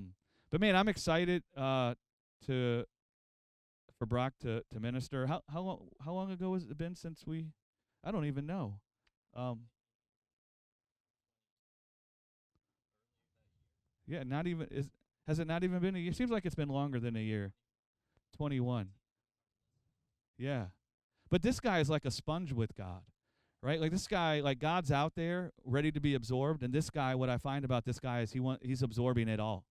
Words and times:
Um, 0.00 0.14
but 0.50 0.60
man, 0.60 0.76
I'm 0.76 0.88
excited 0.88 1.42
uh, 1.56 1.94
to 2.46 2.84
for 3.98 4.06
Brock 4.06 4.32
to 4.42 4.62
to 4.72 4.80
minister. 4.80 5.26
How 5.26 5.42
how 5.52 5.60
long 5.60 5.88
how 6.04 6.12
long 6.12 6.30
ago 6.30 6.54
has 6.54 6.64
it 6.64 6.76
been 6.76 6.94
since 6.96 7.24
we? 7.26 7.46
I 8.02 8.10
don't 8.10 8.24
even 8.24 8.46
know. 8.46 8.80
Um, 9.34 9.60
yeah, 14.06 14.22
not 14.24 14.46
even 14.46 14.66
is 14.70 14.90
has 15.26 15.38
it 15.38 15.46
not 15.46 15.62
even 15.62 15.78
been 15.78 15.94
a 15.94 15.98
year? 15.98 16.12
Seems 16.12 16.30
like 16.30 16.44
it's 16.44 16.54
been 16.54 16.68
longer 16.68 16.98
than 16.98 17.14
a 17.14 17.20
year. 17.20 17.52
Twenty 18.36 18.58
one. 18.58 18.90
Yeah, 20.38 20.66
but 21.30 21.42
this 21.42 21.60
guy 21.60 21.80
is 21.80 21.90
like 21.90 22.06
a 22.06 22.10
sponge 22.10 22.52
with 22.52 22.74
God, 22.74 23.02
right? 23.62 23.78
Like 23.78 23.92
this 23.92 24.08
guy, 24.08 24.40
like 24.40 24.58
God's 24.58 24.90
out 24.90 25.14
there 25.14 25.52
ready 25.64 25.92
to 25.92 26.00
be 26.00 26.14
absorbed, 26.14 26.62
and 26.62 26.72
this 26.72 26.88
guy, 26.88 27.14
what 27.14 27.28
I 27.28 27.36
find 27.36 27.64
about 27.64 27.84
this 27.84 28.00
guy 28.00 28.22
is 28.22 28.32
he 28.32 28.40
want 28.40 28.64
he's 28.64 28.82
absorbing 28.82 29.28
it 29.28 29.38
all, 29.38 29.66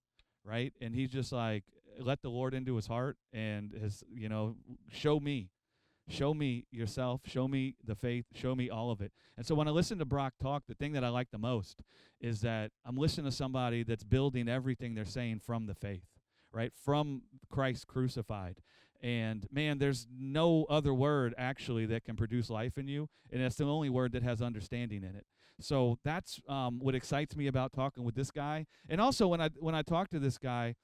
right? 0.49 0.73
And 0.81 0.95
he's 0.95 1.11
just 1.11 1.31
like 1.31 1.63
let 1.99 2.21
the 2.21 2.29
Lord 2.29 2.53
into 2.53 2.75
his 2.75 2.87
heart 2.87 3.17
and 3.33 3.71
his, 3.71 4.03
you 4.11 4.29
know, 4.29 4.55
show 4.91 5.19
me, 5.19 5.49
show 6.07 6.33
me 6.33 6.65
yourself, 6.71 7.21
show 7.25 7.47
me 7.47 7.75
the 7.85 7.95
faith, 7.95 8.25
show 8.33 8.55
me 8.55 8.69
all 8.69 8.89
of 8.89 9.01
it. 9.01 9.11
And 9.37 9.45
so 9.45 9.53
when 9.53 9.67
I 9.67 9.71
listen 9.71 9.99
to 9.99 10.05
Brock 10.05 10.33
talk, 10.41 10.63
the 10.67 10.75
thing 10.75 10.93
that 10.93 11.03
I 11.03 11.09
like 11.09 11.31
the 11.31 11.37
most 11.37 11.81
is 12.19 12.41
that 12.41 12.71
I'm 12.85 12.97
listening 12.97 13.29
to 13.29 13.35
somebody 13.35 13.83
that's 13.83 14.03
building 14.03 14.47
everything 14.47 14.95
they're 14.95 15.05
saying 15.05 15.41
from 15.45 15.65
the 15.67 15.75
faith, 15.75 16.07
right? 16.51 16.71
From 16.83 17.23
Christ 17.49 17.87
crucified. 17.87 18.57
And 19.01 19.47
man, 19.51 19.77
there's 19.77 20.07
no 20.11 20.65
other 20.69 20.93
word 20.93 21.33
actually 21.37 21.85
that 21.87 22.03
can 22.03 22.15
produce 22.15 22.49
life 22.49 22.77
in 22.77 22.87
you, 22.87 23.07
and 23.31 23.41
it's 23.41 23.55
the 23.55 23.65
only 23.65 23.89
word 23.89 24.11
that 24.11 24.23
has 24.23 24.41
understanding 24.41 25.03
in 25.03 25.15
it. 25.15 25.25
So 25.61 25.99
that's 26.03 26.39
um, 26.47 26.79
what 26.79 26.95
excites 26.95 27.35
me 27.35 27.47
about 27.47 27.73
talking 27.73 28.03
with 28.03 28.15
this 28.15 28.31
guy. 28.31 28.65
And 28.87 29.01
also 29.01 29.27
when 29.27 29.41
I 29.41 29.49
when 29.57 29.75
I 29.75 29.81
talk 29.81 30.09
to 30.09 30.19
this 30.19 30.37
guy, 30.37 30.75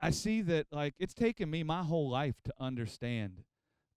I 0.00 0.10
see 0.10 0.42
that 0.42 0.66
like 0.72 0.94
it's 0.98 1.14
taken 1.14 1.50
me 1.50 1.62
my 1.62 1.82
whole 1.82 2.10
life 2.10 2.36
to 2.44 2.52
understand 2.58 3.42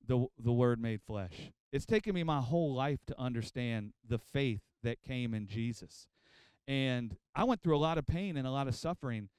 the 0.05 0.27
the 0.37 0.51
word 0.51 0.79
made 0.79 1.01
flesh. 1.01 1.51
It's 1.71 1.85
taken 1.85 2.13
me 2.13 2.23
my 2.23 2.41
whole 2.41 2.73
life 2.73 2.99
to 3.07 3.19
understand 3.19 3.93
the 4.07 4.19
faith 4.19 4.61
that 4.83 5.01
came 5.01 5.33
in 5.33 5.47
Jesus. 5.47 6.07
And 6.67 7.15
I 7.35 7.43
went 7.43 7.61
through 7.61 7.75
a 7.75 7.79
lot 7.79 7.97
of 7.97 8.05
pain 8.05 8.37
and 8.37 8.47
a 8.47 8.51
lot 8.51 8.67
of 8.67 8.75
suffering 8.75 9.29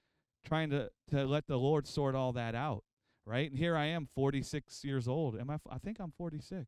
trying 0.44 0.70
to 0.70 0.90
to 1.10 1.26
let 1.26 1.46
the 1.46 1.58
Lord 1.58 1.86
sort 1.86 2.14
all 2.14 2.32
that 2.32 2.54
out, 2.54 2.84
right? 3.24 3.48
And 3.50 3.58
here 3.58 3.76
I 3.76 3.86
am 3.86 4.08
46 4.14 4.84
years 4.84 5.06
old. 5.08 5.38
Am 5.38 5.50
I 5.50 5.58
I 5.70 5.78
think 5.78 5.98
I'm 6.00 6.12
46. 6.16 6.66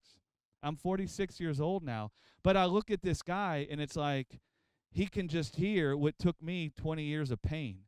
I'm 0.62 0.77
46 0.77 1.41
years 1.41 1.61
old 1.61 1.83
now. 1.83 2.11
But 2.42 2.56
I 2.56 2.67
look 2.67 2.91
at 2.91 3.03
this 3.03 3.23
guy 3.23 3.67
and 3.70 3.81
it's 3.81 3.97
like 3.97 4.41
he 4.91 5.06
can 5.06 5.28
just 5.28 5.56
hear 5.56 5.97
what 5.97 6.19
took 6.19 6.41
me 6.42 6.70
20 6.77 7.03
years 7.03 7.31
of 7.31 7.42
pain 7.42 7.81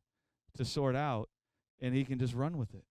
to 0.55 0.65
sort 0.65 0.95
out 0.95 1.29
and 1.79 1.95
he 1.95 2.05
can 2.05 2.19
just 2.19 2.33
run 2.33 2.57
with 2.57 2.73
it 2.73 2.83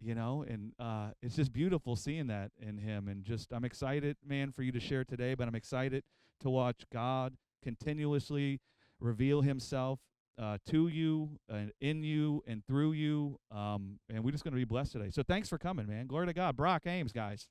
you 0.00 0.14
know? 0.14 0.44
And 0.48 0.72
uh, 0.78 1.08
it's 1.22 1.36
just 1.36 1.52
beautiful 1.52 1.96
seeing 1.96 2.28
that 2.28 2.52
in 2.60 2.78
him 2.78 3.08
and 3.08 3.24
just 3.24 3.52
i'm 3.52 3.64
excited 3.64 4.16
man 4.26 4.52
for 4.52 4.62
you 4.62 4.72
to 4.72 4.80
share 4.80 5.04
today 5.04 5.34
but 5.34 5.48
i'm 5.48 5.54
excited 5.54 6.04
to 6.40 6.50
watch 6.50 6.84
god 6.92 7.34
continuously 7.62 8.60
reveal 9.00 9.42
himself 9.42 9.98
uh, 10.40 10.56
to 10.68 10.86
you 10.86 11.30
and 11.48 11.72
in 11.80 12.04
you 12.04 12.42
and 12.46 12.64
through 12.64 12.92
you 12.92 13.38
um, 13.50 13.98
and 14.08 14.22
we're 14.22 14.30
just 14.30 14.44
going 14.44 14.52
to 14.52 14.58
be 14.58 14.64
blessed 14.64 14.92
today. 14.92 15.10
So 15.10 15.22
thanks 15.22 15.48
for 15.48 15.58
coming 15.58 15.88
man. 15.88 16.06
Glory 16.06 16.26
to 16.26 16.32
god. 16.32 16.56
Brock 16.56 16.86
ames 16.86 17.12
guys 17.12 17.48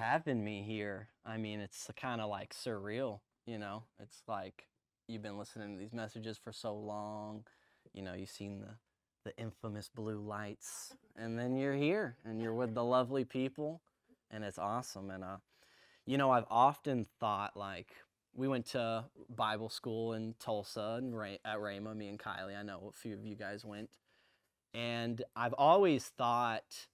having 0.00 0.42
me 0.42 0.62
here. 0.62 1.08
I 1.26 1.36
mean, 1.36 1.60
it's 1.60 1.90
kind 2.00 2.20
of 2.22 2.30
like 2.30 2.54
surreal, 2.54 3.20
you 3.46 3.58
know? 3.58 3.84
It's 4.02 4.22
like 4.26 4.66
you've 5.06 5.22
been 5.22 5.38
listening 5.38 5.74
to 5.74 5.78
these 5.78 5.92
messages 5.92 6.38
for 6.38 6.52
so 6.52 6.74
long, 6.74 7.44
you 7.92 8.02
know, 8.02 8.14
you've 8.14 8.30
seen 8.30 8.60
the 8.60 8.74
the 9.22 9.36
infamous 9.36 9.90
blue 9.94 10.18
lights 10.18 10.94
and 11.14 11.38
then 11.38 11.54
you're 11.54 11.74
here 11.74 12.16
and 12.24 12.40
you're 12.40 12.54
with 12.54 12.72
the 12.72 12.82
lovely 12.82 13.22
people 13.22 13.82
and 14.30 14.42
it's 14.42 14.58
awesome 14.58 15.10
and 15.10 15.22
uh 15.22 15.36
you 16.06 16.16
know, 16.16 16.30
I've 16.30 16.46
often 16.50 17.06
thought 17.20 17.54
like 17.54 17.94
we 18.34 18.48
went 18.48 18.64
to 18.68 19.04
Bible 19.28 19.68
school 19.68 20.14
in 20.14 20.34
Tulsa 20.40 20.96
and 20.98 21.14
at 21.44 21.58
Rhema, 21.58 21.94
me 21.94 22.08
and 22.08 22.18
Kylie. 22.18 22.58
I 22.58 22.62
know 22.62 22.88
a 22.88 22.92
few 22.92 23.12
of 23.14 23.24
you 23.24 23.36
guys 23.36 23.64
went. 23.64 23.90
And 24.72 25.22
I've 25.36 25.52
always 25.52 26.06
thought 26.06 26.86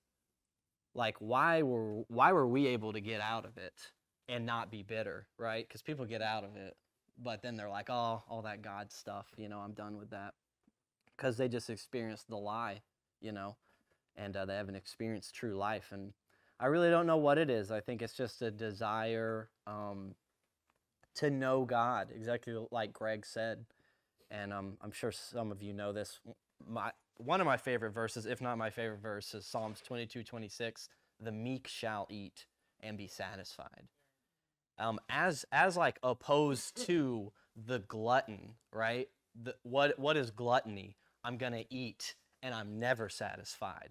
like 0.97 1.17
why 1.19 1.63
were 1.63 2.03
why 2.09 2.33
were 2.33 2.49
we 2.49 2.67
able 2.67 2.93
to 2.93 3.01
get 3.01 3.21
out 3.21 3.45
of 3.45 3.57
it 3.59 3.75
and 4.29 4.45
not 4.45 4.71
be 4.71 4.83
bitter 4.83 5.27
right? 5.39 5.67
Because 5.67 5.83
people 5.83 6.05
get 6.05 6.23
out 6.23 6.45
of 6.45 6.57
it 6.57 6.77
but 7.23 7.43
then 7.43 7.57
they're 7.57 7.71
like 7.71 7.89
oh 7.91 8.23
all 8.29 8.43
that 8.43 8.63
god 8.63 8.93
stuff 8.93 9.27
you 9.37 9.49
know 9.49 9.59
i'm 9.59 9.73
done 9.73 9.97
with 9.97 10.11
that. 10.11 10.35
Because 11.17 11.37
they 11.37 11.49
just 11.49 11.71
experienced 11.71 12.29
the 12.29 12.37
lie 12.37 12.81
you 13.21 13.33
know 13.33 13.57
and 14.17 14.37
uh, 14.37 14.45
they 14.47 14.57
haven't 14.57 14.75
experienced 14.77 15.35
true 15.35 15.57
life 15.57 15.89
and 15.93 16.13
i 16.59 16.67
really 16.67 16.91
don't 16.91 17.07
know 17.07 17.19
what 17.19 17.39
it 17.39 17.51
is. 17.51 17.71
I 17.71 17.81
think 17.81 18.03
it's 18.03 18.15
just 18.15 18.43
a 18.43 18.51
desire 18.51 19.51
um, 19.67 20.15
to 21.17 21.31
know 21.31 21.65
god 21.65 22.09
exactly 22.15 22.55
like 22.71 22.93
greg 22.93 23.25
said 23.27 23.65
and 24.31 24.53
um, 24.53 24.77
i'm 24.83 24.93
sure 24.93 25.13
some 25.13 25.53
of 25.53 25.63
you 25.63 25.73
know 25.73 25.93
this. 25.93 26.19
My 26.69 26.93
one 27.19 27.41
of 27.41 27.47
my 27.47 27.57
favorite 27.57 27.93
verses, 27.93 28.27
if 28.27 28.41
not 28.41 28.59
my 28.59 28.71
favorite 28.71 29.01
verse, 29.01 29.35
is 29.35 29.47
Psalms 29.47 29.81
22, 29.81 30.23
26. 30.23 30.89
The 31.21 31.33
meek 31.33 31.67
shall 31.67 32.07
eat 32.11 32.47
and 32.81 32.99
be 32.99 33.07
satisfied. 33.07 33.89
Um, 34.79 35.01
as 35.09 35.47
as 35.53 35.77
like 35.77 35.99
opposed 36.03 36.77
to 36.87 37.33
the 37.57 37.79
glutton, 37.79 38.55
right? 38.73 39.09
The, 39.43 39.55
what 39.63 39.99
what 39.99 40.17
is 40.17 40.31
gluttony? 40.31 40.97
I'm 41.25 41.39
gonna 41.39 41.65
eat 41.71 42.15
and 42.43 42.55
I'm 42.55 42.79
never 42.79 43.09
satisfied. 43.09 43.91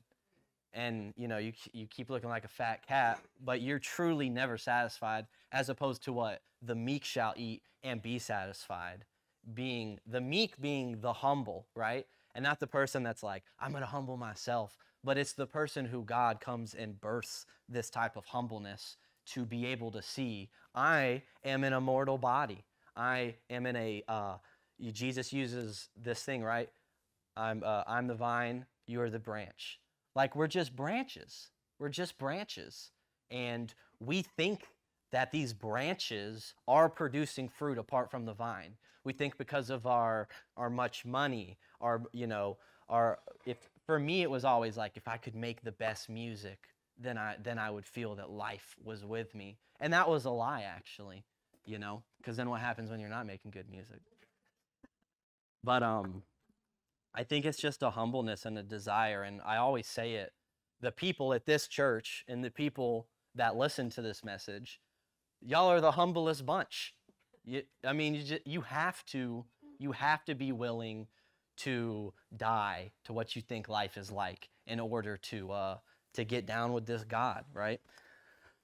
And 0.74 1.14
you 1.18 1.28
know, 1.28 1.40
you 1.40 1.54
you 1.74 1.88
keep 1.88 2.10
looking 2.12 2.30
like 2.30 2.46
a 2.46 2.50
fat 2.50 2.86
cat, 2.86 3.20
but 3.44 3.62
you're 3.62 3.80
truly 3.80 4.30
never 4.30 4.58
satisfied. 4.58 5.26
As 5.52 5.70
opposed 5.70 6.04
to 6.04 6.14
what 6.14 6.42
the 6.62 6.76
meek 6.76 7.04
shall 7.04 7.34
eat 7.36 7.64
and 7.84 8.02
be 8.02 8.20
satisfied, 8.20 9.06
being 9.54 10.00
the 10.06 10.22
meek 10.22 10.62
being 10.62 11.02
the 11.02 11.14
humble, 11.14 11.66
right? 11.76 12.06
And 12.36 12.44
not 12.44 12.60
the 12.60 12.68
person 12.68 13.02
that's 13.02 13.24
like, 13.24 13.44
I'm 13.60 13.72
going 13.72 13.82
to 13.82 13.88
humble 13.88 14.18
myself, 14.18 14.78
but 15.04 15.18
it's 15.18 15.34
the 15.34 15.48
person 15.48 15.86
who 15.86 16.04
God 16.04 16.42
comes 16.42 16.76
and 16.76 17.00
births 17.00 17.46
this 17.68 17.90
type 17.90 18.18
of 18.18 18.26
humbleness 18.26 18.98
to 19.28 19.46
be 19.46 19.66
able 19.66 19.90
to 19.92 20.02
see, 20.02 20.50
I 20.76 21.24
am 21.44 21.64
in 21.64 21.74
a 21.74 21.82
mortal 21.82 22.18
body. 22.20 22.66
I 22.96 23.36
am 23.50 23.66
in 23.66 23.76
a, 23.76 24.04
uh, 24.08 24.36
Jesus 24.92 25.34
uses 25.34 25.90
this 25.96 26.22
thing, 26.24 26.44
right? 26.44 26.70
I'm, 27.36 27.64
uh, 27.66 27.84
I'm 27.88 28.08
the 28.08 28.16
vine, 28.16 28.66
you 28.86 29.02
are 29.02 29.10
the 29.10 29.20
branch. 29.20 29.80
Like 30.16 30.36
we're 30.36 30.48
just 30.48 30.76
branches. 30.76 31.50
We're 31.80 31.90
just 31.90 32.18
branches. 32.18 32.92
And 33.32 33.74
we 34.00 34.22
think 34.22 34.68
that 35.16 35.32
these 35.32 35.54
branches 35.54 36.56
are 36.68 36.90
producing 36.90 37.48
fruit 37.48 37.78
apart 37.78 38.12
from 38.12 38.26
the 38.26 38.34
vine. 38.34 38.74
We 39.06 39.14
think 39.14 39.38
because 39.38 39.70
of 39.70 39.88
our 39.88 40.28
our 40.58 40.70
much 40.70 41.06
money, 41.06 41.58
our 41.80 42.02
you 42.12 42.28
know, 42.28 42.58
our 42.90 43.20
if 43.46 43.70
for 43.86 43.98
me 43.98 44.24
it 44.24 44.30
was 44.30 44.44
always 44.44 44.76
like 44.76 44.98
if 44.98 45.08
I 45.08 45.16
could 45.16 45.34
make 45.34 45.62
the 45.62 45.72
best 45.72 46.10
music, 46.10 46.60
then 47.00 47.18
I 47.18 47.38
then 47.42 47.58
I 47.58 47.72
would 47.72 47.86
feel 47.86 48.16
that 48.16 48.30
life 48.30 48.76
was 48.84 49.06
with 49.06 49.34
me. 49.34 49.58
And 49.80 49.94
that 49.94 50.10
was 50.10 50.26
a 50.26 50.32
lie 50.32 50.64
actually, 50.64 51.24
you 51.66 51.80
know, 51.80 52.04
because 52.18 52.36
then 52.36 52.50
what 52.50 52.60
happens 52.60 52.92
when 52.92 53.00
you're 53.00 53.08
not 53.08 53.26
making 53.26 53.52
good 53.52 53.70
music? 53.70 54.02
But 55.64 55.82
um 55.82 56.24
I 57.14 57.24
think 57.24 57.46
it's 57.46 57.62
just 57.62 57.84
a 57.84 57.92
humbleness 57.92 58.46
and 58.46 58.58
a 58.58 58.64
desire 58.64 59.24
and 59.24 59.40
I 59.46 59.56
always 59.56 59.88
say 59.88 60.16
it 60.16 60.34
the 60.82 60.92
people 60.92 61.32
at 61.32 61.46
this 61.46 61.70
church 61.70 62.26
and 62.28 62.44
the 62.44 62.52
people 62.52 63.08
that 63.34 63.56
listen 63.56 63.90
to 63.92 64.02
this 64.02 64.22
message 64.22 64.82
y'all 65.42 65.70
are 65.72 65.82
the 65.82 65.92
humblest 65.92 66.46
bunch. 66.46 66.94
You, 67.44 67.64
I 67.84 67.94
mean, 67.94 68.16
you, 68.16 68.24
just, 68.24 68.48
you 68.48 68.62
have 68.62 69.06
to 69.08 69.46
you 69.78 69.92
have 69.92 70.24
to 70.26 70.36
be 70.36 70.52
willing 70.52 71.08
to 71.58 72.14
die 72.36 72.92
to 73.06 73.14
what 73.14 73.36
you 73.36 73.42
think 73.42 73.70
life 73.70 73.98
is 73.98 74.12
like 74.12 74.50
in 74.68 74.80
order 74.80 75.18
to 75.18 75.52
uh, 75.52 75.78
to 76.14 76.24
get 76.24 76.46
down 76.46 76.74
with 76.74 76.86
this 76.86 77.04
God, 77.04 77.46
right? 77.54 77.80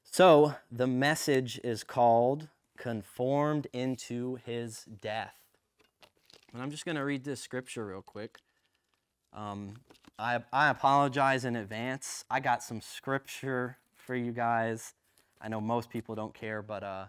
So 0.04 0.56
the 0.72 0.88
message 0.88 1.60
is 1.64 1.84
called 1.84 2.48
"Conformed 2.78 3.68
into 3.74 4.40
His 4.46 4.86
Death," 4.86 5.36
and 6.54 6.62
I'm 6.62 6.72
just 6.72 6.86
going 6.86 6.98
to 6.98 7.06
read 7.06 7.24
this 7.24 7.42
scripture 7.42 7.86
real 7.86 8.02
quick. 8.02 8.40
Um, 9.34 9.76
I 10.18 10.40
I 10.52 10.70
apologize 10.70 11.46
in 11.46 11.56
advance. 11.56 12.26
I 12.30 12.40
got 12.40 12.64
some 12.64 12.82
scripture 12.82 13.78
for 13.96 14.16
you 14.16 14.32
guys 14.32 14.94
I 15.44 15.48
know 15.50 15.62
most 15.62 15.90
people 15.90 16.16
don't 16.16 16.34
care, 16.34 16.62
but 16.62 16.84
uh, 16.84 17.06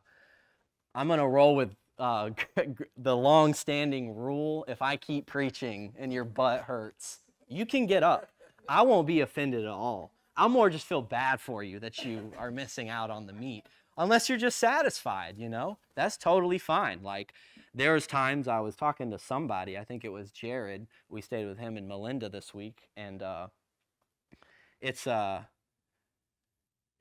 I'm 0.94 1.06
going 1.08 1.20
to 1.20 1.26
roll 1.26 1.54
with 1.56 1.74
uh, 1.98 2.30
the 2.96 3.16
long 3.16 3.54
standing 3.54 4.14
rule 4.16 4.64
if 4.68 4.82
I 4.82 4.96
keep 4.96 5.26
preaching 5.26 5.94
and 5.98 6.12
your 6.12 6.24
butt 6.24 6.62
hurts, 6.62 7.20
you 7.48 7.66
can 7.66 7.86
get 7.86 8.02
up. 8.02 8.28
I 8.68 8.82
won't 8.82 9.06
be 9.06 9.20
offended 9.20 9.62
at 9.64 9.70
all. 9.70 10.12
I'll 10.36 10.48
more 10.48 10.70
just 10.70 10.86
feel 10.86 11.02
bad 11.02 11.40
for 11.40 11.62
you 11.62 11.78
that 11.80 12.04
you 12.04 12.32
are 12.38 12.50
missing 12.50 12.88
out 12.88 13.10
on 13.10 13.26
the 13.26 13.32
meat. 13.34 13.64
unless 13.98 14.28
you're 14.28 14.38
just 14.38 14.58
satisfied, 14.58 15.38
you 15.38 15.48
know? 15.48 15.78
That's 15.94 16.16
totally 16.16 16.58
fine. 16.58 17.02
Like, 17.02 17.34
there 17.74 17.92
was 17.94 18.06
times 18.06 18.48
I 18.48 18.60
was 18.60 18.76
talking 18.76 19.10
to 19.10 19.18
somebody, 19.18 19.76
I 19.78 19.84
think 19.84 20.04
it 20.04 20.10
was 20.10 20.30
Jared. 20.30 20.86
We 21.08 21.20
stayed 21.20 21.46
with 21.46 21.58
him 21.58 21.76
and 21.76 21.88
Melinda 21.88 22.28
this 22.28 22.54
week, 22.54 22.88
and 22.96 23.22
uh, 23.22 23.48
it's 24.80 25.06
uh, 25.06 25.42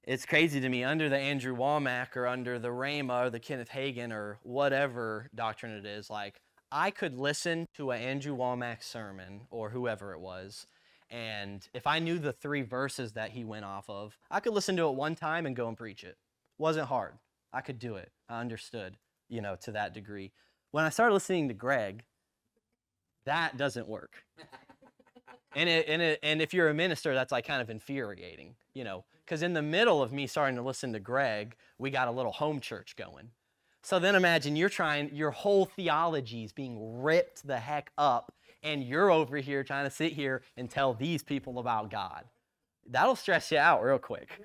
it's 0.04 0.26
crazy 0.26 0.60
to 0.60 0.70
me 0.70 0.84
under 0.84 1.10
the 1.10 1.18
Andrew 1.18 1.56
Wommack 1.56 2.16
or 2.16 2.28
under 2.28 2.58
the 2.58 2.70
Rhema 2.70 3.28
or 3.28 3.30
the 3.30 3.40
Kenneth 3.40 3.70
Hagin 3.70 4.12
or 4.12 4.40
whatever 4.44 5.30
doctrine 5.36 5.74
it 5.74 5.86
is, 5.86 6.10
like 6.10 6.42
I 6.72 6.90
could 6.90 7.18
listen 7.18 7.68
to 7.76 7.92
an 7.92 8.02
Andrew 8.02 8.36
Wommack 8.36 8.84
sermon 8.84 9.42
or 9.52 9.70
whoever 9.70 10.14
it 10.14 10.20
was, 10.20 10.66
and 11.12 11.68
if 11.74 11.86
I 11.86 12.00
knew 12.00 12.18
the 12.18 12.32
three 12.32 12.62
verses 12.62 13.12
that 13.14 13.32
he 13.32 13.44
went 13.44 13.66
off 13.66 13.90
of, 13.90 14.18
I 14.32 14.40
could 14.40 14.54
listen 14.54 14.78
to 14.78 14.88
it 14.88 14.96
one 14.96 15.16
time 15.16 15.46
and 15.46 15.56
go 15.56 15.68
and 15.68 15.78
preach 15.78 16.04
it. 16.06 16.18
Wasn't 16.58 16.88
hard. 16.88 17.16
I 17.52 17.60
could 17.60 17.80
do 17.80 17.96
it. 17.96 18.12
I 18.30 18.40
understood, 18.40 18.96
you 19.28 19.42
know, 19.42 19.58
to 19.64 19.74
that 19.74 19.94
degree. 19.94 20.32
When 20.72 20.86
I 20.86 20.90
started 20.90 21.14
listening 21.14 21.50
to 21.50 21.54
Greg, 21.54 22.04
that 23.26 23.58
doesn't 23.58 23.90
work. 23.90 24.24
and 25.56 25.68
it, 25.68 25.86
and 25.90 26.02
it, 26.02 26.20
and 26.24 26.42
if 26.42 26.54
you're 26.54 26.70
a 26.70 26.74
minister, 26.74 27.14
that's 27.14 27.34
like 27.34 27.46
kind 27.46 27.62
of 27.62 27.70
infuriating, 27.70 28.56
you 28.74 28.86
know, 28.86 29.04
because 29.32 29.44
in 29.44 29.54
the 29.54 29.62
middle 29.62 30.04
of 30.04 30.12
me 30.12 30.28
starting 30.28 30.58
to 30.58 30.62
listen 30.62 30.92
to 30.92 31.00
Greg, 31.00 31.56
we 31.78 31.90
got 31.90 32.10
a 32.10 32.12
little 32.12 32.34
home 32.34 32.60
church 32.60 32.98
going. 32.98 33.30
So 33.82 33.98
then 33.98 34.14
imagine 34.14 34.58
you're 34.58 34.68
trying, 34.68 35.16
your 35.16 35.32
whole 35.32 35.64
theology 35.64 36.44
is 36.44 36.52
being 36.52 37.02
ripped 37.02 37.48
the 37.48 37.58
heck 37.58 37.94
up, 37.98 38.34
and 38.62 38.84
you're 38.84 39.10
over 39.10 39.38
here 39.38 39.64
trying 39.64 39.86
to 39.86 39.90
sit 39.90 40.12
here 40.12 40.44
and 40.58 40.70
tell 40.70 40.94
these 40.94 41.24
people 41.24 41.60
about 41.60 41.90
God. 41.90 42.26
That'll 42.86 43.16
stress 43.16 43.54
you 43.54 43.58
out 43.58 43.82
real 43.82 44.00
quick. 44.00 44.38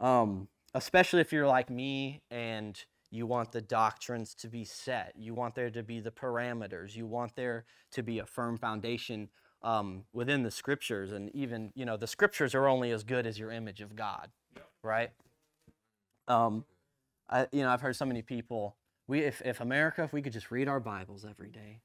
Um, 0.00 0.48
especially 0.72 1.20
if 1.20 1.30
you're 1.30 1.46
like 1.46 1.68
me 1.68 2.22
and 2.30 2.82
you 3.10 3.26
want 3.26 3.52
the 3.52 3.60
doctrines 3.60 4.34
to 4.36 4.48
be 4.48 4.64
set, 4.64 5.12
you 5.18 5.34
want 5.34 5.54
there 5.54 5.68
to 5.68 5.82
be 5.82 6.00
the 6.00 6.10
parameters, 6.10 6.96
you 6.96 7.04
want 7.04 7.36
there 7.36 7.66
to 7.90 8.02
be 8.02 8.20
a 8.20 8.26
firm 8.26 8.56
foundation 8.56 9.28
um, 9.64 10.04
within 10.12 10.42
the 10.42 10.50
scriptures, 10.50 11.10
and 11.10 11.34
even 11.34 11.72
you 11.74 11.84
know 11.84 11.96
the 11.96 12.06
scriptures 12.06 12.54
are 12.54 12.68
only 12.68 12.90
as 12.92 13.02
good 13.02 13.26
as 13.26 13.38
your 13.38 13.50
image 13.50 13.80
of 13.80 13.96
God, 13.96 14.30
right? 14.82 15.10
Um, 16.28 16.64
I 17.28 17.48
you 17.50 17.62
know 17.62 17.70
I've 17.70 17.80
heard 17.80 17.96
so 17.96 18.04
many 18.04 18.22
people. 18.22 18.76
We 19.08 19.20
if 19.20 19.42
if 19.44 19.60
America 19.60 20.04
if 20.04 20.12
we 20.12 20.22
could 20.22 20.34
just 20.34 20.50
read 20.50 20.68
our 20.68 20.80
Bibles 20.80 21.24
every 21.24 21.48
day, 21.48 21.80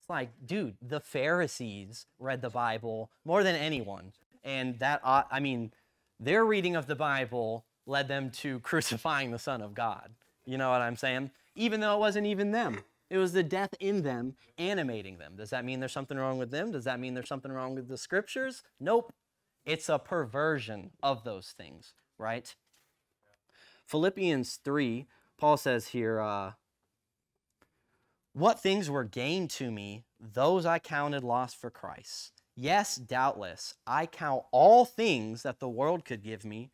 it's 0.00 0.08
like 0.08 0.30
dude, 0.46 0.76
the 0.80 1.00
Pharisees 1.00 2.06
read 2.18 2.40
the 2.40 2.50
Bible 2.50 3.10
more 3.24 3.42
than 3.42 3.56
anyone, 3.56 4.12
and 4.44 4.78
that 4.78 5.00
I 5.04 5.40
mean 5.40 5.72
their 6.20 6.44
reading 6.44 6.76
of 6.76 6.86
the 6.86 6.94
Bible 6.94 7.64
led 7.84 8.06
them 8.06 8.30
to 8.30 8.60
crucifying 8.60 9.32
the 9.32 9.38
Son 9.40 9.60
of 9.60 9.74
God. 9.74 10.10
You 10.46 10.56
know 10.56 10.70
what 10.70 10.82
I'm 10.82 10.96
saying? 10.96 11.32
Even 11.56 11.80
though 11.80 11.96
it 11.96 12.00
wasn't 12.00 12.26
even 12.26 12.52
them. 12.52 12.84
It 13.10 13.18
was 13.18 13.32
the 13.32 13.42
death 13.42 13.74
in 13.80 14.02
them 14.02 14.34
animating 14.58 15.18
them. 15.18 15.34
Does 15.36 15.50
that 15.50 15.64
mean 15.64 15.80
there's 15.80 15.92
something 15.92 16.18
wrong 16.18 16.38
with 16.38 16.50
them? 16.50 16.72
Does 16.72 16.84
that 16.84 17.00
mean 17.00 17.14
there's 17.14 17.28
something 17.28 17.52
wrong 17.52 17.74
with 17.74 17.88
the 17.88 17.98
scriptures? 17.98 18.62
Nope. 18.80 19.12
It's 19.64 19.88
a 19.88 19.98
perversion 19.98 20.90
of 21.02 21.24
those 21.24 21.54
things, 21.56 21.94
right? 22.18 22.54
Philippians 23.86 24.56
3, 24.64 25.06
Paul 25.38 25.56
says 25.56 25.88
here, 25.88 26.20
uh, 26.20 26.52
What 28.32 28.60
things 28.60 28.90
were 28.90 29.04
gained 29.04 29.50
to 29.50 29.70
me, 29.70 30.04
those 30.20 30.66
I 30.66 30.78
counted 30.78 31.24
lost 31.24 31.56
for 31.56 31.70
Christ. 31.70 32.32
Yes, 32.56 32.96
doubtless, 32.96 33.74
I 33.86 34.06
count 34.06 34.44
all 34.52 34.84
things 34.84 35.42
that 35.42 35.60
the 35.60 35.68
world 35.68 36.04
could 36.04 36.22
give 36.22 36.44
me, 36.44 36.70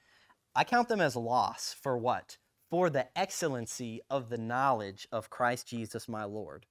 I 0.55 0.65
count 0.65 0.89
them 0.89 1.01
as 1.01 1.17
loss 1.17 1.75
for 1.81 1.97
what? 1.97 2.39
For 2.71 2.89
the 2.89 3.07
excellency 3.19 4.01
of 4.09 4.29
the 4.29 4.39
knowledge 4.39 5.09
of 5.11 5.31
Christ 5.31 5.67
Jesus 5.67 6.09
my 6.09 6.25
Lord, 6.25 6.67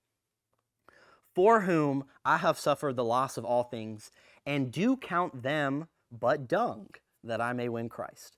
for 1.35 1.61
whom 1.61 2.05
I 2.23 2.37
have 2.37 2.57
suffered 2.57 2.95
the 2.95 3.03
loss 3.03 3.37
of 3.37 3.45
all 3.45 3.63
things, 3.63 4.09
and 4.45 4.71
do 4.71 4.95
count 4.95 5.43
them 5.43 5.87
but 6.11 6.47
dung, 6.47 6.89
that 7.23 7.41
I 7.41 7.53
may 7.53 7.69
win 7.69 7.89
Christ. 7.89 8.37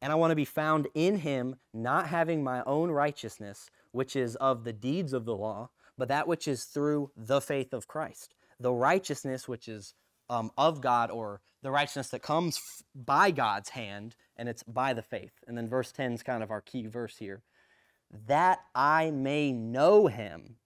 And 0.00 0.12
I 0.12 0.16
want 0.16 0.30
to 0.30 0.36
be 0.36 0.44
found 0.44 0.86
in 0.94 1.18
him, 1.18 1.56
not 1.74 2.06
having 2.06 2.44
my 2.44 2.62
own 2.64 2.90
righteousness, 2.90 3.68
which 3.90 4.14
is 4.14 4.36
of 4.36 4.64
the 4.64 4.72
deeds 4.72 5.12
of 5.12 5.24
the 5.24 5.34
law, 5.34 5.70
but 5.96 6.08
that 6.08 6.28
which 6.28 6.46
is 6.46 6.64
through 6.64 7.10
the 7.16 7.40
faith 7.40 7.72
of 7.72 7.88
Christ, 7.88 8.34
the 8.60 8.72
righteousness 8.72 9.48
which 9.48 9.66
is 9.66 9.94
um, 10.30 10.52
of 10.56 10.80
God 10.80 11.10
or 11.10 11.40
the 11.62 11.70
righteousness 11.72 12.08
that 12.10 12.22
comes 12.22 12.56
f- 12.56 12.82
by 12.94 13.32
God's 13.32 13.70
hand, 13.70 14.14
and 14.38 14.48
it's 14.48 14.62
by 14.62 14.94
the 14.94 15.02
faith. 15.02 15.32
And 15.46 15.56
then 15.58 15.68
verse 15.68 15.92
10 15.92 16.12
is 16.12 16.22
kind 16.22 16.42
of 16.42 16.50
our 16.50 16.60
key 16.60 16.86
verse 16.86 17.16
here. 17.18 17.42
That 18.26 18.60
I 18.74 19.10
may 19.10 19.52
know 19.52 20.06
him 20.06 20.56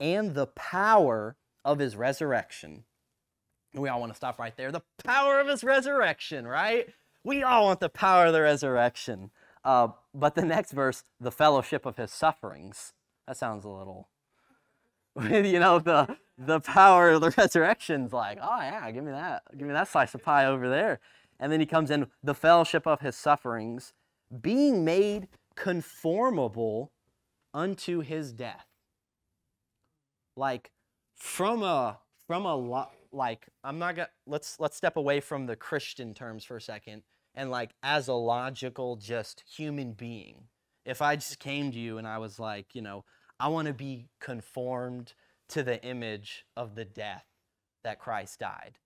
and 0.00 0.34
the 0.34 0.46
power 0.46 1.36
of 1.64 1.78
his 1.78 1.96
resurrection. 1.96 2.84
And 3.74 3.82
we 3.82 3.88
all 3.88 4.00
want 4.00 4.12
to 4.12 4.16
stop 4.16 4.38
right 4.38 4.56
there. 4.56 4.72
The 4.72 4.82
power 5.04 5.40
of 5.40 5.48
his 5.48 5.64
resurrection, 5.64 6.46
right? 6.46 6.88
We 7.24 7.42
all 7.42 7.66
want 7.66 7.80
the 7.80 7.88
power 7.88 8.26
of 8.26 8.32
the 8.32 8.42
resurrection. 8.42 9.30
Uh, 9.64 9.88
but 10.14 10.34
the 10.34 10.44
next 10.44 10.72
verse, 10.72 11.04
the 11.20 11.30
fellowship 11.30 11.86
of 11.86 11.96
his 11.96 12.10
sufferings. 12.10 12.92
That 13.26 13.36
sounds 13.36 13.64
a 13.64 13.68
little, 13.68 14.08
you 15.22 15.60
know, 15.60 15.78
the 15.78 16.16
the 16.36 16.60
power 16.60 17.10
of 17.10 17.20
the 17.20 17.30
resurrection's 17.38 18.12
like, 18.12 18.38
oh 18.42 18.60
yeah, 18.60 18.90
give 18.90 19.04
me 19.04 19.12
that. 19.12 19.42
Give 19.56 19.66
me 19.66 19.74
that 19.74 19.88
slice 19.88 20.14
of 20.14 20.22
pie 20.22 20.46
over 20.46 20.68
there. 20.68 21.00
And 21.38 21.50
then 21.50 21.60
he 21.60 21.66
comes 21.66 21.90
in 21.90 22.06
the 22.22 22.34
fellowship 22.34 22.86
of 22.86 23.00
his 23.00 23.16
sufferings, 23.16 23.92
being 24.40 24.84
made 24.84 25.28
conformable 25.56 26.92
unto 27.52 28.00
his 28.00 28.32
death. 28.32 28.66
Like 30.36 30.70
from 31.16 31.62
a 31.62 31.98
from 32.26 32.46
a 32.46 32.54
lot 32.56 32.92
like 33.12 33.46
I'm 33.62 33.78
not 33.78 33.96
gonna 33.96 34.08
let's 34.26 34.58
let's 34.58 34.76
step 34.76 34.96
away 34.96 35.20
from 35.20 35.46
the 35.46 35.56
Christian 35.56 36.14
terms 36.14 36.44
for 36.44 36.56
a 36.56 36.60
second 36.60 37.02
and 37.34 37.50
like 37.50 37.74
as 37.82 38.08
a 38.08 38.14
logical 38.14 38.96
just 38.96 39.44
human 39.54 39.92
being. 39.92 40.44
If 40.84 41.02
I 41.02 41.16
just 41.16 41.38
came 41.38 41.70
to 41.72 41.78
you 41.78 41.98
and 41.98 42.06
I 42.06 42.18
was 42.18 42.38
like, 42.38 42.74
you 42.74 42.82
know, 42.82 43.04
I 43.38 43.48
want 43.48 43.68
to 43.68 43.74
be 43.74 44.08
conformed 44.20 45.14
to 45.50 45.62
the 45.62 45.82
image 45.84 46.44
of 46.56 46.74
the 46.74 46.84
death 46.84 47.26
that 47.84 47.98
Christ 47.98 48.40
died. 48.40 48.78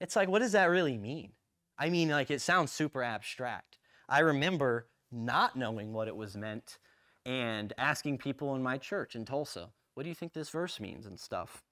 It's 0.00 0.16
like, 0.16 0.28
what 0.28 0.40
does 0.40 0.52
that 0.52 0.66
really 0.66 0.98
mean? 0.98 1.32
I 1.78 1.90
mean, 1.90 2.08
like, 2.10 2.30
it 2.30 2.40
sounds 2.40 2.72
super 2.72 3.02
abstract. 3.02 3.78
I 4.08 4.20
remember 4.20 4.88
not 5.10 5.56
knowing 5.56 5.92
what 5.92 6.08
it 6.08 6.16
was 6.16 6.36
meant 6.36 6.78
and 7.24 7.72
asking 7.78 8.18
people 8.18 8.54
in 8.54 8.62
my 8.62 8.78
church 8.78 9.14
in 9.14 9.24
Tulsa, 9.24 9.70
what 9.94 10.02
do 10.02 10.08
you 10.08 10.14
think 10.14 10.32
this 10.32 10.50
verse 10.50 10.80
means 10.80 11.06
and 11.06 11.18
stuff? 11.18 11.62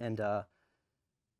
And, 0.00 0.20
uh, 0.20 0.42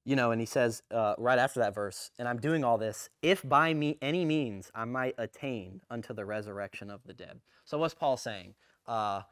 you 0.04 0.16
know, 0.16 0.30
and 0.30 0.40
he 0.40 0.46
says 0.46 0.82
uh, 0.90 1.14
right 1.18 1.38
after 1.38 1.60
that 1.60 1.74
verse, 1.74 2.10
and 2.18 2.26
I'm 2.26 2.38
doing 2.38 2.64
all 2.64 2.78
this 2.78 3.08
if 3.22 3.46
by 3.48 3.74
me 3.74 3.98
any 4.02 4.24
means 4.24 4.70
I 4.74 4.84
might 4.84 5.14
attain 5.18 5.82
unto 5.90 6.12
the 6.12 6.24
resurrection 6.24 6.90
of 6.90 7.00
the 7.04 7.14
dead. 7.14 7.40
So 7.64 7.78
what's 7.78 7.94
Paul 7.94 8.16
saying? 8.16 8.54
Uh, 8.86 9.22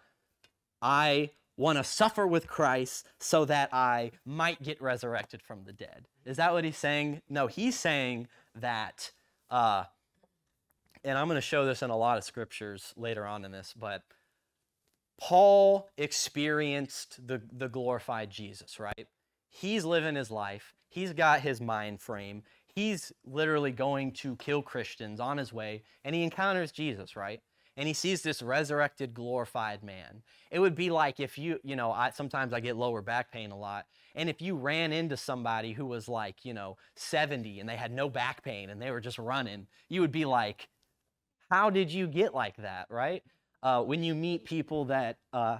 I 0.80 1.30
want 1.56 1.76
to 1.76 1.84
suffer 1.84 2.26
with 2.26 2.46
Christ 2.46 3.08
so 3.18 3.44
that 3.46 3.74
I 3.74 4.12
might 4.24 4.62
get 4.62 4.80
resurrected 4.80 5.42
from 5.42 5.64
the 5.64 5.72
dead. 5.72 6.06
Is 6.24 6.36
that 6.36 6.52
what 6.52 6.64
he's 6.64 6.76
saying? 6.76 7.22
No, 7.28 7.48
he's 7.48 7.76
saying 7.76 8.28
that, 8.60 9.10
uh, 9.50 9.84
and 11.04 11.16
I'm 11.16 11.26
going 11.26 11.36
to 11.36 11.40
show 11.40 11.64
this 11.64 11.82
in 11.82 11.90
a 11.90 11.96
lot 11.96 12.18
of 12.18 12.24
scriptures 12.24 12.92
later 12.96 13.26
on 13.26 13.44
in 13.44 13.52
this, 13.52 13.74
but 13.78 14.02
Paul 15.20 15.88
experienced 15.96 17.26
the, 17.26 17.42
the 17.52 17.68
glorified 17.68 18.30
Jesus, 18.30 18.78
right? 18.78 19.06
He's 19.48 19.84
living 19.84 20.14
his 20.14 20.30
life, 20.30 20.74
he's 20.88 21.12
got 21.12 21.40
his 21.40 21.60
mind 21.60 22.00
frame. 22.00 22.42
He's 22.74 23.10
literally 23.24 23.72
going 23.72 24.12
to 24.12 24.36
kill 24.36 24.62
Christians 24.62 25.18
on 25.18 25.36
his 25.36 25.52
way, 25.52 25.82
and 26.04 26.14
he 26.14 26.22
encounters 26.22 26.70
Jesus, 26.70 27.16
right? 27.16 27.40
and 27.78 27.86
he 27.86 27.94
sees 27.94 28.22
this 28.22 28.42
resurrected, 28.42 29.14
glorified 29.14 29.84
man. 29.84 30.22
It 30.50 30.58
would 30.58 30.74
be 30.74 30.90
like 30.90 31.20
if 31.20 31.38
you, 31.38 31.60
you 31.62 31.76
know, 31.76 31.92
I, 31.92 32.10
sometimes 32.10 32.52
I 32.52 32.58
get 32.58 32.76
lower 32.76 33.00
back 33.02 33.30
pain 33.30 33.52
a 33.52 33.56
lot. 33.56 33.86
And 34.18 34.28
if 34.28 34.42
you 34.42 34.56
ran 34.56 34.92
into 34.92 35.16
somebody 35.16 35.72
who 35.72 35.86
was 35.86 36.08
like, 36.08 36.44
you 36.44 36.52
know, 36.52 36.76
70 36.96 37.60
and 37.60 37.68
they 37.68 37.76
had 37.76 37.92
no 37.92 38.10
back 38.10 38.42
pain 38.42 38.68
and 38.68 38.82
they 38.82 38.90
were 38.90 39.00
just 39.00 39.16
running, 39.16 39.68
you 39.88 40.00
would 40.00 40.10
be 40.10 40.24
like, 40.24 40.68
how 41.52 41.70
did 41.70 41.92
you 41.92 42.08
get 42.08 42.34
like 42.34 42.56
that, 42.56 42.88
right? 42.90 43.22
Uh, 43.62 43.80
when 43.84 44.02
you 44.02 44.16
meet 44.16 44.44
people 44.44 44.86
that 44.86 45.18
uh, 45.32 45.58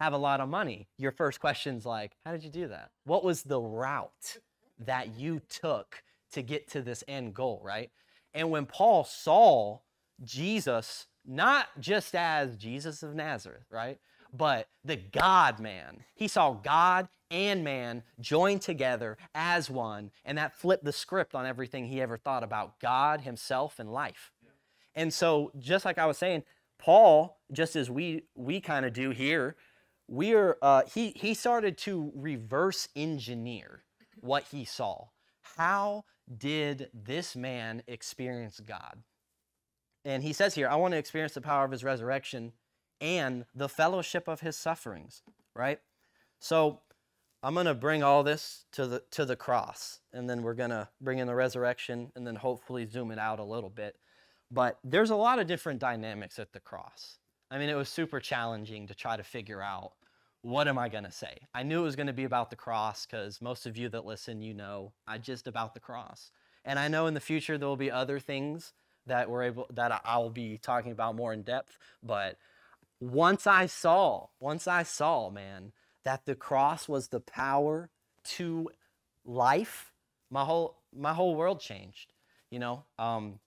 have 0.00 0.12
a 0.12 0.18
lot 0.18 0.40
of 0.40 0.50
money, 0.50 0.86
your 0.98 1.12
first 1.12 1.40
question's 1.40 1.86
like, 1.86 2.12
how 2.26 2.32
did 2.32 2.44
you 2.44 2.50
do 2.50 2.68
that? 2.68 2.90
What 3.04 3.24
was 3.24 3.42
the 3.42 3.58
route 3.60 4.36
that 4.78 5.18
you 5.18 5.40
took 5.48 6.02
to 6.32 6.42
get 6.42 6.68
to 6.72 6.82
this 6.82 7.02
end 7.08 7.32
goal, 7.32 7.62
right? 7.64 7.90
And 8.34 8.50
when 8.50 8.66
Paul 8.66 9.04
saw 9.04 9.78
Jesus 10.22 11.06
not 11.26 11.68
just 11.80 12.14
as 12.14 12.58
Jesus 12.58 13.02
of 13.02 13.14
Nazareth, 13.14 13.64
right? 13.70 13.98
But 14.36 14.68
the 14.84 14.96
God 14.96 15.60
man. 15.60 16.04
He 16.14 16.26
saw 16.26 16.52
God 16.52 17.08
and 17.30 17.62
man 17.62 18.02
joined 18.20 18.62
together 18.62 19.16
as 19.34 19.70
one, 19.70 20.10
and 20.24 20.36
that 20.38 20.56
flipped 20.56 20.84
the 20.84 20.92
script 20.92 21.34
on 21.34 21.46
everything 21.46 21.86
he 21.86 22.00
ever 22.00 22.16
thought 22.16 22.42
about 22.42 22.80
God, 22.80 23.20
himself, 23.20 23.78
and 23.78 23.92
life. 23.92 24.32
And 24.94 25.12
so, 25.12 25.52
just 25.58 25.84
like 25.84 25.98
I 25.98 26.06
was 26.06 26.18
saying, 26.18 26.44
Paul, 26.78 27.38
just 27.52 27.76
as 27.76 27.90
we 27.90 28.24
we 28.34 28.60
kind 28.60 28.84
of 28.84 28.92
do 28.92 29.10
here, 29.10 29.56
we're 30.08 30.56
uh, 30.62 30.82
he 30.92 31.12
he 31.16 31.34
started 31.34 31.78
to 31.78 32.12
reverse 32.14 32.88
engineer 32.96 33.84
what 34.20 34.44
he 34.50 34.64
saw. 34.64 35.06
How 35.56 36.04
did 36.38 36.90
this 36.92 37.36
man 37.36 37.82
experience 37.86 38.60
God? 38.60 39.02
And 40.04 40.22
he 40.22 40.32
says 40.32 40.54
here, 40.54 40.68
I 40.68 40.76
want 40.76 40.92
to 40.92 40.98
experience 40.98 41.34
the 41.34 41.40
power 41.40 41.64
of 41.64 41.70
his 41.70 41.84
resurrection 41.84 42.52
and 43.00 43.44
the 43.54 43.68
fellowship 43.68 44.28
of 44.28 44.40
his 44.40 44.56
sufferings, 44.56 45.22
right? 45.54 45.80
So 46.38 46.80
I'm 47.42 47.54
going 47.54 47.66
to 47.66 47.74
bring 47.74 48.02
all 48.02 48.22
this 48.22 48.64
to 48.72 48.86
the 48.86 49.02
to 49.10 49.24
the 49.24 49.36
cross 49.36 50.00
and 50.12 50.28
then 50.28 50.42
we're 50.42 50.54
going 50.54 50.70
to 50.70 50.88
bring 51.00 51.18
in 51.18 51.26
the 51.26 51.34
resurrection 51.34 52.10
and 52.16 52.26
then 52.26 52.36
hopefully 52.36 52.86
zoom 52.86 53.10
it 53.10 53.18
out 53.18 53.38
a 53.38 53.44
little 53.44 53.70
bit. 53.70 53.96
But 54.50 54.78
there's 54.84 55.10
a 55.10 55.16
lot 55.16 55.38
of 55.38 55.46
different 55.46 55.80
dynamics 55.80 56.38
at 56.38 56.52
the 56.52 56.60
cross. 56.60 57.18
I 57.50 57.58
mean, 57.58 57.68
it 57.68 57.74
was 57.74 57.88
super 57.88 58.20
challenging 58.20 58.86
to 58.86 58.94
try 58.94 59.16
to 59.16 59.22
figure 59.22 59.62
out 59.62 59.92
what 60.42 60.68
am 60.68 60.78
I 60.78 60.90
going 60.90 61.04
to 61.04 61.12
say? 61.12 61.38
I 61.54 61.62
knew 61.62 61.80
it 61.80 61.84
was 61.84 61.96
going 61.96 62.06
to 62.06 62.12
be 62.12 62.24
about 62.24 62.50
the 62.50 62.56
cross 62.56 63.06
because 63.06 63.40
most 63.40 63.64
of 63.64 63.78
you 63.78 63.88
that 63.88 64.04
listen, 64.04 64.42
you 64.42 64.52
know, 64.52 64.92
I 65.06 65.16
just 65.16 65.46
about 65.46 65.72
the 65.72 65.80
cross. 65.80 66.30
And 66.66 66.78
I 66.78 66.88
know 66.88 67.06
in 67.06 67.14
the 67.14 67.20
future 67.20 67.56
there 67.56 67.68
will 67.68 67.76
be 67.76 67.90
other 67.90 68.18
things 68.18 68.74
that 69.06 69.28
we're 69.28 69.44
able 69.44 69.66
that 69.72 70.02
I'll 70.04 70.30
be 70.30 70.58
talking 70.58 70.92
about 70.92 71.16
more 71.16 71.32
in 71.32 71.42
depth, 71.42 71.78
but 72.02 72.36
once 73.10 73.46
I 73.46 73.66
saw, 73.66 74.28
once 74.40 74.66
I 74.66 74.82
saw, 74.82 75.28
man, 75.28 75.72
that 76.04 76.24
the 76.24 76.34
cross 76.34 76.88
was 76.88 77.08
the 77.08 77.20
power 77.20 77.90
to 78.24 78.70
life, 79.24 79.92
my 80.30 80.44
whole 80.44 80.82
my 80.96 81.12
whole 81.12 81.34
world 81.34 81.60
changed. 81.60 82.12
You 82.50 82.60
know, 82.60 82.84
um, 82.98 83.40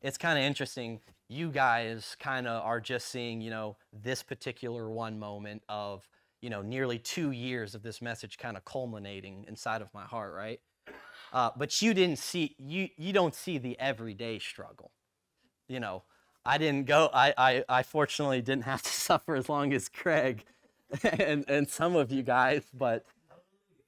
it's 0.00 0.16
kind 0.16 0.38
of 0.38 0.44
interesting. 0.44 1.00
You 1.28 1.50
guys 1.50 2.16
kind 2.18 2.46
of 2.46 2.64
are 2.64 2.80
just 2.80 3.08
seeing, 3.08 3.40
you 3.40 3.50
know, 3.50 3.76
this 3.92 4.22
particular 4.22 4.90
one 4.90 5.18
moment 5.18 5.62
of, 5.68 6.08
you 6.40 6.50
know, 6.50 6.62
nearly 6.62 6.98
two 6.98 7.32
years 7.32 7.74
of 7.74 7.82
this 7.82 8.00
message 8.00 8.38
kind 8.38 8.56
of 8.56 8.64
culminating 8.64 9.44
inside 9.48 9.82
of 9.82 9.92
my 9.92 10.04
heart, 10.04 10.34
right? 10.34 10.60
Uh, 11.32 11.50
but 11.56 11.82
you 11.82 11.94
didn't 11.94 12.18
see 12.18 12.56
you 12.58 12.88
you 12.96 13.12
don't 13.12 13.34
see 13.34 13.58
the 13.58 13.78
everyday 13.78 14.38
struggle. 14.38 14.92
You 15.68 15.80
know, 15.80 16.04
I 16.44 16.58
didn't 16.58 16.86
go. 16.86 17.10
I 17.12 17.34
I, 17.36 17.64
I 17.68 17.82
fortunately 17.82 18.42
didn't 18.42 18.64
have 18.64 18.82
to 18.82 18.90
suffer 18.92 19.34
as 19.36 19.48
long 19.48 19.72
as 19.72 19.88
Craig 19.88 20.44
and 21.02 21.44
and 21.48 21.68
some 21.68 21.96
of 21.96 22.10
you 22.10 22.22
guys, 22.22 22.64
but 22.72 23.04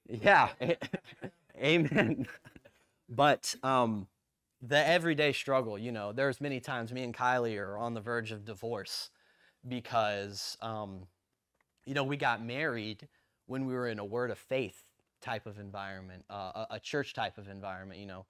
yeah, 0.07 0.49
amen. 1.57 2.27
But 3.09 3.55
um, 3.63 4.07
the 4.61 4.85
everyday 4.87 5.33
struggle, 5.33 5.77
you 5.77 5.91
know, 5.91 6.11
there's 6.13 6.41
many 6.41 6.59
times 6.59 6.91
me 6.93 7.03
and 7.03 7.13
Kylie 7.13 7.59
are 7.59 7.77
on 7.77 7.93
the 7.93 8.01
verge 8.01 8.31
of 8.31 8.45
divorce 8.45 9.09
because, 9.67 10.57
um, 10.61 11.07
you 11.85 11.93
know, 11.93 12.03
we 12.03 12.17
got 12.17 12.43
married 12.43 13.07
when 13.47 13.65
we 13.65 13.73
were 13.73 13.87
in 13.87 13.99
a 13.99 14.05
word 14.05 14.31
of 14.31 14.37
faith 14.37 14.83
type 15.21 15.45
of 15.45 15.59
environment, 15.59 16.25
uh, 16.29 16.65
a, 16.69 16.75
a 16.75 16.79
church 16.79 17.13
type 17.13 17.37
of 17.37 17.47
environment, 17.49 17.99
you 17.99 18.05
know, 18.07 18.25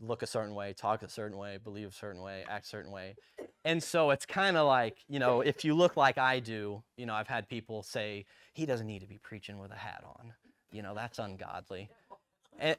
look 0.00 0.22
a 0.22 0.26
certain 0.26 0.54
way, 0.54 0.72
talk 0.72 1.02
a 1.02 1.08
certain 1.08 1.38
way, 1.38 1.58
believe 1.62 1.88
a 1.88 1.92
certain 1.92 2.22
way, 2.22 2.44
act 2.48 2.66
a 2.66 2.68
certain 2.68 2.92
way. 2.92 3.16
And 3.64 3.82
so 3.82 4.10
it's 4.10 4.26
kind 4.26 4.56
of 4.56 4.66
like, 4.66 4.98
you 5.08 5.18
know, 5.18 5.40
if 5.40 5.64
you 5.64 5.74
look 5.74 5.96
like 5.96 6.18
I 6.18 6.40
do, 6.40 6.82
you 6.96 7.06
know, 7.06 7.14
I've 7.14 7.28
had 7.28 7.48
people 7.48 7.82
say, 7.82 8.26
he 8.52 8.66
doesn't 8.66 8.86
need 8.86 9.00
to 9.00 9.08
be 9.08 9.18
preaching 9.18 9.58
with 9.58 9.70
a 9.70 9.76
hat 9.76 10.04
on. 10.04 10.32
You 10.70 10.82
know, 10.82 10.94
that's 10.94 11.18
ungodly. 11.18 11.88
And, 12.58 12.76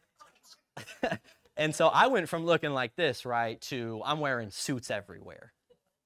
And 1.58 1.74
so 1.74 1.88
I 1.88 2.08
went 2.08 2.28
from 2.28 2.46
looking 2.46 2.72
like 2.72 2.96
this, 2.96 3.26
right, 3.26 3.60
to 3.62 4.02
I'm 4.06 4.20
wearing 4.20 4.50
suits 4.50 4.92
everywhere. 4.92 5.54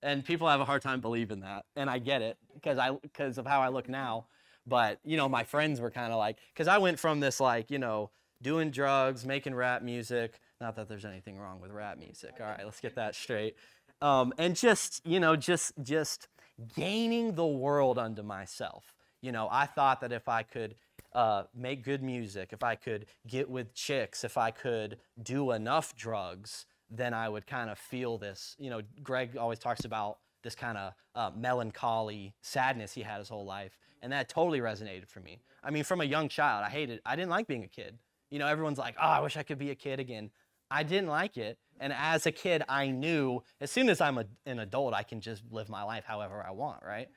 And 0.01 0.23
people 0.23 0.47
have 0.47 0.61
a 0.61 0.65
hard 0.65 0.81
time 0.81 1.01
believing 1.01 1.41
that. 1.41 1.65
And 1.75 1.89
I 1.89 1.99
get 1.99 2.21
it 2.21 2.37
because 2.53 2.77
I 2.77 2.91
because 2.91 3.37
of 3.37 3.45
how 3.45 3.61
I 3.61 3.69
look 3.69 3.89
now. 3.89 4.27
But, 4.67 4.99
you 5.03 5.17
know, 5.17 5.27
my 5.27 5.43
friends 5.43 5.81
were 5.81 5.89
kind 5.89 6.13
of 6.13 6.19
like 6.19 6.37
cuz 6.55 6.67
I 6.67 6.77
went 6.77 6.99
from 6.99 7.19
this 7.19 7.39
like, 7.39 7.71
you 7.71 7.79
know, 7.79 8.11
doing 8.41 8.69
drugs, 8.69 9.25
making 9.25 9.55
rap 9.55 9.81
music, 9.81 10.39
not 10.61 10.75
that 10.75 10.89
there's 10.89 11.05
anything 11.05 11.37
wrong 11.37 11.59
with 11.61 11.71
rap 11.71 11.97
music. 11.97 12.35
All 12.39 12.45
right, 12.45 12.63
let's 12.63 12.79
get 12.79 12.95
that 12.95 13.15
straight. 13.15 13.55
Um, 14.01 14.33
and 14.37 14.55
just, 14.55 15.05
you 15.05 15.19
know, 15.19 15.35
just 15.35 15.73
just 15.81 16.27
gaining 16.75 17.35
the 17.35 17.45
world 17.45 17.97
unto 17.97 18.21
myself. 18.21 18.93
You 19.21 19.31
know, 19.31 19.47
I 19.51 19.65
thought 19.65 20.01
that 20.01 20.11
if 20.11 20.29
I 20.29 20.43
could 20.43 20.75
uh, 21.13 21.43
make 21.55 21.83
good 21.83 22.01
music, 22.03 22.49
if 22.51 22.63
I 22.63 22.75
could 22.75 23.05
get 23.27 23.49
with 23.49 23.73
chicks, 23.73 24.23
if 24.23 24.37
I 24.37 24.51
could 24.51 24.97
do 25.21 25.51
enough 25.51 25.95
drugs, 25.95 26.65
then 26.89 27.13
I 27.13 27.29
would 27.29 27.45
kind 27.45 27.69
of 27.69 27.77
feel 27.77 28.17
this. 28.17 28.55
You 28.59 28.69
know, 28.69 28.81
Greg 29.03 29.37
always 29.37 29.59
talks 29.59 29.85
about 29.85 30.19
this 30.43 30.55
kind 30.55 30.77
of 30.77 30.93
uh, 31.15 31.31
melancholy 31.35 32.33
sadness 32.41 32.93
he 32.93 33.01
had 33.01 33.19
his 33.19 33.29
whole 33.29 33.45
life, 33.45 33.77
and 34.01 34.11
that 34.13 34.29
totally 34.29 34.59
resonated 34.61 35.07
for 35.09 35.19
me. 35.19 35.39
I 35.63 35.71
mean, 35.71 35.83
from 35.83 35.99
a 35.99 36.05
young 36.05 36.29
child, 36.29 36.63
I 36.65 36.69
hated, 36.69 37.01
I 37.05 37.15
didn't 37.15 37.29
like 37.29 37.47
being 37.47 37.63
a 37.63 37.67
kid. 37.67 37.97
You 38.29 38.39
know, 38.39 38.47
everyone's 38.47 38.77
like, 38.77 38.95
oh, 39.01 39.07
I 39.07 39.19
wish 39.19 39.35
I 39.35 39.43
could 39.43 39.57
be 39.57 39.71
a 39.71 39.75
kid 39.75 39.99
again. 39.99 40.29
I 40.71 40.83
didn't 40.83 41.09
like 41.09 41.37
it. 41.37 41.57
And 41.79 41.93
as 41.93 42.25
a 42.25 42.31
kid, 42.31 42.63
I 42.67 42.91
knew 42.91 43.41
as 43.61 43.71
soon 43.71 43.89
as 43.89 44.01
I'm 44.01 44.17
a, 44.17 44.25
an 44.45 44.59
adult, 44.59 44.93
I 44.93 45.03
can 45.03 45.21
just 45.21 45.43
live 45.51 45.69
my 45.69 45.83
life 45.83 46.03
however 46.05 46.45
I 46.45 46.51
want, 46.51 46.83
right? 46.83 47.07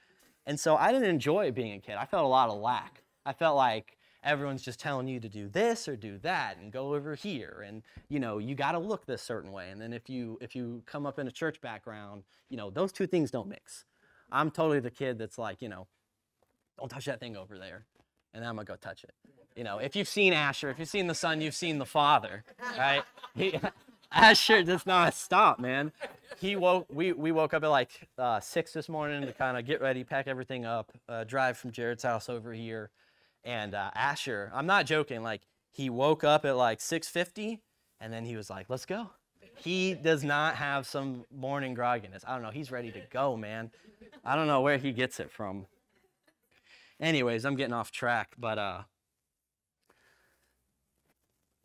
And 0.46 0.58
so 0.58 0.76
I 0.76 0.92
didn't 0.92 1.08
enjoy 1.08 1.50
being 1.50 1.74
a 1.74 1.80
kid. 1.80 1.96
I 1.96 2.04
felt 2.04 2.24
a 2.24 2.28
lot 2.28 2.48
of 2.48 2.58
lack. 2.58 3.02
I 3.26 3.32
felt 3.32 3.56
like 3.56 3.96
everyone's 4.24 4.62
just 4.62 4.78
telling 4.78 5.08
you 5.08 5.18
to 5.20 5.28
do 5.28 5.48
this 5.48 5.88
or 5.88 5.96
do 5.96 6.18
that 6.18 6.56
and 6.58 6.72
go 6.72 6.94
over 6.94 7.14
here 7.14 7.64
and 7.66 7.82
you 8.08 8.20
know 8.20 8.38
you 8.38 8.54
got 8.54 8.72
to 8.72 8.78
look 8.78 9.04
this 9.04 9.20
certain 9.20 9.50
way 9.50 9.70
and 9.70 9.80
then 9.80 9.92
if 9.92 10.08
you 10.08 10.38
if 10.40 10.54
you 10.54 10.82
come 10.86 11.06
up 11.06 11.18
in 11.18 11.26
a 11.26 11.30
church 11.30 11.60
background 11.60 12.22
you 12.48 12.56
know 12.56 12.70
those 12.70 12.92
two 12.92 13.06
things 13.06 13.30
don't 13.32 13.48
mix 13.48 13.84
i'm 14.30 14.50
totally 14.50 14.78
the 14.78 14.90
kid 14.90 15.18
that's 15.18 15.38
like 15.38 15.60
you 15.60 15.68
know 15.68 15.88
don't 16.78 16.88
touch 16.88 17.06
that 17.06 17.18
thing 17.18 17.36
over 17.36 17.58
there 17.58 17.84
and 18.32 18.42
then 18.42 18.48
i'm 18.48 18.54
gonna 18.54 18.64
go 18.64 18.76
touch 18.76 19.02
it 19.02 19.14
you 19.56 19.64
know 19.64 19.78
if 19.78 19.96
you've 19.96 20.08
seen 20.08 20.32
asher 20.32 20.70
if 20.70 20.78
you've 20.78 20.88
seen 20.88 21.06
the 21.06 21.14
son 21.14 21.40
you've 21.40 21.54
seen 21.54 21.78
the 21.78 21.86
father 21.86 22.44
right 22.78 23.02
he, 23.34 23.58
asher 24.12 24.62
does 24.62 24.86
not 24.86 25.14
stop 25.14 25.58
man 25.58 25.92
he 26.38 26.56
woke 26.56 26.86
we, 26.90 27.12
we 27.12 27.32
woke 27.32 27.54
up 27.54 27.62
at 27.62 27.70
like 27.70 28.08
uh, 28.18 28.40
six 28.40 28.72
this 28.72 28.88
morning 28.88 29.22
to 29.22 29.32
kind 29.32 29.56
of 29.56 29.64
get 29.64 29.80
ready 29.80 30.04
pack 30.04 30.26
everything 30.26 30.64
up 30.64 30.92
uh, 31.08 31.24
drive 31.24 31.56
from 31.56 31.70
jared's 31.70 32.02
house 32.02 32.28
over 32.28 32.52
here 32.52 32.90
and 33.44 33.74
uh, 33.74 33.90
Asher, 33.94 34.50
I'm 34.54 34.66
not 34.66 34.86
joking, 34.86 35.22
like 35.22 35.42
he 35.70 35.90
woke 35.90 36.24
up 36.24 36.44
at 36.44 36.56
like 36.56 36.78
6:50 36.78 37.60
and 38.00 38.12
then 38.12 38.24
he 38.24 38.36
was 38.36 38.50
like, 38.50 38.66
"Let's 38.68 38.86
go." 38.86 39.10
He 39.56 39.94
does 39.94 40.24
not 40.24 40.56
have 40.56 40.86
some 40.86 41.24
morning 41.30 41.76
grogginess. 41.76 42.22
I 42.26 42.34
don't 42.34 42.42
know. 42.42 42.50
He's 42.50 42.70
ready 42.70 42.90
to 42.92 43.00
go, 43.10 43.36
man. 43.36 43.70
I 44.24 44.34
don't 44.34 44.46
know 44.46 44.60
where 44.60 44.78
he 44.78 44.92
gets 44.92 45.20
it 45.20 45.30
from. 45.30 45.66
Anyways, 47.00 47.44
I'm 47.44 47.56
getting 47.56 47.74
off 47.74 47.90
track, 47.90 48.34
but 48.38 48.58
uh 48.58 48.82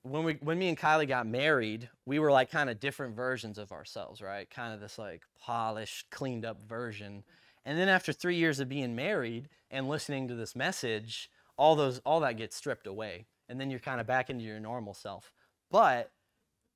when 0.04 0.24
we 0.24 0.34
when 0.42 0.60
me 0.60 0.70
and 0.70 0.78
Kylie 0.78 1.08
got 1.08 1.28
married, 1.28 1.90
we 2.06 2.20
were 2.20 2.32
like 2.32 2.50
kind 2.52 2.70
of 2.70 2.80
different 2.80 3.16
versions 3.16 3.58
of 3.58 3.72
ourselves, 3.72 4.22
right? 4.22 4.50
Kind 4.50 4.74
of 4.74 4.80
this 4.80 4.98
like 4.98 5.24
polished, 5.40 6.10
cleaned 6.12 6.46
up 6.46 6.58
version. 6.68 7.24
And 7.66 7.78
then 7.78 7.90
after 7.90 8.14
3 8.14 8.36
years 8.36 8.62
of 8.62 8.70
being 8.70 8.96
married 8.96 9.50
and 9.70 9.90
listening 9.90 10.30
to 10.30 10.36
this 10.36 10.56
message, 10.56 11.30
all 11.58 11.76
those 11.76 12.00
all 12.00 12.20
that 12.22 12.38
gets 12.38 12.56
stripped 12.56 12.88
away 12.88 13.26
and 13.50 13.60
then 13.60 13.70
you're 13.70 13.80
kind 13.80 14.00
of 14.00 14.08
back 14.08 14.30
into 14.30 14.44
your 14.44 14.60
normal 14.60 14.94
self 14.94 15.34
but 15.72 16.12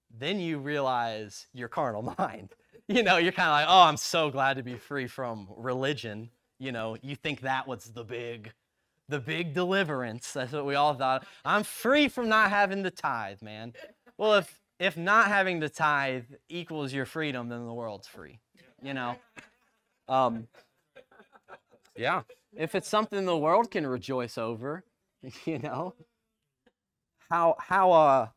then 0.09 0.39
you 0.39 0.57
realize 0.57 1.47
your 1.53 1.67
carnal 1.67 2.01
mind 2.17 2.53
you 2.87 3.03
know 3.03 3.17
you're 3.17 3.31
kind 3.31 3.49
of 3.49 3.53
like 3.53 3.67
oh 3.67 3.87
i'm 3.87 3.97
so 3.97 4.29
glad 4.29 4.57
to 4.57 4.63
be 4.63 4.75
free 4.75 5.07
from 5.07 5.47
religion 5.55 6.29
you 6.59 6.71
know 6.71 6.97
you 7.01 7.15
think 7.15 7.41
that 7.41 7.67
was 7.67 7.85
the 7.85 8.03
big 8.03 8.51
the 9.11 9.19
big 9.19 9.53
deliverance 9.53 10.33
that's 10.33 10.53
what 10.53 10.65
we 10.65 10.75
all 10.75 10.95
thought 10.95 11.25
i'm 11.45 11.63
free 11.63 12.09
from 12.09 12.29
not 12.29 12.49
having 12.49 12.83
the 12.83 12.91
tithe 12.91 13.41
man 13.43 13.73
well 14.17 14.35
if 14.35 14.59
if 14.79 14.97
not 14.97 15.27
having 15.27 15.59
the 15.59 15.69
tithe 15.69 16.25
equals 16.49 16.93
your 16.93 17.05
freedom 17.05 17.49
then 17.49 17.65
the 17.67 17.73
world's 17.73 18.07
free 18.07 18.39
you 18.81 18.93
know 18.93 19.15
um 20.09 20.47
yeah 21.95 22.23
if 22.55 22.75
it's 22.75 22.87
something 22.87 23.25
the 23.25 23.37
world 23.37 23.71
can 23.71 23.87
rejoice 23.87 24.37
over, 24.37 24.83
you 25.45 25.59
know, 25.59 25.95
how 27.29 27.55
how 27.59 27.91
uh, 27.91 28.27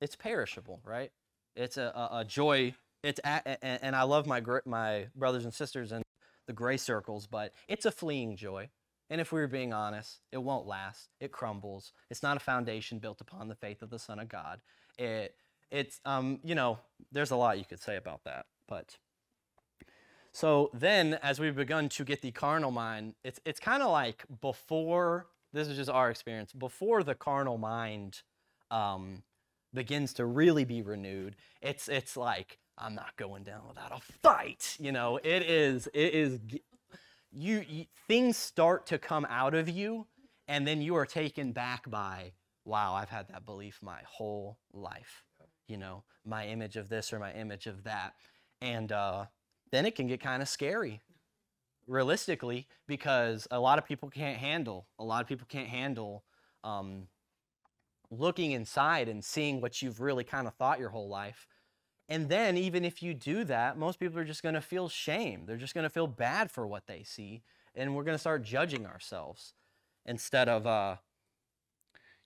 it's 0.00 0.16
perishable, 0.16 0.80
right? 0.84 1.10
It's 1.54 1.76
a, 1.76 1.92
a, 1.94 2.18
a 2.20 2.24
joy. 2.24 2.74
It's 3.02 3.20
and 3.20 3.94
I 3.94 4.02
love 4.02 4.26
my 4.26 4.42
my 4.64 5.06
brothers 5.14 5.44
and 5.44 5.54
sisters 5.54 5.92
in 5.92 6.02
the 6.46 6.52
gray 6.52 6.76
circles, 6.76 7.26
but 7.26 7.52
it's 7.68 7.86
a 7.86 7.92
fleeing 7.92 8.36
joy. 8.36 8.68
And 9.08 9.20
if 9.20 9.32
we 9.32 9.40
were 9.40 9.46
being 9.46 9.72
honest, 9.72 10.20
it 10.32 10.38
won't 10.38 10.66
last. 10.66 11.10
It 11.20 11.32
crumbles. 11.32 11.92
It's 12.10 12.22
not 12.22 12.36
a 12.36 12.40
foundation 12.40 12.98
built 12.98 13.20
upon 13.20 13.48
the 13.48 13.54
faith 13.54 13.82
of 13.82 13.90
the 13.90 13.98
Son 13.98 14.18
of 14.18 14.28
God. 14.28 14.60
It 14.98 15.34
it's 15.70 16.00
um 16.04 16.38
you 16.44 16.54
know 16.54 16.78
there's 17.12 17.32
a 17.32 17.36
lot 17.36 17.58
you 17.58 17.64
could 17.64 17.80
say 17.80 17.96
about 17.96 18.24
that, 18.24 18.46
but 18.68 18.96
so 20.36 20.68
then, 20.74 21.14
as 21.22 21.40
we've 21.40 21.56
begun 21.56 21.88
to 21.88 22.04
get 22.04 22.20
the 22.20 22.30
carnal 22.30 22.70
mind, 22.70 23.14
it's, 23.24 23.40
it's 23.46 23.58
kind 23.58 23.82
of 23.82 23.90
like 23.90 24.22
before, 24.42 25.28
this 25.54 25.66
is 25.66 25.78
just 25.78 25.88
our 25.88 26.10
experience, 26.10 26.52
before 26.52 27.02
the 27.02 27.14
carnal 27.14 27.56
mind 27.56 28.20
um, 28.70 29.22
begins 29.72 30.12
to 30.12 30.26
really 30.26 30.66
be 30.66 30.82
renewed, 30.82 31.36
it's, 31.62 31.88
it's 31.88 32.18
like 32.18 32.58
I'm 32.76 32.94
not 32.94 33.16
going 33.16 33.44
down 33.44 33.62
without 33.66 33.92
a 33.92 33.98
fight. 34.22 34.76
You 34.78 34.92
know, 34.92 35.18
it 35.24 35.42
is, 35.42 35.88
it 35.94 36.12
is, 36.12 36.38
you, 37.36 37.64
you 37.68 37.84
things 38.08 38.36
start 38.36 38.86
to 38.86 38.98
come 38.98 39.26
out 39.28 39.54
of 39.54 39.68
you, 39.68 40.06
and 40.48 40.66
then 40.66 40.80
you 40.80 40.96
are 40.96 41.06
taken 41.06 41.52
back 41.52 41.88
by, 41.90 42.32
wow, 42.64 42.94
I've 42.94 43.10
had 43.10 43.28
that 43.28 43.44
belief 43.44 43.78
my 43.82 44.00
whole 44.06 44.58
life. 44.72 45.22
You 45.68 45.76
know, 45.76 46.04
my 46.24 46.46
image 46.46 46.76
of 46.76 46.88
this 46.88 47.12
or 47.12 47.18
my 47.18 47.32
image 47.32 47.66
of 47.66 47.84
that. 47.84 48.14
And 48.62 48.90
uh, 48.90 49.26
then 49.70 49.84
it 49.84 49.94
can 49.96 50.06
get 50.06 50.20
kind 50.20 50.40
of 50.40 50.48
scary 50.48 51.02
realistically 51.86 52.66
because 52.88 53.46
a 53.50 53.60
lot 53.60 53.78
of 53.78 53.84
people 53.84 54.10
can't 54.10 54.38
handle 54.38 54.88
a 54.98 55.04
lot 55.04 55.22
of 55.22 55.28
people 55.28 55.46
can't 55.48 55.68
handle 55.68 56.24
um, 56.64 57.06
looking 58.10 58.52
inside 58.52 59.08
and 59.08 59.24
seeing 59.24 59.60
what 59.60 59.80
you've 59.80 60.00
really 60.00 60.24
kind 60.24 60.48
of 60.48 60.54
thought 60.54 60.80
your 60.80 60.88
whole 60.88 61.08
life 61.08 61.46
and 62.08 62.28
then 62.28 62.56
even 62.56 62.84
if 62.84 63.02
you 63.02 63.14
do 63.14 63.44
that 63.44 63.78
most 63.78 63.98
people 63.98 64.18
are 64.18 64.24
just 64.24 64.42
going 64.42 64.54
to 64.54 64.60
feel 64.60 64.88
shame 64.88 65.44
they're 65.46 65.56
just 65.56 65.74
going 65.74 65.84
to 65.84 65.90
feel 65.90 66.06
bad 66.06 66.50
for 66.50 66.66
what 66.66 66.86
they 66.86 67.02
see 67.02 67.42
and 67.74 67.94
we're 67.94 68.04
going 68.04 68.14
to 68.14 68.18
start 68.18 68.42
judging 68.42 68.86
ourselves 68.86 69.54
instead 70.04 70.48
of 70.48 70.66
uh 70.66 70.96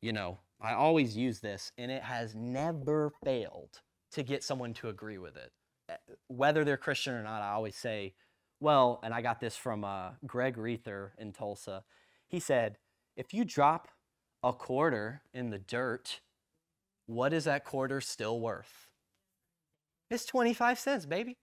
you 0.00 0.12
know 0.12 0.38
i 0.60 0.72
always 0.72 1.16
use 1.16 1.40
this 1.40 1.72
and 1.78 1.90
it 1.90 2.02
has 2.02 2.34
never 2.34 3.12
failed 3.24 3.80
to 4.12 4.22
get 4.22 4.42
someone 4.42 4.74
to 4.74 4.88
agree 4.88 5.18
with 5.18 5.36
it 5.36 5.52
Eh, 5.88 5.96
whether 6.28 6.64
they're 6.64 6.76
christian 6.76 7.14
or 7.14 7.22
not 7.22 7.42
i 7.42 7.50
always 7.50 7.76
say 7.76 8.14
well, 8.60 9.00
and 9.02 9.14
I 9.14 9.22
got 9.22 9.40
this 9.40 9.56
from 9.56 9.84
uh, 9.84 10.10
Greg 10.26 10.58
Reether 10.58 11.12
in 11.18 11.32
Tulsa. 11.32 11.82
He 12.28 12.38
said, 12.38 12.76
if 13.16 13.32
you 13.32 13.44
drop 13.44 13.88
a 14.42 14.52
quarter 14.52 15.22
in 15.32 15.48
the 15.50 15.58
dirt, 15.58 16.20
what 17.06 17.32
is 17.32 17.44
that 17.44 17.64
quarter 17.64 18.02
still 18.02 18.38
worth? 18.38 18.89
It's 20.10 20.24
25 20.24 20.78
cents, 20.78 21.06
baby. 21.06 21.38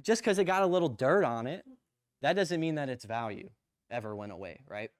Just 0.00 0.20
because 0.20 0.38
it 0.38 0.44
got 0.44 0.62
a 0.62 0.66
little 0.66 0.88
dirt 0.88 1.24
on 1.24 1.46
it, 1.46 1.64
that 2.20 2.34
doesn't 2.34 2.60
mean 2.60 2.74
that 2.74 2.88
its 2.88 3.04
value 3.04 3.50
ever 3.90 4.14
went 4.14 4.32
away, 4.32 4.60
right? 4.68 4.90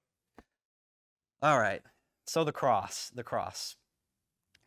All 1.43 1.59
right. 1.59 1.83
So 2.27 2.45
the 2.45 2.53
cross, 2.53 3.11
the 3.15 3.25
cross. 3.25 3.77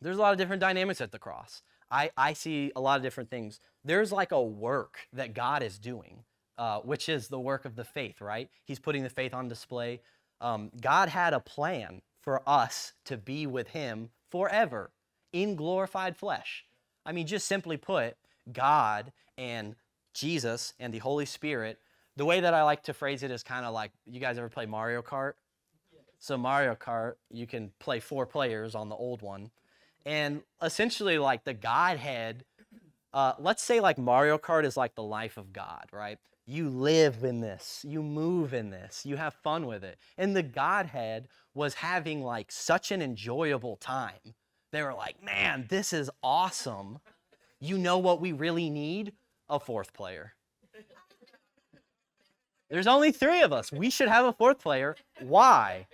There's 0.00 0.18
a 0.18 0.20
lot 0.20 0.32
of 0.32 0.38
different 0.38 0.60
dynamics 0.60 1.00
at 1.00 1.10
the 1.10 1.18
cross. 1.18 1.62
I, 1.90 2.10
I 2.16 2.34
see 2.34 2.70
a 2.76 2.80
lot 2.80 2.96
of 2.96 3.02
different 3.02 3.30
things. 3.30 3.60
There's 3.84 4.12
like 4.12 4.32
a 4.32 4.42
work 4.42 5.06
that 5.12 5.34
God 5.34 5.62
is 5.62 5.78
doing, 5.78 6.24
uh, 6.58 6.80
which 6.80 7.08
is 7.08 7.28
the 7.28 7.40
work 7.40 7.64
of 7.64 7.76
the 7.76 7.84
faith, 7.84 8.20
right? 8.20 8.48
He's 8.64 8.78
putting 8.78 9.02
the 9.02 9.10
faith 9.10 9.34
on 9.34 9.48
display. 9.48 10.02
Um, 10.40 10.70
God 10.80 11.08
had 11.08 11.32
a 11.32 11.40
plan 11.40 12.02
for 12.22 12.42
us 12.46 12.92
to 13.06 13.16
be 13.16 13.46
with 13.46 13.68
Him 13.68 14.10
forever 14.30 14.90
in 15.32 15.56
glorified 15.56 16.16
flesh. 16.16 16.65
I 17.06 17.12
mean, 17.12 17.26
just 17.26 17.46
simply 17.46 17.76
put, 17.76 18.16
God 18.52 19.12
and 19.38 19.76
Jesus 20.12 20.74
and 20.80 20.92
the 20.92 20.98
Holy 20.98 21.24
Spirit, 21.24 21.78
the 22.16 22.24
way 22.24 22.40
that 22.40 22.52
I 22.52 22.64
like 22.64 22.82
to 22.84 22.94
phrase 22.94 23.22
it 23.22 23.30
is 23.30 23.42
kind 23.42 23.64
of 23.64 23.72
like 23.72 23.92
you 24.06 24.20
guys 24.20 24.36
ever 24.38 24.48
play 24.48 24.66
Mario 24.66 25.02
Kart? 25.02 25.34
So, 26.18 26.36
Mario 26.36 26.74
Kart, 26.74 27.14
you 27.30 27.46
can 27.46 27.70
play 27.78 28.00
four 28.00 28.26
players 28.26 28.74
on 28.74 28.88
the 28.88 28.96
old 28.96 29.22
one. 29.22 29.50
And 30.04 30.42
essentially 30.62 31.18
like 31.18 31.44
the 31.44 31.54
godhead 31.54 32.44
uh, 33.12 33.32
let's 33.38 33.62
say 33.62 33.80
like 33.80 33.96
mario 33.96 34.36
kart 34.36 34.64
is 34.64 34.76
like 34.76 34.94
the 34.94 35.02
life 35.02 35.36
of 35.36 35.52
god 35.52 35.86
right? 35.92 36.18
You 36.46 36.68
live 36.68 37.24
in 37.24 37.40
this 37.40 37.84
you 37.86 38.02
move 38.02 38.54
in 38.54 38.70
this 38.70 39.04
you 39.04 39.16
have 39.16 39.34
fun 39.34 39.66
with 39.66 39.82
it. 39.82 39.98
And 40.16 40.36
the 40.36 40.44
godhead 40.44 41.26
was 41.54 41.74
having 41.74 42.22
like 42.22 42.52
such 42.52 42.92
an 42.92 43.02
enjoyable 43.02 43.76
time 43.76 44.34
they 44.72 44.82
were 44.82 44.94
like 44.94 45.22
man 45.22 45.66
this 45.68 45.92
is 45.92 46.10
awesome 46.22 46.98
you 47.60 47.78
know 47.78 47.98
what 47.98 48.20
we 48.20 48.32
really 48.32 48.70
need 48.70 49.12
a 49.48 49.58
fourth 49.58 49.92
player 49.92 50.34
there's 52.68 52.86
only 52.86 53.12
three 53.12 53.42
of 53.42 53.52
us 53.52 53.70
we 53.72 53.90
should 53.90 54.08
have 54.08 54.26
a 54.26 54.32
fourth 54.32 54.58
player 54.58 54.96
why 55.20 55.86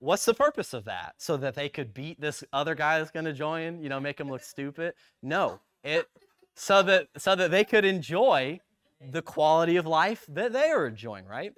what's 0.00 0.24
the 0.24 0.34
purpose 0.34 0.74
of 0.74 0.84
that? 0.86 1.14
So 1.18 1.36
that 1.36 1.54
they 1.54 1.68
could 1.68 1.94
beat 1.94 2.20
this 2.20 2.42
other 2.52 2.74
guy 2.74 2.98
that's 2.98 3.10
going 3.10 3.26
to 3.26 3.32
join, 3.32 3.80
you 3.80 3.88
know, 3.88 4.00
make 4.00 4.18
him 4.18 4.28
look 4.28 4.42
stupid? 4.42 4.94
No, 5.22 5.60
it 5.84 6.08
so 6.56 6.82
that 6.82 7.08
so 7.16 7.36
that 7.36 7.50
they 7.50 7.64
could 7.64 7.84
enjoy 7.84 8.60
the 9.00 9.22
quality 9.22 9.76
of 9.76 9.86
life 9.86 10.26
that 10.28 10.52
they 10.52 10.70
are 10.70 10.86
enjoying, 10.86 11.26
right? 11.26 11.52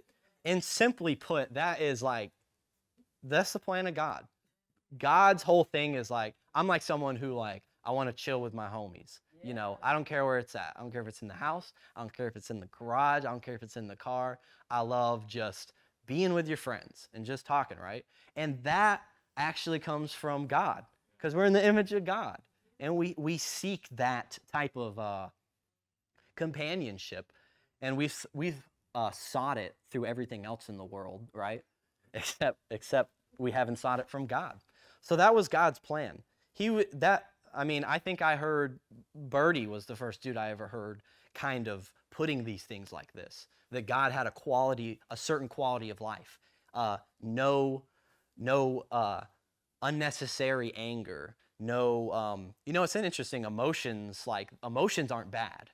And 0.44 0.62
simply 0.62 1.14
put, 1.14 1.54
that 1.54 1.80
is 1.80 2.02
like 2.02 2.32
that's 3.22 3.52
the 3.52 3.58
plan 3.58 3.86
of 3.86 3.94
God. 3.94 4.26
God's 4.98 5.42
whole 5.42 5.64
thing 5.64 5.94
is 5.94 6.10
like 6.10 6.34
I'm 6.54 6.66
like 6.66 6.82
someone 6.82 7.16
who 7.16 7.34
like 7.34 7.62
I 7.84 7.92
want 7.92 8.08
to 8.08 8.12
chill 8.12 8.40
with 8.40 8.54
my 8.54 8.68
homies. 8.68 9.20
You 9.44 9.54
know, 9.54 9.78
I 9.82 9.92
don't 9.92 10.04
care 10.04 10.24
where 10.24 10.38
it's 10.38 10.54
at. 10.54 10.72
I 10.76 10.80
don't 10.80 10.92
care 10.92 11.02
if 11.02 11.08
it's 11.08 11.22
in 11.22 11.26
the 11.28 11.34
house. 11.34 11.72
I 11.96 12.00
don't 12.00 12.12
care 12.12 12.28
if 12.28 12.36
it's 12.36 12.50
in 12.50 12.60
the 12.60 12.68
garage. 12.68 13.24
I 13.24 13.30
don't 13.30 13.42
care 13.42 13.56
if 13.56 13.62
it's 13.64 13.76
in 13.76 13.88
the 13.88 13.96
car. 13.96 14.38
I 14.70 14.80
love 14.80 15.26
just 15.26 15.72
being 16.06 16.32
with 16.32 16.46
your 16.46 16.56
friends 16.56 17.08
and 17.12 17.24
just 17.24 17.44
talking, 17.44 17.78
right? 17.78 18.04
And 18.36 18.62
that 18.62 19.02
actually 19.36 19.80
comes 19.80 20.12
from 20.12 20.46
God 20.46 20.84
because 21.16 21.34
we're 21.34 21.44
in 21.44 21.52
the 21.52 21.64
image 21.64 21.92
of 21.92 22.04
God. 22.04 22.38
And 22.78 22.96
we, 22.96 23.14
we 23.16 23.38
seek 23.38 23.88
that 23.92 24.38
type 24.52 24.76
of 24.76 24.98
uh, 24.98 25.28
companionship. 26.36 27.32
And 27.80 27.96
we've, 27.96 28.26
we've 28.32 28.68
uh, 28.94 29.10
sought 29.10 29.58
it 29.58 29.74
through 29.90 30.06
everything 30.06 30.44
else 30.44 30.68
in 30.68 30.78
the 30.78 30.84
world, 30.84 31.26
right? 31.32 31.62
Except, 32.14 32.58
except 32.70 33.10
we 33.38 33.52
haven't 33.52 33.76
sought 33.76 33.98
it 33.98 34.10
from 34.10 34.26
God. 34.26 34.60
So 35.02 35.16
that 35.16 35.34
was 35.34 35.48
God's 35.48 35.78
plan. 35.78 36.22
He 36.54 36.84
that 36.94 37.26
I 37.54 37.64
mean, 37.64 37.84
I 37.84 37.98
think 37.98 38.22
I 38.22 38.36
heard 38.36 38.80
Birdie 39.14 39.66
was 39.66 39.84
the 39.84 39.96
first 39.96 40.22
dude 40.22 40.36
I 40.36 40.50
ever 40.50 40.68
heard 40.68 41.02
kind 41.34 41.68
of 41.68 41.92
putting 42.10 42.44
these 42.44 42.62
things 42.62 42.92
like 42.92 43.12
this. 43.12 43.46
That 43.70 43.86
God 43.86 44.12
had 44.12 44.26
a 44.26 44.30
quality, 44.30 45.00
a 45.10 45.16
certain 45.16 45.48
quality 45.48 45.90
of 45.90 46.00
life. 46.00 46.38
Uh, 46.74 46.98
no, 47.20 47.84
no 48.38 48.84
uh, 48.90 49.22
unnecessary 49.80 50.72
anger. 50.76 51.36
No, 51.58 52.12
um, 52.12 52.54
you 52.66 52.72
know, 52.72 52.82
it's 52.82 52.96
an 52.96 53.04
interesting 53.04 53.44
emotions. 53.44 54.26
Like 54.26 54.50
emotions 54.64 55.10
aren't 55.10 55.30
bad; 55.30 55.70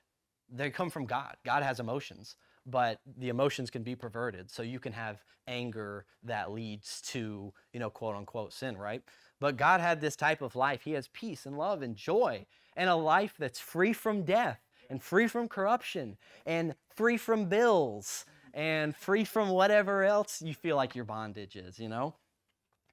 they 0.49 0.69
come 0.69 0.89
from 0.89 1.05
God. 1.05 1.35
God 1.45 1.63
has 1.63 1.79
emotions, 1.79 2.35
but 2.69 2.99
the 3.17 3.29
emotions 3.29 3.69
can 3.69 3.83
be 3.83 3.95
perverted. 3.95 4.49
So 4.51 4.63
you 4.63 4.79
can 4.79 4.93
have 4.93 5.23
anger 5.47 6.05
that 6.23 6.51
leads 6.51 7.01
to, 7.01 7.53
you 7.73 7.79
know, 7.79 7.89
quote 7.89 8.15
unquote 8.15 8.53
sin, 8.53 8.77
right? 8.77 9.01
But 9.39 9.57
God 9.57 9.81
had 9.81 10.01
this 10.01 10.15
type 10.15 10.41
of 10.41 10.55
life. 10.55 10.81
He 10.83 10.91
has 10.91 11.07
peace 11.09 11.45
and 11.45 11.57
love 11.57 11.81
and 11.81 11.95
joy 11.95 12.45
and 12.75 12.89
a 12.89 12.95
life 12.95 13.35
that's 13.39 13.59
free 13.59 13.93
from 13.93 14.23
death 14.23 14.59
and 14.89 15.01
free 15.01 15.27
from 15.27 15.47
corruption 15.47 16.17
and 16.45 16.75
free 16.95 17.17
from 17.17 17.45
bills 17.45 18.25
and 18.53 18.95
free 18.95 19.23
from 19.23 19.49
whatever 19.49 20.03
else 20.03 20.41
you 20.41 20.53
feel 20.53 20.75
like 20.75 20.95
your 20.95 21.05
bondage 21.05 21.55
is, 21.55 21.79
you 21.79 21.89
know? 21.89 22.15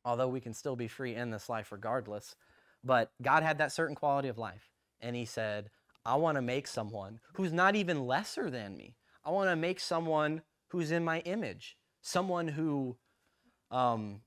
Although 0.05 0.29
we 0.29 0.41
can 0.41 0.55
still 0.55 0.77
be 0.77 0.89
free 0.89 1.15
in 1.15 1.31
this 1.31 1.49
life 1.49 1.73
regardless. 1.73 2.37
But 2.85 3.11
God 3.23 3.43
had 3.43 3.59
that 3.59 3.73
certain 3.73 3.97
quality 3.97 4.29
of 4.29 4.39
life. 4.39 4.71
And 5.01 5.17
He 5.17 5.25
said, 5.25 5.71
I 6.05 6.15
want 6.15 6.37
to 6.37 6.43
make 6.43 6.69
someone 6.69 7.19
who's 7.35 7.53
not 7.53 7.75
even 7.75 8.07
lesser 8.07 8.49
than 8.49 8.77
me. 8.77 8.95
I 9.27 9.31
want 9.31 9.51
to 9.51 9.57
make 9.57 9.81
someone 9.81 10.43
who's 10.69 10.91
in 10.93 11.05
my 11.05 11.21
image, 11.21 11.77
someone 12.01 12.49
who 12.49 12.97
um, 13.71 14.21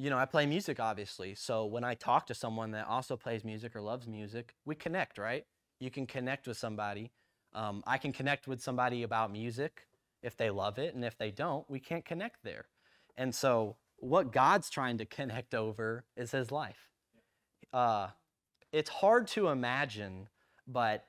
you 0.00 0.08
know, 0.08 0.16
I 0.16 0.24
play 0.24 0.46
music 0.46 0.80
obviously. 0.80 1.34
So 1.34 1.66
when 1.66 1.84
I 1.84 1.94
talk 1.94 2.26
to 2.28 2.34
someone 2.34 2.70
that 2.70 2.86
also 2.86 3.16
plays 3.16 3.44
music 3.44 3.76
or 3.76 3.82
loves 3.82 4.06
music, 4.06 4.54
we 4.64 4.74
connect, 4.74 5.18
right? 5.18 5.44
You 5.78 5.90
can 5.90 6.06
connect 6.06 6.46
with 6.46 6.56
somebody. 6.56 7.10
Um, 7.52 7.82
I 7.86 7.98
can 7.98 8.12
connect 8.12 8.48
with 8.48 8.62
somebody 8.62 9.02
about 9.02 9.30
music 9.30 9.86
if 10.22 10.36
they 10.36 10.50
love 10.50 10.78
it, 10.78 10.94
and 10.94 11.04
if 11.04 11.18
they 11.18 11.30
don't, 11.30 11.68
we 11.68 11.80
can't 11.80 12.04
connect 12.04 12.44
there. 12.44 12.66
And 13.16 13.34
so 13.34 13.76
what 13.96 14.32
God's 14.32 14.70
trying 14.70 14.98
to 14.98 15.04
connect 15.04 15.54
over 15.54 16.04
is 16.16 16.30
His 16.30 16.50
life. 16.50 16.88
Uh, 17.72 18.08
it's 18.72 18.90
hard 18.90 19.26
to 19.28 19.48
imagine, 19.48 20.28
but 20.66 21.04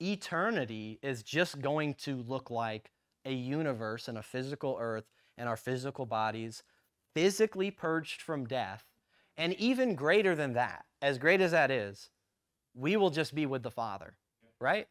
eternity 0.00 0.98
is 1.02 1.22
just 1.22 1.60
going 1.60 1.94
to 1.94 2.24
look 2.26 2.50
like 2.50 2.90
a 3.24 3.32
universe 3.32 4.08
and 4.08 4.18
a 4.18 4.22
physical 4.22 4.76
earth 4.80 5.04
and 5.36 5.48
our 5.48 5.56
physical 5.56 6.06
bodies 6.06 6.62
physically 7.14 7.70
purged 7.70 8.22
from 8.22 8.46
death. 8.46 8.84
And 9.36 9.54
even 9.54 9.94
greater 9.94 10.34
than 10.34 10.52
that, 10.54 10.84
as 11.00 11.18
great 11.18 11.40
as 11.40 11.50
that 11.52 11.70
is, 11.70 12.10
we 12.74 12.96
will 12.96 13.10
just 13.10 13.34
be 13.34 13.46
with 13.46 13.62
the 13.62 13.70
Father, 13.70 14.16
right? 14.60 14.86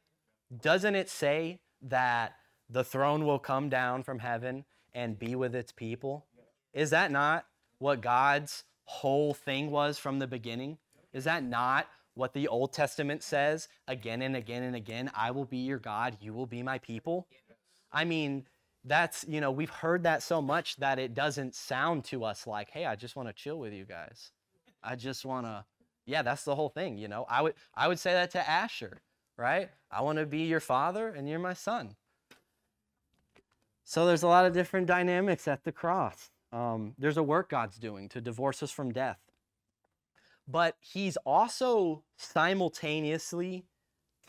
Doesn't 0.62 0.96
it 0.96 1.10
say 1.10 1.60
that 1.82 2.36
the 2.70 2.84
throne 2.84 3.26
will 3.26 3.40
come 3.40 3.70
down 3.70 4.04
from 4.04 4.20
heaven 4.20 4.66
and 4.94 5.20
be 5.20 5.36
with 5.36 5.56
its 5.56 5.72
people? 5.72 6.26
Is 6.74 6.90
that 6.90 7.12
not 7.12 7.46
what 7.78 8.02
God's 8.02 8.64
whole 8.86 9.34
thing 9.34 9.72
was 9.72 9.98
from 9.98 10.20
the 10.20 10.28
beginning? 10.28 10.78
Is 11.14 11.24
that 11.24 11.44
not 11.44 11.88
what 12.20 12.34
the 12.34 12.48
Old 12.48 12.74
Testament 12.74 13.24
says 13.24 13.68
again 13.88 14.22
and 14.22 14.36
again 14.36 14.64
and 14.64 14.76
again? 14.76 15.12
I 15.16 15.32
will 15.32 15.46
be 15.46 15.58
your 15.58 15.80
God, 15.80 16.18
you 16.22 16.34
will 16.34 16.46
be 16.46 16.62
my 16.64 16.78
people. 16.78 17.28
I 17.92 18.06
mean, 18.06 18.46
that's, 18.86 19.26
you 19.28 19.42
know, 19.42 19.52
we've 19.52 19.70
heard 19.70 20.04
that 20.04 20.24
so 20.24 20.42
much 20.42 20.78
that 20.78 21.00
it 21.00 21.14
doesn't 21.16 21.56
sound 21.56 22.04
to 22.06 22.24
us 22.24 22.48
like, 22.48 22.70
hey, 22.72 22.86
I 22.86 22.96
just 22.96 23.16
want 23.16 23.30
to 23.30 23.34
chill 23.34 23.60
with 23.60 23.74
you 23.74 23.86
guys. 23.86 24.32
I 24.84 24.96
just 24.96 25.26
want 25.26 25.46
to, 25.48 25.66
yeah, 26.06 26.22
that's 26.22 26.44
the 26.44 26.56
whole 26.56 26.70
thing, 26.70 26.98
you 26.98 27.08
know. 27.08 27.26
I 27.30 27.42
would, 27.42 27.56
I 27.76 27.88
would 27.88 28.00
say 28.00 28.14
that 28.14 28.32
to 28.32 28.50
Asher. 28.50 29.02
right? 29.40 29.70
I 29.90 30.02
want 30.02 30.20
to 30.20 30.26
be 30.26 30.44
your 30.44 30.60
father 30.60 31.08
and 31.10 31.28
you're 31.28 31.40
my 31.40 31.54
son. 31.54 31.96
So 33.86 34.06
there's 34.06 34.24
a 34.24 34.28
lot 34.28 34.46
of 34.46 34.54
different 34.54 34.86
dynamics 34.86 35.48
at 35.48 35.64
the 35.64 35.72
cross. 35.72 36.30
Um, 36.52 36.94
there's 37.00 37.18
a 37.18 37.24
work 37.24 37.50
God's 37.50 37.78
doing 37.78 38.10
to 38.10 38.22
divorce 38.22 38.62
us 38.62 38.72
from 38.72 38.92
death. 38.92 39.20
But 40.52 40.78
he's 40.80 41.16
also 41.26 42.04
simultaneously 42.18 43.66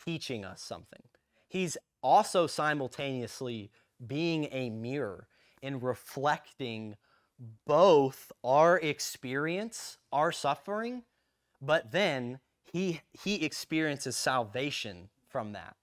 teaching 0.05 0.45
us 0.45 0.63
something. 0.63 1.03
He's 1.49 1.79
also 2.03 2.47
simultaneously 2.47 3.71
being 4.07 4.49
a 4.53 4.71
mirror 4.71 5.29
and 5.63 5.83
reflecting 5.83 6.97
both 7.67 8.33
our 8.45 8.79
experience, 8.79 9.97
our 10.13 10.31
suffering, 10.31 11.05
but 11.63 11.91
then 11.91 12.41
he 12.71 13.01
he 13.13 13.45
experiences 13.45 14.17
salvation 14.17 15.09
from 15.27 15.53
that. 15.53 15.77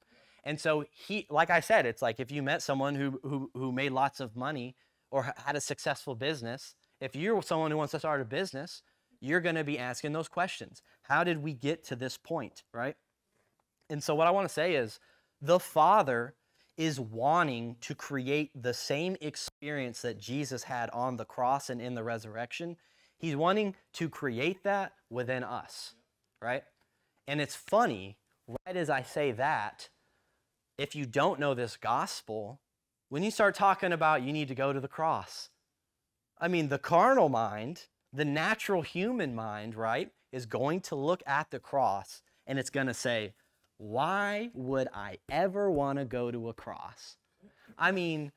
And 0.44 0.60
so 0.60 0.86
he 0.92 1.26
like 1.30 1.50
I 1.50 1.62
said, 1.62 1.86
it's 1.86 2.02
like 2.02 2.20
if 2.20 2.32
you 2.32 2.44
met 2.44 2.62
someone 2.62 2.94
who 2.96 3.20
who 3.24 3.50
who 3.54 3.72
made 3.72 3.92
lots 3.92 4.20
of 4.20 4.36
money 4.36 4.76
or 5.10 5.34
had 5.38 5.56
a 5.56 5.62
successful 5.62 6.14
business, 6.16 6.76
if 7.02 7.16
you're 7.16 7.42
someone 7.42 7.72
who 7.72 7.78
wants 7.78 7.92
to 7.92 8.00
start 8.00 8.22
a 8.22 8.26
business, 8.26 8.84
you're 9.20 9.42
going 9.42 9.56
to 9.56 9.64
be 9.64 9.80
asking 9.80 10.14
those 10.14 10.28
questions. 10.28 10.82
How 11.04 11.24
did 11.24 11.42
we 11.44 11.54
get 11.54 11.84
to 11.86 11.96
this 11.96 12.18
point, 12.18 12.64
right? 12.74 12.96
And 13.90 14.04
so 14.04 14.16
what 14.16 14.28
I 14.28 14.32
want 14.32 14.48
to 14.48 14.54
say 14.54 14.76
is 14.76 15.00
the 15.42 15.60
Father 15.60 16.36
is 16.78 17.00
wanting 17.00 17.76
to 17.82 17.96
create 17.96 18.52
the 18.56 18.74
same 18.74 19.18
experience 19.20 20.02
that 20.04 20.20
Jesus 20.20 20.64
had 20.64 20.90
on 20.92 21.18
the 21.18 21.26
cross 21.26 21.70
and 21.70 21.82
in 21.82 21.96
the 21.96 22.04
resurrection. 22.04 22.78
He's 23.18 23.36
wanting 23.36 23.76
to 23.94 24.10
create 24.10 24.64
that 24.64 24.94
within 25.10 25.44
us, 25.44 25.96
right? 26.42 26.64
And 27.28 27.42
it's 27.42 27.56
funny, 27.56 28.18
right 28.48 28.78
as 28.78 28.90
I 28.90 29.02
say 29.02 29.32
that, 29.32 29.90
if 30.78 30.96
you 30.96 31.08
don't 31.08 31.40
know 31.40 31.56
this 31.56 31.78
gospel, 31.78 32.62
when 33.10 33.24
you 33.24 33.32
start 33.32 33.56
talking 33.56 33.92
about 33.92 34.22
you 34.22 34.32
need 34.32 34.48
to 34.50 34.56
go 34.56 34.72
to 34.72 34.80
the 34.80 34.88
cross, 34.88 35.50
I 36.40 36.48
mean, 36.48 36.70
the 36.70 36.78
carnal 36.78 37.30
mind, 37.30 37.88
the 38.14 38.26
natural 38.26 38.82
human 38.82 39.36
mind, 39.36 39.76
right, 39.76 40.12
is 40.32 40.46
going 40.46 40.82
to 40.82 40.96
look 40.96 41.22
at 41.26 41.52
the 41.52 41.60
cross 41.60 42.22
and 42.46 42.58
it's 42.58 42.70
going 42.70 42.88
to 42.88 42.94
say, 42.94 43.34
why 43.78 44.50
would 44.54 44.88
I 44.94 45.18
ever 45.30 45.70
want 45.70 46.00
to 46.00 46.06
go 46.06 46.32
to 46.32 46.50
a 46.50 46.54
cross? 46.54 47.18
I 47.78 47.92
mean, 47.92 48.32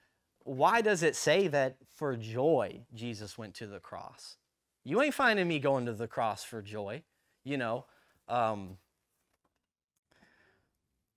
why 0.44 0.80
does 0.80 1.02
it 1.02 1.16
say 1.16 1.48
that 1.48 1.76
for 1.94 2.16
joy 2.16 2.82
Jesus 2.94 3.38
went 3.38 3.54
to 3.54 3.66
the 3.66 3.80
cross? 3.80 4.36
You 4.84 5.00
ain't 5.02 5.14
finding 5.14 5.48
me 5.48 5.58
going 5.58 5.86
to 5.86 5.92
the 5.92 6.08
cross 6.08 6.42
for 6.42 6.62
joy, 6.62 7.02
you 7.44 7.56
know. 7.56 7.86
Um, 8.28 8.78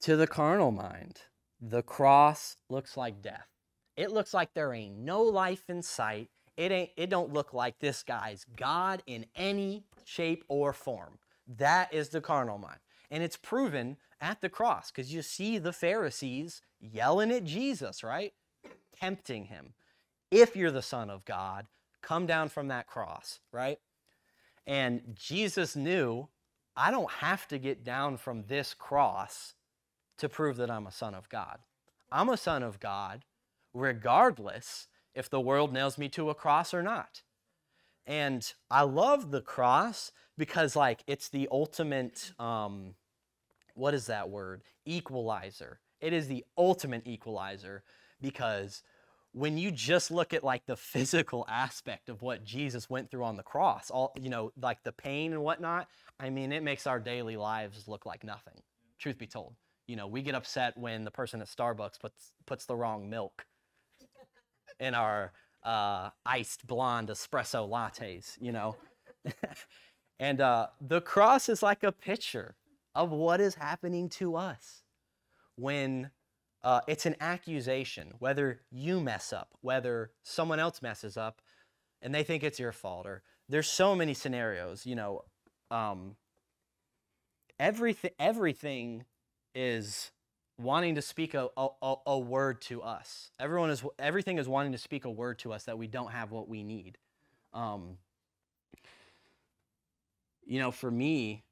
to 0.02 0.16
the 0.16 0.28
carnal 0.28 0.72
mind, 0.72 1.22
the 1.62 1.82
cross 1.82 2.58
looks 2.70 2.98
like 2.98 3.22
death. 3.22 3.48
It 3.96 4.12
looks 4.12 4.34
like 4.34 4.54
there 4.54 4.74
ain't 4.74 4.98
no 4.98 5.22
life 5.22 5.70
in 5.70 5.82
sight. 5.82 6.30
It 6.58 6.72
ain't 6.72 6.92
it 6.98 7.10
don't 7.10 7.34
look 7.34 7.54
like 7.54 7.80
this 7.80 8.04
guy's 8.04 8.46
God 8.56 9.02
in 9.08 9.26
any 9.36 9.86
shape 10.04 10.44
or 10.48 10.74
form. 10.74 11.18
That 11.48 11.94
is 11.94 12.10
the 12.10 12.22
carnal 12.22 12.58
mind. 12.58 12.80
And 13.12 13.24
it's 13.24 13.38
proven 13.38 13.98
at 14.22 14.42
the 14.42 14.50
cross 14.50 14.92
because 14.92 15.14
you 15.14 15.22
see 15.22 15.58
the 15.58 15.74
Pharisees 15.74 16.62
yelling 16.80 17.32
at 17.32 17.44
Jesus, 17.44 18.04
right? 18.04 18.34
Tempting 19.00 19.46
him. 19.46 19.74
If 20.32 20.56
you're 20.56 20.72
the 20.72 20.82
Son 20.82 21.10
of 21.10 21.26
God, 21.26 21.68
come 22.02 22.26
down 22.26 22.50
from 22.50 22.68
that 22.70 22.88
cross, 22.88 23.40
right? 23.52 23.80
And 24.66 25.16
Jesus 25.16 25.76
knew 25.76 26.28
I 26.76 26.92
don't 26.92 27.12
have 27.12 27.48
to 27.50 27.58
get 27.58 27.84
down 27.84 28.18
from 28.18 28.46
this 28.48 28.74
cross 28.74 29.54
to 30.18 30.30
prove 30.30 30.58
that 30.58 30.72
I'm 30.72 30.88
a 30.88 30.92
son 30.92 31.14
of 31.14 31.30
God. 31.30 31.60
I'm 32.12 32.30
a 32.30 32.38
son 32.38 32.64
of 32.64 32.80
God 32.80 33.26
regardless 33.74 34.88
if 35.16 35.30
the 35.30 35.42
world 35.42 35.74
nails 35.74 35.98
me 35.98 36.10
to 36.10 36.30
a 36.30 36.36
cross 36.36 36.74
or 36.74 36.82
not. 36.82 37.22
And 38.06 38.52
I 38.70 38.84
love 38.84 39.32
the 39.32 39.42
cross 39.42 40.12
because, 40.38 40.76
like, 40.76 41.04
it's 41.08 41.30
the 41.30 41.48
ultimate, 41.52 42.34
um, 42.40 42.96
what 43.76 43.94
is 43.94 44.08
that 44.08 44.30
word? 44.30 44.62
Equalizer. 44.86 45.80
It 46.02 46.12
is 46.12 46.28
the 46.28 46.44
ultimate 46.58 47.08
equalizer 47.08 47.84
because 48.20 48.84
when 49.32 49.58
you 49.58 49.72
just 49.72 50.12
look 50.12 50.34
at 50.34 50.44
like 50.44 50.66
the 50.66 50.76
physical 50.76 51.46
aspect 51.50 52.10
of 52.10 52.22
what 52.22 52.44
Jesus 52.44 52.90
went 52.90 53.10
through 53.10 53.24
on 53.24 53.38
the 53.38 53.44
cross, 53.44 53.90
all 53.90 54.14
you 54.20 54.30
know, 54.30 54.52
like 54.62 54.84
the 54.84 54.92
pain 54.92 55.34
and 55.34 55.42
whatnot, 55.42 55.88
I 56.20 56.30
mean, 56.30 56.52
it 56.52 56.62
makes 56.62 56.86
our 56.88 57.00
daily 57.00 57.38
lives 57.38 57.88
look 57.88 58.06
like 58.06 58.24
nothing. 58.24 58.62
Truth 59.00 59.18
be 59.18 59.28
told, 59.28 59.56
you 59.88 59.96
know, 59.96 60.08
we 60.08 60.22
get 60.22 60.36
upset 60.36 60.78
when 60.78 61.04
the 61.04 61.12
person 61.12 61.42
at 61.42 61.48
Starbucks 61.48 62.00
puts 62.00 62.32
puts 62.46 62.66
the 62.66 62.76
wrong 62.76 63.10
milk 63.10 63.46
in 64.80 64.94
our 64.94 65.32
uh, 65.64 66.10
iced 66.26 66.68
blonde 66.68 67.10
espresso 67.10 67.68
lattes, 67.70 68.38
you 68.40 68.52
know. 68.52 68.76
and 70.20 70.42
uh, 70.42 70.68
the 70.82 71.02
cross 71.02 71.50
is 71.50 71.64
like 71.64 71.84
a 71.84 71.92
picture 71.92 72.56
of 72.96 73.12
what 73.12 73.40
is 73.40 73.56
happening 73.56 74.10
to 74.10 74.36
us 74.36 74.84
when 75.56 76.12
uh, 76.64 76.82
it's 76.88 77.06
an 77.06 77.16
accusation, 77.20 78.14
whether 78.20 78.62
you 78.72 79.00
mess 79.00 79.34
up, 79.34 79.50
whether 79.62 80.12
someone 80.24 80.60
else 80.60 80.82
messes 80.82 81.18
up, 81.18 81.42
and 82.02 82.14
they 82.14 82.24
think 82.24 82.44
it's 82.44 82.60
your 82.60 82.72
fault. 82.72 83.06
Or 83.06 83.24
there's 83.50 83.70
so 83.70 83.96
many 83.96 84.14
scenarios, 84.14 84.86
you 84.86 84.96
know. 84.96 85.24
Um, 85.72 86.16
everything, 87.60 88.12
everything 88.20 89.06
is 89.56 90.12
wanting 90.58 90.96
to 90.96 91.02
speak 91.02 91.34
a, 91.34 91.50
a, 91.58 91.96
a 92.06 92.20
word 92.20 92.62
to 92.62 92.82
us. 92.82 93.32
Everyone 93.40 93.70
is 93.70 93.84
everything 94.00 94.38
is 94.38 94.48
wanting 94.48 94.72
to 94.72 94.78
speak 94.78 95.06
a 95.06 95.12
word 95.12 95.40
to 95.40 95.54
us 95.54 95.64
that 95.64 95.78
we 95.78 95.88
don't 95.88 96.12
have 96.12 96.32
what 96.32 96.48
we 96.48 96.64
need. 96.64 96.98
Um, 97.54 97.98
you 100.46 100.60
know, 100.60 100.72
for 100.72 100.92
me, 100.92 101.44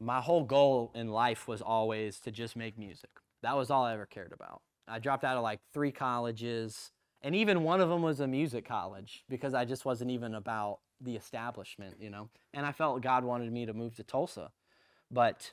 my 0.00 0.20
whole 0.20 0.44
goal 0.44 0.90
in 0.94 1.08
life 1.08 1.48
was 1.48 1.62
always 1.62 2.18
to 2.20 2.30
just 2.30 2.56
make 2.56 2.78
music. 2.78 3.10
That 3.42 3.56
was 3.56 3.70
all 3.70 3.84
I 3.84 3.94
ever 3.94 4.06
cared 4.06 4.32
about. 4.32 4.62
I 4.86 4.98
dropped 4.98 5.24
out 5.24 5.36
of 5.36 5.42
like 5.42 5.60
three 5.72 5.92
colleges, 5.92 6.90
and 7.22 7.34
even 7.34 7.62
one 7.62 7.80
of 7.80 7.88
them 7.88 8.02
was 8.02 8.20
a 8.20 8.26
music 8.26 8.66
college 8.66 9.24
because 9.28 9.54
I 9.54 9.64
just 9.64 9.84
wasn't 9.84 10.10
even 10.10 10.34
about 10.34 10.80
the 11.00 11.16
establishment, 11.16 11.96
you 12.00 12.10
know. 12.10 12.28
And 12.52 12.66
I 12.66 12.72
felt 12.72 13.02
God 13.02 13.24
wanted 13.24 13.50
me 13.52 13.66
to 13.66 13.72
move 13.72 13.96
to 13.96 14.02
Tulsa. 14.02 14.50
But 15.10 15.52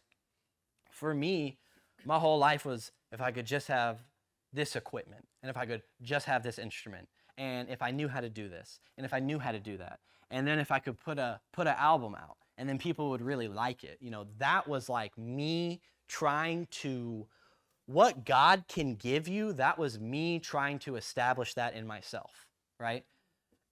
for 0.91 1.13
me, 1.13 1.57
my 2.05 2.19
whole 2.19 2.37
life 2.37 2.65
was 2.65 2.91
if 3.11 3.21
I 3.21 3.31
could 3.31 3.45
just 3.45 3.67
have 3.67 4.03
this 4.53 4.75
equipment 4.75 5.27
and 5.41 5.49
if 5.49 5.57
I 5.57 5.65
could 5.65 5.81
just 6.01 6.25
have 6.25 6.43
this 6.43 6.59
instrument 6.59 7.07
and 7.37 7.69
if 7.69 7.81
I 7.81 7.91
knew 7.91 8.07
how 8.07 8.21
to 8.21 8.29
do 8.29 8.49
this 8.49 8.79
and 8.97 9.05
if 9.05 9.13
I 9.13 9.19
knew 9.19 9.39
how 9.39 9.51
to 9.51 9.59
do 9.59 9.77
that 9.77 9.99
and 10.29 10.45
then 10.47 10.59
if 10.59 10.71
I 10.71 10.79
could 10.79 10.99
put 10.99 11.17
a 11.19 11.39
put 11.53 11.67
an 11.67 11.75
album 11.77 12.15
out 12.15 12.37
and 12.57 12.69
then 12.69 12.77
people 12.77 13.09
would 13.09 13.21
really 13.23 13.47
like 13.47 13.83
it. 13.83 13.97
You 13.99 14.11
know, 14.11 14.27
that 14.37 14.67
was 14.67 14.87
like 14.87 15.17
me 15.17 15.81
trying 16.07 16.67
to 16.71 17.27
what 17.87 18.25
God 18.25 18.65
can 18.67 18.95
give 18.95 19.27
you, 19.27 19.53
that 19.53 19.77
was 19.77 19.99
me 19.99 20.39
trying 20.39 20.79
to 20.79 20.95
establish 20.95 21.53
that 21.55 21.73
in 21.73 21.87
myself, 21.87 22.45
right? 22.79 23.03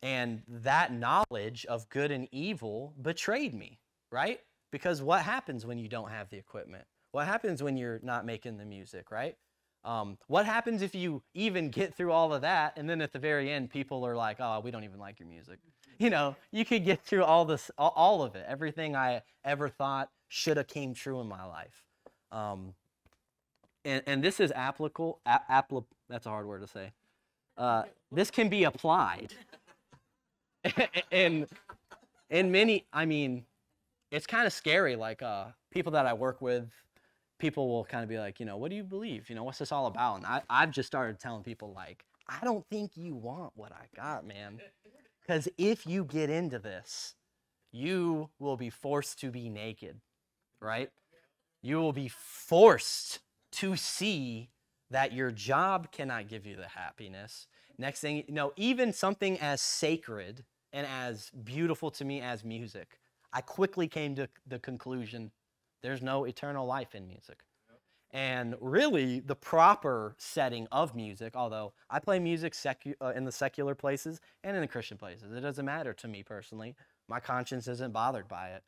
And 0.02 0.42
that 0.48 0.92
knowledge 0.92 1.66
of 1.68 1.88
good 1.90 2.12
and 2.12 2.28
evil 2.32 2.94
betrayed 3.02 3.54
me, 3.54 3.80
right? 4.12 4.40
Because 4.72 5.02
what 5.02 5.22
happens 5.22 5.66
when 5.66 5.78
you 5.78 5.88
don't 5.88 6.10
have 6.10 6.30
the 6.30 6.38
equipment? 6.38 6.86
What 7.12 7.26
happens 7.28 7.64
when 7.64 7.78
you're 7.78 8.00
not 8.04 8.26
making 8.26 8.58
the 8.58 8.66
music, 8.66 9.12
right? 9.12 9.36
Um, 9.84 10.18
what 10.28 10.46
happens 10.46 10.82
if 10.82 10.94
you 10.94 11.24
even 11.34 11.70
get 11.70 11.96
through 11.96 12.12
all 12.12 12.34
of 12.34 12.42
that 12.42 12.74
and 12.76 12.90
then 12.90 13.02
at 13.02 13.14
the 13.14 13.20
very 13.20 13.50
end 13.52 13.70
people 13.70 14.06
are 14.06 14.16
like, 14.16 14.38
oh, 14.40 14.60
we 14.60 14.72
don't 14.72 14.84
even 14.84 15.00
like 15.00 15.20
your 15.20 15.28
music? 15.28 15.60
You 15.98 16.10
know, 16.10 16.36
you 16.52 16.66
could 16.66 16.84
get 16.86 17.02
through 17.02 17.24
all 17.24 17.46
this, 17.46 17.72
all 17.78 18.22
of 18.22 18.36
it, 18.36 18.46
everything 18.48 18.96
I 18.96 19.22
ever 19.44 19.70
thought 19.70 20.10
should 20.28 20.58
have 20.58 20.68
came 20.68 20.94
true 20.94 21.20
in 21.22 21.28
my 21.28 21.46
life. 21.46 21.84
Um, 22.32 22.74
and, 23.86 24.04
and 24.06 24.24
this 24.24 24.40
is 24.40 24.52
applicable, 24.52 25.20
appli- 25.26 25.86
that's 26.10 26.26
a 26.26 26.30
hard 26.30 26.46
word 26.46 26.62
to 26.62 26.68
say. 26.68 26.92
Uh, 27.58 27.84
this 28.12 28.30
can 28.32 28.50
be 28.50 28.66
applied. 28.66 29.34
and 31.12 31.48
in 32.30 32.52
many, 32.52 32.86
I 32.94 33.06
mean, 33.06 33.46
it's 34.12 34.28
kind 34.28 34.46
of 34.46 34.54
scary. 34.54 34.96
Like 34.96 35.22
uh, 35.22 35.46
people 35.72 35.92
that 35.94 36.06
I 36.06 36.14
work 36.14 36.42
with, 36.42 36.70
people 37.40 37.70
will 37.70 37.86
kind 37.86 38.04
of 38.04 38.10
be 38.10 38.20
like, 38.20 38.40
you 38.40 38.46
know, 38.46 38.58
what 38.58 38.70
do 38.70 38.76
you 38.76 38.84
believe? 38.84 39.30
You 39.30 39.36
know, 39.36 39.44
what's 39.44 39.60
this 39.60 39.72
all 39.72 39.88
about? 39.88 40.18
And 40.18 40.26
I, 40.26 40.42
I've 40.50 40.72
just 40.72 40.88
started 40.88 41.20
telling 41.20 41.44
people 41.44 41.74
like, 41.74 42.06
I 42.28 42.44
don't 42.44 42.66
think 42.70 42.92
you 42.96 43.16
want 43.16 43.54
what 43.56 43.72
I 43.72 43.86
got, 43.96 44.26
man. 44.26 44.60
Because 45.22 45.48
if 45.60 45.86
you 45.86 46.06
get 46.06 46.32
into 46.32 46.58
this, 46.58 47.14
you 47.72 48.32
will 48.40 48.58
be 48.58 48.72
forced 48.72 49.20
to 49.20 49.30
be 49.30 49.48
naked, 49.48 50.02
right? 50.60 50.90
You 51.62 51.78
will 51.78 51.94
be 51.94 52.08
forced 52.08 53.20
to 53.52 53.76
see 53.76 54.50
that 54.90 55.14
your 55.14 55.30
job 55.30 55.92
cannot 55.92 56.30
give 56.30 56.48
you 56.48 56.56
the 56.56 56.68
happiness. 56.68 57.46
Next 57.78 58.00
thing, 58.00 58.24
you 58.28 58.34
know, 58.34 58.54
even 58.56 58.92
something 58.92 59.40
as 59.40 59.62
sacred 59.62 60.46
and 60.74 60.88
as 60.88 61.30
beautiful 61.44 61.92
to 61.92 62.04
me 62.04 62.22
as 62.22 62.44
music 62.44 62.98
I 63.32 63.42
quickly 63.42 63.88
came 63.88 64.16
to 64.16 64.28
the 64.48 64.60
conclusion 64.60 65.32
There's 65.82 66.02
no 66.02 66.26
eternal 66.26 66.66
life 66.66 66.96
in 66.96 67.08
music. 67.08 67.40
And 68.12 68.56
really, 68.60 69.20
the 69.20 69.36
proper 69.36 70.16
setting 70.18 70.68
of 70.72 70.96
music, 70.96 71.36
although 71.36 71.74
I 71.92 72.00
play 72.00 72.18
music 72.18 72.54
secu- 72.54 72.96
uh, 73.02 73.14
in 73.16 73.24
the 73.24 73.32
secular 73.32 73.76
places 73.76 74.20
and 74.44 74.56
in 74.56 74.62
the 74.62 74.68
Christian 74.68 74.98
places, 74.98 75.32
it 75.32 75.42
doesn't 75.42 75.66
matter 75.66 75.94
to 75.94 76.08
me 76.08 76.24
personally. 76.24 76.76
My 77.08 77.20
conscience 77.20 77.68
isn't 77.68 77.94
bothered 77.94 78.28
by 78.28 78.50
it. 78.50 78.64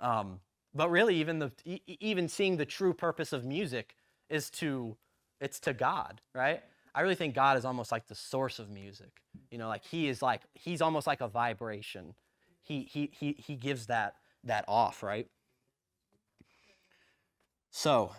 Um, 0.00 0.40
but 0.74 0.90
really, 0.90 1.16
even 1.16 1.38
the 1.38 1.52
e- 1.66 1.80
even 1.86 2.26
seeing 2.28 2.56
the 2.56 2.64
true 2.64 2.94
purpose 2.94 3.32
of 3.34 3.44
music 3.44 3.96
is 4.30 4.48
to 4.50 4.96
it's 5.40 5.60
to 5.60 5.74
God, 5.74 6.22
right? 6.34 6.62
I 6.94 7.02
really 7.02 7.14
think 7.14 7.34
God 7.34 7.58
is 7.58 7.66
almost 7.66 7.92
like 7.92 8.06
the 8.06 8.14
source 8.14 8.58
of 8.58 8.70
music. 8.70 9.20
You 9.50 9.58
know, 9.58 9.68
like 9.68 9.84
He 9.84 10.08
is 10.08 10.22
like 10.22 10.42
He's 10.54 10.80
almost 10.80 11.06
like 11.06 11.20
a 11.20 11.28
vibration. 11.28 12.14
He 12.62 12.88
He 12.90 13.10
He 13.12 13.36
He 13.38 13.56
gives 13.56 13.86
that 13.86 14.14
that 14.44 14.64
off, 14.68 15.02
right? 15.02 15.28
So 17.76 18.12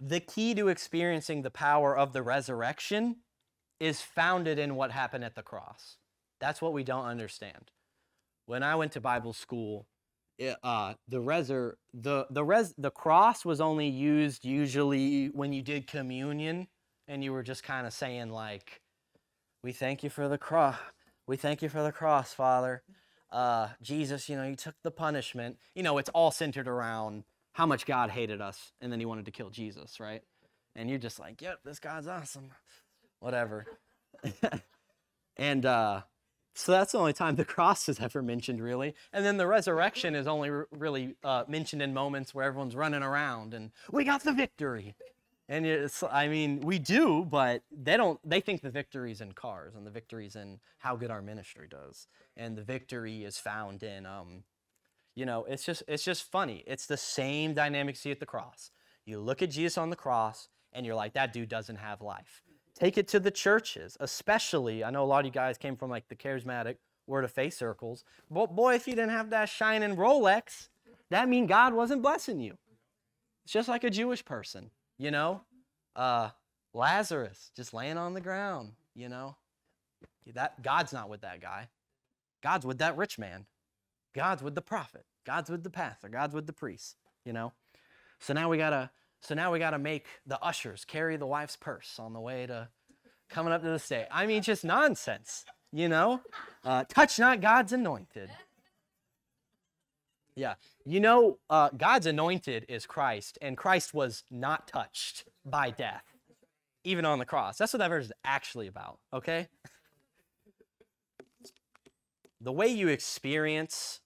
the 0.00 0.18
key 0.18 0.52
to 0.56 0.66
experiencing 0.66 1.42
the 1.42 1.50
power 1.50 1.96
of 1.96 2.12
the 2.12 2.24
resurrection 2.24 3.18
is 3.78 4.00
founded 4.00 4.58
in 4.58 4.74
what 4.74 4.90
happened 4.90 5.22
at 5.22 5.36
the 5.36 5.44
cross. 5.44 5.98
That's 6.40 6.60
what 6.60 6.72
we 6.72 6.82
don't 6.82 7.04
understand. 7.04 7.70
When 8.46 8.64
I 8.64 8.74
went 8.74 8.90
to 8.92 9.00
Bible 9.00 9.32
school, 9.32 9.86
it, 10.40 10.56
uh, 10.64 10.94
the 11.06 11.18
resur- 11.18 11.76
the 11.94 12.26
the 12.30 12.42
res 12.42 12.74
the 12.76 12.90
cross 12.90 13.44
was 13.44 13.60
only 13.60 13.86
used 13.86 14.44
usually 14.44 15.28
when 15.28 15.52
you 15.52 15.62
did 15.62 15.86
communion 15.86 16.66
and 17.06 17.22
you 17.22 17.32
were 17.32 17.44
just 17.44 17.62
kind 17.62 17.86
of 17.86 17.92
saying 17.92 18.30
like, 18.30 18.80
"We 19.62 19.70
thank 19.70 20.02
you 20.02 20.10
for 20.10 20.26
the 20.28 20.36
cross. 20.36 20.78
We 21.28 21.36
thank 21.36 21.62
you 21.62 21.68
for 21.68 21.84
the 21.84 21.92
cross, 21.92 22.34
Father. 22.34 22.82
Uh, 23.30 23.68
Jesus, 23.82 24.28
you 24.28 24.36
know, 24.36 24.46
you 24.46 24.56
took 24.56 24.74
the 24.82 24.90
punishment. 24.90 25.58
You 25.74 25.82
know, 25.82 25.98
it's 25.98 26.10
all 26.10 26.30
centered 26.30 26.68
around 26.68 27.24
how 27.52 27.66
much 27.66 27.86
God 27.86 28.10
hated 28.10 28.40
us 28.40 28.72
and 28.80 28.92
then 28.92 29.00
he 29.00 29.06
wanted 29.06 29.24
to 29.24 29.30
kill 29.30 29.50
Jesus, 29.50 29.98
right? 29.98 30.22
And 30.74 30.90
you're 30.90 30.98
just 30.98 31.18
like, 31.18 31.40
yep, 31.40 31.60
this 31.64 31.78
God's 31.78 32.06
awesome. 32.06 32.50
Whatever. 33.20 33.66
and 35.36 35.64
uh, 35.64 36.02
so 36.54 36.72
that's 36.72 36.92
the 36.92 36.98
only 36.98 37.14
time 37.14 37.36
the 37.36 37.44
cross 37.46 37.88
is 37.88 37.98
ever 37.98 38.22
mentioned, 38.22 38.62
really. 38.62 38.94
And 39.12 39.24
then 39.24 39.38
the 39.38 39.46
resurrection 39.46 40.14
is 40.14 40.26
only 40.26 40.50
really 40.70 41.16
uh, 41.24 41.44
mentioned 41.48 41.82
in 41.82 41.94
moments 41.94 42.34
where 42.34 42.44
everyone's 42.44 42.76
running 42.76 43.02
around 43.02 43.54
and 43.54 43.70
we 43.90 44.04
got 44.04 44.22
the 44.22 44.32
victory. 44.32 44.94
And 45.48 45.64
it's, 45.64 46.02
I 46.02 46.26
mean, 46.26 46.60
we 46.60 46.78
do, 46.78 47.24
but 47.24 47.62
they 47.70 47.96
don't, 47.96 48.18
they 48.28 48.40
think 48.40 48.62
the 48.62 48.70
victory's 48.70 49.20
in 49.20 49.32
cars 49.32 49.76
and 49.76 49.86
the 49.86 49.92
victory's 49.92 50.34
in 50.34 50.58
how 50.78 50.96
good 50.96 51.10
our 51.10 51.22
ministry 51.22 51.68
does. 51.70 52.08
And 52.36 52.56
the 52.56 52.62
victory 52.62 53.24
is 53.24 53.38
found 53.38 53.84
in, 53.84 54.06
um, 54.06 54.42
you 55.14 55.24
know, 55.24 55.44
it's 55.44 55.64
just 55.64 55.82
it's 55.88 56.04
just 56.04 56.30
funny. 56.30 56.62
It's 56.66 56.86
the 56.86 56.96
same 56.96 57.54
dynamic 57.54 57.94
you 57.94 57.98
see 57.98 58.10
at 58.10 58.20
the 58.20 58.26
cross. 58.26 58.70
You 59.06 59.18
look 59.18 59.40
at 59.40 59.50
Jesus 59.50 59.78
on 59.78 59.90
the 59.90 59.96
cross 59.96 60.48
and 60.72 60.84
you're 60.84 60.94
like, 60.94 61.14
that 61.14 61.32
dude 61.32 61.48
doesn't 61.48 61.76
have 61.76 62.02
life. 62.02 62.42
Take 62.78 62.98
it 62.98 63.08
to 63.08 63.20
the 63.20 63.30
churches, 63.30 63.96
especially. 64.00 64.84
I 64.84 64.90
know 64.90 65.02
a 65.02 65.06
lot 65.06 65.20
of 65.20 65.26
you 65.26 65.32
guys 65.32 65.56
came 65.56 65.76
from 65.76 65.90
like 65.90 66.08
the 66.08 66.14
charismatic 66.14 66.76
word 67.06 67.24
of 67.24 67.32
faith 67.32 67.54
circles. 67.54 68.04
But 68.30 68.54
boy, 68.54 68.74
if 68.74 68.86
you 68.86 68.94
didn't 68.94 69.10
have 69.10 69.30
that 69.30 69.48
shining 69.48 69.96
Rolex, 69.96 70.68
that 71.10 71.28
mean 71.28 71.46
God 71.46 71.72
wasn't 71.72 72.02
blessing 72.02 72.38
you. 72.40 72.58
It's 73.44 73.52
just 73.52 73.68
like 73.68 73.84
a 73.84 73.90
Jewish 73.90 74.24
person, 74.24 74.70
you 74.98 75.10
know? 75.10 75.42
Uh, 75.94 76.30
Lazarus 76.74 77.50
just 77.56 77.72
laying 77.72 77.96
on 77.96 78.14
the 78.14 78.20
ground, 78.20 78.72
you 78.94 79.08
know? 79.08 79.36
That 80.34 80.62
God's 80.62 80.92
not 80.92 81.08
with 81.08 81.22
that 81.22 81.40
guy. 81.40 81.68
God's 82.42 82.66
with 82.66 82.78
that 82.78 82.96
rich 82.96 83.18
man. 83.18 83.46
God's 84.14 84.42
with 84.42 84.54
the 84.54 84.62
prophet. 84.62 85.04
God's 85.24 85.50
with 85.50 85.62
the 85.62 85.70
pastor. 85.70 86.08
God's 86.08 86.34
with 86.34 86.46
the 86.46 86.52
priest. 86.52 86.96
You 87.24 87.32
know. 87.32 87.52
So 88.18 88.34
now 88.34 88.48
we 88.48 88.56
gotta. 88.56 88.90
So 89.20 89.34
now 89.34 89.52
we 89.52 89.58
gotta 89.58 89.78
make 89.78 90.06
the 90.26 90.40
ushers 90.42 90.84
carry 90.84 91.16
the 91.16 91.26
wife's 91.26 91.56
purse 91.56 91.98
on 91.98 92.12
the 92.12 92.20
way 92.20 92.46
to 92.46 92.68
coming 93.28 93.52
up 93.52 93.62
to 93.62 93.68
the 93.68 93.78
state. 93.78 94.06
I 94.10 94.26
mean, 94.26 94.42
just 94.42 94.64
nonsense. 94.64 95.44
You 95.72 95.88
know. 95.88 96.20
Uh, 96.64 96.84
touch 96.88 97.18
not 97.18 97.40
God's 97.40 97.72
anointed. 97.72 98.30
Yeah. 100.36 100.54
You 100.84 101.00
know, 101.00 101.38
uh, 101.48 101.70
God's 101.76 102.06
anointed 102.06 102.66
is 102.68 102.86
Christ, 102.86 103.38
and 103.40 103.56
Christ 103.56 103.94
was 103.94 104.22
not 104.30 104.68
touched 104.68 105.24
by 105.44 105.70
death, 105.70 106.04
even 106.84 107.04
on 107.04 107.18
the 107.18 107.24
cross. 107.24 107.56
That's 107.56 107.72
what 107.72 107.78
that 107.78 107.88
verse 107.88 108.06
is 108.06 108.12
actually 108.24 108.66
about. 108.66 108.98
Okay. 109.12 109.48
The 112.40 112.52
way 112.52 112.68
you 112.68 112.88
experience 112.88 114.00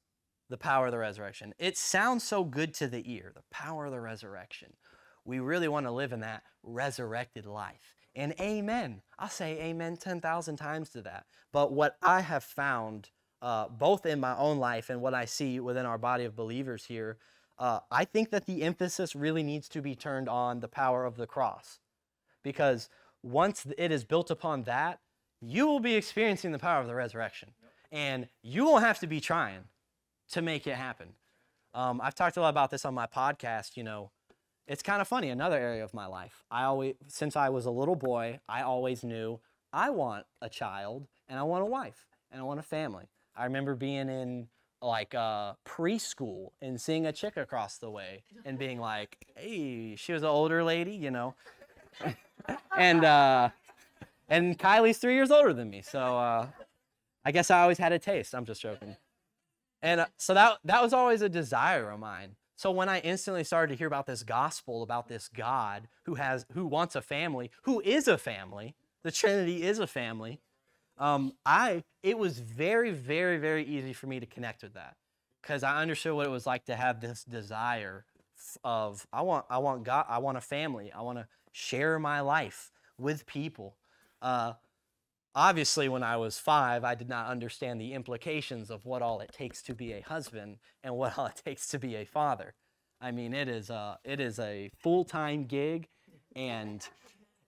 the 0.50 0.56
power 0.56 0.86
of 0.86 0.92
the 0.92 0.98
resurrection. 0.98 1.54
It 1.58 1.78
sounds 1.78 2.24
so 2.24 2.44
good 2.44 2.74
to 2.74 2.88
the 2.88 3.10
ear, 3.10 3.32
the 3.34 3.42
power 3.50 3.86
of 3.86 3.92
the 3.92 4.00
resurrection. 4.00 4.74
We 5.24 5.38
really 5.38 5.68
want 5.68 5.86
to 5.86 5.92
live 5.92 6.12
in 6.12 6.20
that 6.20 6.42
resurrected 6.62 7.46
life. 7.46 7.94
And 8.16 8.34
amen. 8.40 9.02
I'll 9.18 9.28
say 9.28 9.60
amen 9.60 9.96
10,000 9.96 10.56
times 10.56 10.90
to 10.90 11.02
that. 11.02 11.26
But 11.52 11.72
what 11.72 11.96
I 12.02 12.20
have 12.22 12.42
found, 12.42 13.10
uh, 13.42 13.68
both 13.68 14.06
in 14.06 14.20
my 14.20 14.36
own 14.36 14.58
life 14.58 14.90
and 14.90 15.00
what 15.00 15.14
I 15.14 15.24
see 15.24 15.60
within 15.60 15.86
our 15.86 15.98
body 15.98 16.24
of 16.24 16.36
believers 16.36 16.84
here, 16.84 17.16
uh, 17.58 17.80
I 17.90 18.04
think 18.04 18.30
that 18.30 18.46
the 18.46 18.62
emphasis 18.62 19.14
really 19.14 19.42
needs 19.42 19.68
to 19.70 19.82
be 19.82 19.94
turned 19.94 20.28
on 20.28 20.60
the 20.60 20.68
power 20.68 21.04
of 21.04 21.16
the 21.16 21.26
cross. 21.26 21.78
Because 22.42 22.88
once 23.22 23.66
it 23.76 23.92
is 23.92 24.04
built 24.04 24.30
upon 24.30 24.62
that, 24.64 25.00
you 25.42 25.66
will 25.66 25.80
be 25.80 25.94
experiencing 25.94 26.52
the 26.52 26.58
power 26.58 26.80
of 26.80 26.86
the 26.86 26.94
resurrection. 26.94 27.50
And 27.92 28.28
you 28.42 28.64
won't 28.64 28.84
have 28.84 28.98
to 29.00 29.06
be 29.06 29.20
trying 29.20 29.64
to 30.30 30.42
make 30.42 30.66
it 30.66 30.76
happen. 30.76 31.08
Um, 31.74 32.00
I've 32.02 32.14
talked 32.14 32.36
a 32.36 32.40
lot 32.40 32.50
about 32.50 32.70
this 32.70 32.84
on 32.84 32.94
my 32.94 33.06
podcast. 33.06 33.76
You 33.76 33.84
know, 33.84 34.10
it's 34.66 34.82
kind 34.82 35.00
of 35.00 35.08
funny. 35.08 35.28
Another 35.28 35.56
area 35.56 35.84
of 35.84 35.92
my 35.92 36.06
life. 36.06 36.44
I 36.50 36.64
always, 36.64 36.94
since 37.08 37.36
I 37.36 37.48
was 37.48 37.66
a 37.66 37.70
little 37.70 37.96
boy, 37.96 38.40
I 38.48 38.62
always 38.62 39.02
knew 39.02 39.40
I 39.72 39.90
want 39.90 40.26
a 40.40 40.48
child 40.48 41.08
and 41.28 41.38
I 41.38 41.42
want 41.42 41.62
a 41.62 41.66
wife 41.66 42.06
and 42.30 42.40
I 42.40 42.44
want 42.44 42.60
a 42.60 42.64
family. 42.64 43.08
I 43.40 43.44
remember 43.44 43.74
being 43.74 44.10
in 44.10 44.48
like 44.82 45.14
uh, 45.14 45.54
preschool 45.66 46.50
and 46.60 46.78
seeing 46.78 47.06
a 47.06 47.12
chick 47.12 47.38
across 47.38 47.78
the 47.78 47.90
way 47.90 48.22
and 48.44 48.58
being 48.58 48.78
like, 48.78 49.16
"Hey," 49.34 49.96
she 49.96 50.12
was 50.12 50.22
an 50.22 50.28
older 50.28 50.62
lady, 50.62 50.92
you 50.92 51.10
know, 51.10 51.34
and 52.76 53.02
uh, 53.02 53.48
and 54.28 54.58
Kylie's 54.58 54.98
three 54.98 55.14
years 55.14 55.30
older 55.30 55.54
than 55.54 55.70
me, 55.70 55.80
so 55.80 55.98
uh, 56.18 56.48
I 57.24 57.32
guess 57.32 57.50
I 57.50 57.62
always 57.62 57.78
had 57.78 57.92
a 57.92 57.98
taste. 57.98 58.34
I'm 58.34 58.44
just 58.44 58.60
joking. 58.60 58.96
And 59.80 60.02
uh, 60.02 60.06
so 60.18 60.34
that 60.34 60.58
that 60.64 60.82
was 60.82 60.92
always 60.92 61.22
a 61.22 61.28
desire 61.30 61.90
of 61.90 61.98
mine. 61.98 62.36
So 62.56 62.70
when 62.70 62.90
I 62.90 63.00
instantly 63.00 63.42
started 63.44 63.72
to 63.72 63.78
hear 63.78 63.86
about 63.86 64.04
this 64.04 64.22
gospel 64.22 64.82
about 64.82 65.08
this 65.08 65.28
God 65.28 65.88
who 66.04 66.16
has 66.16 66.44
who 66.52 66.66
wants 66.66 66.94
a 66.94 67.00
family, 67.00 67.50
who 67.62 67.80
is 67.80 68.06
a 68.06 68.18
family, 68.18 68.74
the 69.02 69.10
Trinity 69.10 69.62
is 69.62 69.78
a 69.78 69.86
family, 69.86 70.40
um, 71.00 71.32
I 71.44 71.82
it 72.02 72.16
was 72.16 72.38
very 72.38 72.92
very 72.92 73.38
very 73.38 73.64
easy 73.64 73.92
for 73.92 74.06
me 74.06 74.20
to 74.20 74.26
connect 74.26 74.62
with 74.62 74.74
that 74.74 74.94
because 75.42 75.64
I 75.64 75.80
understood 75.82 76.14
what 76.14 76.26
it 76.26 76.30
was 76.30 76.46
like 76.46 76.66
to 76.66 76.76
have 76.76 77.00
this 77.00 77.24
desire 77.24 78.04
of 78.62 79.06
I 79.12 79.22
want 79.22 79.46
I 79.50 79.58
want 79.58 79.82
God 79.84 80.06
I 80.08 80.18
want 80.18 80.38
a 80.38 80.42
family 80.42 80.92
I 80.92 81.02
want 81.02 81.18
to 81.18 81.26
share 81.52 81.98
my 81.98 82.20
life 82.20 82.70
with 82.98 83.26
people. 83.26 83.76
Uh, 84.22 84.52
obviously 85.34 85.88
when 85.88 86.02
i 86.02 86.16
was 86.16 86.38
five 86.38 86.82
i 86.82 86.94
did 86.94 87.08
not 87.08 87.28
understand 87.28 87.80
the 87.80 87.92
implications 87.92 88.70
of 88.70 88.84
what 88.84 89.00
all 89.02 89.20
it 89.20 89.30
takes 89.32 89.62
to 89.62 89.74
be 89.74 89.92
a 89.92 90.00
husband 90.00 90.58
and 90.82 90.96
what 90.96 91.16
all 91.16 91.26
it 91.26 91.40
takes 91.44 91.68
to 91.68 91.78
be 91.78 91.94
a 91.94 92.04
father 92.04 92.54
i 93.00 93.10
mean 93.10 93.32
it 93.32 93.48
is 93.48 93.70
a, 93.70 93.98
it 94.04 94.20
is 94.20 94.38
a 94.38 94.70
full-time 94.82 95.44
gig 95.44 95.88
and 96.34 96.88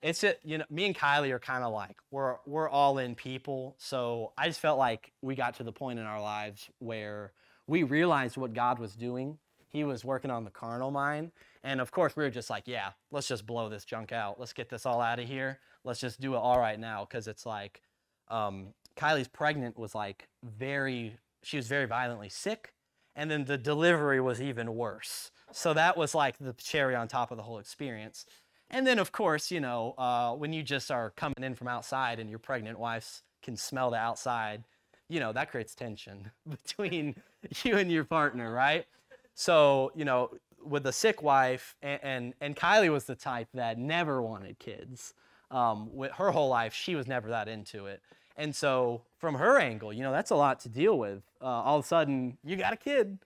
it's 0.02 0.24
it 0.24 0.40
you 0.44 0.58
know 0.58 0.64
me 0.68 0.86
and 0.86 0.94
kylie 0.94 1.30
are 1.30 1.38
kind 1.38 1.64
of 1.64 1.72
like 1.72 1.96
we're 2.10 2.36
we're 2.46 2.68
all 2.68 2.98
in 2.98 3.14
people. 3.14 3.76
So 3.78 4.32
i 4.36 4.48
just 4.48 4.60
felt 4.60 4.78
like 4.78 5.12
we 5.22 5.34
got 5.34 5.54
to 5.56 5.62
the 5.62 5.72
point 5.72 5.98
in 5.98 6.04
our 6.04 6.20
lives 6.20 6.68
where 6.78 7.32
we 7.66 7.84
realized 7.84 8.36
what 8.36 8.52
god 8.52 8.78
was 8.78 8.94
doing. 8.94 9.38
He 9.68 9.84
was 9.84 10.04
working 10.04 10.30
on 10.30 10.44
the 10.44 10.50
carnal 10.50 10.90
mind. 10.90 11.32
And 11.64 11.80
of 11.80 11.92
course 11.92 12.16
we 12.16 12.24
were 12.24 12.30
just 12.30 12.50
like 12.50 12.64
yeah 12.66 12.90
let's 13.10 13.28
just 13.28 13.46
blow 13.46 13.68
this 13.68 13.84
junk 13.84 14.12
out. 14.12 14.38
Let's 14.40 14.52
get 14.52 14.68
this 14.68 14.84
all 14.84 15.00
out 15.00 15.20
of 15.20 15.28
here. 15.28 15.60
Let's 15.84 16.00
just 16.00 16.20
do 16.20 16.34
it 16.34 16.38
all 16.38 16.58
right 16.58 16.78
now. 16.78 17.06
Because 17.08 17.28
it's 17.28 17.46
like 17.46 17.82
um, 18.28 18.68
Kylie's 18.96 19.28
pregnant 19.28 19.78
was 19.78 19.94
like 19.94 20.28
very 20.42 21.18
she 21.42 21.56
was 21.56 21.68
very 21.68 21.86
violently 21.86 22.28
sick 22.28 22.74
and 23.14 23.30
then 23.30 23.44
the 23.44 23.58
delivery 23.58 24.20
was 24.20 24.40
even 24.40 24.74
worse. 24.74 25.30
So 25.52 25.74
that 25.74 25.96
was 25.96 26.14
like 26.14 26.38
the 26.38 26.54
cherry 26.54 26.94
on 26.94 27.08
top 27.08 27.30
of 27.30 27.36
the 27.36 27.42
whole 27.42 27.58
experience 27.58 28.24
and 28.72 28.87
then 28.87 28.98
of 28.98 29.12
course 29.12 29.50
you 29.50 29.61
know 29.61 29.94
uh, 29.98 30.32
when 30.32 30.52
you 30.52 30.62
just 30.62 30.90
are 30.90 31.11
coming 31.11 31.42
in 31.42 31.54
from 31.54 31.68
outside 31.68 32.18
and 32.18 32.28
your 32.28 32.38
pregnant 32.38 32.78
wife 32.78 33.22
can 33.42 33.56
smell 33.56 33.90
the 33.90 33.96
outside 33.96 34.64
you 35.08 35.20
know 35.20 35.32
that 35.32 35.50
creates 35.50 35.74
tension 35.74 36.30
between 36.48 37.14
you 37.62 37.76
and 37.76 37.90
your 37.90 38.04
partner 38.04 38.52
right 38.52 38.87
so 39.35 39.92
you 39.94 40.04
know 40.04 40.30
with 40.64 40.85
the 40.85 40.92
sick 40.92 41.22
wife 41.22 41.74
and, 41.82 42.00
and, 42.02 42.35
and 42.40 42.56
kylie 42.56 42.90
was 42.90 43.04
the 43.04 43.16
type 43.16 43.48
that 43.52 43.78
never 43.78 44.22
wanted 44.22 44.58
kids 44.58 45.14
um, 45.52 45.94
with 45.94 46.12
her 46.12 46.30
whole 46.30 46.48
life, 46.48 46.74
she 46.74 46.96
was 46.96 47.06
never 47.06 47.28
that 47.28 47.46
into 47.46 47.87
it. 47.87 48.00
And 48.37 48.56
so, 48.56 49.02
from 49.18 49.35
her 49.35 49.58
angle, 49.58 49.92
you 49.92 50.02
know, 50.02 50.11
that's 50.11 50.30
a 50.30 50.35
lot 50.35 50.58
to 50.61 50.68
deal 50.70 50.98
with. 50.98 51.22
Uh, 51.40 51.44
all 51.44 51.78
of 51.78 51.85
a 51.85 51.87
sudden, 51.88 52.38
you 52.42 52.56
got 52.56 52.72
a 52.72 52.76
kid. 52.76 53.18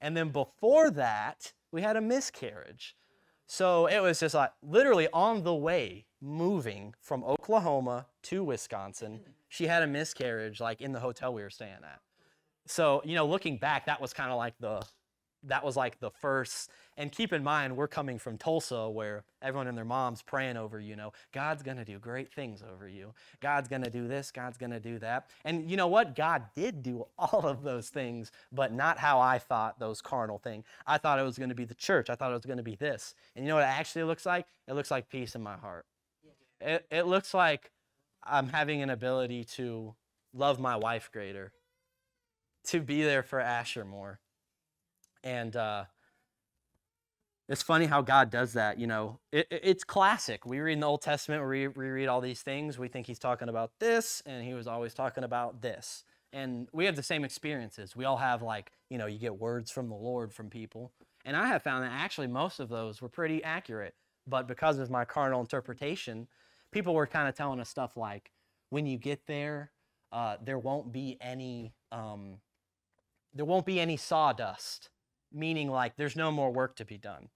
And 0.00 0.16
then 0.16 0.30
before 0.30 0.90
that, 0.90 1.52
we 1.70 1.82
had 1.82 1.96
a 1.96 2.00
miscarriage. 2.00 2.96
So 3.46 3.86
it 3.86 4.00
was 4.00 4.20
just 4.20 4.34
like 4.34 4.52
literally 4.62 5.08
on 5.12 5.44
the 5.44 5.54
way 5.54 6.06
moving 6.20 6.94
from 7.00 7.22
Oklahoma 7.24 8.06
to 8.24 8.42
Wisconsin, 8.42 9.20
she 9.48 9.66
had 9.66 9.82
a 9.82 9.86
miscarriage 9.86 10.60
like 10.60 10.80
in 10.80 10.92
the 10.92 11.00
hotel 11.00 11.32
we 11.32 11.42
were 11.42 11.50
staying 11.50 11.72
at. 11.82 12.00
So, 12.66 13.00
you 13.04 13.14
know, 13.14 13.26
looking 13.26 13.58
back, 13.58 13.86
that 13.86 14.00
was 14.00 14.12
kind 14.12 14.30
of 14.32 14.36
like 14.36 14.54
the 14.58 14.82
that 15.44 15.64
was 15.64 15.76
like 15.76 15.98
the 16.00 16.10
first 16.10 16.70
and 16.96 17.12
keep 17.12 17.32
in 17.32 17.42
mind 17.44 17.76
we're 17.76 17.88
coming 17.88 18.18
from 18.18 18.36
tulsa 18.38 18.88
where 18.88 19.24
everyone 19.42 19.66
and 19.66 19.76
their 19.76 19.84
mom's 19.84 20.22
praying 20.22 20.56
over 20.56 20.80
you 20.80 20.96
know 20.96 21.12
god's 21.32 21.62
going 21.62 21.76
to 21.76 21.84
do 21.84 21.98
great 21.98 22.32
things 22.32 22.62
over 22.62 22.88
you. 22.88 23.12
God's 23.40 23.68
going 23.68 23.82
to 23.82 23.90
do 23.90 24.08
this 24.08 24.30
god's 24.30 24.56
going 24.56 24.70
to 24.70 24.80
do 24.80 24.98
that. 24.98 25.30
And 25.44 25.70
you 25.70 25.76
know 25.76 25.88
what? 25.88 26.14
God 26.14 26.44
did 26.54 26.82
do 26.82 27.06
all 27.18 27.46
of 27.46 27.62
those 27.62 27.88
things 27.88 28.30
but 28.52 28.72
not 28.72 28.98
how 28.98 29.20
i 29.20 29.38
thought 29.38 29.78
those 29.78 30.00
carnal 30.00 30.38
things 30.38 30.64
i 30.86 30.98
thought 30.98 31.18
it 31.18 31.22
was 31.22 31.38
going 31.38 31.50
to 31.50 31.54
be 31.54 31.64
the 31.64 31.74
church. 31.74 32.10
I 32.10 32.14
thought 32.14 32.30
it 32.30 32.34
was 32.34 32.46
going 32.46 32.56
to 32.58 32.62
be 32.62 32.76
this. 32.76 33.14
And 33.34 33.44
you 33.44 33.48
know 33.48 33.56
what 33.56 33.64
it 33.64 33.78
actually 33.78 34.04
looks 34.04 34.26
like? 34.26 34.46
It 34.66 34.74
looks 34.74 34.90
like 34.90 35.08
peace 35.08 35.34
in 35.34 35.42
my 35.42 35.56
heart. 35.56 35.86
It, 36.60 36.86
it 36.90 37.06
looks 37.06 37.34
like 37.34 37.70
i'm 38.24 38.48
having 38.48 38.82
an 38.82 38.90
ability 38.90 39.44
to 39.44 39.94
love 40.34 40.58
my 40.58 40.76
wife 40.76 41.10
greater 41.12 41.52
to 42.64 42.80
be 42.80 43.02
there 43.02 43.22
for 43.22 43.40
asher 43.40 43.84
more 43.84 44.18
and 45.26 45.56
uh, 45.56 45.84
it's 47.48 47.62
funny 47.62 47.86
how 47.86 48.00
God 48.00 48.30
does 48.30 48.52
that. 48.52 48.78
You 48.78 48.86
know, 48.86 49.18
it, 49.32 49.48
it, 49.50 49.60
it's 49.64 49.84
classic. 49.84 50.46
We 50.46 50.60
read 50.60 50.74
in 50.74 50.80
the 50.80 50.86
Old 50.86 51.02
Testament, 51.02 51.46
we, 51.46 51.66
we 51.66 51.88
read 51.88 52.06
all 52.06 52.20
these 52.20 52.42
things. 52.42 52.78
We 52.78 52.86
think 52.86 53.08
he's 53.08 53.18
talking 53.18 53.48
about 53.48 53.72
this, 53.80 54.22
and 54.24 54.44
he 54.44 54.54
was 54.54 54.68
always 54.68 54.94
talking 54.94 55.24
about 55.24 55.62
this. 55.62 56.04
And 56.32 56.68
we 56.72 56.84
have 56.84 56.94
the 56.94 57.02
same 57.02 57.24
experiences. 57.24 57.96
We 57.96 58.04
all 58.04 58.18
have, 58.18 58.40
like, 58.40 58.70
you 58.88 58.98
know, 58.98 59.06
you 59.06 59.18
get 59.18 59.36
words 59.36 59.70
from 59.70 59.88
the 59.88 59.96
Lord 59.96 60.32
from 60.32 60.48
people. 60.48 60.92
And 61.24 61.36
I 61.36 61.48
have 61.48 61.62
found 61.62 61.82
that 61.82 61.92
actually 61.92 62.28
most 62.28 62.60
of 62.60 62.68
those 62.68 63.02
were 63.02 63.08
pretty 63.08 63.42
accurate. 63.42 63.94
But 64.28 64.46
because 64.46 64.78
of 64.78 64.90
my 64.90 65.04
carnal 65.04 65.40
interpretation, 65.40 66.28
people 66.70 66.94
were 66.94 67.06
kind 67.06 67.28
of 67.28 67.34
telling 67.34 67.58
us 67.58 67.68
stuff 67.68 67.96
like, 67.96 68.30
when 68.70 68.86
you 68.86 68.96
get 68.96 69.26
there, 69.26 69.72
uh, 70.12 70.36
there 70.44 70.58
won't 70.58 70.92
be 70.92 71.16
any, 71.20 71.72
um, 71.90 72.38
there 73.34 73.44
won't 73.44 73.66
be 73.66 73.80
any 73.80 73.96
sawdust 73.96 74.90
meaning 75.36 75.70
like 75.70 75.96
there's 75.96 76.16
no 76.16 76.32
more 76.32 76.50
work 76.50 76.76
to 76.76 76.84
be 76.84 76.98
done. 76.98 77.28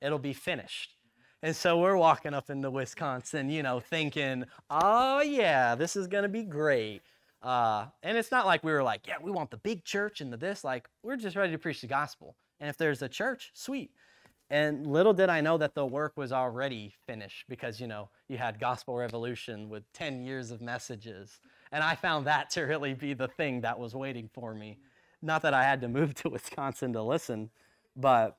It'll 0.00 0.18
be 0.18 0.32
finished. 0.32 0.94
And 1.42 1.54
so 1.54 1.78
we're 1.78 1.96
walking 1.96 2.34
up 2.34 2.50
into 2.50 2.70
Wisconsin, 2.70 3.48
you 3.50 3.62
know, 3.62 3.78
thinking, 3.78 4.44
oh, 4.70 5.20
yeah, 5.20 5.74
this 5.74 5.94
is 5.94 6.08
going 6.08 6.24
to 6.24 6.28
be 6.28 6.42
great. 6.42 7.02
Uh, 7.42 7.86
and 8.02 8.18
it's 8.18 8.32
not 8.32 8.46
like 8.46 8.64
we 8.64 8.72
were 8.72 8.82
like, 8.82 9.06
yeah, 9.06 9.16
we 9.22 9.30
want 9.30 9.50
the 9.50 9.56
big 9.56 9.84
church 9.84 10.20
and 10.20 10.32
the 10.32 10.36
this. 10.36 10.64
Like, 10.64 10.88
we're 11.04 11.16
just 11.16 11.36
ready 11.36 11.52
to 11.52 11.58
preach 11.58 11.80
the 11.80 11.86
gospel. 11.86 12.34
And 12.58 12.68
if 12.68 12.76
there's 12.76 13.02
a 13.02 13.08
church, 13.08 13.52
sweet. 13.54 13.92
And 14.50 14.86
little 14.86 15.12
did 15.12 15.28
I 15.28 15.40
know 15.40 15.58
that 15.58 15.74
the 15.74 15.86
work 15.86 16.16
was 16.16 16.32
already 16.32 16.94
finished 17.06 17.44
because, 17.48 17.80
you 17.80 17.86
know, 17.86 18.08
you 18.28 18.38
had 18.38 18.58
Gospel 18.58 18.96
Revolution 18.96 19.68
with 19.68 19.84
10 19.92 20.22
years 20.22 20.50
of 20.50 20.62
messages. 20.62 21.38
And 21.70 21.84
I 21.84 21.94
found 21.94 22.26
that 22.26 22.50
to 22.50 22.62
really 22.62 22.94
be 22.94 23.12
the 23.12 23.28
thing 23.28 23.60
that 23.60 23.78
was 23.78 23.94
waiting 23.94 24.28
for 24.32 24.54
me. 24.54 24.78
Not 25.22 25.42
that 25.42 25.54
I 25.54 25.64
had 25.64 25.80
to 25.82 25.88
move 25.88 26.14
to 26.22 26.30
Wisconsin 26.30 26.92
to 26.92 27.02
listen, 27.02 27.50
but 27.96 28.38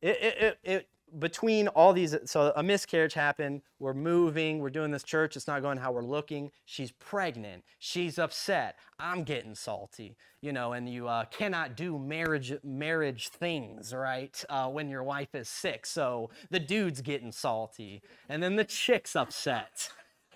it, 0.00 0.18
it, 0.20 0.38
it, 0.42 0.58
it 0.64 0.88
between 1.18 1.68
all 1.68 1.92
these, 1.92 2.16
so 2.24 2.52
a 2.56 2.62
miscarriage 2.62 3.14
happened. 3.14 3.62
We're 3.78 3.94
moving. 3.94 4.60
We're 4.60 4.70
doing 4.70 4.90
this 4.90 5.02
church. 5.02 5.36
It's 5.36 5.46
not 5.46 5.62
going 5.62 5.78
how 5.78 5.92
we're 5.92 6.02
looking. 6.02 6.50
She's 6.64 6.90
pregnant. 6.92 7.64
She's 7.78 8.18
upset. 8.18 8.78
I'm 8.98 9.22
getting 9.22 9.54
salty, 9.54 10.16
you 10.40 10.52
know. 10.52 10.72
And 10.72 10.88
you 10.88 11.08
uh, 11.08 11.26
cannot 11.26 11.76
do 11.76 11.98
marriage 11.98 12.54
marriage 12.64 13.28
things, 13.28 13.92
right? 13.92 14.42
Uh, 14.48 14.68
when 14.68 14.88
your 14.88 15.02
wife 15.02 15.34
is 15.34 15.48
sick. 15.48 15.84
So 15.84 16.30
the 16.50 16.60
dude's 16.60 17.02
getting 17.02 17.32
salty, 17.32 18.02
and 18.28 18.42
then 18.42 18.56
the 18.56 18.64
chick's 18.64 19.14
upset. 19.14 19.90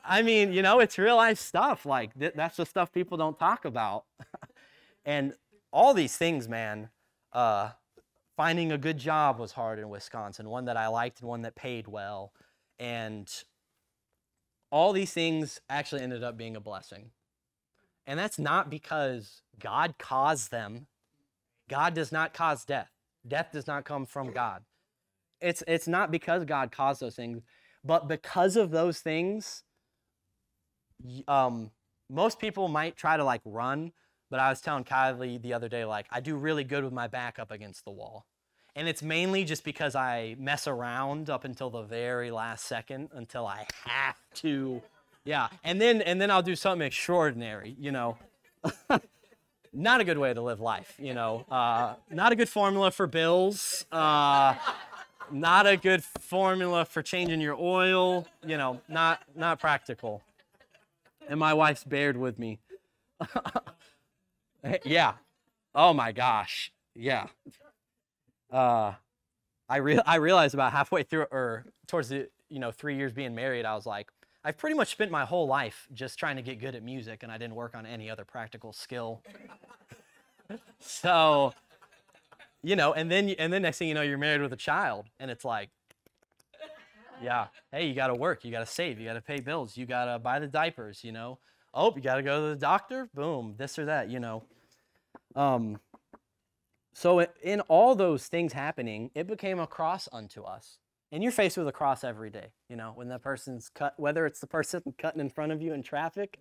I 0.05 0.22
mean, 0.22 0.52
you 0.52 0.62
know, 0.62 0.81
it's 0.81 0.98
real 0.98 1.16
life 1.16 1.38
stuff. 1.38 1.87
Like 1.87 2.18
th- 2.18 2.35
that's 2.37 2.59
the 2.59 2.66
stuff 2.66 2.92
people 2.92 3.16
don't 3.16 3.38
talk 3.38 3.64
about. 3.64 4.05
and 5.05 5.35
all 5.72 5.94
these 5.94 6.16
things, 6.16 6.48
man. 6.48 6.90
Uh, 7.33 7.70
finding 8.37 8.70
a 8.70 8.79
good 8.79 8.98
job 8.98 9.38
was 9.38 9.52
hard 9.52 9.79
in 9.79 9.88
Wisconsin, 9.88 10.48
one 10.48 10.66
that 10.66 10.76
I 10.76 10.88
liked 10.88 11.20
and 11.20 11.29
one 11.29 11.42
that 11.42 11.55
paid 11.55 11.88
well. 11.88 12.33
And 12.79 13.31
all 14.70 14.92
these 14.92 15.12
things 15.12 15.61
actually 15.70 16.02
ended 16.02 16.22
up 16.22 16.37
being 16.37 16.57
a 16.57 16.61
blessing. 16.61 17.11
And 18.07 18.18
that's 18.18 18.38
not 18.38 18.70
because 18.70 19.42
God 19.59 19.94
caused 19.98 20.50
them. 20.50 20.87
God 21.68 21.94
does 21.94 22.12
not 22.12 22.35
cause 22.35 22.64
death. 22.64 22.90
Death 23.26 23.48
does 23.52 23.66
not 23.66 23.85
come 23.85 24.07
from 24.07 24.33
God. 24.33 24.62
It's, 25.40 25.64
it's 25.66 25.88
not 25.88 26.11
because 26.11 26.44
God 26.44 26.70
caused 26.70 27.00
those 27.00 27.16
things, 27.16 27.42
but 27.85 28.07
because 28.07 28.57
of 28.57 28.70
those 28.70 29.00
things, 29.00 29.64
um, 31.26 31.70
most 32.09 32.38
people 32.38 32.68
might 32.68 32.96
try 32.96 33.16
to 33.16 33.24
like 33.24 33.42
run 33.44 33.92
but 34.31 34.41
I 34.41 34.49
was 34.49 34.61
telling 34.61 34.85
Kylie 34.85 35.41
the 35.41 35.53
other 35.55 35.69
day, 35.69 35.85
like, 35.85 36.07
I 36.11 36.21
do 36.21 36.37
really 36.37 36.65
good 36.65 36.85
with 36.85 36.93
my 36.93 37.07
back 37.07 37.39
up 37.39 37.51
against 37.51 37.85
the 37.85 37.91
wall. 37.91 38.27
And 38.75 38.89
it's 38.89 39.03
mainly 39.03 39.45
just 39.45 39.65
because 39.65 39.95
I 39.95 40.37
mess 40.39 40.67
around 40.67 41.31
up 41.31 41.45
until 41.45 41.71
the 41.71 41.83
very 41.83 42.31
last 42.31 42.67
second 42.67 43.09
until 43.15 43.47
I 43.47 43.67
have 43.85 44.17
to. 44.35 44.83
Yeah. 45.25 45.49
And 45.65 45.81
then 45.81 46.03
and 46.03 46.21
then 46.21 46.31
I'll 46.31 46.43
do 46.43 46.55
something 46.55 46.87
extraordinary, 46.87 47.75
you 47.79 47.91
know. 47.91 48.19
not 49.73 50.01
a 50.03 50.05
good 50.05 50.19
way 50.19 50.35
to 50.35 50.43
live 50.43 50.61
life, 50.61 50.95
you 50.99 51.15
know. 51.15 51.47
Uh, 51.51 51.95
not 52.11 52.33
a 52.33 52.37
good 52.37 52.51
formula 52.51 52.91
for 52.91 53.07
bills. 53.07 53.87
Uh, 53.91 54.55
not 55.31 55.67
a 55.67 55.79
good 55.79 56.05
formula 56.05 56.85
for 56.85 57.03
changing 57.03 57.41
your 57.41 57.57
oil, 57.59 58.27
you 58.45 58.59
know, 58.59 58.81
not 58.89 59.23
not 59.35 59.59
practical. 59.59 60.23
And 61.29 61.41
my 61.41 61.55
wife's 61.55 61.83
bared 61.83 62.17
with 62.17 62.39
me. 62.39 62.59
yeah. 64.85 65.14
Oh 65.74 65.92
my 65.92 66.12
gosh. 66.12 66.72
Yeah. 66.94 67.26
Uh, 68.50 68.94
I 69.68 69.79
real 69.79 70.02
I 70.07 70.16
realized 70.16 70.55
about 70.55 70.72
halfway 70.72 71.02
through 71.02 71.26
or 71.31 71.64
towards 71.87 72.09
the 72.09 72.29
you 72.48 72.61
know 72.61 72.70
three 72.70 72.96
years 72.96 73.12
being 73.12 73.35
married, 73.35 73.64
I 73.64 73.74
was 73.74 73.87
like, 73.87 74.11
I've 74.44 74.57
pretty 74.57 74.76
much 74.76 74.92
spent 74.92 75.11
my 75.11 75.24
whole 75.24 75.46
life 75.46 75.88
just 75.92 76.18
trying 76.18 76.37
to 76.37 76.42
get 76.42 76.61
good 76.61 76.74
at 76.74 76.83
music, 76.83 77.22
and 77.22 77.33
I 77.33 77.38
didn't 77.38 77.57
work 77.57 77.76
on 77.76 77.85
any 77.85 78.09
other 78.09 78.24
practical 78.24 78.72
skill. 78.72 79.20
so, 80.79 81.52
you 82.62 82.76
know, 82.76 82.92
and 82.92 83.11
then 83.11 83.31
and 83.31 83.52
then 83.52 83.62
next 83.62 83.79
thing 83.79 83.88
you 83.88 83.94
know, 83.94 84.02
you're 84.02 84.18
married 84.18 84.40
with 84.40 84.52
a 84.52 84.57
child, 84.57 85.07
and 85.18 85.31
it's 85.33 85.44
like, 85.44 85.70
yeah, 87.20 87.48
hey, 87.72 87.87
you 87.87 87.94
got 87.94 88.07
to 88.07 88.14
work, 88.14 88.44
you 88.44 88.52
got 88.52 88.61
to 88.61 88.66
save, 88.66 89.00
you 89.00 89.07
got 89.07 89.14
to 89.14 89.20
pay 89.20 89.40
bills, 89.40 89.76
you 89.76 89.85
got 89.85 90.05
to 90.05 90.18
buy 90.20 90.38
the 90.38 90.46
diapers, 90.46 91.02
you 91.02 91.12
know. 91.12 91.38
Oh, 91.74 91.92
you 91.94 92.00
got 92.00 92.14
to 92.14 92.22
go 92.22 92.42
to 92.42 92.55
the 92.55 92.61
doctor. 92.61 93.09
Boom, 93.14 93.55
this 93.59 93.79
or 93.79 93.85
that, 93.87 94.09
you 94.09 94.20
know. 94.20 94.44
Um, 95.37 95.79
so 96.94 97.20
in 97.42 97.61
all 97.62 97.94
those 97.94 98.27
things 98.27 98.55
happening, 98.55 99.11
it 99.14 99.27
became 99.27 99.61
a 99.61 99.66
cross 99.66 100.09
unto 100.12 100.42
us. 100.42 100.79
And 101.12 101.22
you're 101.22 101.31
faced 101.31 101.57
with 101.57 101.68
a 101.68 101.72
cross 101.72 102.03
every 102.03 102.31
day, 102.31 102.49
you 102.68 102.75
know, 102.77 102.92
when 102.94 103.09
that 103.09 103.22
person's 103.22 103.68
cut, 103.68 103.94
whether 103.96 104.27
it's 104.27 104.40
the 104.40 104.46
person 104.46 104.83
cutting 104.99 105.20
in 105.20 105.31
front 105.31 105.53
of 105.53 105.62
you 105.62 105.72
in 105.72 105.83
traffic 105.83 106.38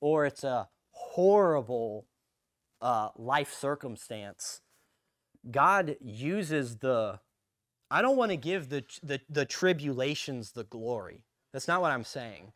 or 0.00 0.24
it's 0.24 0.44
a 0.44 0.68
horrible 0.92 2.06
uh, 2.80 3.08
life 3.16 3.52
circumstance. 3.52 4.62
God 5.50 5.96
uses 6.00 6.78
the, 6.78 7.18
I 7.90 8.00
don't 8.00 8.16
want 8.16 8.30
to 8.30 8.36
give 8.36 8.68
the, 8.68 8.84
the, 9.02 9.20
the 9.28 9.44
tribulations 9.44 10.52
the 10.52 10.64
glory. 10.64 11.24
That's 11.52 11.68
not 11.68 11.80
what 11.80 11.90
I'm 11.90 12.04
saying. 12.04 12.52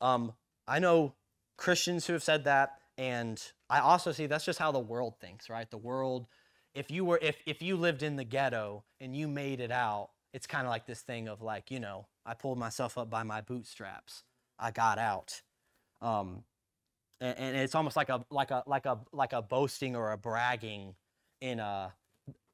Um, 0.00 0.32
I 0.68 0.78
know 0.78 1.14
Christians 1.56 2.06
who 2.06 2.12
have 2.12 2.22
said 2.22 2.44
that. 2.44 2.78
And 2.96 3.42
I 3.68 3.80
also 3.80 4.12
see 4.12 4.26
that's 4.26 4.44
just 4.44 4.58
how 4.58 4.72
the 4.72 4.78
world 4.78 5.14
thinks, 5.20 5.50
right? 5.50 5.68
The 5.70 5.78
world, 5.78 6.26
if 6.74 6.90
you 6.90 7.04
were, 7.04 7.18
if, 7.20 7.36
if 7.46 7.60
you 7.60 7.76
lived 7.76 8.02
in 8.02 8.16
the 8.16 8.24
ghetto 8.24 8.84
and 9.00 9.16
you 9.16 9.26
made 9.26 9.60
it 9.60 9.72
out, 9.72 10.10
it's 10.32 10.46
kind 10.46 10.66
of 10.66 10.70
like 10.70 10.86
this 10.86 11.00
thing 11.00 11.28
of 11.28 11.42
like, 11.42 11.70
you 11.70 11.80
know, 11.80 12.06
I 12.26 12.34
pulled 12.34 12.58
myself 12.58 12.96
up 12.96 13.10
by 13.10 13.22
my 13.22 13.40
bootstraps. 13.40 14.22
I 14.58 14.70
got 14.70 14.98
out. 14.98 15.42
Um, 16.00 16.44
and, 17.20 17.36
and 17.38 17.56
it's 17.56 17.74
almost 17.74 17.96
like 17.96 18.08
a, 18.08 18.24
like 18.30 18.50
a, 18.50 18.62
like 18.66 18.86
a, 18.86 18.98
like 19.12 19.32
a 19.32 19.42
boasting 19.42 19.96
or 19.96 20.12
a 20.12 20.18
bragging 20.18 20.94
in 21.40 21.58
a, 21.58 21.92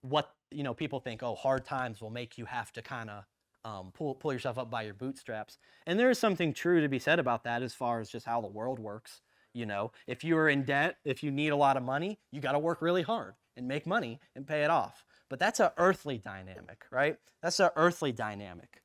what, 0.03 0.35
you 0.51 0.63
know, 0.63 0.75
people 0.75 1.01
think, 1.01 1.23
oh, 1.23 1.35
hard 1.35 1.65
times 1.65 2.01
will 2.01 2.11
make 2.11 2.39
you 2.39 2.47
have 2.47 2.73
to 2.73 2.83
kind 2.83 3.11
of 3.11 3.25
um, 3.65 3.93
pull, 3.93 4.15
pull 4.15 4.33
yourself 4.33 4.59
up 4.59 4.71
by 4.71 4.83
your 4.83 4.95
bootstraps. 4.95 5.59
And 5.87 5.99
there 5.99 6.11
is 6.11 6.19
something 6.19 6.55
true 6.55 6.81
to 6.81 6.89
be 6.89 6.99
said 6.99 7.19
about 7.19 7.45
that 7.45 7.63
as 7.63 7.75
far 7.75 8.01
as 8.01 8.09
just 8.09 8.25
how 8.27 8.41
the 8.41 8.49
world 8.49 8.79
works. 8.79 9.21
You 9.53 9.67
know, 9.67 9.93
if 10.07 10.23
you 10.23 10.37
are 10.37 10.49
in 10.49 10.65
debt, 10.65 10.97
if 11.05 11.23
you 11.23 11.31
need 11.31 11.49
a 11.49 11.57
lot 11.57 11.77
of 11.77 11.83
money, 11.83 12.19
you 12.31 12.41
got 12.41 12.53
to 12.53 12.59
work 12.59 12.81
really 12.81 13.03
hard 13.03 13.35
and 13.57 13.67
make 13.67 13.87
money 13.87 14.21
and 14.37 14.47
pay 14.47 14.63
it 14.63 14.71
off. 14.71 15.05
But 15.29 15.39
that's 15.39 15.61
an 15.61 15.71
earthly 15.77 16.19
dynamic, 16.19 16.85
right? 16.91 17.17
That's 17.43 17.61
an 17.61 17.71
earthly 17.77 18.13
dynamic. 18.13 18.83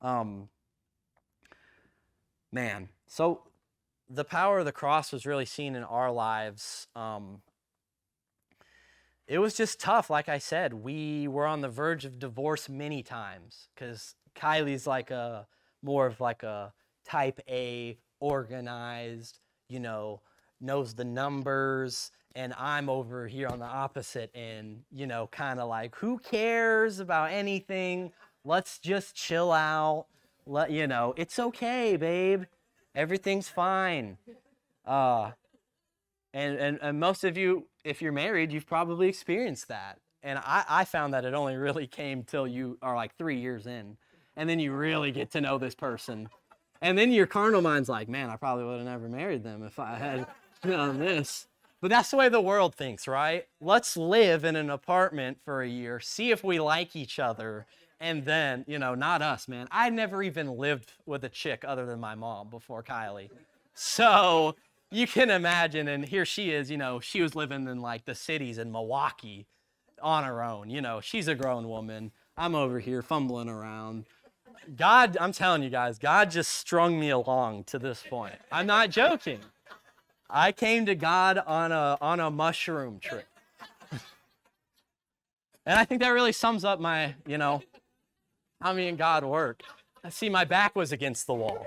Um, 0.00 0.48
man, 2.52 2.88
so 3.06 3.42
the 4.08 4.24
power 4.24 4.58
of 4.58 4.64
the 4.64 4.72
cross 4.72 5.12
was 5.12 5.26
really 5.26 5.46
seen 5.46 5.74
in 5.74 5.82
our 5.82 6.12
lives 6.12 6.86
um, 6.94 7.40
it 9.26 9.38
was 9.38 9.54
just 9.54 9.80
tough. 9.80 10.08
Like 10.08 10.28
I 10.28 10.38
said, 10.38 10.72
we 10.72 11.26
were 11.26 11.46
on 11.46 11.60
the 11.60 11.68
verge 11.68 12.04
of 12.04 12.18
divorce 12.18 12.68
many 12.68 13.02
times 13.02 13.68
because 13.74 14.14
Kylie's 14.36 14.86
like 14.86 15.10
a 15.10 15.46
more 15.82 16.06
of 16.06 16.20
like 16.20 16.42
a 16.42 16.72
type 17.04 17.40
A, 17.48 17.98
organized, 18.20 19.40
you 19.68 19.80
know, 19.80 20.20
knows 20.60 20.94
the 20.94 21.04
numbers. 21.04 22.10
And 22.34 22.52
I'm 22.58 22.90
over 22.90 23.26
here 23.26 23.48
on 23.48 23.58
the 23.58 23.66
opposite 23.66 24.30
end, 24.34 24.82
you 24.92 25.06
know, 25.06 25.28
kind 25.32 25.58
of 25.58 25.68
like, 25.68 25.94
who 25.96 26.18
cares 26.18 27.00
about 27.00 27.30
anything? 27.30 28.12
Let's 28.44 28.78
just 28.78 29.14
chill 29.14 29.52
out. 29.52 30.06
Let 30.46 30.70
you 30.70 30.86
know, 30.86 31.12
it's 31.16 31.38
okay, 31.38 31.96
babe. 31.96 32.44
Everything's 32.94 33.48
fine. 33.48 34.18
Uh, 34.86 35.32
and, 36.32 36.58
and, 36.58 36.78
and 36.80 37.00
most 37.00 37.24
of 37.24 37.36
you, 37.36 37.66
if 37.84 38.00
you're 38.00 38.12
married, 38.12 38.52
you've 38.52 38.66
probably 38.66 39.08
experienced 39.08 39.68
that. 39.68 39.98
And 40.22 40.38
I, 40.38 40.64
I 40.68 40.84
found 40.84 41.14
that 41.14 41.24
it 41.24 41.34
only 41.34 41.56
really 41.56 41.86
came 41.86 42.22
till 42.22 42.46
you 42.46 42.78
are 42.82 42.94
like 42.94 43.16
three 43.16 43.40
years 43.40 43.66
in. 43.66 43.96
And 44.36 44.48
then 44.48 44.60
you 44.60 44.72
really 44.72 45.10
get 45.10 45.30
to 45.32 45.40
know 45.40 45.58
this 45.58 45.74
person. 45.74 46.28
And 46.82 46.96
then 46.96 47.12
your 47.12 47.26
carnal 47.26 47.62
mind's 47.62 47.88
like, 47.88 48.08
man, 48.08 48.30
I 48.30 48.36
probably 48.36 48.64
would 48.64 48.78
have 48.78 48.86
never 48.86 49.08
married 49.08 49.42
them 49.42 49.62
if 49.62 49.78
I 49.78 49.96
had 49.96 50.26
done 50.62 50.98
this. 50.98 51.46
But 51.80 51.90
that's 51.90 52.10
the 52.10 52.16
way 52.16 52.28
the 52.28 52.40
world 52.40 52.74
thinks, 52.74 53.06
right? 53.06 53.46
Let's 53.60 53.96
live 53.96 54.44
in 54.44 54.56
an 54.56 54.70
apartment 54.70 55.38
for 55.44 55.62
a 55.62 55.68
year, 55.68 56.00
see 56.00 56.30
if 56.30 56.42
we 56.42 56.58
like 56.58 56.96
each 56.96 57.18
other, 57.18 57.66
and 58.00 58.24
then, 58.24 58.64
you 58.66 58.78
know, 58.78 58.94
not 58.94 59.22
us, 59.22 59.46
man. 59.48 59.68
I 59.70 59.90
never 59.90 60.22
even 60.22 60.56
lived 60.56 60.92
with 61.04 61.24
a 61.24 61.28
chick 61.28 61.64
other 61.66 61.86
than 61.86 62.00
my 62.00 62.14
mom 62.14 62.48
before 62.48 62.82
Kylie. 62.82 63.30
So 63.74 64.56
you 64.90 65.06
can 65.06 65.30
imagine, 65.30 65.88
and 65.88 66.04
here 66.04 66.24
she 66.24 66.50
is, 66.50 66.70
you 66.70 66.76
know, 66.76 67.00
she 67.00 67.20
was 67.20 67.34
living 67.34 67.68
in 67.68 67.80
like 67.80 68.04
the 68.04 68.14
cities 68.14 68.58
in 68.58 68.72
Milwaukee 68.72 69.46
on 70.02 70.24
her 70.24 70.42
own. 70.42 70.70
You 70.70 70.80
know, 70.80 71.00
she's 71.00 71.28
a 71.28 71.34
grown 71.34 71.68
woman. 71.68 72.12
I'm 72.36 72.54
over 72.54 72.80
here 72.80 73.02
fumbling 73.02 73.48
around. 73.48 74.04
God, 74.76 75.16
I'm 75.20 75.32
telling 75.32 75.62
you 75.62 75.70
guys, 75.70 75.98
God 75.98 76.30
just 76.30 76.52
strung 76.52 76.98
me 76.98 77.10
along 77.10 77.64
to 77.64 77.78
this 77.78 78.02
point. 78.08 78.34
I'm 78.50 78.66
not 78.66 78.90
joking. 78.90 79.40
I 80.28 80.52
came 80.52 80.86
to 80.86 80.94
God 80.94 81.38
on 81.38 81.72
a 81.72 81.96
on 82.00 82.20
a 82.20 82.30
mushroom 82.30 82.98
trip. 82.98 83.26
and 85.66 85.78
I 85.78 85.84
think 85.84 86.00
that 86.02 86.08
really 86.08 86.32
sums 86.32 86.64
up 86.64 86.80
my, 86.80 87.14
you 87.26 87.38
know, 87.38 87.62
how 88.60 88.72
me 88.72 88.88
and 88.88 88.98
God 88.98 89.24
work. 89.24 89.62
I 90.02 90.08
see 90.08 90.28
my 90.28 90.44
back 90.44 90.74
was 90.74 90.92
against 90.92 91.26
the 91.26 91.34
wall 91.34 91.66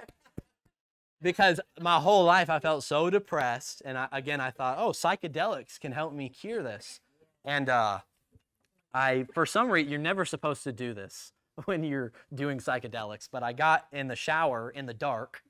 because 1.21 1.59
my 1.79 1.99
whole 1.99 2.23
life 2.23 2.49
I 2.49 2.59
felt 2.59 2.83
so 2.83 3.09
depressed. 3.09 3.81
And 3.85 3.97
I, 3.97 4.07
again, 4.11 4.41
I 4.41 4.51
thought, 4.51 4.77
oh, 4.79 4.91
psychedelics 4.91 5.79
can 5.79 5.91
help 5.91 6.13
me 6.13 6.29
cure 6.29 6.63
this. 6.63 6.99
And 7.45 7.69
uh, 7.69 7.99
I, 8.93 9.25
for 9.33 9.45
some 9.45 9.69
reason, 9.69 9.89
you're 9.89 9.99
never 9.99 10.25
supposed 10.25 10.63
to 10.63 10.71
do 10.71 10.93
this 10.93 11.31
when 11.65 11.83
you're 11.83 12.11
doing 12.33 12.59
psychedelics, 12.59 13.27
but 13.31 13.43
I 13.43 13.53
got 13.53 13.87
in 13.91 14.07
the 14.07 14.15
shower 14.15 14.69
in 14.69 14.85
the 14.85 14.93
dark, 14.93 15.43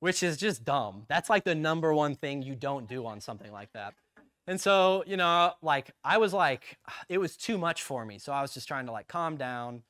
which 0.00 0.22
is 0.22 0.36
just 0.36 0.64
dumb. 0.64 1.04
That's 1.08 1.30
like 1.30 1.44
the 1.44 1.54
number 1.54 1.92
one 1.94 2.14
thing 2.14 2.42
you 2.42 2.54
don't 2.54 2.88
do 2.88 3.06
on 3.06 3.20
something 3.20 3.52
like 3.52 3.72
that. 3.72 3.94
And 4.46 4.60
so, 4.60 5.02
you 5.06 5.16
know, 5.16 5.52
like 5.62 5.90
I 6.04 6.18
was 6.18 6.32
like, 6.32 6.78
it 7.08 7.18
was 7.18 7.36
too 7.36 7.58
much 7.58 7.82
for 7.82 8.04
me. 8.04 8.18
So 8.18 8.32
I 8.32 8.42
was 8.42 8.54
just 8.54 8.68
trying 8.68 8.86
to 8.86 8.92
like 8.92 9.08
calm 9.08 9.36
down. 9.36 9.82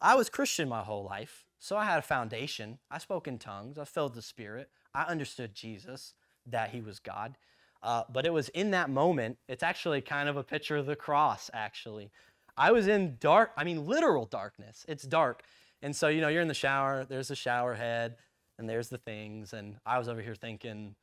I 0.00 0.14
was 0.14 0.28
Christian 0.28 0.68
my 0.68 0.82
whole 0.82 1.04
life. 1.04 1.44
So 1.58 1.76
I 1.76 1.84
had 1.84 1.98
a 1.98 2.02
foundation. 2.02 2.78
I 2.90 2.98
spoke 2.98 3.26
in 3.26 3.38
tongues. 3.38 3.78
I 3.78 3.84
filled 3.84 4.14
the 4.14 4.22
Spirit. 4.22 4.70
I 4.94 5.02
understood 5.04 5.54
Jesus, 5.54 6.14
that 6.46 6.70
He 6.70 6.80
was 6.80 7.00
God. 7.00 7.36
Uh, 7.82 8.04
but 8.12 8.26
it 8.26 8.32
was 8.32 8.48
in 8.50 8.70
that 8.72 8.90
moment, 8.90 9.38
it's 9.48 9.62
actually 9.62 10.00
kind 10.00 10.28
of 10.28 10.36
a 10.36 10.42
picture 10.42 10.76
of 10.76 10.86
the 10.86 10.96
cross, 10.96 11.50
actually. 11.52 12.10
I 12.58 12.72
was 12.72 12.88
in 12.88 13.16
dark, 13.20 13.52
I 13.56 13.64
mean, 13.64 13.86
literal 13.86 14.26
darkness. 14.26 14.84
It's 14.88 15.04
dark. 15.04 15.42
And 15.80 15.94
so, 15.94 16.08
you 16.08 16.20
know, 16.20 16.28
you're 16.28 16.42
in 16.42 16.48
the 16.48 16.54
shower, 16.54 17.06
there's 17.08 17.28
the 17.28 17.36
shower 17.36 17.74
head, 17.74 18.16
and 18.58 18.68
there's 18.68 18.88
the 18.88 18.98
things. 18.98 19.52
And 19.52 19.76
I 19.86 19.98
was 19.98 20.08
over 20.08 20.20
here 20.20 20.34
thinking, 20.34 20.96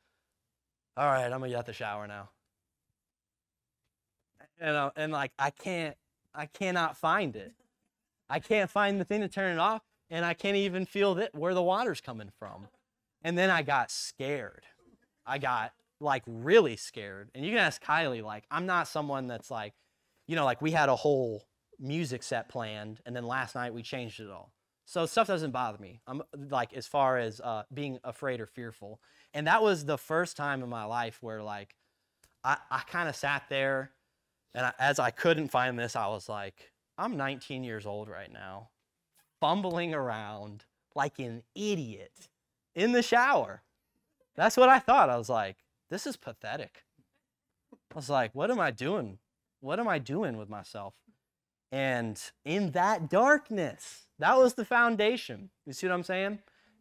all 0.96 1.06
right, 1.06 1.24
I'm 1.24 1.38
going 1.38 1.44
to 1.44 1.48
get 1.48 1.58
out 1.58 1.66
the 1.66 1.72
shower 1.72 2.06
now. 2.06 2.28
And, 4.60 4.76
uh, 4.76 4.90
and 4.96 5.12
like, 5.12 5.32
I 5.38 5.50
can't, 5.50 5.96
I 6.34 6.46
cannot 6.46 6.96
find 6.96 7.34
it. 7.34 7.54
I 8.28 8.38
can't 8.38 8.70
find 8.70 9.00
the 9.00 9.04
thing 9.04 9.22
to 9.22 9.28
turn 9.28 9.52
it 9.52 9.58
off 9.58 9.82
and 10.10 10.24
I 10.24 10.34
can't 10.34 10.56
even 10.56 10.84
feel 10.84 11.14
that 11.14 11.34
where 11.34 11.54
the 11.54 11.62
water's 11.62 12.00
coming 12.00 12.30
from. 12.38 12.68
And 13.22 13.36
then 13.36 13.50
I 13.50 13.62
got 13.62 13.90
scared. 13.90 14.64
I 15.26 15.38
got 15.38 15.72
like 16.00 16.22
really 16.26 16.76
scared. 16.76 17.30
And 17.34 17.44
you 17.44 17.52
can 17.52 17.58
ask 17.58 17.82
Kylie, 17.82 18.22
like, 18.22 18.44
I'm 18.50 18.66
not 18.66 18.88
someone 18.88 19.26
that's 19.26 19.50
like, 19.50 19.74
you 20.26 20.36
know, 20.36 20.44
like 20.44 20.62
we 20.62 20.70
had 20.70 20.88
a 20.88 20.96
whole 20.96 21.44
music 21.78 22.22
set 22.22 22.48
planned, 22.48 23.00
and 23.06 23.14
then 23.14 23.24
last 23.24 23.54
night 23.54 23.74
we 23.74 23.82
changed 23.82 24.20
it 24.20 24.30
all. 24.30 24.52
So 24.84 25.04
stuff 25.06 25.26
doesn't 25.26 25.50
bother 25.50 25.78
me. 25.78 26.00
I'm 26.06 26.22
like 26.50 26.72
as 26.74 26.86
far 26.86 27.18
as 27.18 27.40
uh, 27.40 27.64
being 27.74 27.98
afraid 28.04 28.40
or 28.40 28.46
fearful. 28.46 29.00
And 29.34 29.48
that 29.48 29.62
was 29.62 29.84
the 29.84 29.98
first 29.98 30.36
time 30.36 30.62
in 30.62 30.68
my 30.68 30.84
life 30.84 31.18
where 31.20 31.42
like 31.42 31.74
I, 32.44 32.56
I 32.70 32.82
kind 32.86 33.08
of 33.08 33.16
sat 33.16 33.44
there, 33.48 33.90
and 34.54 34.66
I, 34.66 34.72
as 34.78 34.98
I 34.98 35.10
couldn't 35.10 35.48
find 35.48 35.78
this, 35.78 35.96
I 35.96 36.06
was 36.08 36.28
like, 36.28 36.72
I'm 36.96 37.16
19 37.16 37.64
years 37.64 37.84
old 37.84 38.08
right 38.08 38.32
now 38.32 38.70
fumbling 39.40 39.94
around 39.94 40.64
like 40.94 41.18
an 41.18 41.42
idiot 41.54 42.28
in 42.74 42.92
the 42.92 43.02
shower. 43.02 43.62
That's 44.34 44.56
what 44.56 44.68
I 44.68 44.78
thought. 44.78 45.10
I 45.10 45.16
was 45.16 45.28
like, 45.28 45.56
this 45.90 46.06
is 46.06 46.16
pathetic. 46.16 46.84
I 47.72 47.94
was 47.94 48.10
like, 48.10 48.34
what 48.34 48.50
am 48.50 48.60
I 48.60 48.70
doing? 48.70 49.18
What 49.66 49.80
am 49.80 49.88
I 49.88 49.98
doing 49.98 50.36
with 50.36 50.48
myself? 50.48 50.94
And 51.72 52.20
in 52.44 52.70
that 52.70 53.10
darkness, 53.10 54.06
that 54.20 54.38
was 54.38 54.54
the 54.54 54.64
foundation. 54.64 55.50
You 55.66 55.72
see 55.72 55.88
what 55.88 55.94
I'm 55.94 56.04
saying? 56.04 56.38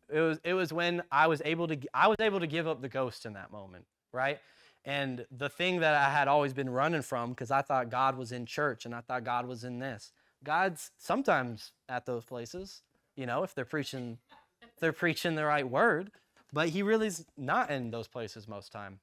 It 0.07 0.19
was 0.19 0.39
it 0.43 0.53
was 0.53 0.71
when 0.71 1.01
I 1.11 1.25
was 1.25 1.41
able 1.43 1.67
to 1.67 1.79
I 1.95 2.07
was 2.07 2.17
able 2.19 2.39
to 2.39 2.45
give 2.45 2.67
up 2.67 2.83
the 2.83 2.87
ghost 2.87 3.25
in 3.25 3.33
that 3.33 3.51
moment, 3.51 3.85
right? 4.13 4.37
And 4.85 5.25
the 5.35 5.49
thing 5.49 5.79
that 5.79 5.95
I 5.95 6.11
had 6.11 6.27
always 6.27 6.53
been 6.53 6.69
running 6.69 7.01
from 7.01 7.31
because 7.31 7.49
I 7.49 7.63
thought 7.63 7.89
God 7.89 8.19
was 8.19 8.31
in 8.31 8.45
church 8.45 8.85
and 8.85 8.93
I 8.93 9.01
thought 9.01 9.23
God 9.23 9.47
was 9.47 9.63
in 9.63 9.79
this. 9.79 10.11
God's 10.43 10.91
sometimes 10.99 11.71
at 11.89 12.05
those 12.05 12.23
places, 12.23 12.83
you 13.15 13.25
know, 13.25 13.41
if 13.41 13.55
they're 13.55 13.65
preaching 13.65 14.19
if 14.61 14.79
they're 14.79 14.93
preaching 14.93 15.33
the 15.33 15.45
right 15.45 15.67
word, 15.67 16.11
but 16.53 16.69
he 16.69 16.83
really's 16.83 17.25
not 17.35 17.71
in 17.71 17.89
those 17.89 18.07
places 18.07 18.47
most 18.47 18.71
time. 18.71 18.99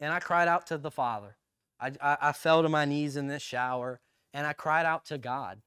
And 0.00 0.12
I 0.12 0.18
cried 0.18 0.48
out 0.48 0.66
to 0.66 0.78
the 0.78 0.90
Father. 0.90 1.36
I, 1.80 1.92
I, 2.00 2.16
I 2.20 2.32
fell 2.32 2.62
to 2.62 2.68
my 2.68 2.84
knees 2.84 3.16
in 3.16 3.28
this 3.28 3.42
shower 3.42 4.00
and 4.32 4.46
I 4.46 4.52
cried 4.52 4.86
out 4.86 5.04
to 5.06 5.18
God. 5.18 5.60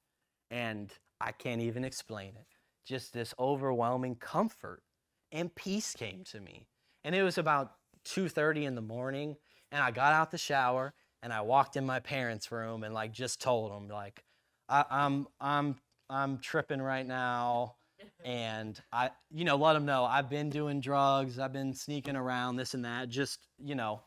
And 0.49 0.91
I 1.21 1.31
can't 1.31 1.61
even 1.61 1.85
explain 1.85 2.29
it. 2.35 2.47
Just 2.85 3.13
this 3.13 3.33
overwhelming 3.39 4.15
comfort 4.15 4.83
and 5.31 5.53
peace 5.55 5.93
came 5.93 6.23
to 6.25 6.41
me. 6.41 6.67
And 7.03 7.15
it 7.15 7.23
was 7.23 7.37
about 7.37 7.71
2:30 8.05 8.65
in 8.65 8.75
the 8.75 8.81
morning 8.81 9.37
and 9.71 9.81
I 9.81 9.91
got 9.91 10.13
out 10.13 10.31
the 10.31 10.37
shower 10.37 10.93
and 11.23 11.31
I 11.31 11.41
walked 11.41 11.77
in 11.77 11.85
my 11.85 11.99
parents' 11.99 12.51
room 12.51 12.83
and 12.83 12.93
like 12.93 13.11
just 13.13 13.41
told 13.41 13.71
them 13.71 13.87
like 13.87 14.23
I, 14.71 14.85
I'm 14.89 15.27
I'm 15.39 15.75
I'm 16.09 16.37
tripping 16.39 16.81
right 16.81 17.05
now, 17.05 17.75
and 18.23 18.79
I 18.91 19.11
you 19.29 19.43
know 19.43 19.57
let 19.57 19.73
them 19.73 19.85
know 19.85 20.05
I've 20.05 20.29
been 20.29 20.49
doing 20.49 20.79
drugs, 20.81 21.39
I've 21.39 21.53
been 21.53 21.73
sneaking 21.73 22.15
around 22.15 22.55
this 22.55 22.73
and 22.73 22.85
that, 22.85 23.09
just 23.09 23.39
you 23.59 23.75
know, 23.75 24.01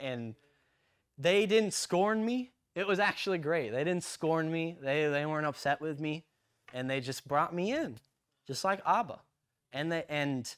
and 0.00 0.34
they 1.20 1.46
didn't 1.46 1.74
scorn 1.74 2.24
me. 2.24 2.52
It 2.74 2.86
was 2.86 2.98
actually 2.98 3.38
great. 3.38 3.70
They 3.70 3.84
didn't 3.84 4.04
scorn 4.04 4.50
me. 4.50 4.76
They 4.80 5.08
they 5.08 5.26
weren't 5.26 5.46
upset 5.46 5.80
with 5.80 6.00
me, 6.00 6.24
and 6.72 6.88
they 6.88 7.00
just 7.00 7.26
brought 7.26 7.54
me 7.54 7.72
in, 7.72 7.98
just 8.46 8.64
like 8.64 8.80
Abba, 8.86 9.20
and 9.72 9.90
they 9.90 10.04
and 10.08 10.54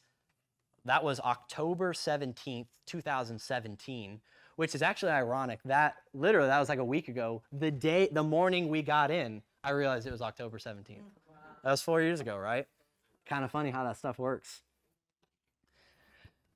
that 0.85 1.05
was 1.05 1.21
October 1.21 1.93
17th, 1.93 2.67
2017 2.87 4.21
which 4.57 4.75
is 4.75 4.83
actually 4.83 5.13
ironic. 5.13 5.61
That 5.65 5.97
literally 6.13 6.49
that 6.49 6.61
was 6.61 6.69
like 6.69 6.79
a 6.79 6.85
week 6.85 7.09
ago. 7.09 7.43
The 7.53 7.71
day, 7.71 8.09
the 8.13 8.23
morning 8.23 8.69
we 8.69 8.83
got 8.83 9.11
in, 9.11 9.43
I 9.65 9.71
realized 9.71 10.07
it 10.07 10.13
was 10.13 10.23
October 10.23 10.59
17th. 10.59 10.99
That 11.65 11.71
was 11.71 11.83
four 11.83 12.01
years 12.01 12.21
ago, 12.21 12.37
right? 12.37 12.67
Kind 13.27 13.45
of 13.45 13.51
funny 13.51 13.71
how 13.71 13.85
that 13.85 13.97
stuff 13.97 14.19
works. 14.19 14.63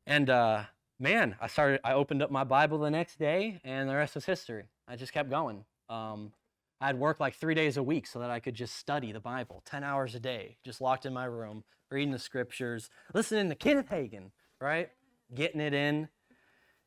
And 0.06 0.28
uh, 0.28 0.64
man, 0.98 1.36
I 1.40 1.46
started. 1.46 1.80
I 1.84 1.92
opened 1.92 2.22
up 2.22 2.30
my 2.30 2.44
Bible 2.44 2.78
the 2.78 2.90
next 2.90 3.18
day, 3.18 3.60
and 3.64 3.88
the 3.88 3.94
rest 3.94 4.14
was 4.14 4.24
history. 4.24 4.64
I 4.88 4.96
just 4.96 5.12
kept 5.12 5.30
going. 5.30 5.64
Um, 5.88 6.32
I'd 6.80 6.98
work 6.98 7.20
like 7.20 7.34
three 7.34 7.54
days 7.54 7.76
a 7.76 7.82
week 7.82 8.06
so 8.06 8.18
that 8.18 8.30
I 8.30 8.40
could 8.40 8.54
just 8.54 8.76
study 8.76 9.12
the 9.12 9.20
Bible, 9.20 9.62
10 9.64 9.82
hours 9.82 10.14
a 10.14 10.20
day, 10.20 10.56
just 10.62 10.80
locked 10.80 11.06
in 11.06 11.12
my 11.12 11.24
room, 11.24 11.64
reading 11.90 12.12
the 12.12 12.18
scriptures, 12.18 12.90
listening 13.14 13.48
to 13.48 13.54
Kenneth 13.54 13.88
Hagin, 13.88 14.30
right? 14.60 14.90
Getting 15.34 15.60
it 15.60 15.72
in. 15.72 16.08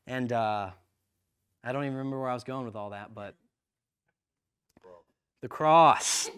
And 0.06 0.32
uh, 0.32 0.70
I 1.64 1.72
don't 1.72 1.84
even 1.84 1.96
remember 1.96 2.20
where 2.20 2.30
I 2.30 2.34
was 2.34 2.44
going 2.44 2.66
with 2.66 2.76
all 2.76 2.90
that, 2.90 3.14
but 3.14 3.34
the 5.40 5.48
cross. 5.48 6.30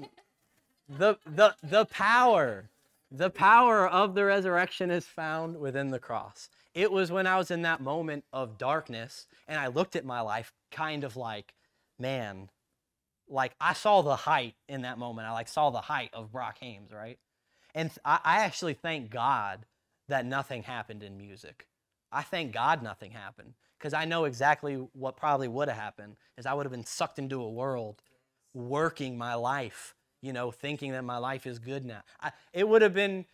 the, 0.89 1.19
the, 1.27 1.55
the 1.63 1.85
power. 1.87 2.71
The 3.11 3.29
power 3.29 3.87
of 3.87 4.15
the 4.15 4.25
resurrection 4.25 4.91
is 4.91 5.05
found 5.05 5.59
within 5.59 5.91
the 5.91 5.99
cross. 5.99 6.49
It 6.75 6.91
was 6.91 7.13
when 7.13 7.27
I 7.27 7.37
was 7.37 7.51
in 7.51 7.63
that 7.63 7.81
moment 7.81 8.25
of 8.33 8.59
darkness 8.59 9.27
and 9.47 9.59
I 9.59 9.67
looked 9.67 9.97
at 9.97 10.05
my 10.05 10.21
life 10.21 10.53
kind 10.71 11.05
of 11.05 11.17
like, 11.17 11.55
man, 11.99 12.49
like 13.29 13.55
I 13.61 13.73
saw 13.73 14.03
the 14.03 14.17
height 14.17 14.55
in 14.69 14.83
that 14.83 14.99
moment. 14.99 15.29
I 15.29 15.33
like 15.33 15.49
saw 15.49 15.71
the 15.71 15.81
height 15.81 16.11
of 16.13 16.33
Brock 16.33 16.59
Hames, 16.61 16.93
right? 16.93 17.19
And 17.75 17.91
I, 18.05 18.21
I 18.25 18.37
actually 18.39 18.75
thank 18.75 19.11
God 19.11 19.67
that 20.09 20.27
nothing 20.27 20.63
happened 20.63 21.03
in 21.03 21.17
music. 21.17 21.67
I 22.11 22.23
thank 22.23 22.53
God 22.53 22.83
nothing 22.83 23.13
happened 23.13 23.55
because 23.79 23.95
I 23.95 24.05
know 24.05 24.25
exactly 24.25 24.75
what 24.93 25.17
probably 25.17 25.49
would 25.49 25.69
have 25.69 25.77
happened 25.77 26.17
is 26.37 26.47
I 26.47 26.55
would 26.55 26.67
have 26.67 26.73
been 26.73 26.85
sucked 26.85 27.19
into 27.19 27.43
a 27.43 27.51
world 27.51 28.03
working 28.55 29.17
my 29.17 29.35
life, 29.35 29.95
you 30.21 30.33
know, 30.33 30.51
thinking 30.51 30.93
that 30.93 31.05
my 31.05 31.19
life 31.19 31.47
is 31.47 31.59
good 31.59 31.85
now. 31.85 32.03
I, 32.21 32.33
it 32.53 32.69
would 32.69 32.83
have 32.83 32.95
been, 32.95 33.25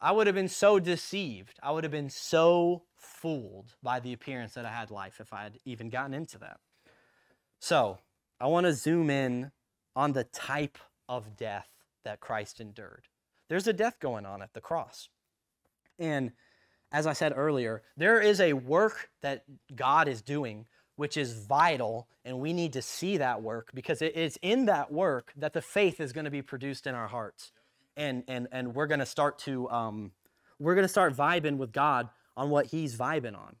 I 0.00 0.12
would 0.12 0.26
have 0.26 0.36
been 0.36 0.48
so 0.48 0.78
deceived. 0.78 1.58
I 1.62 1.70
would 1.70 1.84
have 1.84 1.90
been 1.90 2.10
so 2.10 2.82
fooled 2.96 3.74
by 3.82 4.00
the 4.00 4.12
appearance 4.12 4.54
that 4.54 4.66
I 4.66 4.70
had 4.70 4.90
life 4.90 5.20
if 5.20 5.32
I 5.32 5.42
had 5.42 5.58
even 5.64 5.88
gotten 5.88 6.14
into 6.14 6.38
that. 6.38 6.60
So 7.60 7.98
I 8.40 8.46
want 8.46 8.66
to 8.66 8.72
zoom 8.72 9.08
in 9.10 9.52
on 9.94 10.12
the 10.12 10.24
type 10.24 10.78
of 11.08 11.36
death 11.36 11.68
that 12.04 12.20
Christ 12.20 12.60
endured. 12.60 13.04
There's 13.48 13.66
a 13.66 13.72
death 13.72 13.98
going 14.00 14.26
on 14.26 14.42
at 14.42 14.52
the 14.52 14.60
cross. 14.60 15.08
And 15.98 16.32
as 16.92 17.06
I 17.06 17.14
said 17.14 17.32
earlier, 17.34 17.82
there 17.96 18.20
is 18.20 18.40
a 18.40 18.52
work 18.52 19.08
that 19.22 19.44
God 19.74 20.08
is 20.08 20.20
doing 20.20 20.66
which 20.96 21.16
is 21.16 21.32
vital, 21.32 22.08
and 22.24 22.40
we 22.40 22.52
need 22.52 22.72
to 22.72 22.82
see 22.82 23.18
that 23.18 23.42
work 23.42 23.70
because 23.74 24.02
it 24.02 24.16
is 24.16 24.38
in 24.42 24.66
that 24.66 24.90
work 24.90 25.32
that 25.36 25.52
the 25.52 25.62
faith 25.62 26.00
is 26.00 26.12
going 26.12 26.24
to 26.24 26.30
be 26.30 26.42
produced 26.42 26.86
in 26.86 26.94
our 26.94 27.06
hearts, 27.06 27.52
and 27.96 28.24
and 28.28 28.48
and 28.52 28.74
we're 28.74 28.86
to 29.00 29.06
start 29.06 29.38
to 29.40 29.68
um, 29.70 30.12
we're 30.58 30.74
to 30.84 30.88
start 30.88 31.14
vibing 31.14 31.56
with 31.56 31.72
God 31.72 32.08
on 32.36 32.50
what 32.50 32.66
He's 32.66 32.96
vibing 32.96 33.36
on, 33.36 33.56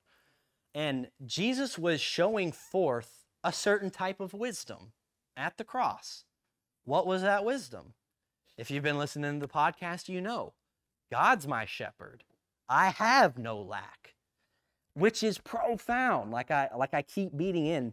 and 0.74 1.08
Jesus 1.24 1.78
was 1.78 2.00
showing 2.00 2.52
forth 2.52 3.24
a 3.42 3.52
certain 3.52 3.90
type 3.90 4.20
of 4.20 4.34
wisdom 4.34 4.92
at 5.36 5.56
the 5.56 5.64
cross. 5.64 6.24
What 6.84 7.06
was 7.06 7.22
that 7.22 7.44
wisdom? 7.44 7.94
If 8.56 8.70
you've 8.70 8.82
been 8.82 8.98
listening 8.98 9.40
to 9.40 9.46
the 9.46 9.52
podcast, 9.52 10.08
you 10.08 10.20
know 10.20 10.54
God's 11.10 11.46
my 11.46 11.64
shepherd. 11.64 12.24
I 12.68 12.88
have 12.90 13.38
no 13.38 13.60
lack 13.60 14.16
which 14.96 15.22
is 15.22 15.38
profound. 15.38 16.32
Like 16.32 16.50
I 16.50 16.70
like 16.76 16.94
I 16.94 17.02
keep 17.02 17.36
beating 17.36 17.66
in, 17.66 17.92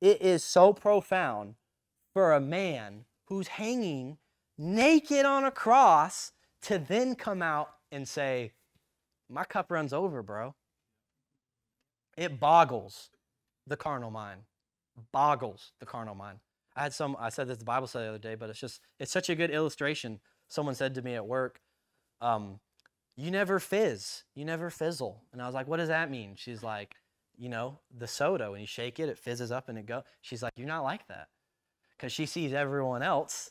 it 0.00 0.20
is 0.20 0.44
so 0.44 0.72
profound 0.72 1.54
for 2.12 2.32
a 2.32 2.40
man 2.40 3.06
who's 3.26 3.48
hanging 3.48 4.18
naked 4.58 5.24
on 5.24 5.44
a 5.44 5.50
cross 5.50 6.32
to 6.62 6.78
then 6.78 7.14
come 7.14 7.42
out 7.42 7.70
and 7.90 8.08
say, 8.08 8.52
"My 9.28 9.44
cup 9.44 9.70
runs 9.70 9.92
over, 9.92 10.22
bro." 10.22 10.54
It 12.16 12.38
boggles 12.38 13.10
the 13.66 13.76
carnal 13.76 14.10
mind. 14.10 14.42
Boggles 15.12 15.72
the 15.80 15.86
carnal 15.86 16.14
mind. 16.14 16.38
I 16.76 16.82
had 16.82 16.92
some 16.92 17.16
I 17.18 17.28
said 17.28 17.48
this 17.48 17.58
the 17.58 17.64
Bible 17.64 17.86
study 17.86 18.04
the 18.04 18.10
other 18.10 18.18
day, 18.18 18.34
but 18.34 18.50
it's 18.50 18.60
just 18.60 18.80
it's 18.98 19.12
such 19.12 19.28
a 19.28 19.34
good 19.34 19.50
illustration. 19.50 20.20
Someone 20.48 20.74
said 20.74 20.94
to 20.94 21.02
me 21.02 21.14
at 21.14 21.26
work, 21.26 21.60
um, 22.20 22.60
you 23.16 23.30
never 23.30 23.60
fizz, 23.60 24.24
you 24.34 24.44
never 24.44 24.70
fizzle. 24.70 25.22
And 25.32 25.40
I 25.40 25.46
was 25.46 25.54
like, 25.54 25.66
what 25.66 25.78
does 25.78 25.88
that 25.88 26.10
mean? 26.10 26.34
She's 26.36 26.62
like, 26.62 26.96
you 27.36 27.48
know, 27.48 27.78
the 27.96 28.06
soda, 28.06 28.50
when 28.50 28.60
you 28.60 28.66
shake 28.66 28.98
it, 28.98 29.08
it 29.08 29.18
fizzes 29.18 29.50
up 29.50 29.68
and 29.68 29.78
it 29.78 29.86
go. 29.86 30.02
She's 30.20 30.42
like, 30.42 30.52
you're 30.56 30.68
not 30.68 30.84
like 30.84 31.06
that. 31.08 31.28
Because 31.96 32.12
she 32.12 32.26
sees 32.26 32.52
everyone 32.52 33.02
else 33.02 33.50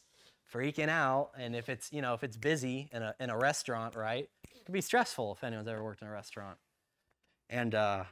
freaking 0.51 0.89
out. 0.89 1.31
And 1.37 1.55
if 1.55 1.69
it's, 1.69 1.91
you 1.91 2.01
know, 2.01 2.13
if 2.13 2.23
it's 2.23 2.37
busy 2.37 2.89
in 2.91 3.03
a, 3.03 3.15
in 3.19 3.29
a 3.29 3.37
restaurant, 3.37 3.95
right? 3.95 4.29
It 4.55 4.65
can 4.65 4.73
be 4.73 4.81
stressful 4.81 5.33
if 5.33 5.43
anyone's 5.43 5.67
ever 5.67 5.83
worked 5.83 6.01
in 6.01 6.07
a 6.07 6.11
restaurant. 6.11 6.57
And 7.49 7.75
uh, 7.75 8.05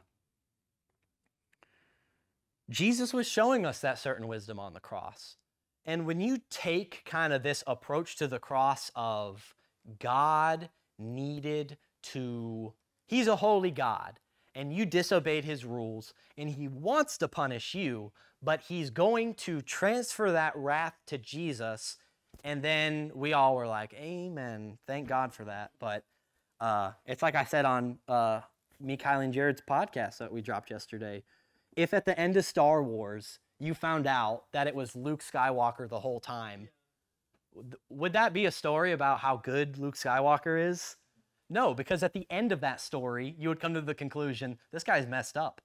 Jesus 2.69 3.13
was 3.13 3.27
showing 3.27 3.65
us 3.65 3.79
that 3.79 3.99
certain 3.99 4.27
wisdom 4.27 4.59
on 4.59 4.73
the 4.73 4.79
cross. 4.79 5.37
And 5.85 6.05
when 6.05 6.21
you 6.21 6.39
take 6.49 7.03
kind 7.05 7.33
of 7.33 7.43
this 7.43 7.63
approach 7.65 8.15
to 8.17 8.27
the 8.27 8.39
cross 8.39 8.91
of 8.95 9.55
God 9.99 10.69
needed 10.99 11.77
to, 12.03 12.73
he's 13.07 13.27
a 13.27 13.37
holy 13.37 13.71
God 13.71 14.19
and 14.53 14.73
you 14.73 14.85
disobeyed 14.85 15.45
his 15.45 15.65
rules 15.65 16.13
and 16.37 16.49
he 16.49 16.67
wants 16.67 17.17
to 17.17 17.27
punish 17.27 17.73
you, 17.73 18.11
but 18.41 18.61
he's 18.61 18.89
going 18.89 19.33
to 19.35 19.61
transfer 19.61 20.31
that 20.31 20.55
wrath 20.55 20.95
to 21.07 21.17
Jesus. 21.17 21.97
And 22.43 22.61
then 22.63 23.11
we 23.13 23.33
all 23.33 23.55
were 23.55 23.67
like, 23.67 23.93
Amen. 23.93 24.77
Thank 24.87 25.07
God 25.07 25.33
for 25.33 25.45
that. 25.45 25.71
But 25.79 26.03
uh, 26.59 26.91
it's 27.05 27.21
like 27.21 27.35
I 27.35 27.43
said 27.43 27.65
on 27.65 27.97
uh, 28.07 28.41
me, 28.79 28.97
Kylie, 28.97 29.25
and 29.25 29.33
Jared's 29.33 29.61
podcast 29.61 30.17
that 30.17 30.31
we 30.31 30.41
dropped 30.41 30.69
yesterday. 30.69 31.23
If 31.75 31.93
at 31.93 32.05
the 32.05 32.19
end 32.19 32.37
of 32.37 32.45
Star 32.45 32.83
Wars 32.83 33.39
you 33.59 33.73
found 33.73 34.07
out 34.07 34.43
that 34.53 34.67
it 34.67 34.75
was 34.75 34.95
Luke 34.95 35.23
Skywalker 35.23 35.87
the 35.87 35.99
whole 35.99 36.19
time, 36.19 36.69
would 37.89 38.13
that 38.13 38.33
be 38.33 38.45
a 38.45 38.51
story 38.51 38.91
about 38.91 39.19
how 39.19 39.37
good 39.37 39.77
Luke 39.77 39.95
Skywalker 39.95 40.69
is? 40.69 40.95
No, 41.49 41.73
because 41.73 42.01
at 42.01 42.13
the 42.13 42.25
end 42.29 42.51
of 42.51 42.61
that 42.61 42.79
story, 42.79 43.35
you 43.37 43.49
would 43.49 43.59
come 43.59 43.73
to 43.73 43.81
the 43.81 43.93
conclusion 43.93 44.57
this 44.71 44.83
guy's 44.83 45.05
messed 45.05 45.35
up. 45.35 45.61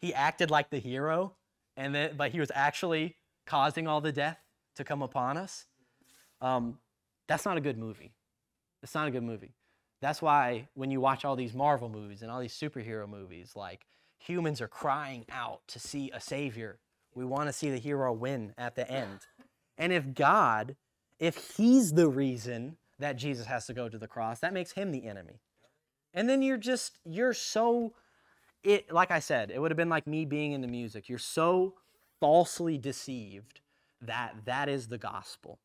He 0.00 0.12
acted 0.12 0.50
like 0.50 0.70
the 0.70 0.80
hero, 0.80 1.36
and 1.76 1.94
then, 1.94 2.16
but 2.16 2.32
he 2.32 2.40
was 2.40 2.50
actually 2.54 3.16
causing 3.46 3.86
all 3.86 4.00
the 4.00 4.12
death 4.12 4.38
to 4.76 4.84
come 4.84 5.02
upon 5.02 5.36
us. 5.36 5.66
Um, 6.40 6.78
that's 7.26 7.44
not 7.44 7.56
a 7.56 7.60
good 7.60 7.78
movie. 7.78 8.12
It's 8.82 8.94
not 8.94 9.08
a 9.08 9.10
good 9.10 9.22
movie. 9.22 9.54
That's 10.00 10.22
why 10.22 10.68
when 10.74 10.90
you 10.90 11.00
watch 11.00 11.24
all 11.24 11.36
these 11.36 11.54
Marvel 11.54 11.88
movies 11.88 12.22
and 12.22 12.30
all 12.30 12.40
these 12.40 12.54
superhero 12.54 13.08
movies, 13.08 13.52
like 13.54 13.86
humans 14.18 14.60
are 14.60 14.68
crying 14.68 15.26
out 15.30 15.60
to 15.68 15.78
see 15.78 16.10
a 16.12 16.20
savior. 16.20 16.78
We 17.14 17.24
want 17.24 17.48
to 17.48 17.52
see 17.52 17.70
the 17.70 17.78
hero 17.78 18.12
win 18.12 18.54
at 18.56 18.74
the 18.74 18.90
end. 18.90 19.20
And 19.76 19.92
if 19.92 20.14
God 20.14 20.76
if 21.20 21.54
he's 21.56 21.92
the 21.92 22.08
reason 22.08 22.78
that 22.98 23.16
Jesus 23.16 23.46
has 23.46 23.66
to 23.66 23.74
go 23.74 23.88
to 23.88 23.98
the 23.98 24.08
cross, 24.08 24.40
that 24.40 24.54
makes 24.54 24.72
him 24.72 24.90
the 24.90 25.06
enemy. 25.06 25.40
And 26.12 26.28
then 26.28 26.42
you're 26.42 26.56
just, 26.56 26.98
you're 27.04 27.34
so, 27.34 27.92
it, 28.64 28.90
like 28.92 29.10
I 29.10 29.20
said, 29.20 29.50
it 29.50 29.60
would 29.60 29.70
have 29.70 29.76
been 29.76 29.90
like 29.90 30.06
me 30.06 30.24
being 30.24 30.52
into 30.52 30.66
music. 30.66 31.08
You're 31.08 31.18
so 31.18 31.74
falsely 32.18 32.78
deceived 32.78 33.60
that 34.00 34.34
that 34.46 34.68
is 34.68 34.88
the 34.88 34.98
gospel. 34.98 35.58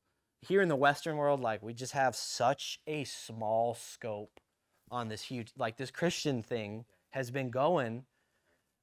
Here 0.47 0.61
in 0.61 0.69
the 0.69 0.75
Western 0.75 1.17
world, 1.17 1.41
like 1.41 1.63
we 1.63 1.73
just 1.73 1.93
have 1.93 2.15
such 2.15 2.79
a 2.87 3.03
small 3.03 3.73
scope 3.73 4.39
on 4.91 5.09
this 5.09 5.23
huge, 5.23 5.51
like 5.57 5.77
this 5.77 5.91
Christian 5.91 6.43
thing 6.43 6.85
has 7.11 7.31
been 7.31 7.49
going. 7.49 8.05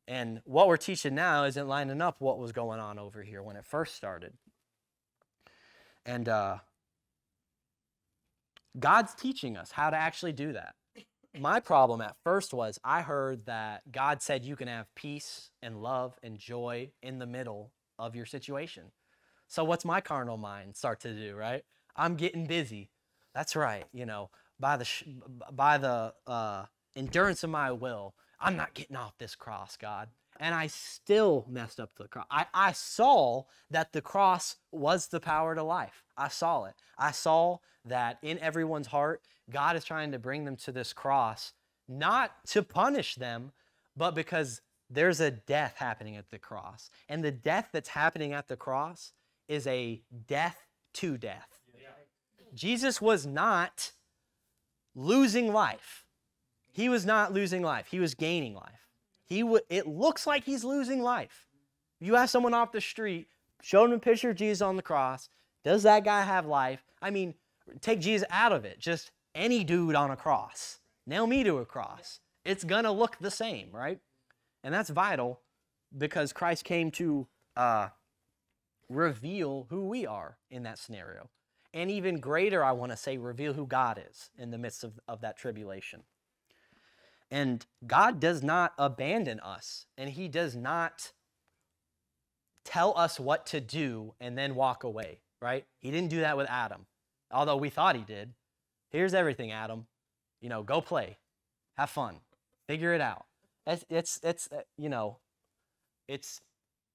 And 0.09 0.41
what 0.45 0.67
we're 0.67 0.77
teaching 0.77 1.15
now 1.15 1.45
isn't 1.45 1.69
lining 1.69 2.03
up 2.03 2.17
what 2.21 2.39
was 2.39 2.53
going 2.53 2.81
on 2.81 2.99
over 2.99 3.23
here 3.23 3.43
when 3.43 3.57
it 3.57 3.65
first 3.65 3.95
started. 3.95 4.33
And 6.05 6.29
uh, 6.29 6.59
God's 8.79 9.15
teaching 9.15 9.57
us 9.57 9.71
how 9.71 9.91
to 9.91 9.97
actually 9.97 10.33
do 10.33 10.55
that. 10.55 10.75
My 11.39 11.61
problem 11.61 12.01
at 12.01 12.17
first 12.25 12.53
was 12.53 12.79
I 12.85 13.03
heard 13.03 13.47
that 13.47 13.91
God 13.91 14.21
said 14.21 14.45
you 14.45 14.57
can 14.57 14.69
have 14.69 14.93
peace 14.95 15.51
and 15.63 15.83
love 15.83 16.19
and 16.23 16.39
joy 16.39 16.91
in 17.03 17.19
the 17.19 17.27
middle 17.27 17.73
of 17.99 18.17
your 18.17 18.27
situation. 18.27 18.91
So, 19.53 19.65
what's 19.65 19.85
my 19.85 20.01
carnal 20.01 20.39
mind 20.39 20.77
start 20.77 21.01
to 21.01 21.13
do, 21.13 21.37
right? 21.37 21.63
I'm 21.95 22.17
getting 22.17 22.47
busy. 22.47 22.89
That's 23.35 23.55
right, 23.55 23.85
you 23.93 24.07
know, 24.07 24.31
by 24.59 24.79
the, 24.79 24.85
sh- 24.87 25.05
by 25.53 25.77
the 25.77 26.15
uh, 26.27 26.65
endurance 26.97 27.45
of 27.45 27.51
my 27.51 27.71
will, 27.71 28.15
I'm 28.41 28.57
not 28.57 28.73
getting 28.73 28.97
off 28.97 29.19
this 29.19 29.35
cross, 29.35 29.77
God 29.77 30.09
and 30.41 30.55
I 30.55 30.67
still 30.67 31.47
messed 31.49 31.79
up 31.79 31.91
the 31.97 32.09
cross. 32.09 32.27
I, 32.31 32.47
I 32.53 32.73
saw 32.73 33.45
that 33.71 33.93
the 33.93 34.01
cross 34.01 34.57
was 34.73 35.09
the 35.09 35.21
power 35.21 35.55
to 35.55 35.63
life. 35.63 36.03
I 36.17 36.29
saw 36.29 36.65
it. 36.65 36.75
I 36.99 37.13
saw 37.13 37.59
that 37.85 38.19
in 38.23 38.39
everyone's 38.39 38.89
heart, 38.89 39.23
God 39.51 39.77
is 39.77 39.85
trying 39.85 40.11
to 40.13 40.19
bring 40.19 40.45
them 40.45 40.57
to 40.57 40.73
this 40.73 40.93
cross, 40.93 41.53
not 41.87 42.45
to 42.49 42.63
punish 42.63 43.15
them, 43.15 43.53
but 43.97 44.15
because 44.15 44.63
there's 44.89 45.21
a 45.21 45.31
death 45.31 45.75
happening 45.77 46.17
at 46.17 46.31
the 46.31 46.39
cross. 46.39 46.91
And 47.09 47.23
the 47.23 47.31
death 47.31 47.69
that's 47.73 47.91
happening 47.91 48.33
at 48.33 48.49
the 48.49 48.57
cross 48.57 49.13
is 49.49 49.67
a 49.67 50.03
death 50.27 50.67
to 50.95 51.19
death. 51.19 51.49
Jesus 52.55 53.01
was 53.01 53.27
not 53.27 53.93
losing 54.95 55.53
life. 55.53 56.05
He 56.71 56.89
was 56.89 57.05
not 57.05 57.33
losing 57.33 57.63
life. 57.63 57.87
He 57.91 57.99
was 57.99 58.15
gaining 58.15 58.55
life. 58.55 58.89
He 59.25 59.41
w- 59.41 59.61
it 59.71 59.87
looks 59.87 60.27
like 60.27 60.45
he's 60.45 60.65
losing 60.65 61.03
life. 61.03 61.47
You 62.01 62.17
ask 62.17 62.31
someone 62.33 62.55
off 62.55 62.73
the 62.73 62.81
street, 62.81 63.29
show 63.63 63.83
them 63.83 63.93
a 63.93 63.99
picture 63.99 64.31
of 64.31 64.37
Jesus 64.37 64.61
on 64.61 64.77
the 64.77 64.83
cross. 64.83 65.29
Does 65.65 65.83
that 65.85 66.05
guy 66.05 66.23
have 66.23 66.47
life? 66.47 66.85
I 67.01 67.11
mean, 67.11 67.35
take 67.81 68.01
Jesus 68.01 68.27
out 68.31 68.53
of 68.53 68.65
it. 68.65 68.79
Just 68.79 69.13
any 69.35 69.65
dude 69.65 69.95
on 69.95 70.11
a 70.11 70.17
cross. 70.17 70.81
Nail 71.07 71.27
me 71.27 71.45
to 71.45 71.59
a 71.59 71.65
cross. 71.65 72.21
It's 72.45 72.65
going 72.65 72.85
to 72.85 72.91
look 72.91 73.17
the 73.19 73.31
same, 73.31 73.69
right? 73.73 73.99
And 74.65 74.75
that's 74.75 74.91
vital 74.91 75.41
because 75.97 76.33
Christ 76.33 76.65
came 76.65 76.91
to 76.93 77.27
uh, 77.57 77.89
reveal 78.95 79.67
who 79.71 79.87
we 79.87 80.07
are 80.07 80.39
in 80.51 80.63
that 80.65 80.79
scenario. 80.79 81.31
And 81.75 81.91
even 81.91 82.21
greater, 82.21 82.63
I 82.65 82.73
want 82.73 82.93
to 82.93 82.99
say, 82.99 83.17
reveal 83.19 83.55
who 83.55 83.67
God 83.67 84.03
is 84.11 84.31
in 84.39 84.51
the 84.51 84.59
midst 84.59 84.85
of, 84.85 85.01
of 85.09 85.21
that 85.23 85.39
tribulation. 85.39 86.03
And 87.31 87.65
God 87.87 88.21
does 88.21 88.43
not 88.43 88.75
abandon 88.77 89.41
us, 89.41 89.87
and 89.97 90.11
He 90.11 90.29
does 90.29 90.55
not 90.55 91.13
tell 92.65 92.97
us 92.97 93.19
what 93.19 93.47
to 93.47 93.61
do 93.61 94.15
and 94.21 94.37
then 94.37 94.55
walk 94.55 94.85
away, 94.85 95.21
right? 95.41 95.65
He 95.79 95.91
didn't 95.91 96.11
do 96.11 96.21
that 96.21 96.37
with 96.37 96.49
Adam, 96.49 96.87
although 97.31 97.57
we 97.57 97.71
thought 97.71 97.97
he 97.97 98.03
did. 98.03 98.35
Here's 98.91 99.15
everything, 99.15 99.51
Adam. 99.51 99.87
You 100.41 100.49
know, 100.49 100.63
go 100.63 100.81
play, 100.81 101.19
have 101.77 101.91
fun, 101.91 102.17
figure 102.67 102.95
it 102.95 103.01
out. 103.01 103.27
It's, 103.67 103.85
it's, 103.89 104.21
it's 104.23 104.49
uh, 104.53 104.63
you 104.77 104.89
know, 104.89 105.19
it's 106.09 106.41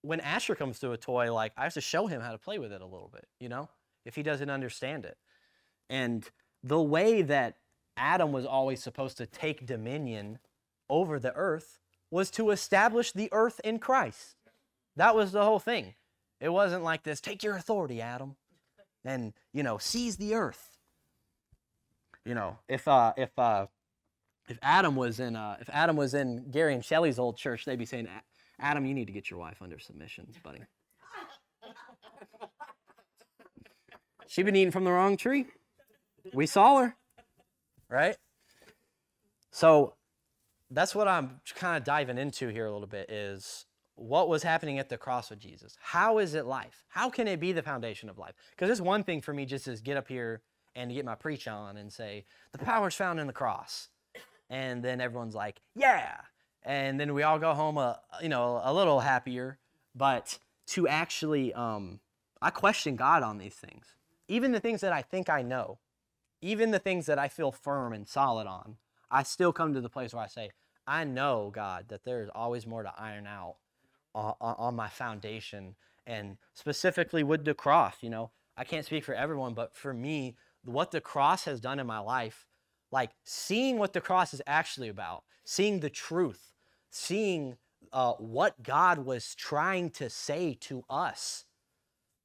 when 0.01 0.19
Asher 0.19 0.55
comes 0.55 0.79
to 0.79 0.91
a 0.91 0.97
toy, 0.97 1.33
like 1.33 1.53
I 1.57 1.63
have 1.63 1.73
to 1.73 1.81
show 1.81 2.07
him 2.07 2.21
how 2.21 2.31
to 2.31 2.37
play 2.37 2.59
with 2.59 2.71
it 2.71 2.81
a 2.81 2.85
little 2.85 3.09
bit, 3.11 3.25
you 3.39 3.49
know, 3.49 3.69
if 4.05 4.15
he 4.15 4.23
doesn't 4.23 4.49
understand 4.49 5.05
it. 5.05 5.17
And 5.89 6.29
the 6.63 6.81
way 6.81 7.21
that 7.23 7.55
Adam 7.95 8.31
was 8.31 8.45
always 8.45 8.81
supposed 8.81 9.17
to 9.17 9.25
take 9.25 9.65
dominion 9.65 10.39
over 10.89 11.19
the 11.19 11.33
earth 11.33 11.79
was 12.11 12.29
to 12.31 12.51
establish 12.51 13.11
the 13.11 13.29
earth 13.31 13.59
in 13.63 13.79
Christ. 13.79 14.35
That 14.95 15.15
was 15.15 15.31
the 15.31 15.43
whole 15.43 15.59
thing. 15.59 15.95
It 16.39 16.49
wasn't 16.49 16.83
like 16.83 17.03
this 17.03 17.19
take 17.19 17.43
your 17.43 17.55
authority, 17.55 18.01
Adam, 18.01 18.35
and, 19.03 19.33
you 19.53 19.63
know, 19.63 19.77
seize 19.77 20.17
the 20.17 20.35
earth. 20.35 20.77
You 22.25 22.35
know, 22.35 22.59
if, 22.67 22.87
uh, 22.87 23.13
if, 23.17 23.37
uh, 23.37 23.67
if 24.47 24.57
Adam 24.61 24.95
was 24.95 25.19
in 25.19 25.35
uh, 25.35 25.57
if 25.59 25.69
Adam 25.71 25.95
was 25.95 26.13
in 26.13 26.49
Gary 26.51 26.73
and 26.73 26.83
Shelley's 26.83 27.19
old 27.19 27.37
church, 27.37 27.65
they'd 27.65 27.77
be 27.77 27.85
saying, 27.85 28.07
Adam, 28.59 28.85
you 28.85 28.93
need 28.93 29.07
to 29.07 29.13
get 29.13 29.29
your 29.29 29.39
wife 29.39 29.61
under 29.61 29.79
submission, 29.79 30.27
buddy. 30.43 30.59
she 34.27 34.43
been 34.43 34.55
eating 34.55 34.71
from 34.71 34.83
the 34.83 34.91
wrong 34.91 35.17
tree. 35.17 35.45
We 36.33 36.45
saw 36.45 36.79
her, 36.79 36.95
right? 37.89 38.17
So 39.51 39.93
that's 40.71 40.93
what 40.95 41.07
I'm 41.07 41.39
kind 41.55 41.77
of 41.77 41.83
diving 41.83 42.17
into 42.17 42.49
here 42.49 42.65
a 42.65 42.71
little 42.71 42.87
bit 42.87 43.09
is 43.09 43.65
what 43.95 44.29
was 44.29 44.43
happening 44.43 44.79
at 44.79 44.89
the 44.89 44.97
cross 44.97 45.29
with 45.29 45.39
Jesus. 45.39 45.77
How 45.81 46.19
is 46.19 46.33
it 46.35 46.45
life? 46.45 46.83
How 46.89 47.09
can 47.09 47.27
it 47.27 47.39
be 47.39 47.51
the 47.51 47.63
foundation 47.63 48.09
of 48.09 48.17
life? 48.17 48.35
Because 48.51 48.69
it's 48.69 48.81
one 48.81 49.03
thing 49.03 49.21
for 49.21 49.33
me 49.33 49.45
just 49.45 49.65
to 49.65 49.75
get 49.77 49.97
up 49.97 50.07
here 50.07 50.41
and 50.75 50.89
to 50.89 50.95
get 50.95 51.05
my 51.05 51.15
preach 51.15 51.47
on 51.47 51.77
and 51.77 51.91
say, 51.91 52.25
the 52.51 52.59
power's 52.59 52.95
found 52.95 53.19
in 53.19 53.27
the 53.27 53.33
cross. 53.33 53.89
And 54.49 54.83
then 54.83 55.01
everyone's 55.01 55.35
like, 55.35 55.59
yeah. 55.75 56.17
And 56.67 56.99
then 56.99 57.13
we 57.13 57.23
all 57.23 57.39
go 57.39 57.53
home, 57.53 57.77
a, 57.77 58.01
you 58.21 58.27
know, 58.27 58.61
a 58.61 58.73
little 58.73 58.99
happier. 58.99 59.57
But 59.95 60.37
to 60.67 60.87
actually, 60.87 61.53
um, 61.53 62.01
I 62.41 62.49
question 62.49 62.97
God 62.97 63.23
on 63.23 63.37
these 63.37 63.55
things. 63.55 63.85
Even 64.27 64.51
the 64.51 64.59
things 64.59 64.81
that 64.81 64.91
I 64.91 65.01
think 65.01 65.29
I 65.29 65.41
know, 65.41 65.79
even 66.41 66.71
the 66.71 66.79
things 66.79 67.05
that 67.05 67.17
I 67.17 67.29
feel 67.29 67.53
firm 67.53 67.93
and 67.93 68.05
solid 68.05 68.47
on, 68.47 68.75
I 69.09 69.23
still 69.23 69.53
come 69.53 69.73
to 69.73 69.81
the 69.81 69.89
place 69.89 70.13
where 70.13 70.23
I 70.23 70.27
say, 70.27 70.51
I 70.85 71.05
know, 71.05 71.51
God, 71.55 71.85
that 71.87 72.03
there 72.03 72.21
is 72.21 72.29
always 72.35 72.67
more 72.67 72.83
to 72.83 72.93
iron 72.97 73.27
out 73.27 73.55
on, 74.13 74.35
on 74.41 74.75
my 74.75 74.89
foundation 74.89 75.75
and 76.05 76.37
specifically 76.53 77.23
with 77.23 77.45
the 77.45 77.53
cross. 77.53 77.95
You 78.01 78.09
know, 78.09 78.31
I 78.57 78.65
can't 78.65 78.85
speak 78.85 79.05
for 79.05 79.15
everyone, 79.15 79.53
but 79.53 79.73
for 79.73 79.93
me, 79.93 80.35
what 80.65 80.91
the 80.91 80.99
cross 80.99 81.45
has 81.45 81.61
done 81.61 81.79
in 81.79 81.87
my 81.87 81.99
life, 81.99 82.45
like 82.91 83.11
seeing 83.23 83.77
what 83.77 83.93
the 83.93 84.01
cross 84.01 84.33
is 84.33 84.41
actually 84.45 84.89
about, 84.89 85.23
seeing 85.45 85.79
the 85.79 85.89
truth, 85.89 86.53
seeing 86.89 87.57
uh, 87.93 88.13
what 88.13 88.61
God 88.63 88.99
was 88.99 89.35
trying 89.35 89.89
to 89.91 90.09
say 90.09 90.57
to 90.61 90.83
us, 90.89 91.45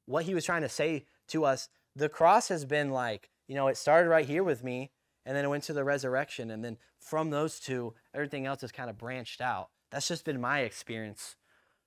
what 0.07 0.25
He 0.25 0.35
was 0.35 0.45
trying 0.45 0.63
to 0.63 0.69
say 0.69 1.07
to 1.29 1.45
us. 1.45 1.69
The 1.95 2.09
cross 2.09 2.49
has 2.49 2.65
been 2.65 2.91
like, 2.91 3.31
you 3.49 3.55
know, 3.55 3.69
it 3.69 3.77
started 3.77 4.09
right 4.09 4.27
here 4.27 4.43
with 4.43 4.65
me, 4.65 4.91
and 5.27 5.37
then 5.37 5.45
it 5.45 5.49
went 5.49 5.65
to 5.65 5.73
the 5.73 5.85
resurrection, 5.85 6.51
and 6.51 6.65
then 6.65 6.79
from 6.99 7.31
those 7.31 7.61
two, 7.61 7.95
everything 8.15 8.47
else 8.47 8.61
has 8.63 8.73
kind 8.73 8.91
of 8.91 8.99
branched 8.99 9.41
out. 9.41 9.69
That's 9.91 10.09
just 10.09 10.25
been 10.25 10.41
my 10.41 10.61
experience. 10.61 11.37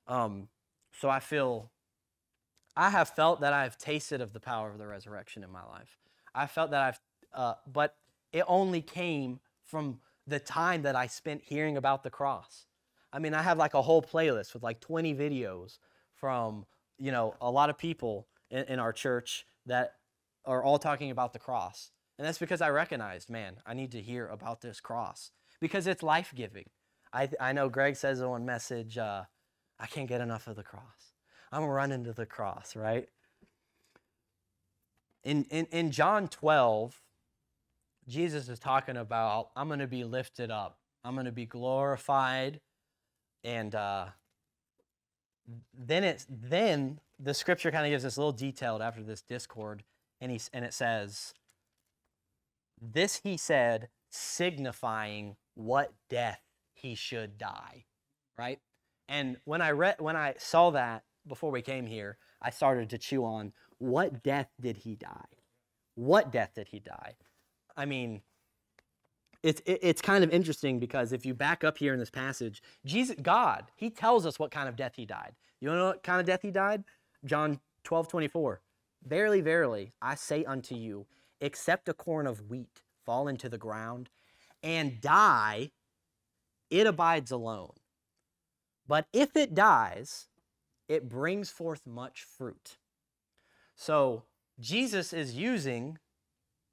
Um, 0.08 0.50
so 1.00 1.10
I 1.10 1.20
feel, 1.20 1.72
I 2.78 2.90
have 2.92 3.10
felt 3.10 3.42
that 3.42 3.54
I've 3.54 3.78
tasted 3.78 4.22
of 4.22 4.34
the 4.34 4.40
power 4.40 4.70
of 4.70 4.78
the 4.78 4.88
resurrection 4.88 5.44
in 5.44 5.52
my 5.52 5.64
life. 5.66 5.98
I 6.34 6.48
felt 6.48 6.72
that 6.72 6.82
I've, 6.82 7.00
uh, 7.34 7.56
but 7.72 7.96
it 8.32 8.44
only 8.48 8.82
came 8.82 9.40
from 9.64 10.00
the 10.28 10.40
time 10.40 10.82
that 10.84 10.96
I 10.96 11.08
spent 11.08 11.42
hearing 11.44 11.78
about 11.78 12.04
the 12.04 12.10
cross. 12.10 12.66
I 13.14 13.20
mean, 13.20 13.34
I 13.34 13.42
have 13.42 13.58
like 13.58 13.74
a 13.74 13.82
whole 13.82 14.02
playlist 14.02 14.54
with 14.54 14.64
like 14.64 14.82
20 14.82 15.14
videos 15.16 15.78
from, 16.16 16.66
you 16.98 17.12
know, 17.12 17.36
a 17.40 17.50
lot 17.50 17.70
of 17.70 17.78
people 17.78 18.28
in, 18.50 18.64
in 18.66 18.80
our 18.80 18.92
church 18.92 19.46
that 19.66 19.94
are 20.46 20.64
all 20.64 20.80
talking 20.80 21.12
about 21.12 21.34
the 21.34 21.40
cross. 21.40 21.92
And 22.18 22.26
that's 22.26 22.38
because 22.38 22.62
I 22.62 22.70
recognized, 22.70 23.30
man, 23.30 23.58
I 23.66 23.74
need 23.74 23.92
to 23.92 24.02
hear 24.02 24.28
about 24.28 24.62
this 24.62 24.80
cross 24.80 25.32
because 25.60 25.88
it's 25.88 26.04
life 26.04 26.34
giving. 26.36 26.70
I, 27.14 27.30
I 27.40 27.54
know 27.54 27.70
Greg 27.70 27.96
says 27.96 28.20
in 28.20 28.30
one 28.30 28.46
message, 28.46 28.98
uh, 28.98 29.24
I 29.80 29.88
can't 29.88 30.08
get 30.08 30.22
enough 30.22 30.48
of 30.48 30.56
the 30.56 30.64
cross. 30.64 31.14
I'm 31.52 31.66
running 31.66 32.04
to 32.06 32.14
the 32.14 32.26
cross, 32.26 32.76
right? 32.76 33.08
In, 35.24 35.46
in, 35.46 35.66
in 35.72 35.92
John 35.92 36.28
12, 36.28 37.02
Jesus 38.08 38.49
is 38.49 38.60
talking 38.60 38.97
about, 38.97 39.49
I'm 39.56 39.68
going 39.68 39.80
to 39.80 39.88
be 39.88 40.03
lifted 40.03 40.51
up, 40.51 40.78
I'm 41.03 41.16
going 41.16 41.26
to 41.26 41.32
be 41.32 41.45
glorified. 41.45 42.62
And 43.43 43.76
uh, 43.76 44.08
then, 45.78 46.03
it's, 46.03 46.26
then 46.30 46.99
the 47.20 47.34
scripture 47.34 47.72
kind 47.72 47.86
of 47.86 47.91
gives 47.91 48.06
us 48.06 48.18
a 48.18 48.20
little 48.20 48.32
detailed 48.32 48.82
after 48.82 49.03
this 49.03 49.22
discord, 49.22 49.84
and, 50.20 50.32
he, 50.32 50.41
and 50.53 50.66
it 50.66 50.74
says, 50.74 51.34
This 52.82 53.22
he 53.24 53.38
said, 53.38 53.89
signifying 54.10 55.36
what 55.53 55.93
death 56.10 56.41
he 56.74 56.95
should 56.95 57.38
die, 57.38 57.86
right? 58.38 58.60
And 59.08 59.38
when 59.45 59.62
I 59.62 59.72
read, 59.72 59.95
when 59.99 60.16
I 60.16 60.36
saw 60.38 60.72
that 60.72 61.03
before 61.28 61.51
we 61.51 61.62
came 61.62 61.86
here, 61.86 62.18
I 62.41 62.49
started 62.49 62.89
to 62.89 62.97
chew 62.97 63.24
on 63.26 63.53
what 63.78 64.24
death 64.24 64.49
did 64.60 64.78
he 64.78 64.95
die? 64.95 65.26
What 65.95 66.32
death 66.32 66.51
did 66.56 66.70
he 66.70 66.80
die? 66.80 67.16
I 67.78 67.86
mean, 67.86 68.22
it's 69.44 69.62
it's 69.66 70.02
kind 70.02 70.24
of 70.24 70.32
interesting 70.32 70.80
because 70.80 71.14
if 71.14 71.26
you 71.26 71.34
back 71.34 71.64
up 71.64 71.78
here 71.78 71.94
in 71.94 72.00
this 72.00 72.10
passage, 72.10 72.64
Jesus, 72.86 73.16
God, 73.22 73.66
He 73.76 73.90
tells 73.90 74.26
us 74.26 74.40
what 74.40 74.52
kind 74.52 74.68
of 74.68 74.76
death 74.76 74.94
He 74.96 75.06
died. 75.06 75.36
You 75.60 75.70
know 75.70 75.88
what 75.88 76.04
kind 76.04 76.20
of 76.20 76.26
death 76.26 76.42
He 76.42 76.52
died? 76.52 76.84
John 77.24 77.60
12, 77.84 78.08
24. 78.08 78.62
Verily, 79.06 79.42
verily, 79.42 79.94
I 80.02 80.16
say 80.16 80.44
unto 80.46 80.76
you, 80.76 81.06
except 81.42 81.90
a 81.90 81.94
corn 81.94 82.26
of 82.26 82.50
wheat 82.50 82.82
fall 83.06 83.28
into 83.28 83.50
the 83.50 83.58
ground 83.58 84.10
and 84.64 85.00
die, 85.00 85.70
it 86.72 86.88
abides 86.88 87.30
alone. 87.30 87.74
But 88.88 89.06
if 89.14 89.36
it 89.36 89.54
dies, 89.54 90.28
it 90.88 91.08
brings 91.08 91.50
forth 91.50 91.86
much 91.86 92.24
fruit. 92.24 92.78
So 93.76 94.24
Jesus 94.60 95.14
is 95.14 95.36
using 95.36 96.00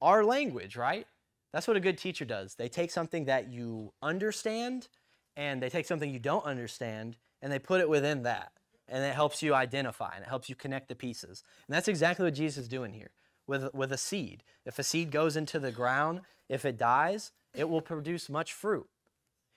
our 0.03 0.25
language, 0.25 0.77
right? 0.77 1.07
That's 1.53 1.69
what 1.69 1.77
a 1.77 1.81
good 1.81 1.97
teacher 1.97 2.25
does. 2.25 2.55
They 2.57 2.69
take 2.69 2.91
something 2.91 3.27
that 3.27 3.51
you 3.51 3.93
understand 4.03 4.89
and 5.37 5.63
they 5.63 5.71
take 5.71 5.87
something 5.87 6.11
you 6.11 6.19
don't 6.19 6.45
understand 6.45 7.17
and 7.41 7.53
they 7.53 7.59
put 7.59 7.81
it 7.81 7.89
within 7.89 8.25
that. 8.25 8.53
And 8.89 9.05
it 9.05 9.15
helps 9.15 9.43
you 9.43 9.55
identify 9.55 10.15
and 10.15 10.25
it 10.25 10.29
helps 10.29 10.49
you 10.49 10.55
connect 10.55 10.89
the 10.89 10.95
pieces. 10.95 11.45
And 11.67 11.75
that's 11.75 11.89
exactly 11.89 12.25
what 12.25 12.35
Jesus 12.35 12.65
is 12.65 12.69
doing 12.69 12.93
here 12.93 13.13
with, 13.47 13.73
with 13.73 13.93
a 13.93 13.97
seed. 13.97 14.43
If 14.67 14.79
a 14.79 14.83
seed 14.83 15.11
goes 15.11 15.37
into 15.37 15.59
the 15.59 15.73
ground, 15.73 16.23
if 16.49 16.65
it 16.65 16.77
dies, 16.77 17.33
it 17.55 17.69
will 17.69 17.81
produce 17.81 18.29
much 18.29 18.53
fruit. 18.53 18.89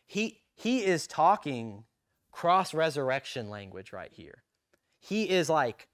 He, 0.06 0.42
he 0.54 0.86
is 0.86 1.08
talking 1.08 1.86
cross 2.32 2.74
resurrection 2.74 3.50
language 3.50 3.92
right 3.92 4.12
here. 4.14 4.44
He 5.00 5.30
is 5.30 5.50
like 5.50 5.88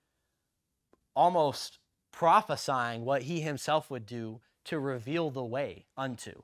almost 1.16 1.80
prophesying 2.12 3.06
what 3.06 3.24
he 3.24 3.42
himself 3.42 3.90
would 3.90 4.06
do 4.06 4.42
to 4.66 4.80
reveal 4.80 5.30
the 5.30 5.44
way 5.44 5.86
unto, 5.98 6.44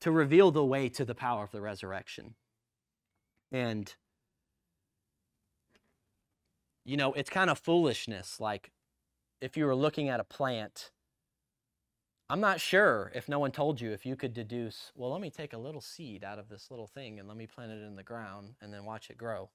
to 0.00 0.10
reveal 0.10 0.50
the 0.50 0.64
way 0.64 0.88
to 0.88 1.04
the 1.04 1.14
power 1.14 1.44
of 1.44 1.52
the 1.52 1.60
resurrection. 1.60 2.34
And, 3.52 3.94
you 6.84 6.96
know, 6.96 7.12
it's 7.12 7.30
kind 7.30 7.50
of 7.50 7.58
foolishness. 7.58 8.40
Like, 8.40 8.70
if 9.40 9.56
you 9.56 9.66
were 9.66 9.74
looking 9.74 10.08
at 10.08 10.20
a 10.20 10.24
plant, 10.24 10.90
I'm 12.28 12.40
not 12.40 12.60
sure 12.60 13.10
if 13.14 13.28
no 13.28 13.40
one 13.40 13.50
told 13.50 13.80
you 13.80 13.90
if 13.90 14.06
you 14.06 14.14
could 14.14 14.32
deduce, 14.32 14.92
well, 14.94 15.10
let 15.10 15.20
me 15.20 15.30
take 15.30 15.52
a 15.52 15.58
little 15.58 15.80
seed 15.80 16.22
out 16.22 16.38
of 16.38 16.48
this 16.48 16.70
little 16.70 16.86
thing 16.86 17.18
and 17.18 17.26
let 17.26 17.36
me 17.36 17.46
plant 17.46 17.72
it 17.72 17.82
in 17.82 17.96
the 17.96 18.04
ground 18.04 18.54
and 18.62 18.72
then 18.72 18.84
watch 18.84 19.10
it 19.10 19.18
grow. 19.18 19.50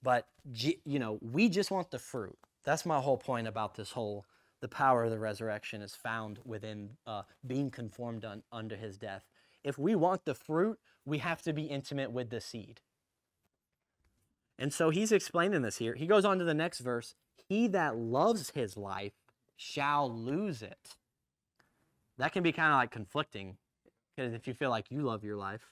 But, 0.00 0.28
you 0.54 0.98
know, 1.00 1.18
we 1.20 1.48
just 1.48 1.72
want 1.72 1.90
the 1.90 1.98
fruit. 1.98 2.38
That's 2.68 2.84
my 2.84 3.00
whole 3.00 3.16
point 3.16 3.48
about 3.48 3.76
this 3.76 3.92
whole 3.92 4.26
the 4.60 4.68
power 4.68 5.04
of 5.04 5.10
the 5.10 5.18
resurrection 5.18 5.80
is 5.80 5.94
found 5.94 6.38
within 6.44 6.98
uh, 7.06 7.22
being 7.46 7.70
conformed 7.70 8.26
un, 8.26 8.42
under 8.52 8.76
his 8.76 8.98
death. 8.98 9.24
If 9.64 9.78
we 9.78 9.94
want 9.94 10.26
the 10.26 10.34
fruit, 10.34 10.78
we 11.06 11.16
have 11.16 11.40
to 11.44 11.54
be 11.54 11.62
intimate 11.62 12.12
with 12.12 12.28
the 12.28 12.42
seed. 12.42 12.82
And 14.58 14.70
so 14.70 14.90
he's 14.90 15.12
explaining 15.12 15.62
this 15.62 15.78
here. 15.78 15.94
He 15.94 16.06
goes 16.06 16.26
on 16.26 16.38
to 16.40 16.44
the 16.44 16.52
next 16.52 16.80
verse 16.80 17.14
He 17.48 17.68
that 17.68 17.96
loves 17.96 18.50
his 18.50 18.76
life 18.76 19.14
shall 19.56 20.12
lose 20.12 20.60
it. 20.60 20.96
That 22.18 22.34
can 22.34 22.42
be 22.42 22.52
kind 22.52 22.74
of 22.74 22.76
like 22.76 22.90
conflicting 22.90 23.56
because 24.14 24.34
if 24.34 24.46
you 24.46 24.52
feel 24.52 24.68
like 24.68 24.90
you 24.90 25.00
love 25.00 25.24
your 25.24 25.36
life 25.36 25.70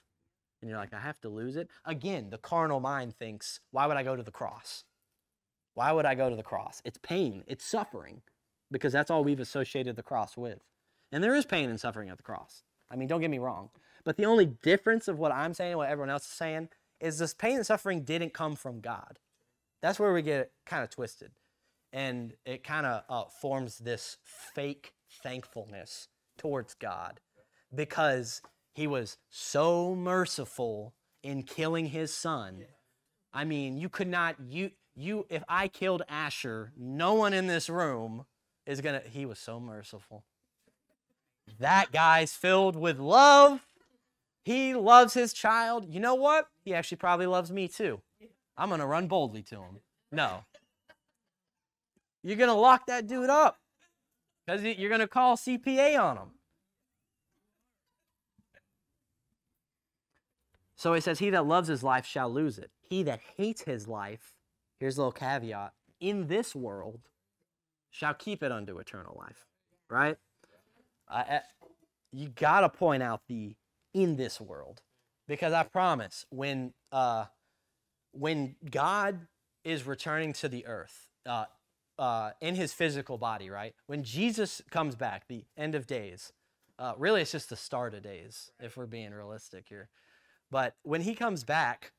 and 0.61 0.69
you're 0.71 0.79
like, 0.79 0.95
I 0.95 0.99
have 1.01 1.21
to 1.21 1.29
lose 1.29 1.57
it. 1.57 1.69
Again, 1.85 2.31
the 2.31 2.39
carnal 2.39 2.79
mind 2.79 3.13
thinks, 3.13 3.59
why 3.69 3.85
would 3.85 3.97
I 3.97 4.03
go 4.03 4.15
to 4.15 4.23
the 4.23 4.31
cross? 4.31 4.83
Why 5.77 5.91
would 5.91 6.07
I 6.07 6.15
go 6.15 6.27
to 6.27 6.35
the 6.35 6.41
cross? 6.41 6.81
It's 6.85 6.97
pain, 6.97 7.43
it's 7.45 7.63
suffering, 7.63 8.23
because 8.71 8.91
that's 8.91 9.11
all 9.11 9.23
we've 9.23 9.39
associated 9.39 9.95
the 9.95 10.01
cross 10.01 10.35
with. 10.35 10.57
And 11.11 11.23
there 11.23 11.35
is 11.35 11.45
pain 11.45 11.69
and 11.69 11.79
suffering 11.79 12.09
at 12.09 12.17
the 12.17 12.23
cross. 12.23 12.63
I 12.89 12.95
mean, 12.95 13.07
don't 13.07 13.21
get 13.21 13.29
me 13.29 13.37
wrong. 13.37 13.69
But 14.03 14.17
the 14.17 14.25
only 14.25 14.47
difference 14.47 15.07
of 15.07 15.19
what 15.19 15.31
I'm 15.31 15.53
saying 15.53 15.73
and 15.73 15.77
what 15.77 15.89
everyone 15.89 16.09
else 16.09 16.23
is 16.23 16.31
saying 16.31 16.69
is 16.99 17.19
this 17.19 17.35
pain 17.35 17.57
and 17.57 17.65
suffering 17.65 18.01
didn't 18.01 18.33
come 18.33 18.55
from 18.55 18.79
God. 18.79 19.19
That's 19.83 19.99
where 19.99 20.11
we 20.11 20.23
get 20.23 20.49
kind 20.65 20.83
of 20.83 20.89
twisted. 20.89 21.33
And 21.93 22.33
it 22.43 22.63
kind 22.63 22.87
of 22.87 23.03
uh, 23.07 23.29
forms 23.39 23.77
this 23.77 24.17
fake 24.23 24.93
thankfulness 25.21 26.07
towards 26.39 26.73
God 26.73 27.19
because 27.75 28.41
he 28.73 28.87
was 28.87 29.19
so 29.29 29.93
merciful 29.93 30.95
in 31.21 31.43
killing 31.43 31.85
his 31.85 32.11
son. 32.11 32.65
I 33.31 33.45
mean, 33.45 33.77
you 33.77 33.89
could 33.89 34.07
not, 34.07 34.37
you, 34.49 34.71
you, 34.97 35.25
if 35.29 35.43
I 35.47 35.67
killed 35.67 36.01
Asher, 36.09 36.73
no 36.75 37.13
one 37.13 37.33
in 37.33 37.47
this 37.47 37.69
room 37.69 38.25
is 38.65 38.81
gonna, 38.81 39.01
he 39.09 39.25
was 39.25 39.39
so 39.39 39.59
merciful. 39.59 40.23
That 41.59 41.91
guy's 41.91 42.33
filled 42.33 42.75
with 42.75 42.99
love. 42.99 43.65
He 44.43 44.75
loves 44.75 45.13
his 45.13 45.33
child. 45.33 45.85
You 45.93 45.99
know 45.99 46.15
what? 46.15 46.47
He 46.63 46.73
actually 46.73 46.97
probably 46.97 47.25
loves 47.25 47.51
me 47.51 47.67
too. 47.67 48.01
I'm 48.57 48.69
going 48.69 48.79
to 48.79 48.85
run 48.85 49.07
boldly 49.07 49.43
to 49.43 49.55
him. 49.55 49.79
No. 50.11 50.43
You're 52.23 52.37
going 52.37 52.49
to 52.49 52.53
lock 52.53 52.87
that 52.87 53.07
dude 53.07 53.29
up 53.29 53.57
because 54.45 54.63
you're 54.63 54.89
going 54.89 55.01
to 55.01 55.07
call 55.07 55.37
CPA 55.37 55.99
on 56.01 56.17
him. 56.17 56.29
So 60.75 60.93
he 60.93 61.01
says, 61.01 61.19
He 61.19 61.29
that 61.31 61.45
loves 61.45 61.67
his 61.67 61.83
life 61.83 62.05
shall 62.05 62.31
lose 62.31 62.57
it. 62.57 62.71
He 62.81 63.03
that 63.03 63.19
hates 63.35 63.63
his 63.63 63.87
life, 63.87 64.36
here's 64.79 64.97
a 64.97 65.01
little 65.01 65.11
caveat, 65.11 65.73
in 65.99 66.27
this 66.27 66.55
world 66.55 67.01
shall 67.89 68.13
keep 68.13 68.43
it 68.43 68.51
unto 68.51 68.77
eternal 68.77 69.15
life. 69.17 69.45
Right? 69.89 70.17
You 72.11 72.29
got 72.29 72.61
to 72.61 72.69
point 72.69 73.03
out 73.03 73.21
the 73.27 73.55
in 73.93 74.17
this 74.17 74.39
world 74.39 74.81
because 75.27 75.53
I 75.53 75.63
promise 75.63 76.25
when 76.29 76.73
uh, 76.91 77.25
when 78.11 78.55
God 78.69 79.27
is 79.63 79.85
returning 79.85 80.33
to 80.33 80.49
the 80.49 80.65
earth 80.65 81.07
uh, 81.25 81.45
uh, 81.99 82.31
in 82.41 82.55
his 82.55 82.73
physical 82.73 83.17
body, 83.17 83.49
right? 83.49 83.73
When 83.87 84.03
Jesus 84.03 84.61
comes 84.69 84.95
back, 84.95 85.27
the 85.27 85.45
end 85.57 85.75
of 85.75 85.87
days, 85.87 86.31
uh, 86.79 86.93
really 86.97 87.21
it's 87.21 87.31
just 87.31 87.49
the 87.49 87.55
start 87.55 87.93
of 87.93 88.03
days, 88.03 88.51
if 88.59 88.77
we're 88.77 88.85
being 88.85 89.11
realistic 89.11 89.65
here. 89.67 89.89
But 90.49 90.75
when 90.83 91.01
he 91.01 91.15
comes 91.15 91.43
back, 91.43 91.91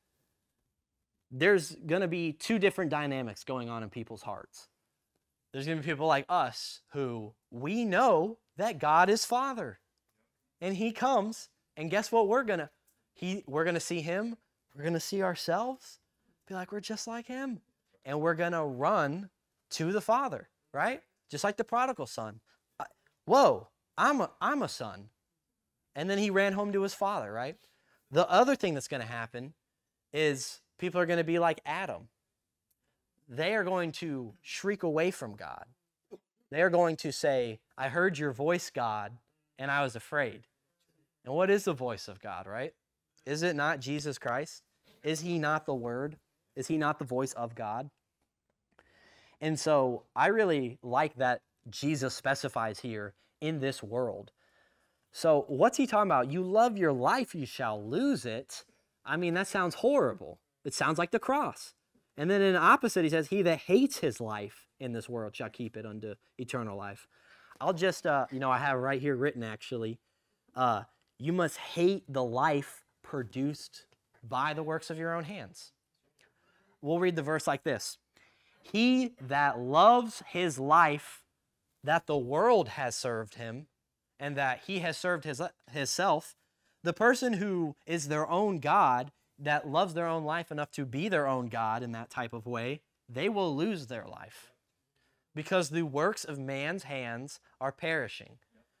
there's 1.31 1.75
going 1.85 2.01
to 2.01 2.07
be 2.07 2.33
two 2.33 2.59
different 2.59 2.91
dynamics 2.91 3.43
going 3.43 3.69
on 3.69 3.83
in 3.83 3.89
people's 3.89 4.23
hearts. 4.23 4.67
There's 5.51 5.65
going 5.65 5.77
to 5.77 5.83
be 5.83 5.91
people 5.91 6.07
like 6.07 6.25
us 6.29 6.81
who 6.93 7.33
we 7.51 7.85
know 7.85 8.37
that 8.57 8.79
God 8.79 9.09
is 9.09 9.25
Father. 9.25 9.79
And 10.61 10.75
he 10.75 10.91
comes, 10.91 11.49
and 11.77 11.89
guess 11.89 12.11
what 12.11 12.27
we're 12.27 12.43
going 12.43 12.59
to 12.59 12.69
he 13.13 13.43
we're 13.47 13.63
going 13.63 13.75
to 13.75 13.81
see 13.81 14.01
him, 14.01 14.37
we're 14.75 14.83
going 14.83 14.93
to 14.93 14.99
see 14.99 15.21
ourselves, 15.21 15.99
be 16.47 16.53
like 16.53 16.71
we're 16.71 16.79
just 16.79 17.07
like 17.07 17.27
him. 17.27 17.59
And 18.05 18.21
we're 18.21 18.35
going 18.35 18.53
to 18.53 18.63
run 18.63 19.29
to 19.71 19.91
the 19.91 20.01
Father, 20.01 20.49
right? 20.73 21.01
Just 21.29 21.43
like 21.43 21.57
the 21.57 21.63
prodigal 21.63 22.07
son. 22.07 22.39
Uh, 22.79 22.85
whoa, 23.25 23.67
I'm 23.97 24.21
a, 24.21 24.31
I'm 24.41 24.61
a 24.61 24.69
son. 24.69 25.09
And 25.95 26.09
then 26.09 26.17
he 26.17 26.29
ran 26.29 26.53
home 26.53 26.71
to 26.71 26.81
his 26.81 26.93
father, 26.93 27.31
right? 27.31 27.57
The 28.09 28.29
other 28.29 28.55
thing 28.55 28.73
that's 28.73 28.87
going 28.87 29.01
to 29.01 29.07
happen 29.07 29.53
is 30.13 30.61
people 30.79 30.99
are 30.99 31.05
going 31.05 31.17
to 31.17 31.23
be 31.23 31.37
like 31.39 31.61
Adam. 31.65 32.07
They 33.27 33.53
are 33.53 33.63
going 33.63 33.91
to 33.93 34.33
shriek 34.41 34.81
away 34.81 35.11
from 35.11 35.35
God. 35.35 35.65
They 36.49 36.63
are 36.63 36.71
going 36.71 36.95
to 36.97 37.11
say, 37.11 37.59
I 37.77 37.89
heard 37.89 38.17
your 38.17 38.31
voice, 38.31 38.71
God, 38.71 39.17
and 39.59 39.69
I 39.69 39.83
was 39.83 39.95
afraid. 39.95 40.47
And 41.23 41.35
what 41.35 41.51
is 41.51 41.65
the 41.65 41.73
voice 41.73 42.07
of 42.07 42.19
God, 42.19 42.47
right? 42.47 42.73
Is 43.25 43.43
it 43.43 43.55
not 43.55 43.79
Jesus 43.79 44.17
Christ? 44.17 44.63
Is 45.03 45.21
he 45.21 45.37
not 45.37 45.67
the 45.67 45.75
Word? 45.75 46.17
Is 46.55 46.67
he 46.67 46.77
not 46.77 46.97
the 46.97 47.05
voice 47.05 47.33
of 47.33 47.53
God? 47.53 47.91
And 49.39 49.59
so 49.59 50.03
I 50.15 50.27
really 50.27 50.79
like 50.81 51.15
that 51.17 51.41
Jesus 51.69 52.15
specifies 52.15 52.79
here 52.79 53.13
in 53.41 53.59
this 53.59 53.83
world. 53.83 54.31
So 55.11 55.45
what's 55.47 55.77
he 55.77 55.87
talking 55.87 56.09
about? 56.09 56.31
You 56.31 56.41
love 56.41 56.77
your 56.77 56.91
life, 56.91 57.35
you 57.35 57.45
shall 57.45 57.81
lose 57.83 58.25
it. 58.25 58.65
I 59.05 59.17
mean, 59.17 59.33
that 59.35 59.47
sounds 59.47 59.75
horrible. 59.75 60.39
It 60.65 60.73
sounds 60.73 60.97
like 60.97 61.11
the 61.11 61.19
cross. 61.19 61.73
And 62.17 62.29
then 62.29 62.41
in 62.41 62.53
the 62.53 62.59
opposite, 62.59 63.03
he 63.03 63.09
says, 63.09 63.27
He 63.27 63.41
that 63.43 63.59
hates 63.59 63.99
his 63.99 64.19
life 64.19 64.67
in 64.79 64.93
this 64.93 65.07
world 65.07 65.35
shall 65.35 65.49
keep 65.49 65.77
it 65.77 65.85
unto 65.85 66.15
eternal 66.37 66.77
life. 66.77 67.07
I'll 67.61 67.73
just, 67.73 68.05
uh, 68.05 68.25
you 68.31 68.39
know, 68.39 68.51
I 68.51 68.57
have 68.57 68.79
right 68.79 69.01
here 69.01 69.15
written 69.15 69.43
actually, 69.43 69.99
uh, 70.55 70.83
you 71.17 71.33
must 71.33 71.57
hate 71.57 72.03
the 72.07 72.23
life 72.23 72.83
produced 73.03 73.85
by 74.23 74.53
the 74.53 74.63
works 74.63 74.89
of 74.89 74.97
your 74.97 75.15
own 75.15 75.25
hands. 75.25 75.71
We'll 76.81 76.99
read 76.99 77.15
the 77.15 77.21
verse 77.21 77.47
like 77.47 77.63
this 77.63 77.97
He 78.61 79.15
that 79.21 79.59
loves 79.59 80.23
his 80.27 80.59
life 80.59 81.23
that 81.83 82.07
the 82.07 82.17
world 82.17 82.69
has 82.69 82.95
served 82.95 83.35
him, 83.35 83.67
and 84.19 84.35
that 84.35 84.61
he 84.67 84.79
has 84.79 84.97
served 84.97 85.23
his, 85.23 85.41
himself, 85.71 86.35
the 86.83 86.93
person 86.93 87.33
who 87.33 87.75
is 87.85 88.07
their 88.07 88.27
own 88.29 88.59
God, 88.59 89.11
that 89.39 89.67
loves 89.67 89.93
their 89.93 90.07
own 90.07 90.23
life 90.23 90.51
enough 90.51 90.71
to 90.71 90.85
be 90.85 91.09
their 91.09 91.27
own 91.27 91.47
God 91.47 91.81
in 91.81 91.91
that 91.93 92.09
type 92.09 92.33
of 92.33 92.45
way, 92.45 92.81
they 93.07 93.29
will 93.29 93.55
lose 93.55 93.87
their 93.87 94.05
life 94.05 94.51
because 95.35 95.69
the 95.69 95.83
works 95.83 96.25
of 96.25 96.37
man's 96.37 96.83
hands 96.83 97.39
are 97.61 97.71
perishing. 97.71 98.37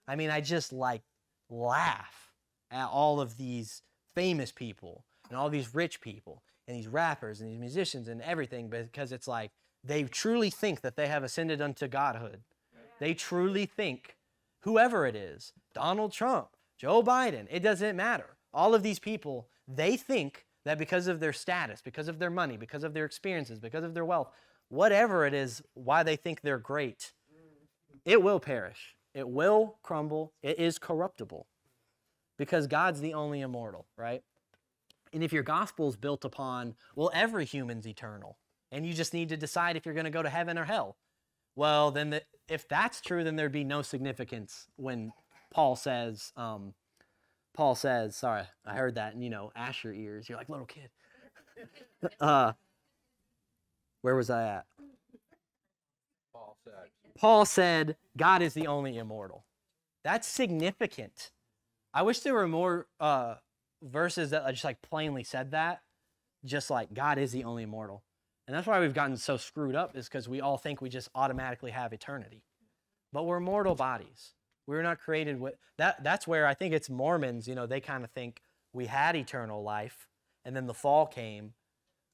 I 0.07 0.15
mean, 0.15 0.29
I 0.29 0.41
just 0.41 0.73
like 0.73 1.03
laugh 1.49 2.31
at 2.71 2.87
all 2.87 3.21
of 3.21 3.37
these 3.37 3.81
famous 4.13 4.51
people 4.51 5.05
and 5.29 5.37
all 5.37 5.49
these 5.49 5.73
rich 5.73 6.01
people 6.01 6.43
and 6.67 6.75
these 6.75 6.87
rappers 6.87 7.41
and 7.41 7.49
these 7.49 7.59
musicians 7.59 8.07
and 8.07 8.21
everything 8.21 8.69
because 8.69 9.11
it's 9.11 9.27
like 9.27 9.51
they 9.83 10.03
truly 10.03 10.49
think 10.49 10.81
that 10.81 10.95
they 10.95 11.07
have 11.07 11.23
ascended 11.23 11.61
unto 11.61 11.87
godhood. 11.87 12.41
They 12.99 13.13
truly 13.13 13.65
think, 13.65 14.17
whoever 14.61 15.05
it 15.05 15.15
is, 15.15 15.53
Donald 15.73 16.11
Trump, 16.11 16.49
Joe 16.77 17.01
Biden, 17.01 17.47
it 17.49 17.61
doesn't 17.61 17.95
matter. 17.95 18.35
All 18.53 18.75
of 18.75 18.83
these 18.83 18.99
people, 18.99 19.47
they 19.67 19.95
think 19.95 20.45
that 20.69 20.77
because 20.77 21.07
of 21.07 21.19
their 21.19 21.33
status, 21.33 21.81
because 21.81 22.07
of 22.07 22.19
their 22.19 22.29
money, 22.29 22.55
because 22.55 22.83
of 22.83 22.93
their 22.93 23.05
experiences, 23.05 23.57
because 23.57 23.83
of 23.83 23.95
their 23.95 24.05
wealth, 24.05 24.29
whatever 24.67 25.25
it 25.25 25.33
is, 25.33 25.63
why 25.73 26.03
they 26.03 26.15
think 26.15 26.41
they're 26.41 26.59
great, 26.59 27.13
it 28.05 28.21
will 28.21 28.39
perish. 28.39 28.95
It 29.15 29.27
will 29.27 29.79
crumble. 29.81 30.33
It 30.43 30.59
is 30.59 30.77
corruptible 30.77 31.47
because 32.37 32.67
God's 32.67 33.01
the 33.01 33.15
only 33.15 33.41
immortal, 33.41 33.87
right? 33.97 34.21
And 35.11 35.23
if 35.23 35.33
your 35.33 35.41
gospel 35.41 35.89
is 35.89 35.95
built 35.95 36.23
upon, 36.23 36.75
well, 36.95 37.09
every 37.15 37.45
human's 37.45 37.87
eternal, 37.87 38.37
and 38.71 38.85
you 38.85 38.93
just 38.93 39.11
need 39.11 39.29
to 39.29 39.37
decide 39.37 39.75
if 39.75 39.87
you're 39.87 39.95
going 39.95 40.05
to 40.05 40.11
go 40.11 40.21
to 40.21 40.29
heaven 40.29 40.55
or 40.55 40.65
hell, 40.65 40.97
well, 41.55 41.89
then 41.89 42.11
the, 42.11 42.21
if 42.47 42.67
that's 42.67 43.01
true, 43.01 43.23
then 43.23 43.37
there'd 43.37 43.51
be 43.51 43.63
no 43.63 43.81
significance 43.81 44.67
when 44.75 45.13
Paul 45.51 45.75
says, 45.75 46.31
um, 46.37 46.75
Paul 47.59 47.75
says, 47.75 48.15
sorry, 48.15 48.43
I 48.65 48.77
heard 48.77 48.95
that, 48.95 49.11
and 49.11 49.21
you 49.21 49.29
know, 49.29 49.51
Asher 49.53 49.91
ears. 49.91 50.29
You're 50.29 50.37
like 50.37 50.47
little 50.47 50.65
kid. 50.65 50.89
uh, 52.21 52.53
where 54.01 54.15
was 54.15 54.29
I 54.29 54.47
at? 54.47 54.65
Paul 56.31 56.55
said. 56.63 56.73
Paul 57.17 57.43
said, 57.43 57.97
God 58.15 58.41
is 58.41 58.53
the 58.53 58.67
only 58.67 58.97
immortal. 58.97 59.43
That's 60.05 60.25
significant. 60.25 61.31
I 61.93 62.03
wish 62.03 62.21
there 62.21 62.33
were 62.33 62.47
more 62.47 62.87
uh, 62.97 63.35
verses 63.83 64.29
that 64.29 64.49
just 64.51 64.63
like 64.63 64.81
plainly 64.81 65.25
said 65.25 65.51
that. 65.51 65.81
Just 66.45 66.69
like 66.69 66.93
God 66.93 67.17
is 67.17 67.33
the 67.33 67.43
only 67.43 67.63
immortal. 67.63 68.05
And 68.47 68.55
that's 68.55 68.67
why 68.67 68.79
we've 68.79 68.93
gotten 68.93 69.17
so 69.17 69.35
screwed 69.35 69.75
up, 69.75 69.97
is 69.97 70.07
because 70.07 70.29
we 70.29 70.39
all 70.39 70.57
think 70.57 70.81
we 70.81 70.87
just 70.87 71.09
automatically 71.13 71.71
have 71.71 71.91
eternity. 71.91 72.45
But 73.11 73.25
we're 73.25 73.41
mortal 73.41 73.75
bodies. 73.75 74.31
We're 74.69 74.83
not 74.83 74.99
created 74.99 75.39
with 75.39 75.55
that. 75.79 76.03
That's 76.03 76.27
where 76.27 76.45
I 76.45 76.53
think 76.53 76.75
it's 76.75 76.91
Mormons, 76.91 77.47
you 77.47 77.55
know, 77.55 77.65
they 77.65 77.79
kind 77.79 78.03
of 78.03 78.11
think 78.11 78.39
we 78.71 78.85
had 78.85 79.15
eternal 79.15 79.63
life 79.63 80.07
and 80.45 80.55
then 80.55 80.67
the 80.67 80.75
fall 80.75 81.07
came. 81.07 81.53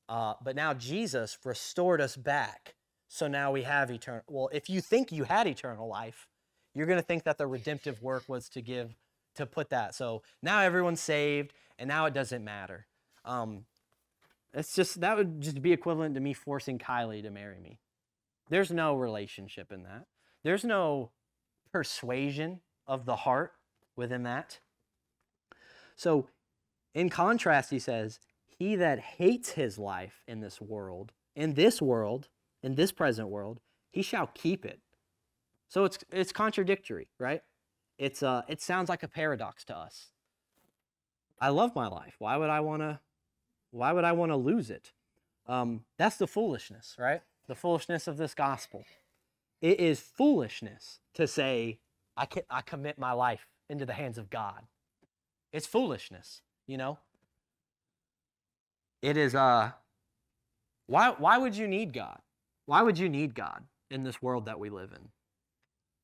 Uh, 0.07 0.35
but 0.41 0.55
now 0.55 0.73
Jesus 0.73 1.37
restored 1.43 1.99
us 1.99 2.15
back. 2.15 2.75
So 3.09 3.27
now 3.27 3.51
we 3.51 3.63
have 3.63 3.91
eternal. 3.91 4.21
Well, 4.29 4.49
if 4.53 4.69
you 4.69 4.79
think 4.79 5.11
you 5.11 5.25
had 5.25 5.47
eternal 5.47 5.89
life, 5.89 6.29
you're 6.73 6.87
going 6.87 6.97
to 6.97 7.05
think 7.05 7.25
that 7.25 7.37
the 7.37 7.45
redemptive 7.45 8.01
work 8.01 8.23
was 8.29 8.47
to 8.49 8.61
give, 8.61 8.95
to 9.35 9.45
put 9.45 9.69
that. 9.71 9.93
So 9.93 10.21
now 10.41 10.61
everyone's 10.61 11.01
saved 11.01 11.51
and 11.77 11.89
now 11.89 12.05
it 12.05 12.13
doesn't 12.13 12.43
matter. 12.43 12.87
Um, 13.25 13.65
it's 14.53 14.73
just, 14.73 15.01
that 15.01 15.17
would 15.17 15.41
just 15.41 15.61
be 15.61 15.73
equivalent 15.73 16.15
to 16.15 16.21
me 16.21 16.31
forcing 16.31 16.79
Kylie 16.79 17.21
to 17.23 17.31
marry 17.31 17.59
me. 17.59 17.79
There's 18.49 18.71
no 18.71 18.95
relationship 18.95 19.73
in 19.73 19.83
that. 19.83 20.05
There's 20.45 20.63
no 20.63 21.11
persuasion 21.71 22.61
of 22.87 23.05
the 23.05 23.15
heart 23.17 23.53
within 23.95 24.23
that. 24.23 24.59
So, 25.95 26.27
in 26.93 27.09
contrast, 27.09 27.69
he 27.69 27.79
says, 27.79 28.19
He 28.47 28.75
that 28.75 28.99
hates 28.99 29.51
his 29.51 29.77
life 29.77 30.21
in 30.27 30.39
this 30.41 30.61
world, 30.61 31.13
in 31.35 31.53
this 31.53 31.81
world, 31.81 32.29
in 32.63 32.75
this 32.75 32.91
present 32.91 33.29
world, 33.29 33.59
he 33.91 34.01
shall 34.01 34.27
keep 34.33 34.65
it. 34.65 34.79
So 35.67 35.85
it's 35.85 35.99
it's 36.11 36.31
contradictory, 36.31 37.07
right? 37.19 37.41
It's 37.97 38.23
uh 38.23 38.41
it 38.47 38.61
sounds 38.61 38.89
like 38.89 39.03
a 39.03 39.07
paradox 39.07 39.63
to 39.65 39.77
us. 39.77 40.09
I 41.39 41.49
love 41.49 41.75
my 41.75 41.87
life. 41.87 42.15
Why 42.19 42.37
would 42.37 42.49
I 42.49 42.59
want 42.61 42.81
to 42.81 42.99
why 43.71 43.91
would 43.91 44.03
I 44.03 44.13
want 44.13 44.31
to 44.31 44.35
lose 44.35 44.69
it? 44.69 44.93
Um, 45.47 45.85
that's 45.97 46.17
the 46.17 46.27
foolishness, 46.27 46.95
right? 46.97 47.21
The 47.47 47.55
foolishness 47.55 48.07
of 48.07 48.17
this 48.17 48.33
gospel. 48.33 48.85
It 49.65 49.79
is 49.79 49.99
foolishness 49.99 50.99
to 51.15 51.25
say 51.25 51.79
I 52.15 52.27
can, 52.27 52.43
I 52.51 52.61
commit 52.61 52.99
my 52.99 53.13
life 53.13 53.47
into 53.67 53.83
the 53.83 53.93
hands 53.93 54.19
of 54.19 54.29
God. 54.29 54.61
It's 55.51 55.65
foolishness, 55.65 56.43
you 56.67 56.77
know. 56.77 56.99
It 59.01 59.17
is 59.17 59.33
uh 59.33 59.71
why 60.85 61.15
why 61.17 61.39
would 61.39 61.57
you 61.57 61.67
need 61.67 61.93
God? 61.93 62.19
Why 62.67 62.83
would 62.83 62.99
you 62.99 63.09
need 63.09 63.33
God 63.33 63.63
in 63.89 64.03
this 64.03 64.21
world 64.21 64.45
that 64.45 64.59
we 64.59 64.69
live 64.69 64.91
in? 64.91 65.09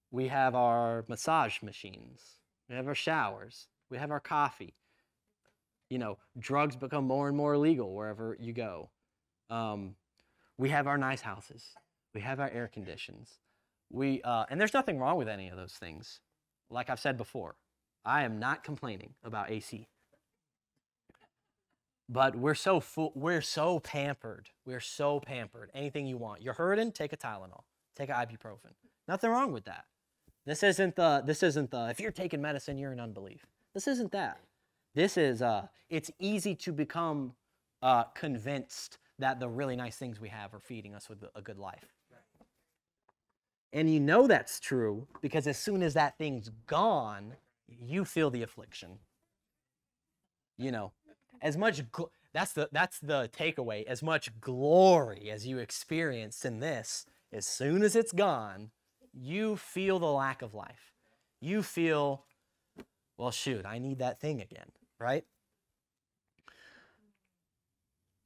We 0.10 0.30
have 0.30 0.56
our 0.56 1.06
massage 1.08 1.62
machines. 1.62 2.40
We 2.68 2.76
have 2.76 2.88
our 2.88 2.96
showers. 2.96 3.68
We 3.92 4.00
have 4.00 4.10
our 4.10 4.20
coffee. 4.20 4.74
You 5.88 6.00
know, 6.00 6.18
drugs 6.40 6.76
become 6.76 7.06
more 7.06 7.28
and 7.28 7.38
more 7.38 7.54
illegal 7.54 7.94
wherever 7.94 8.36
you 8.40 8.54
go. 8.54 8.90
Um, 9.52 9.98
we 10.58 10.70
have 10.70 10.88
our 10.88 10.98
nice 10.98 11.22
houses. 11.22 11.64
We 12.16 12.22
have 12.22 12.40
our 12.40 12.50
air 12.50 12.68
conditions. 12.68 13.38
We 13.92 14.22
uh, 14.24 14.46
and 14.50 14.60
there's 14.60 14.74
nothing 14.74 14.98
wrong 15.00 15.18
with 15.18 15.28
any 15.28 15.50
of 15.50 15.58
those 15.58 15.74
things. 15.74 16.20
Like 16.70 16.90
I've 16.90 17.00
said 17.00 17.18
before, 17.18 17.56
I 18.06 18.24
am 18.24 18.40
not 18.40 18.64
complaining 18.64 19.14
about 19.24 19.52
AC. 19.52 19.88
But 22.08 22.36
we're 22.36 22.56
so 22.56 22.80
full, 22.80 23.14
we're 23.16 23.42
so 23.42 23.80
pampered. 23.80 24.50
We're 24.66 24.82
so 24.82 25.20
pampered. 25.20 25.72
Anything 25.74 26.08
you 26.08 26.18
want. 26.18 26.42
You're 26.42 26.54
hurting, 26.54 26.92
take 26.92 27.14
a 27.14 27.18
Tylenol. 27.18 27.64
Take 27.96 28.10
an 28.10 28.16
ibuprofen. 28.16 28.74
Nothing 29.08 29.30
wrong 29.30 29.54
with 29.54 29.66
that. 29.66 29.86
This 30.46 30.64
isn't 30.64 30.96
the 30.96 31.22
this 31.26 31.44
isn't 31.44 31.72
the 31.72 31.90
if 31.90 32.00
you're 32.00 32.12
taking 32.12 32.42
medicine, 32.42 32.78
you're 32.78 32.92
in 32.94 33.00
unbelief. 33.00 33.46
This 33.74 33.88
isn't 33.88 34.12
that. 34.12 34.40
This 34.96 35.18
is 35.18 35.42
uh 35.42 35.68
it's 35.90 36.12
easy 36.20 36.56
to 36.56 36.74
become 36.74 37.34
uh 37.82 38.04
convinced 38.16 38.98
that 39.20 39.40
the 39.40 39.48
really 39.48 39.76
nice 39.76 39.98
things 39.98 40.20
we 40.20 40.30
have 40.30 40.54
are 40.54 40.60
feeding 40.60 40.96
us 40.96 41.08
with 41.08 41.24
a 41.36 41.42
good 41.42 41.60
life. 41.60 41.94
And 43.74 43.92
you 43.92 44.00
know 44.00 44.28
that's 44.28 44.60
true 44.60 45.08
because 45.22 45.48
as 45.48 45.58
soon 45.58 45.82
as 45.82 45.94
that 45.94 46.18
thing's 46.18 46.50
gone, 46.68 47.36
you 47.68 48.04
feel 48.04 48.30
the 48.30 48.44
affliction. 48.44 49.00
You 50.58 50.72
know, 50.72 50.92
as 51.42 51.58
much 51.58 51.90
gl- 51.92 52.10
that's 52.34 52.54
the 52.54 52.70
that's 52.72 53.00
the 53.00 53.30
takeaway. 53.36 53.86
As 53.86 54.04
much 54.04 54.40
glory 54.42 55.30
as 55.32 55.48
you 55.48 55.58
experienced 55.58 56.46
in 56.46 56.60
this, 56.60 57.06
as 57.32 57.46
soon 57.46 57.82
as 57.82 57.96
it's 57.96 58.12
gone, 58.12 58.72
you 59.14 59.56
feel 59.56 60.00
the 60.00 60.06
lack 60.06 60.42
of 60.42 60.54
life. 60.54 60.94
You 61.40 61.64
feel, 61.64 62.26
well, 63.18 63.32
shoot, 63.32 63.66
I 63.66 63.80
need 63.80 64.00
that 64.00 64.20
thing 64.20 64.42
again, 64.42 64.72
right? 65.00 65.24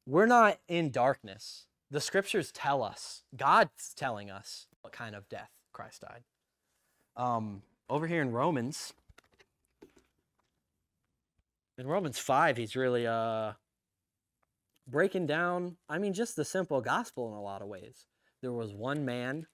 We're 0.05 0.25
not 0.25 0.59
in 0.67 0.91
darkness. 0.91 1.65
The 1.89 2.01
scriptures 2.01 2.51
tell 2.51 2.83
us, 2.83 3.23
God's 3.35 3.93
telling 3.95 4.29
us 4.29 4.67
what 4.85 4.93
kind 4.93 5.15
of 5.15 5.27
death 5.29 5.49
Christ 5.73 6.01
died. 6.01 6.21
Um, 7.17 7.63
over 7.89 8.05
here 8.05 8.21
in 8.21 8.31
Romans, 8.31 8.93
in 11.75 11.87
Romans 11.87 12.19
5, 12.19 12.55
he's 12.55 12.75
really 12.75 13.07
uh, 13.07 13.53
breaking 14.87 15.25
down, 15.25 15.77
I 15.89 15.97
mean, 15.97 16.13
just 16.13 16.35
the 16.35 16.45
simple 16.45 16.81
gospel 16.81 17.27
in 17.29 17.33
a 17.33 17.41
lot 17.41 17.63
of 17.63 17.67
ways. 17.67 18.05
There 18.43 18.51
was 18.51 18.75
one 18.75 19.05
man 19.05 19.47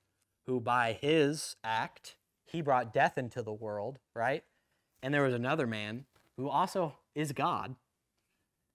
who, 0.48 0.60
by 0.60 0.98
his 1.00 1.56
act, 1.64 2.18
he 2.44 2.62
brought 2.62 2.94
death 2.94 3.18
into 3.18 3.42
the 3.42 3.54
world, 3.54 4.00
right? 4.14 4.44
And 5.02 5.14
there 5.14 5.24
was 5.24 5.34
another 5.34 5.66
man 5.66 6.08
who 6.36 6.50
also 6.50 6.98
is 7.16 7.32
God. 7.32 7.78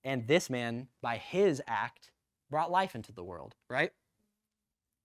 And 0.03 0.27
this 0.27 0.49
man, 0.49 0.89
by 1.03 1.19
his 1.19 1.61
act, 1.67 2.13
brought 2.51 2.71
life 2.71 2.95
into 2.95 3.13
the 3.13 3.25
world, 3.25 3.57
right? 3.69 3.93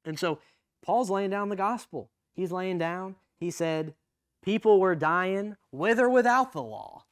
And 0.05 0.17
so 0.17 0.39
Paul's 0.83 1.09
laying 1.09 1.29
down 1.29 1.49
the 1.49 1.55
gospel. 1.55 2.09
He's 2.33 2.51
laying 2.51 2.77
down, 2.77 3.15
he 3.39 3.51
said, 3.51 3.93
people 4.41 4.79
were 4.79 4.95
dying 4.95 5.57
with 5.71 5.99
or 5.99 6.09
without 6.09 6.53
the 6.53 6.61
law, 6.61 7.03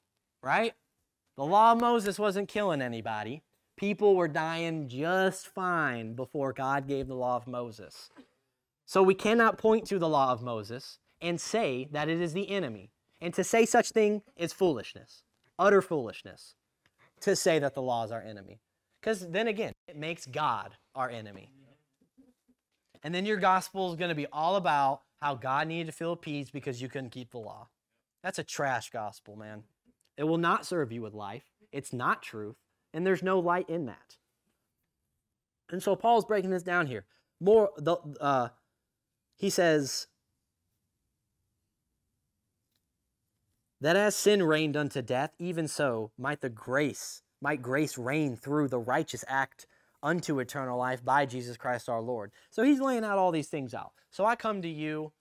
right? 0.42 0.74
The 1.36 1.46
law 1.46 1.74
of 1.74 1.82
Moses 1.82 2.18
wasn't 2.18 2.48
killing 2.48 2.82
anybody. 2.82 3.44
People 3.78 4.16
were 4.16 4.28
dying 4.28 4.88
just 4.88 5.48
fine 5.48 6.14
before 6.14 6.54
God 6.54 6.88
gave 6.88 7.08
the 7.08 7.16
law 7.16 7.36
of 7.36 7.48
Moses. 7.48 8.10
So 8.86 9.04
we 9.04 9.14
cannot 9.14 9.58
point 9.58 9.86
to 9.88 10.00
the 10.00 10.10
law 10.10 10.32
of 10.32 10.42
Moses 10.42 11.00
and 11.22 11.40
say 11.40 11.88
that 11.92 12.10
it 12.10 12.20
is 12.20 12.34
the 12.34 12.50
enemy. 12.50 12.92
And 13.22 13.34
to 13.34 13.44
say 13.44 13.66
such 13.66 13.92
thing 13.92 14.22
is 14.36 14.54
foolishness, 14.54 15.24
utter 15.58 15.82
foolishness, 15.82 16.56
to 17.22 17.36
say 17.36 17.60
that 17.60 17.74
the 17.74 17.82
law 17.82 18.04
is 18.04 18.12
our 18.12 18.22
enemy. 18.22 18.60
Because 19.00 19.30
then 19.30 19.48
again, 19.48 19.74
it 19.88 19.96
makes 19.98 20.26
God 20.26 20.76
our 20.96 21.10
enemy. 21.10 21.52
And 23.04 23.14
then 23.14 23.26
your 23.26 23.38
gospel 23.38 23.90
is 23.90 23.98
going 23.98 24.10
to 24.10 24.16
be 24.16 24.28
all 24.32 24.56
about 24.56 25.02
how 25.22 25.36
God 25.36 25.68
needed 25.68 25.88
to 25.88 25.92
feel 25.92 26.12
appeased 26.12 26.52
because 26.52 26.82
you 26.82 26.90
couldn't 26.90 27.12
keep 27.12 27.32
the 27.32 27.38
law. 27.38 27.68
That's 28.24 28.40
a 28.40 28.44
trash 28.44 28.90
gospel, 28.90 29.36
man. 29.36 29.64
It 30.18 30.24
will 30.24 30.38
not 30.38 30.66
serve 30.66 30.92
you 30.92 31.02
with 31.02 31.14
life. 31.14 31.46
It's 31.72 31.94
not 31.94 32.22
truth, 32.22 32.58
and 32.94 33.06
there's 33.06 33.24
no 33.24 33.40
light 33.40 33.70
in 33.70 33.86
that. 33.86 34.18
And 35.72 35.82
so 35.82 35.96
Paul's 35.96 36.26
breaking 36.26 36.50
this 36.50 36.64
down 36.64 36.88
here. 36.88 37.06
More, 37.40 37.70
the, 37.78 37.98
uh, 38.20 38.50
he 39.38 39.50
says 39.50 40.08
that 43.80 43.96
as 43.96 44.16
sin 44.16 44.44
reigned 44.44 44.76
unto 44.76 45.02
death, 45.02 45.32
even 45.40 45.68
so 45.68 46.12
might 46.18 46.42
the 46.42 46.50
grace, 46.50 47.22
might 47.42 47.62
grace 47.62 47.98
reign 47.98 48.36
through 48.36 48.68
the 48.68 48.80
righteous 48.80 49.24
act 49.28 49.68
unto 50.02 50.40
eternal 50.40 50.78
life 50.78 51.04
by 51.04 51.26
Jesus 51.26 51.58
Christ 51.58 51.90
our 51.90 52.02
Lord. 52.02 52.32
So 52.50 52.64
he's 52.64 52.80
laying 52.80 53.04
out 53.04 53.18
all 53.18 53.32
these 53.32 53.48
things 53.48 53.74
out. 53.74 53.92
So 54.12 54.26
I 54.26 54.36
come 54.36 54.62
to 54.62 54.70
you, 54.70 55.12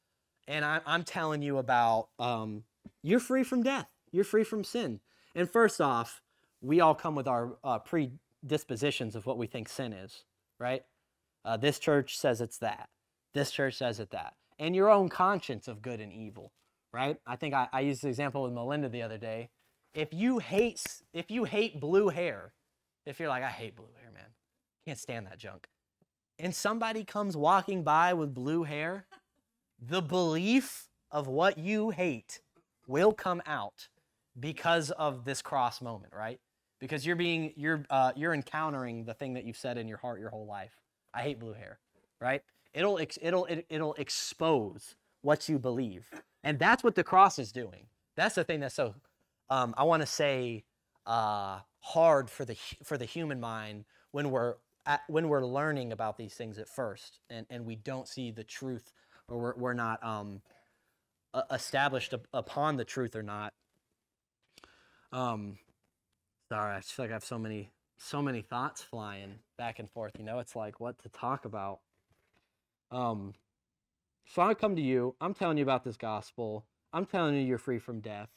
and 0.47 0.64
I, 0.64 0.81
am 0.87 1.05
telling 1.05 1.43
you 1.43 1.59
about 1.59 2.09
um, 2.18 2.64
you're 3.03 3.20
free 3.20 3.45
from 3.45 3.62
death. 3.62 3.89
You're 4.11 4.24
free 4.24 4.45
from 4.45 4.64
sin. 4.64 5.01
And 5.35 5.51
first 5.51 5.81
off, 5.81 6.22
we 6.61 6.81
all 6.81 6.95
come 6.95 7.14
with 7.14 7.29
our 7.29 7.57
uh, 7.62 7.79
predispositions 7.79 9.14
of 9.14 9.26
what 9.26 9.39
we 9.39 9.47
think 9.47 9.68
sin 9.68 9.93
is, 9.93 10.24
right? 10.59 10.83
Uh, 11.45 11.57
this 11.57 11.79
church 11.79 12.18
says 12.18 12.41
it's 12.41 12.59
that. 12.59 12.89
This 13.35 13.51
church 13.51 13.74
says 13.74 14.01
it 14.01 14.11
that. 14.11 14.35
And 14.59 14.74
your 14.74 14.91
own 14.91 15.09
conscience 15.09 15.68
of 15.68 15.83
good 15.83 16.01
and 16.01 16.12
evil, 16.12 16.53
right? 16.93 17.18
I 17.26 17.37
think 17.37 17.55
I, 17.55 17.68
I 17.72 17.81
used 17.81 18.03
the 18.03 18.09
example 18.09 18.43
with 18.43 18.53
Melinda 18.53 18.89
the 18.89 19.03
other 19.03 19.18
day. 19.18 19.51
If 19.95 20.12
you 20.12 20.39
hate 20.39 20.85
if 21.12 21.31
you 21.31 21.45
hate 21.45 21.81
blue 21.81 22.09
hair, 22.09 22.53
if 23.07 23.20
you're 23.20 23.29
like, 23.29 23.43
I 23.43 23.49
hate 23.49 23.76
blue 23.76 23.89
hair, 24.01 24.11
man. 24.12 24.24
Can't 24.89 24.99
stand 24.99 25.26
that 25.26 25.36
junk. 25.36 25.68
And 26.39 26.55
somebody 26.55 27.05
comes 27.05 27.36
walking 27.36 27.82
by 27.82 28.14
with 28.14 28.32
blue 28.32 28.62
hair, 28.62 29.05
the 29.78 30.01
belief 30.01 30.89
of 31.11 31.26
what 31.26 31.59
you 31.59 31.91
hate 31.91 32.41
will 32.86 33.12
come 33.12 33.43
out 33.45 33.89
because 34.41 34.91
of 34.93 35.26
this 35.26 35.43
cross 35.43 35.82
moment, 35.82 36.14
right? 36.16 36.41
Because 36.80 37.05
you're 37.05 37.16
being 37.16 37.53
you're 37.55 37.84
uh, 37.91 38.12
you're 38.16 38.32
encountering 38.32 39.05
the 39.05 39.12
thing 39.12 39.34
that 39.34 39.45
you've 39.45 39.59
said 39.59 39.76
in 39.76 39.89
your 39.89 39.99
heart 39.99 40.20
your 40.20 40.30
whole 40.30 40.47
life. 40.47 40.72
I 41.12 41.20
hate 41.20 41.39
blue 41.39 41.53
hair, 41.53 41.80
right? 42.18 42.41
It'll 42.72 42.99
ex- 42.99 43.18
it'll 43.20 43.45
it, 43.45 43.66
it'll 43.68 43.93
expose 43.97 44.97
what 45.20 45.51
you 45.51 45.59
believe, 45.59 46.09
and 46.43 46.59
that's 46.59 46.82
what 46.82 46.95
the 46.95 47.05
cross 47.05 47.39
is 47.39 47.53
doing. 47.53 47.89
That's 48.16 48.36
the 48.36 48.45
thing 48.45 48.61
that's 48.61 48.76
so 48.76 48.95
um, 49.51 49.74
I 49.76 49.84
want 49.84 50.01
to 50.01 50.07
say 50.07 50.64
uh, 51.05 51.59
hard 51.80 52.30
for 52.30 52.47
the 52.47 52.57
for 52.82 52.97
the 52.97 53.05
human 53.05 53.39
mind 53.39 53.84
when 54.12 54.30
we're 54.30 54.55
at, 54.89 55.03
when 55.07 55.28
we're 55.28 55.47
learning 55.47 55.93
about 55.93 56.18
these 56.18 56.34
things 56.34 56.59
at 56.59 56.68
first, 56.68 57.20
and 57.30 57.47
and 57.51 57.64
we 57.64 57.76
don't 57.76 58.09
see 58.09 58.32
the 58.32 58.45
truth, 58.45 58.93
or 59.28 59.39
we're, 59.39 59.55
we're 59.57 59.74
not 59.74 60.03
um, 60.05 60.43
established 61.53 62.12
upon 62.32 62.76
the 62.76 62.84
truth 62.84 63.14
or 63.14 63.22
not 63.22 63.53
um, 65.12 65.59
sorry, 66.49 66.76
I 66.76 66.80
feel 66.80 67.05
like 67.05 67.11
I 67.11 67.14
have 67.14 67.24
so 67.24 67.39
many 67.39 67.70
so 68.01 68.22
many 68.22 68.43
thoughts 68.43 68.82
flying 68.82 69.41
back 69.57 69.78
and 69.78 69.91
forth. 69.91 70.12
You 70.18 70.24
know, 70.24 70.39
it's 70.39 70.55
like 70.55 70.78
what 70.78 70.99
to 71.03 71.09
talk 71.09 71.45
about. 71.45 71.80
Um, 72.93 73.34
so 74.24 74.43
I 74.43 74.55
come 74.55 74.76
to 74.76 74.82
you. 74.82 75.16
I'm 75.20 75.34
telling 75.34 75.59
you 75.59 75.64
about 75.64 75.82
this 75.84 75.97
gospel. 75.97 76.64
I'm 76.93 77.07
telling 77.07 77.34
you 77.34 77.41
you're 77.41 77.59
free 77.59 77.80
from 77.80 78.01
death. 78.01 78.28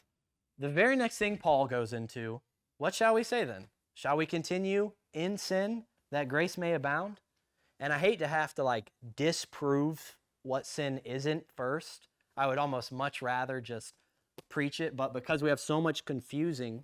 The 0.58 0.70
very 0.70 0.96
next 0.96 1.18
thing 1.18 1.38
Paul 1.38 1.68
goes 1.68 1.94
into, 1.94 2.42
what 2.80 2.96
shall 2.96 3.14
we 3.14 3.24
say 3.24 3.46
then? 3.46 3.68
Shall 3.94 4.18
we 4.18 4.26
continue 4.26 4.94
in 5.14 5.38
sin 5.38 5.84
that 6.12 6.28
grace 6.28 6.58
may 6.58 6.74
abound? 6.74 7.20
And 7.80 7.92
I 7.92 7.98
hate 7.98 8.20
to 8.20 8.28
have 8.28 8.54
to 8.56 8.64
like 8.64 8.92
disprove 9.16 10.16
what 10.44 10.66
sin 10.66 11.00
isn't 11.04 11.46
first. 11.56 12.08
I 12.38 12.48
would 12.48 12.58
almost 12.58 12.92
much 12.92 13.22
rather 13.22 13.60
just 13.60 13.94
preach 14.50 14.80
it, 14.80 14.96
but 14.96 15.14
because 15.14 15.42
we 15.42 15.50
have 15.50 15.60
so 15.60 15.82
much 15.82 16.06
confusing, 16.06 16.84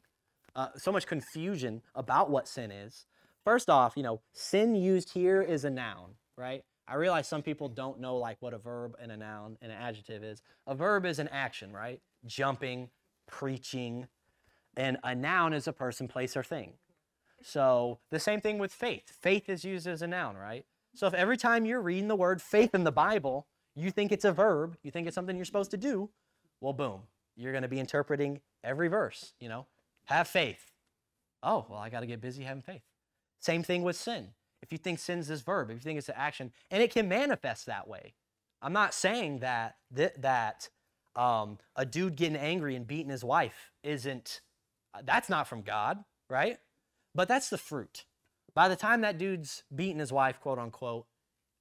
uh, 0.56 0.70
so 0.76 0.92
much 0.92 1.06
confusion 1.06 1.82
about 1.96 2.30
what 2.30 2.48
sin 2.48 2.72
is. 2.72 3.06
First 3.44 3.70
off, 3.70 3.94
you 3.96 4.04
know, 4.04 4.22
sin 4.34 4.76
used 4.76 5.14
here 5.14 5.42
is 5.42 5.64
a 5.64 5.70
noun, 5.70 6.16
right? 6.38 6.64
I 6.88 6.96
realize 6.96 7.28
some 7.28 7.42
people 7.42 7.68
don't 7.68 8.00
know 8.00 8.18
like 8.18 8.38
what 8.40 8.54
a 8.54 8.58
verb 8.58 8.96
and 9.02 9.12
a 9.12 9.18
noun 9.18 9.58
and 9.62 9.72
an 9.72 9.78
adjective 9.78 10.24
is. 10.24 10.42
A 10.66 10.76
verb 10.76 11.06
is 11.06 11.20
an 11.20 11.28
action, 11.30 11.74
right? 11.74 12.02
Jumping, 12.26 12.90
preaching, 13.28 14.08
and 14.76 14.98
a 15.04 15.14
noun 15.14 15.54
is 15.54 15.68
a 15.68 15.74
person, 15.74 16.08
place, 16.08 16.38
or 16.38 16.44
thing. 16.44 16.74
So 17.42 18.00
the 18.12 18.20
same 18.20 18.42
thing 18.42 18.58
with 18.58 18.74
faith. 18.74 19.16
Faith 19.22 19.50
is 19.50 19.64
used 19.64 19.88
as 19.88 20.02
a 20.02 20.08
noun, 20.08 20.36
right? 20.36 20.66
So 20.96 21.08
if 21.08 21.14
every 21.14 21.38
time 21.38 21.66
you're 21.66 21.82
reading 21.82 22.08
the 22.08 22.16
word 22.16 22.42
faith 22.42 22.74
in 22.74 22.84
the 22.84 22.92
Bible, 22.92 23.48
you 23.76 23.92
think 23.92 24.12
it's 24.12 24.26
a 24.26 24.32
verb, 24.32 24.78
you 24.82 24.92
think 24.92 25.08
it's 25.08 25.16
something 25.16 25.36
you're 25.36 25.46
supposed 25.46 25.72
to 25.72 25.78
do, 25.78 26.10
well, 26.60 26.74
boom, 26.74 27.02
you're 27.36 27.52
going 27.52 27.62
to 27.62 27.68
be 27.68 27.80
interpreting 27.80 28.42
every 28.64 28.88
verse, 28.88 29.34
you 29.40 29.48
know? 29.48 29.68
Have 30.06 30.28
faith. 30.28 30.72
Oh, 31.44 31.66
well, 31.70 31.80
I 31.80 31.90
got 31.90 32.00
to 32.00 32.08
get 32.08 32.20
busy 32.20 32.44
having 32.44 32.64
faith. 32.64 32.82
Same 33.40 33.62
thing 33.62 33.84
with 33.84 33.96
sin. 33.96 34.30
If 34.64 34.72
you 34.72 34.78
think 34.80 34.98
sin's 34.98 35.28
this 35.28 35.42
verb, 35.42 35.70
if 35.70 35.76
you 35.76 35.82
think 35.82 36.00
it's 36.00 36.10
an 36.10 36.16
action, 36.18 36.52
and 36.72 36.82
it 36.82 36.92
can 36.92 37.08
manifest 37.08 37.68
that 37.68 37.88
way. 37.88 38.16
I'm 38.62 38.74
not 38.74 38.94
saying 38.94 39.40
that 39.40 39.76
th- 39.96 40.16
that 40.18 40.70
um, 41.16 41.60
a 41.76 41.86
dude 41.86 42.16
getting 42.16 42.36
angry 42.36 42.76
and 42.76 42.88
beating 42.88 43.12
his 43.12 43.24
wife 43.24 43.72
isn't. 43.84 44.42
Uh, 44.96 45.02
that's 45.06 45.30
not 45.30 45.48
from 45.48 45.62
God, 45.62 46.04
right? 46.30 46.58
But 47.18 47.28
that's 47.28 47.50
the 47.50 47.58
fruit. 47.58 48.06
By 48.54 48.70
the 48.70 48.76
time 48.76 49.02
that 49.02 49.18
dude's 49.18 49.64
beaten 49.76 50.00
his 50.00 50.14
wife, 50.14 50.40
quote 50.40 50.60
unquote, 50.60 51.08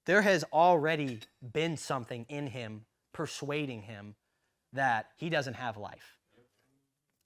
there 0.04 0.20
has 0.20 0.44
already 0.52 1.20
been 1.40 1.78
something 1.78 2.26
in 2.28 2.48
him 2.48 2.84
persuading 3.14 3.82
him 3.82 4.16
that 4.74 5.06
he 5.16 5.30
doesn't 5.30 5.54
have 5.54 5.78
life. 5.78 6.18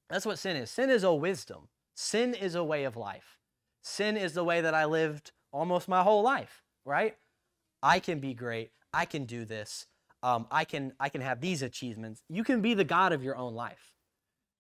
That's 0.09 0.25
what 0.25 0.39
sin 0.39 0.57
is. 0.57 0.71
Sin 0.71 0.91
is 0.91 1.03
a 1.03 1.13
wisdom. 1.13 1.69
Sin 1.97 2.33
is 2.35 2.55
a 2.55 2.63
way 2.63 2.85
of 2.85 2.97
life. 2.97 3.39
Sin 3.83 4.17
is 4.17 4.33
the 4.33 4.45
way 4.45 4.61
that 4.61 4.75
I 4.75 4.85
lived 4.85 5.33
almost 5.53 5.89
my 5.89 6.05
whole 6.05 6.23
life, 6.23 6.63
right? 6.85 7.17
I 7.83 7.99
can 7.99 8.21
be 8.21 8.33
great. 8.33 8.71
I 8.95 9.07
can 9.07 9.25
do 9.25 9.45
this. 9.45 9.87
Um, 10.23 10.47
I 10.53 10.65
can 10.65 10.93
I 11.01 11.09
can 11.09 11.21
have 11.21 11.41
these 11.41 11.63
achievements. 11.63 12.23
You 12.29 12.45
can 12.45 12.61
be 12.61 12.75
the 12.75 12.85
god 12.85 13.13
of 13.13 13.25
your 13.25 13.37
own 13.37 13.55
life, 13.55 13.93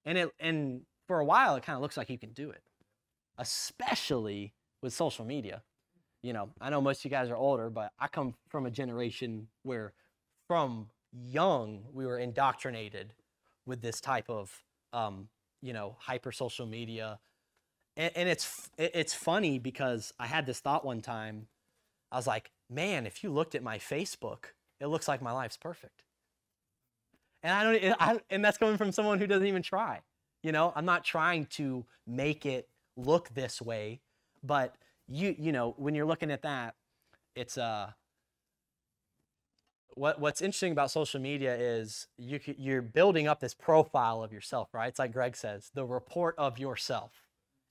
and 0.04 0.18
it 0.18 0.30
and 0.40 0.82
for 1.06 1.20
a 1.20 1.24
while 1.24 1.54
it 1.54 1.62
kind 1.62 1.76
of 1.76 1.82
looks 1.82 1.96
like 1.96 2.10
you 2.10 2.18
can 2.18 2.32
do 2.32 2.50
it, 2.50 2.62
especially 3.40 4.52
with 4.82 4.92
social 4.92 5.24
media. 5.24 5.62
You 6.22 6.34
know, 6.34 6.50
I 6.60 6.68
know 6.70 6.80
most 6.80 7.00
of 7.00 7.04
you 7.06 7.10
guys 7.10 7.30
are 7.30 7.36
older, 7.36 7.70
but 7.70 7.92
I 7.98 8.06
come 8.06 8.34
from 8.48 8.66
a 8.66 8.70
generation 8.70 9.48
where, 9.62 9.94
from 10.46 10.90
young, 11.12 11.84
we 11.92 12.06
were 12.06 12.18
indoctrinated 12.18 13.14
with 13.66 13.80
this 13.80 14.00
type 14.00 14.28
of 14.28 14.62
um, 14.92 15.28
you 15.62 15.72
know 15.72 15.96
hyper 15.98 16.30
social 16.30 16.66
media, 16.66 17.18
and, 17.96 18.12
and 18.14 18.28
it's 18.28 18.70
it's 18.76 19.14
funny 19.14 19.58
because 19.58 20.12
I 20.20 20.26
had 20.26 20.44
this 20.46 20.60
thought 20.60 20.84
one 20.84 21.00
time. 21.00 21.46
I 22.12 22.16
was 22.16 22.26
like, 22.26 22.50
man, 22.68 23.06
if 23.06 23.24
you 23.24 23.32
looked 23.32 23.54
at 23.54 23.62
my 23.62 23.78
Facebook, 23.78 24.52
it 24.80 24.86
looks 24.86 25.08
like 25.08 25.22
my 25.22 25.32
life's 25.32 25.56
perfect. 25.56 26.02
And 27.42 27.52
I 27.52 27.62
don't, 27.62 27.96
I, 28.00 28.20
and 28.28 28.44
that's 28.44 28.58
coming 28.58 28.76
from 28.76 28.92
someone 28.92 29.18
who 29.18 29.26
doesn't 29.26 29.46
even 29.46 29.62
try. 29.62 30.00
You 30.42 30.52
know, 30.52 30.72
I'm 30.74 30.84
not 30.84 31.04
trying 31.04 31.46
to 31.46 31.86
make 32.06 32.44
it 32.44 32.68
look 32.96 33.34
this 33.34 33.60
way, 33.60 34.00
but 34.42 34.74
you, 35.08 35.34
you 35.38 35.52
know, 35.52 35.74
when 35.76 35.94
you're 35.94 36.06
looking 36.06 36.30
at 36.30 36.42
that, 36.42 36.74
it's 37.34 37.58
uh, 37.58 37.90
what 39.94 40.20
what's 40.20 40.40
interesting 40.40 40.72
about 40.72 40.90
social 40.90 41.20
media 41.20 41.56
is 41.56 42.06
you 42.16 42.40
you're 42.58 42.82
building 42.82 43.28
up 43.28 43.40
this 43.40 43.54
profile 43.54 44.22
of 44.22 44.32
yourself, 44.32 44.68
right? 44.72 44.88
It's 44.88 44.98
like 44.98 45.12
Greg 45.12 45.36
says, 45.36 45.70
the 45.74 45.84
report 45.84 46.34
of 46.38 46.58
yourself. 46.58 47.12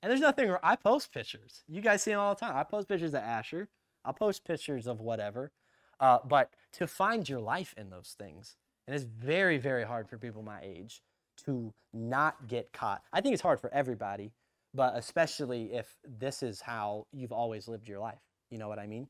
And 0.02 0.10
there's 0.10 0.22
nothing. 0.22 0.56
I 0.64 0.76
post 0.76 1.14
pictures. 1.14 1.64
You 1.68 1.82
guys 1.82 2.04
see 2.04 2.12
them 2.12 2.20
all 2.20 2.34
the 2.34 2.40
time. 2.40 2.56
I 2.56 2.64
post 2.64 2.88
pictures 2.88 3.14
of 3.14 3.22
Asher. 3.22 3.68
I'll 4.06 4.14
post 4.14 4.46
pictures 4.46 4.88
of 4.88 5.02
whatever. 5.02 5.52
Uh, 6.00 6.20
but 6.26 6.52
to 6.74 6.88
find 6.88 7.28
your 7.28 7.42
life 7.42 7.76
in 7.78 7.90
those 7.90 8.16
things, 8.18 8.56
and 8.88 8.96
it's 8.96 9.04
very, 9.04 9.58
very 9.58 9.84
hard 9.84 10.08
for 10.08 10.18
people 10.18 10.42
my 10.42 10.60
age 10.64 11.02
to 11.46 11.74
not 11.94 12.48
get 12.48 12.72
caught. 12.72 13.02
I 13.12 13.20
think 13.22 13.34
it's 13.34 13.42
hard 13.42 13.60
for 13.60 13.74
everybody, 13.74 14.32
but 14.74 14.96
especially 14.96 15.74
if 15.74 15.98
this 16.06 16.44
is 16.44 16.62
how 16.62 17.08
you've 17.12 17.32
always 17.32 17.68
lived 17.68 17.88
your 17.88 18.00
life. 18.00 18.20
You 18.50 18.58
know 18.58 18.68
what 18.68 18.80
I 18.80 18.88
mean? 18.88 19.08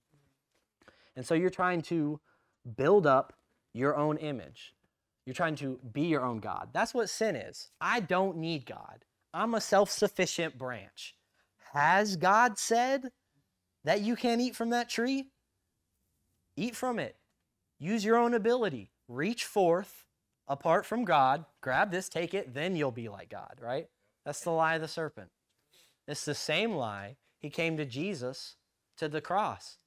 And 1.16 1.26
so 1.26 1.34
you're 1.34 1.49
trying 1.49 1.82
to 1.84 2.20
build 2.78 3.05
up 3.05 3.34
your 3.74 3.95
own 3.95 4.18
image. 4.18 4.74
You're 5.26 5.34
trying 5.34 5.55
to 5.57 5.80
be 5.91 6.03
your 6.03 6.26
own 6.26 6.39
God. 6.39 6.70
That's 6.74 6.93
what 6.93 7.10
sin 7.10 7.36
is. 7.36 7.70
I 7.80 7.99
don't 7.99 8.38
need 8.38 8.66
God. 8.66 9.05
I'm 9.34 9.53
a 9.53 9.62
self 9.62 9.91
sufficient 9.91 10.57
branch. 10.57 11.16
Has 11.74 12.16
God 12.16 12.57
said 12.57 13.12
that 13.84 14.01
you 14.01 14.16
can't 14.16 14.41
eat 14.41 14.55
from 14.55 14.72
that 14.72 14.89
tree? 14.89 15.30
Eat 16.57 16.76
from 16.76 16.99
it. 16.99 17.16
Use 17.78 18.03
your 18.03 18.18
own 18.18 18.34
ability. 18.34 18.91
Reach 19.07 19.45
forth 19.45 20.05
apart 20.49 20.86
from 20.86 21.05
God, 21.05 21.45
grab 21.62 21.91
this, 21.91 22.10
take 22.10 22.34
it, 22.34 22.53
then 22.53 22.76
you'll 22.76 22.91
be 22.91 23.07
like 23.07 23.30
God, 23.30 23.60
right? 23.62 23.88
That's 24.26 24.41
the 24.41 24.49
lie 24.49 24.76
of 24.76 24.82
the 24.82 24.88
serpent. 24.88 25.30
It's 26.10 26.26
the 26.26 26.34
same 26.34 26.74
lie. 26.74 27.18
He 27.38 27.51
came 27.51 27.78
to 27.78 27.86
Jesus 27.86 28.55
to 28.97 29.07
the 29.07 29.22
cross. 29.22 29.78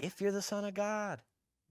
If 0.00 0.20
you're 0.20 0.30
the 0.30 0.40
Son 0.40 0.64
of 0.64 0.74
God, 0.74 1.20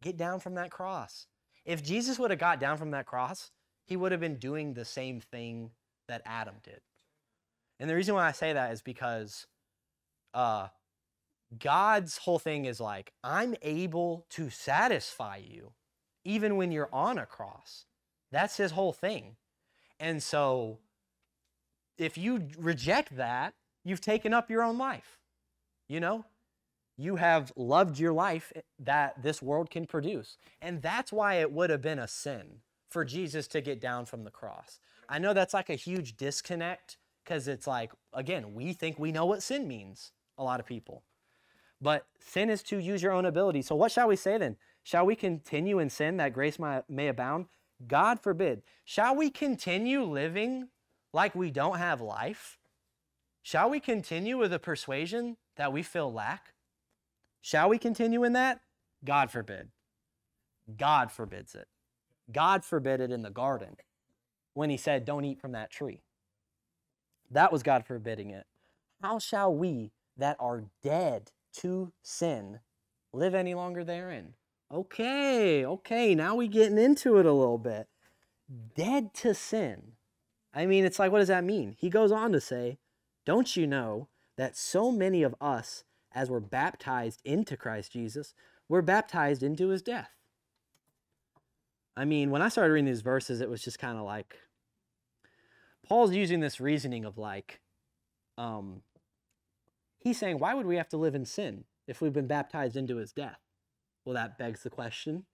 get 0.02 0.18
down 0.18 0.42
from 0.42 0.56
that 0.56 0.72
cross. 0.72 1.28
If 1.64 1.84
Jesus 1.84 2.20
would 2.20 2.30
have 2.30 2.40
got 2.40 2.60
down 2.60 2.78
from 2.78 2.92
that 2.92 3.06
cross, 3.06 3.50
he 3.86 3.96
would 3.96 4.12
have 4.12 4.20
been 4.20 4.36
doing 4.36 4.74
the 4.74 4.84
same 4.84 5.22
thing 5.22 5.72
that 6.10 6.22
Adam 6.26 6.56
did. 6.64 6.82
And 7.80 7.90
the 7.90 7.96
reason 7.96 8.14
why 8.14 8.28
I 8.28 8.34
say 8.34 8.52
that 8.52 8.74
is 8.74 8.82
because 8.82 9.48
uh, 10.34 10.68
God's 11.58 12.18
whole 12.18 12.40
thing 12.40 12.66
is 12.66 12.82
like, 12.82 13.14
I'm 13.24 13.56
able 13.62 14.26
to 14.32 14.50
satisfy 14.50 15.38
you 15.38 15.72
even 16.26 16.58
when 16.58 16.74
you're 16.74 16.90
on 16.92 17.18
a 17.18 17.26
cross. 17.26 17.86
That's 18.34 18.58
his 18.58 18.72
whole 18.72 18.92
thing. 18.92 19.38
And 19.98 20.22
so 20.22 20.80
if 21.98 22.18
you 22.18 22.50
reject 22.58 23.16
that, 23.16 23.54
you've 23.88 24.02
taken 24.02 24.34
up 24.34 24.50
your 24.50 24.64
own 24.64 24.78
life. 24.78 25.18
You 25.88 26.00
know, 26.00 26.26
you 26.98 27.16
have 27.16 27.54
loved 27.56 28.00
your 28.00 28.12
life 28.12 28.52
that 28.80 29.22
this 29.22 29.42
world 29.42 29.70
can 29.70 29.86
produce. 29.86 30.38
And 30.62 30.82
that's 30.82 31.14
why 31.14 31.36
it 31.36 31.52
would 31.52 31.70
have 31.70 31.82
been 31.82 32.00
a 32.00 32.08
sin 32.08 32.62
for 32.90 33.06
Jesus 33.06 33.48
to 33.50 33.62
get 33.62 33.80
down 33.80 34.06
from 34.06 34.24
the 34.24 34.32
cross. 34.32 34.80
I 35.08 35.20
know 35.20 35.34
that's 35.34 35.54
like 35.54 35.70
a 35.70 35.76
huge 35.76 36.18
disconnect 36.18 36.98
because 37.24 37.48
it's 37.48 37.68
like, 37.68 37.92
again, 38.14 38.54
we 38.54 38.74
think 38.74 38.98
we 38.98 39.12
know 39.12 39.26
what 39.26 39.44
sin 39.44 39.68
means, 39.68 40.12
a 40.38 40.44
lot 40.44 40.60
of 40.60 40.66
people. 40.66 41.04
But 41.80 42.08
sin 42.20 42.50
is 42.50 42.64
to 42.64 42.80
use 42.80 43.04
your 43.04 43.12
own 43.12 43.26
ability. 43.26 43.62
So, 43.62 43.76
what 43.76 43.92
shall 43.92 44.08
we 44.08 44.16
say 44.16 44.38
then? 44.38 44.58
Shall 44.84 45.06
we 45.06 45.16
continue 45.16 45.80
in 45.80 45.90
sin 45.90 46.18
that 46.18 46.34
grace 46.34 46.58
may 46.90 47.08
abound? 47.08 47.46
God 47.86 48.20
forbid. 48.20 48.64
Shall 48.86 49.16
we 49.16 49.30
continue 49.30 50.02
living 50.02 50.70
like 51.14 51.36
we 51.36 51.52
don't 51.52 51.78
have 51.78 52.02
life? 52.02 52.58
Shall 53.48 53.70
we 53.70 53.80
continue 53.80 54.38
with 54.38 54.52
a 54.52 54.60
persuasion 54.60 55.38
that 55.56 55.72
we 55.72 55.82
feel 55.82 56.12
lack? 56.12 56.52
Shall 57.40 57.70
we 57.70 57.78
continue 57.78 58.26
in 58.26 58.34
that? 58.34 58.60
God 59.06 59.32
forbid. 59.32 59.70
God 60.76 61.14
forbids 61.14 61.56
it. 61.56 61.70
God 62.30 62.66
forbid 62.66 63.00
it 63.00 63.10
in 63.10 63.22
the 63.22 63.30
garden 63.30 63.78
when 64.54 64.70
he 64.70 64.76
said, 64.76 65.06
Don't 65.06 65.24
eat 65.24 65.40
from 65.40 65.54
that 65.54 65.72
tree. 65.72 66.02
That 67.32 67.54
was 67.54 67.64
God 67.64 67.86
forbidding 67.86 68.32
it. 68.32 68.46
How 69.02 69.18
shall 69.18 69.56
we 69.56 69.94
that 70.18 70.36
are 70.42 70.66
dead 70.84 71.32
to 71.60 71.94
sin 72.02 72.60
live 73.14 73.34
any 73.34 73.54
longer 73.54 73.86
therein? 73.86 74.34
Okay, 74.74 75.66
okay, 75.66 76.16
now 76.16 76.36
we 76.36 76.50
getting 76.50 76.78
into 76.78 77.18
it 77.18 77.26
a 77.26 77.32
little 77.32 77.58
bit. 77.58 77.88
Dead 78.76 79.14
to 79.14 79.34
sin. 79.34 79.94
I 80.54 80.66
mean, 80.66 80.84
it's 80.84 81.00
like, 81.00 81.14
what 81.14 81.20
does 81.20 81.30
that 81.30 81.46
mean? 81.46 81.78
He 81.80 81.90
goes 81.90 82.12
on 82.12 82.34
to 82.34 82.42
say, 82.42 82.80
Don't 83.28 83.58
you 83.58 83.68
know 83.68 84.08
that 84.38 84.56
so 84.56 84.90
many 84.90 85.22
of 85.22 85.36
us, 85.42 85.84
as 86.16 86.30
were 86.30 86.40
baptized 86.40 87.22
into 87.26 87.58
Christ 87.58 87.92
Jesus, 87.92 88.34
were 88.70 88.82
baptized 88.82 89.44
into 89.44 89.68
his 89.68 89.82
death? 89.82 90.12
I 91.98 92.06
mean, 92.06 92.32
when 92.32 92.42
I 92.42 92.48
started 92.48 92.72
reading 92.72 92.86
these 92.86 93.02
verses, 93.02 93.42
it 93.42 93.50
was 93.50 93.62
just 93.62 93.80
kind 93.80 93.98
of 93.98 94.06
like, 94.06 94.38
Paul's 95.86 96.16
using 96.16 96.40
this 96.40 96.62
reasoning 96.62 97.04
of 97.04 97.18
like, 97.18 97.60
um, 98.38 98.82
he's 99.98 100.18
saying, 100.18 100.40
why 100.40 100.54
would 100.54 100.66
we 100.66 100.78
have 100.78 100.88
to 100.90 100.98
live 100.98 101.14
in 101.14 101.26
sin 101.26 101.66
if 101.86 102.00
we've 102.00 102.14
been 102.14 102.28
baptized 102.28 102.78
into 102.78 102.96
his 102.96 103.12
death? 103.12 103.42
Well, 104.06 104.16
that 104.16 104.38
begs 104.38 104.64
the 104.64 104.70
question 104.70 105.26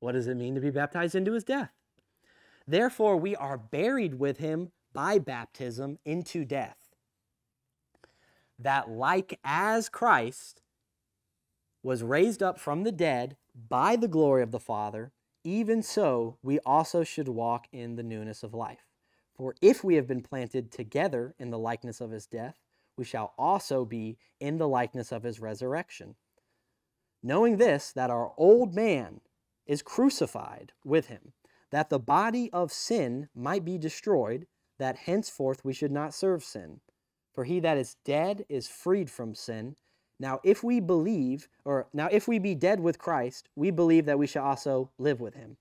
what 0.00 0.12
does 0.12 0.28
it 0.28 0.36
mean 0.36 0.54
to 0.54 0.60
be 0.60 0.70
baptized 0.70 1.14
into 1.14 1.32
his 1.32 1.44
death? 1.44 1.72
Therefore, 2.66 3.16
we 3.16 3.34
are 3.34 3.56
buried 3.56 4.18
with 4.18 4.36
him 4.36 4.70
by 4.92 5.18
baptism 5.18 5.98
into 6.04 6.44
death. 6.44 6.87
That, 8.58 8.90
like 8.90 9.38
as 9.44 9.88
Christ 9.88 10.62
was 11.82 12.02
raised 12.02 12.42
up 12.42 12.58
from 12.58 12.82
the 12.82 12.92
dead 12.92 13.36
by 13.68 13.96
the 13.96 14.08
glory 14.08 14.42
of 14.42 14.50
the 14.50 14.58
Father, 14.58 15.12
even 15.44 15.82
so 15.82 16.38
we 16.42 16.58
also 16.60 17.04
should 17.04 17.28
walk 17.28 17.68
in 17.72 17.96
the 17.96 18.02
newness 18.02 18.42
of 18.42 18.54
life. 18.54 18.86
For 19.34 19.54
if 19.62 19.84
we 19.84 19.94
have 19.94 20.08
been 20.08 20.22
planted 20.22 20.72
together 20.72 21.34
in 21.38 21.50
the 21.50 21.58
likeness 21.58 22.00
of 22.00 22.10
his 22.10 22.26
death, 22.26 22.58
we 22.96 23.04
shall 23.04 23.32
also 23.38 23.84
be 23.84 24.18
in 24.40 24.58
the 24.58 24.66
likeness 24.66 25.12
of 25.12 25.22
his 25.22 25.38
resurrection 25.38 26.16
knowing 27.22 27.56
this, 27.56 27.92
that 27.92 28.10
our 28.10 28.32
old 28.36 28.74
man 28.74 29.20
is 29.66 29.82
crucified 29.82 30.72
with 30.84 31.06
him, 31.06 31.32
that 31.70 31.90
the 31.90 31.98
body 31.98 32.50
of 32.52 32.72
sin 32.72 33.28
might 33.34 33.64
be 33.64 33.78
destroyed, 33.78 34.46
that 34.78 34.96
henceforth 34.96 35.64
we 35.64 35.72
should 35.72 35.92
not 35.92 36.14
serve 36.14 36.42
sin. 36.42 36.80
For 37.38 37.44
he 37.44 37.60
that 37.60 37.78
is 37.78 37.94
dead 38.04 38.44
is 38.48 38.66
freed 38.66 39.08
from 39.08 39.36
sin. 39.36 39.76
Now, 40.18 40.40
if 40.42 40.64
we 40.64 40.80
believe, 40.80 41.48
or 41.64 41.86
now 41.92 42.08
if 42.10 42.26
we 42.26 42.40
be 42.40 42.56
dead 42.56 42.80
with 42.80 42.98
Christ, 42.98 43.48
we 43.54 43.70
believe 43.70 44.06
that 44.06 44.18
we 44.18 44.26
shall 44.26 44.44
also 44.44 44.90
live 44.98 45.20
with 45.20 45.34
him, 45.34 45.56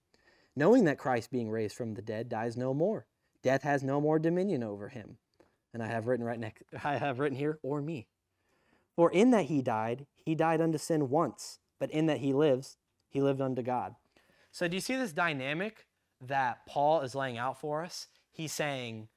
knowing 0.56 0.86
that 0.86 0.98
Christ, 0.98 1.30
being 1.30 1.52
raised 1.52 1.76
from 1.76 1.94
the 1.94 2.02
dead, 2.02 2.30
dies 2.30 2.58
no 2.58 2.74
more. 2.74 3.06
Death 3.44 3.62
has 3.62 3.84
no 3.84 4.02
more 4.02 4.18
dominion 4.18 4.64
over 4.64 4.90
him. 4.90 5.18
And 5.72 5.84
I 5.84 5.86
have 5.86 6.08
written 6.08 6.26
right 6.26 6.40
next, 6.40 6.64
I 6.84 6.98
have 6.98 7.20
written 7.20 7.38
here, 7.38 7.60
or 7.62 7.80
me. 7.80 8.08
For 8.96 9.12
in 9.12 9.30
that 9.30 9.46
he 9.46 9.62
died, 9.62 10.08
he 10.26 10.34
died 10.34 10.62
unto 10.62 10.80
sin 10.80 11.12
once, 11.12 11.60
but 11.80 11.92
in 11.92 12.08
that 12.08 12.22
he 12.22 12.34
lives, 12.34 12.78
he 13.08 13.22
lived 13.22 13.40
unto 13.40 13.62
God. 13.62 13.94
So, 14.52 14.68
do 14.68 14.74
you 14.74 14.82
see 14.82 14.96
this 14.96 15.14
dynamic 15.14 15.86
that 16.26 16.66
Paul 16.66 17.02
is 17.02 17.14
laying 17.14 17.38
out 17.38 17.62
for 17.62 17.84
us? 17.84 18.08
He's 18.32 18.52
saying, 18.52 19.10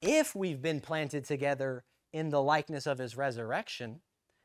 if 0.00 0.34
we've 0.34 0.62
been 0.62 0.80
planted 0.80 1.26
together 1.26 1.84
in 2.12 2.30
the 2.30 2.42
likeness 2.42 2.86
of 2.86 2.98
his 2.98 3.16
resurrection, 3.16 4.00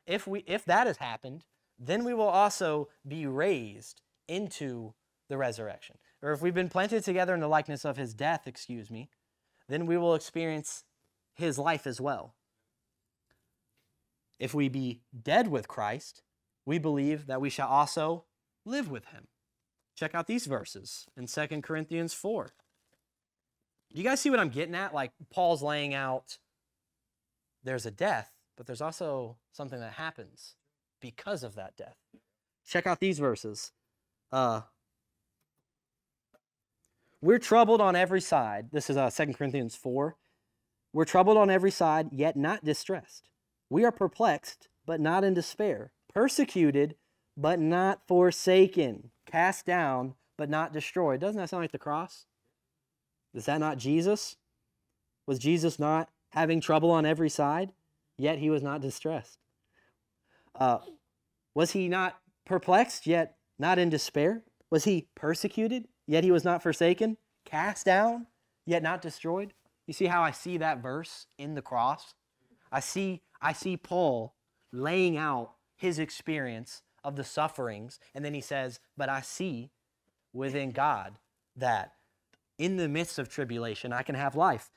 if 0.06 0.28
we 0.28 0.40
if 0.48 0.66
that 0.66 0.88
has 0.88 0.98
happened, 0.98 1.46
then 1.80 2.04
we 2.04 2.14
will 2.14 2.28
also 2.28 2.90
be 3.08 3.26
raised 3.26 4.02
into 4.28 4.94
the 5.30 5.38
resurrection. 5.38 5.98
Or 6.22 6.32
if 6.32 6.42
we've 6.42 6.54
been 6.54 6.70
planted 6.70 7.04
together 7.04 7.34
in 7.34 7.40
the 7.40 7.48
likeness 7.48 7.86
of 7.86 7.98
his 7.98 8.14
death, 8.14 8.48
excuse 8.48 8.90
me, 8.90 9.10
then 9.68 9.86
we 9.86 9.98
will 9.98 10.16
experience 10.16 10.84
his 11.34 11.58
life 11.58 11.88
as 11.88 12.00
well. 12.00 12.36
If 14.40 14.54
we 14.54 14.70
be 14.70 15.02
dead 15.22 15.48
with 15.48 15.68
Christ, 15.68 16.22
we 16.66 16.78
believe 16.78 17.28
that 17.28 17.42
we 17.42 17.50
shall 17.50 17.68
also 17.68 18.26
live 18.66 18.90
with 18.90 19.06
him. 19.06 19.28
Check 19.96 20.16
out 20.16 20.28
these 20.28 20.46
verses 20.46 21.06
in 21.16 21.28
2 21.28 21.62
Corinthians 21.62 22.14
4. 22.14 22.54
Do 23.92 24.02
you 24.02 24.04
guys 24.04 24.20
see 24.20 24.30
what 24.30 24.40
I'm 24.40 24.50
getting 24.50 24.76
at? 24.76 24.94
Like 24.94 25.12
Paul's 25.32 25.62
laying 25.62 25.94
out 25.94 26.38
there's 27.64 27.86
a 27.86 27.92
death, 27.92 28.32
but 28.58 28.66
there's 28.66 28.82
also 28.82 29.38
something 29.52 29.80
that 29.80 29.94
happens 29.94 30.56
because 31.02 31.44
of 31.44 31.56
that 31.56 31.76
death. 31.78 31.98
Check 32.66 32.88
out 32.88 33.00
these 33.00 33.20
verses. 33.20 33.72
Uh, 34.32 34.62
we're 37.22 37.40
troubled 37.40 37.82
on 37.82 37.96
every 37.96 38.22
side. 38.22 38.70
This 38.72 38.90
is 38.90 38.98
uh, 38.98 39.10
2 39.10 39.34
Corinthians 39.34 39.76
4. 39.76 40.16
We're 40.92 41.06
troubled 41.06 41.38
on 41.38 41.50
every 41.50 41.72
side, 41.72 42.10
yet 42.12 42.36
not 42.36 42.64
distressed. 42.64 43.30
We 43.70 43.84
are 43.86 43.92
perplexed, 43.92 44.68
but 44.86 45.00
not 45.00 45.24
in 45.24 45.34
despair. 45.34 45.92
Persecuted, 46.14 46.96
but 47.36 47.60
not 47.60 48.02
forsaken. 48.08 49.12
Cast 49.26 49.66
down, 49.66 50.16
but 50.38 50.50
not 50.50 50.74
destroyed. 50.74 51.20
Doesn't 51.20 51.40
that 51.40 51.50
sound 51.50 51.64
like 51.64 51.72
the 51.72 51.80
cross? 51.80 52.26
Is 53.34 53.46
that 53.46 53.60
not 53.60 53.78
Jesus? 53.78 54.36
Was 55.26 55.40
Jesus 55.40 55.80
not 55.80 56.10
having 56.34 56.60
trouble 56.60 56.90
on 56.90 57.06
every 57.06 57.30
side, 57.30 57.72
yet 58.18 58.40
he 58.40 58.50
was 58.50 58.64
not 58.64 58.82
distressed? 58.82 59.38
Uh, 60.56 60.80
was 61.54 61.72
he 61.72 61.88
not 61.88 62.18
perplexed, 62.46 63.06
yet 63.06 63.38
not 63.60 63.78
in 63.78 63.90
despair? 63.90 64.44
Was 64.72 64.84
he 64.86 65.10
persecuted, 65.16 65.88
yet 66.08 66.24
he 66.24 66.32
was 66.32 66.44
not 66.44 66.64
forsaken? 66.64 67.18
Cast 67.46 67.86
down, 67.86 68.26
yet 68.66 68.82
not 68.82 69.02
destroyed? 69.02 69.54
You 69.86 69.94
see 69.94 70.08
how 70.08 70.24
I 70.24 70.32
see 70.32 70.58
that 70.58 70.82
verse 70.82 71.28
in 71.38 71.54
the 71.54 71.62
cross? 71.62 72.16
I 72.72 72.80
see, 72.80 73.22
I 73.40 73.54
see 73.54 73.78
Paul 73.78 74.34
laying 74.72 75.16
out 75.18 75.52
his 75.76 76.00
experience 76.00 76.82
of 77.04 77.16
the 77.16 77.24
sufferings, 77.24 78.00
and 78.16 78.26
then 78.26 78.34
he 78.34 78.42
says, 78.42 78.80
But 78.98 79.10
I 79.10 79.22
see 79.22 79.70
within 80.34 80.72
God 80.72 81.20
that 81.56 81.92
in 82.58 82.78
the 82.78 82.90
midst 82.90 83.20
of 83.20 83.30
tribulation 83.30 83.94
I 83.94 84.02
can 84.02 84.16
have 84.16 84.36
life. 84.36 84.72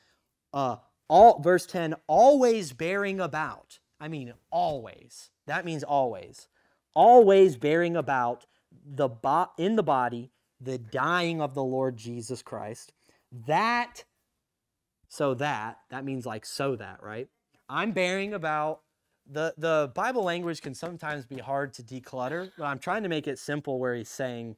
Uh, 0.53 0.77
all 1.09 1.41
verse 1.41 1.67
10, 1.67 1.95
always 2.07 2.73
bearing 2.73 3.21
about. 3.21 3.79
I 4.01 4.09
mean 4.09 4.35
always. 4.51 5.31
That 5.47 5.65
means 5.65 5.83
always. 5.83 6.49
Always 6.95 7.57
bearing 7.57 7.97
about 7.97 8.47
the 8.85 9.09
bo- 9.09 9.51
in 9.59 9.77
the 9.77 9.83
body 9.83 10.31
the 10.61 10.79
dying 10.79 11.41
of 11.41 11.55
the 11.55 11.63
Lord 11.63 11.97
Jesus 11.97 12.43
Christ. 12.43 12.93
That 13.47 14.05
so 15.09 15.35
that 15.35 15.79
that 15.91 16.05
means 16.05 16.27
like 16.27 16.47
so 16.47 16.77
that, 16.77 17.03
right? 17.03 17.29
I'm 17.69 17.93
bearing 17.93 18.33
about 18.35 18.81
the 19.31 19.55
the 19.59 19.91
Bible 19.95 20.23
language 20.23 20.63
can 20.63 20.75
sometimes 20.75 21.27
be 21.27 21.39
hard 21.39 21.75
to 21.75 21.83
declutter, 21.83 22.51
but 22.57 22.65
I'm 22.65 22.79
trying 22.79 23.03
to 23.03 23.09
make 23.09 23.27
it 23.27 23.39
simple 23.39 23.79
where 23.79 23.95
he's 23.95 24.09
saying 24.09 24.57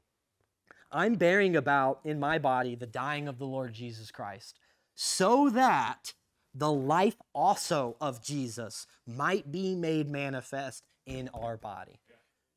I'm 0.91 1.15
bearing 1.15 1.57
about 1.57 2.01
in 2.05 2.19
my 2.19 2.39
body 2.39 2.75
the 2.75 2.87
dying 2.87 3.29
of 3.29 3.39
the 3.39 3.47
Lord 3.47 3.73
Jesus 3.73 4.11
Christ, 4.11 4.59
so 4.95 5.51
that 5.51 6.15
the 6.55 6.73
life 6.73 7.17
also 7.35 7.97
of 8.01 8.23
Jesus 8.23 8.87
might 9.07 9.53
be 9.53 9.75
made 9.75 10.09
manifest 10.09 10.85
in 11.07 11.29
our 11.35 11.57
body. 11.57 12.01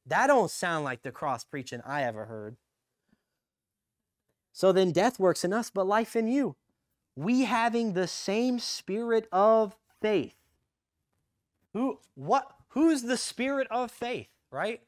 That 0.05 0.27
don't 0.27 0.49
sound 0.49 0.85
like 0.85 1.03
the 1.03 1.11
cross 1.11 1.43
preaching 1.43 1.81
I 1.85 2.03
ever 2.03 2.25
heard. 2.25 2.57
So 4.53 4.71
then 4.71 4.91
death 4.91 5.19
works 5.19 5.43
in 5.43 5.53
us, 5.53 5.69
but 5.69 5.87
life 5.87 6.15
in 6.15 6.27
you. 6.27 6.55
We 7.15 7.43
having 7.43 7.93
the 7.93 8.07
same 8.07 8.59
spirit 8.59 9.27
of 9.31 9.77
faith. 10.01 10.35
Who 11.73 11.99
what 12.15 12.51
who's 12.69 13.03
the 13.03 13.17
spirit 13.17 13.67
of 13.69 13.91
faith, 13.91 14.29
right? 14.51 14.81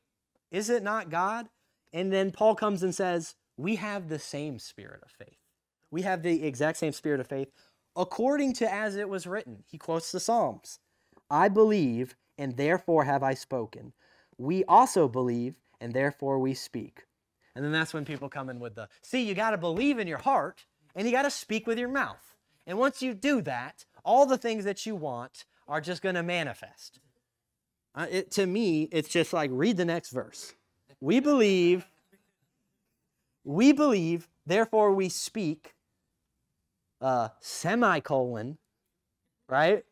Is 0.51 0.69
it 0.69 0.83
not 0.83 1.09
God? 1.09 1.47
And 1.93 2.11
then 2.11 2.31
Paul 2.31 2.55
comes 2.55 2.83
and 2.83 2.93
says, 2.93 3.35
We 3.57 3.75
have 3.75 4.09
the 4.09 4.19
same 4.19 4.59
spirit 4.59 5.01
of 5.03 5.11
faith. 5.11 5.37
We 5.91 6.01
have 6.01 6.23
the 6.23 6.43
exact 6.43 6.77
same 6.79 6.91
spirit 6.91 7.19
of 7.19 7.27
faith 7.27 7.49
according 7.95 8.53
to 8.53 8.71
as 8.71 8.95
it 8.95 9.09
was 9.09 9.27
written. 9.27 9.63
He 9.67 9.77
quotes 9.77 10.11
the 10.11 10.19
Psalms 10.19 10.79
I 11.29 11.49
believe, 11.49 12.15
and 12.37 12.57
therefore 12.57 13.05
have 13.05 13.23
I 13.23 13.33
spoken. 13.33 13.93
We 14.37 14.63
also 14.65 15.07
believe, 15.07 15.55
and 15.79 15.93
therefore 15.93 16.39
we 16.39 16.53
speak. 16.53 17.05
And 17.55 17.63
then 17.63 17.71
that's 17.71 17.93
when 17.93 18.05
people 18.05 18.29
come 18.29 18.49
in 18.49 18.59
with 18.59 18.75
the 18.75 18.89
see, 19.01 19.23
you 19.23 19.33
got 19.35 19.51
to 19.51 19.57
believe 19.57 19.99
in 19.99 20.07
your 20.07 20.17
heart 20.17 20.65
and 20.95 21.07
you 21.07 21.13
got 21.13 21.23
to 21.23 21.31
speak 21.31 21.67
with 21.67 21.77
your 21.77 21.89
mouth. 21.89 22.35
And 22.65 22.77
once 22.77 23.01
you 23.01 23.13
do 23.13 23.41
that, 23.41 23.85
all 24.03 24.25
the 24.25 24.37
things 24.37 24.65
that 24.65 24.85
you 24.85 24.95
want 24.95 25.45
are 25.68 25.81
just 25.81 26.01
going 26.01 26.15
to 26.15 26.23
manifest. 26.23 26.99
Uh, 27.95 28.07
it, 28.09 28.31
to 28.31 28.45
me, 28.45 28.89
it's 28.91 29.09
just 29.09 29.34
like 29.34 29.49
read 29.53 29.77
the 29.77 29.85
next 29.85 30.09
verse. 30.09 30.53
We 30.99 31.19
believe, 31.19 31.85
we 33.43 33.72
believe, 33.72 34.27
therefore 34.45 34.93
we 34.93 35.09
speak, 35.09 35.72
uh, 37.03 37.30
semicolon, 37.39 38.57
right? 39.49 39.84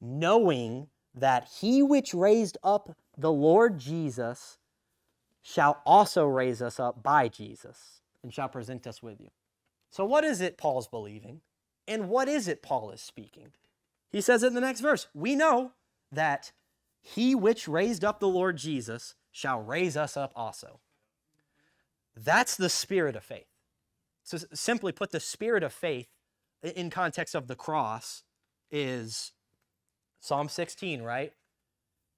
Knowing 0.00 0.86
that 1.14 1.48
he 1.60 1.82
which 1.82 2.14
raised 2.14 2.56
up 2.62 2.96
the 3.18 3.32
Lord 3.32 3.78
Jesus 3.78 4.58
shall 5.42 5.82
also 5.84 6.26
raise 6.26 6.62
us 6.62 6.78
up 6.78 7.02
by 7.02 7.28
Jesus 7.28 8.00
and 8.22 8.32
shall 8.32 8.48
present 8.48 8.86
us 8.86 9.02
with 9.02 9.20
you. 9.20 9.30
So, 9.90 10.04
what 10.04 10.24
is 10.24 10.40
it 10.40 10.56
Paul's 10.56 10.86
believing? 10.86 11.40
And 11.88 12.08
what 12.08 12.28
is 12.28 12.46
it 12.46 12.62
Paul 12.62 12.92
is 12.92 13.00
speaking? 13.00 13.48
He 14.10 14.20
says 14.20 14.44
in 14.44 14.54
the 14.54 14.60
next 14.60 14.80
verse, 14.80 15.08
We 15.12 15.34
know 15.34 15.72
that 16.12 16.52
he 17.02 17.34
which 17.34 17.66
raised 17.66 18.04
up 18.04 18.20
the 18.20 18.28
Lord 18.28 18.56
Jesus 18.56 19.16
shall 19.32 19.60
raise 19.60 19.96
us 19.96 20.16
up 20.16 20.32
also. 20.36 20.78
That's 22.16 22.56
the 22.56 22.68
spirit 22.68 23.16
of 23.16 23.24
faith. 23.24 23.49
So, 24.24 24.38
simply 24.52 24.92
put, 24.92 25.10
the 25.10 25.20
spirit 25.20 25.62
of 25.62 25.72
faith 25.72 26.08
in 26.62 26.90
context 26.90 27.34
of 27.34 27.46
the 27.48 27.56
cross 27.56 28.22
is 28.70 29.32
Psalm 30.20 30.48
16, 30.48 31.02
right? 31.02 31.32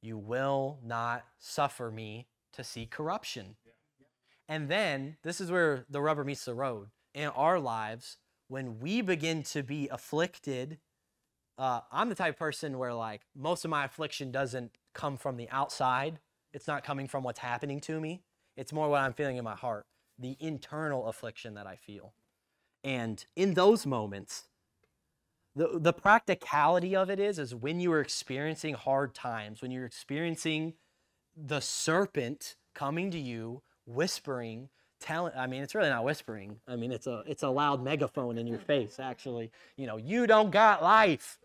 You 0.03 0.19
will 0.19 0.79
not 0.85 1.24
suffer 1.39 1.91
me 1.91 2.27
to 2.53 2.65
see 2.65 2.87
corruption. 2.87 3.57
And 4.49 4.69
then 4.69 5.16
this 5.23 5.41
is 5.41 5.51
where 5.51 5.87
the 5.89 6.01
rubber 6.01 6.24
meets 6.24 6.45
the 6.45 6.55
road. 6.55 6.89
In 7.15 7.29
our 7.29 7.59
lives, 7.59 8.19
when 8.49 8.81
we 8.81 9.01
begin 9.01 9.43
to 9.45 9.62
be 9.62 9.89
afflicted, 9.89 10.79
uh, 11.57 11.81
I'm 11.91 12.09
the 12.09 12.15
type 12.15 12.35
of 12.35 12.39
person 12.39 12.79
where 12.79 12.93
like 12.93 13.23
most 13.37 13.65
of 13.65 13.70
my 13.70 13.85
affliction 13.85 14.33
doesn't 14.33 14.73
come 14.95 15.16
from 15.16 15.37
the 15.37 15.49
outside. 15.51 16.19
It's 16.53 16.66
not 16.66 16.85
coming 16.85 17.07
from 17.09 17.23
what's 17.23 17.39
happening 17.39 17.81
to 17.83 18.01
me. 18.01 18.23
It's 18.57 18.73
more 18.73 18.89
what 18.89 19.01
I'm 19.01 19.15
feeling 19.15 19.37
in 19.37 19.45
my 19.45 19.55
heart, 19.55 19.87
the 20.19 20.37
internal 20.41 21.07
affliction 21.07 21.55
that 21.55 21.67
I 21.67 21.77
feel. 21.77 22.13
And 22.85 23.25
in 23.37 23.55
those 23.55 23.87
moments, 23.87 24.49
the, 25.55 25.79
the 25.79 25.93
practicality 25.93 26.97
of 26.97 27.11
it 27.11 27.21
is 27.21 27.39
is 27.39 27.55
when 27.55 27.81
you 27.81 27.93
are 27.93 28.01
experiencing 28.01 28.75
hard 28.75 29.15
times 29.15 29.61
when 29.61 29.71
you're 29.71 29.85
experiencing 29.85 30.75
the 31.37 31.61
serpent 31.61 32.57
coming 32.75 33.11
to 33.11 33.19
you 33.19 33.63
whispering 33.85 34.69
telling 35.01 35.33
i 35.37 35.47
mean 35.47 35.63
it's 35.63 35.75
really 35.75 35.89
not 35.89 36.05
whispering. 36.05 36.57
I 36.67 36.77
mean 36.77 36.93
it's 36.93 37.07
a 37.07 37.23
it's 37.27 37.43
a 37.43 37.49
loud 37.49 37.83
megaphone 37.83 38.39
in 38.39 38.47
your 38.47 38.61
face 38.61 38.99
actually. 39.01 39.51
You 39.77 39.87
know 39.87 39.97
you 39.97 40.27
don't 40.27 40.51
got 40.51 40.83
life. 40.83 41.39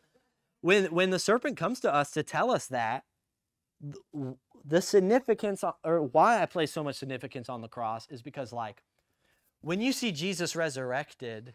When 0.61 0.85
when 0.85 1.09
the 1.09 1.19
serpent 1.19 1.57
comes 1.57 1.79
to 1.81 1.93
us 1.93 2.11
to 2.11 2.23
tell 2.23 2.51
us 2.51 2.67
that 2.67 3.03
the 4.65 4.81
significance 4.81 5.63
or 5.83 6.01
why 6.01 6.41
I 6.41 6.45
place 6.45 6.71
so 6.71 6.83
much 6.83 6.95
significance 6.95 7.49
on 7.49 7.61
the 7.61 7.67
cross 7.67 8.07
is 8.09 8.21
because 8.21 8.51
like 8.51 8.83
when 9.61 9.81
you 9.81 9.91
see 9.91 10.11
Jesus 10.11 10.55
resurrected, 10.55 11.53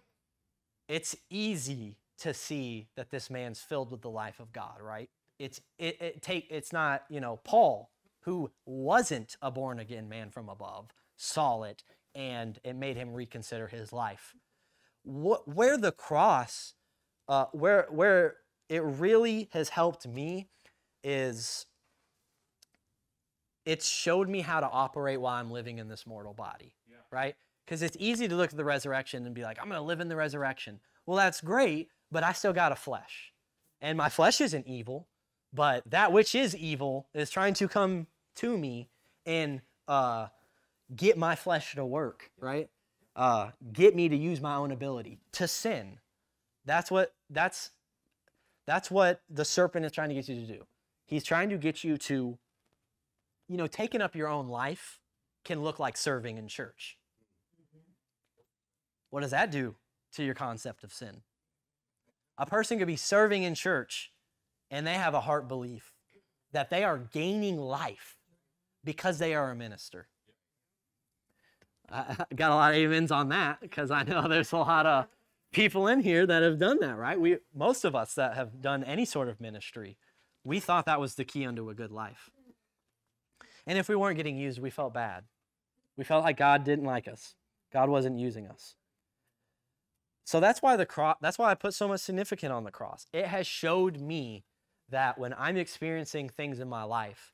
it's 0.88 1.16
easy 1.30 1.96
to 2.18 2.32
see 2.34 2.88
that 2.96 3.10
this 3.10 3.30
man's 3.30 3.60
filled 3.60 3.90
with 3.90 4.02
the 4.02 4.10
life 4.10 4.40
of 4.40 4.52
God, 4.52 4.80
right? 4.80 5.10
It's 5.38 5.60
it, 5.78 6.00
it 6.00 6.22
take 6.22 6.46
it's 6.50 6.72
not, 6.72 7.04
you 7.08 7.20
know, 7.20 7.40
Paul 7.44 7.90
who 8.22 8.50
wasn't 8.64 9.36
a 9.42 9.50
born 9.50 9.80
again 9.80 10.08
man 10.08 10.30
from 10.30 10.48
above, 10.48 10.90
saw 11.16 11.62
it 11.64 11.82
and 12.14 12.58
it 12.62 12.74
made 12.74 12.96
him 12.96 13.12
reconsider 13.12 13.66
his 13.66 13.92
life. 13.92 14.34
What 15.02 15.48
where 15.48 15.76
the 15.76 15.92
cross 15.92 16.74
uh 17.28 17.46
where 17.52 17.86
where 17.90 18.36
it 18.68 18.82
really 18.82 19.48
has 19.52 19.70
helped 19.70 20.06
me 20.06 20.48
is 21.02 21.66
it 23.64 23.82
showed 23.82 24.28
me 24.28 24.40
how 24.40 24.60
to 24.60 24.68
operate 24.68 25.20
while 25.20 25.34
I'm 25.34 25.50
living 25.50 25.78
in 25.78 25.88
this 25.88 26.06
mortal 26.06 26.34
body, 26.34 26.74
right? 27.10 27.34
Because 27.64 27.82
it's 27.82 27.96
easy 28.00 28.28
to 28.28 28.34
look 28.34 28.50
at 28.50 28.56
the 28.56 28.64
resurrection 28.64 29.24
and 29.26 29.34
be 29.34 29.42
like, 29.42 29.58
I'm 29.60 29.68
going 29.68 29.80
to 29.80 29.84
live 29.86 30.00
in 30.00 30.08
the 30.08 30.16
resurrection. 30.16 30.80
Well, 31.06 31.16
that's 31.16 31.40
great, 31.40 31.88
but 32.10 32.24
I 32.24 32.32
still 32.32 32.52
got 32.52 32.72
a 32.72 32.76
flesh. 32.76 33.32
And 33.80 33.96
my 33.98 34.08
flesh 34.08 34.40
isn't 34.40 34.66
evil, 34.66 35.08
but 35.52 35.82
that 35.90 36.12
which 36.12 36.34
is 36.34 36.56
evil 36.56 37.08
is 37.14 37.30
trying 37.30 37.54
to 37.54 37.68
come 37.68 38.06
to 38.36 38.56
me 38.56 38.88
and 39.26 39.60
uh, 39.88 40.28
get 40.94 41.18
my 41.18 41.34
flesh 41.34 41.74
to 41.74 41.84
work, 41.84 42.30
right? 42.38 42.68
Uh, 43.14 43.50
get 43.72 43.94
me 43.94 44.08
to 44.08 44.16
use 44.16 44.40
my 44.40 44.54
own 44.54 44.72
ability 44.72 45.20
to 45.32 45.46
sin. 45.46 45.98
That's 46.64 46.90
what 46.90 47.12
that's 47.28 47.70
that's 48.66 48.90
what 48.90 49.20
the 49.28 49.44
serpent 49.44 49.84
is 49.84 49.92
trying 49.92 50.08
to 50.08 50.14
get 50.14 50.28
you 50.28 50.40
to 50.40 50.46
do. 50.46 50.64
He's 51.04 51.24
trying 51.24 51.50
to 51.50 51.58
get 51.58 51.84
you 51.84 51.98
to, 51.98 52.38
you 53.48 53.56
know, 53.56 53.66
taking 53.66 54.00
up 54.00 54.14
your 54.14 54.28
own 54.28 54.48
life 54.48 54.98
can 55.44 55.62
look 55.62 55.78
like 55.78 55.96
serving 55.96 56.38
in 56.38 56.48
church. 56.48 56.96
Mm-hmm. 57.60 57.82
What 59.10 59.20
does 59.20 59.32
that 59.32 59.50
do 59.50 59.74
to 60.14 60.24
your 60.24 60.34
concept 60.34 60.84
of 60.84 60.92
sin? 60.92 61.22
A 62.38 62.46
person 62.46 62.78
could 62.78 62.86
be 62.86 62.96
serving 62.96 63.42
in 63.42 63.54
church 63.54 64.12
and 64.70 64.86
they 64.86 64.94
have 64.94 65.14
a 65.14 65.20
heart 65.20 65.48
belief 65.48 65.92
that 66.52 66.70
they 66.70 66.84
are 66.84 66.98
gaining 66.98 67.58
life 67.58 68.16
because 68.84 69.18
they 69.18 69.34
are 69.34 69.50
a 69.50 69.56
minister. 69.56 70.08
I 71.90 72.16
I 72.30 72.34
got 72.34 72.50
a 72.50 72.54
lot 72.54 72.74
of 72.74 72.82
amens 72.82 73.10
on 73.10 73.28
that 73.28 73.60
because 73.60 73.90
I 73.90 74.02
know 74.02 74.26
there's 74.28 74.52
a 74.52 74.58
lot 74.58 74.86
of 74.86 75.06
people 75.52 75.86
in 75.86 76.00
here 76.00 76.26
that 76.26 76.42
have 76.42 76.58
done 76.58 76.80
that, 76.80 76.96
right? 76.96 77.20
We 77.20 77.38
most 77.54 77.84
of 77.84 77.94
us 77.94 78.14
that 78.14 78.34
have 78.34 78.60
done 78.60 78.82
any 78.84 79.04
sort 79.04 79.28
of 79.28 79.40
ministry, 79.40 79.98
we 80.44 80.58
thought 80.58 80.86
that 80.86 81.00
was 81.00 81.14
the 81.14 81.24
key 81.24 81.44
unto 81.44 81.68
a 81.70 81.74
good 81.74 81.92
life. 81.92 82.30
And 83.66 83.78
if 83.78 83.88
we 83.88 83.96
weren't 83.96 84.16
getting 84.16 84.36
used, 84.36 84.60
we 84.60 84.70
felt 84.70 84.94
bad. 84.94 85.24
We 85.96 86.04
felt 86.04 86.24
like 86.24 86.36
God 86.36 86.64
didn't 86.64 86.84
like 86.84 87.06
us. 87.06 87.34
God 87.72 87.88
wasn't 87.88 88.18
using 88.18 88.46
us. 88.46 88.74
So 90.24 90.40
that's 90.40 90.62
why 90.62 90.76
the 90.76 90.86
cross 90.86 91.16
that's 91.20 91.38
why 91.38 91.50
I 91.50 91.54
put 91.54 91.74
so 91.74 91.88
much 91.88 92.00
significance 92.00 92.52
on 92.52 92.64
the 92.64 92.70
cross. 92.70 93.06
It 93.12 93.26
has 93.26 93.46
showed 93.46 94.00
me 94.00 94.44
that 94.88 95.18
when 95.18 95.34
I'm 95.36 95.56
experiencing 95.56 96.28
things 96.28 96.60
in 96.60 96.68
my 96.68 96.84
life, 96.84 97.32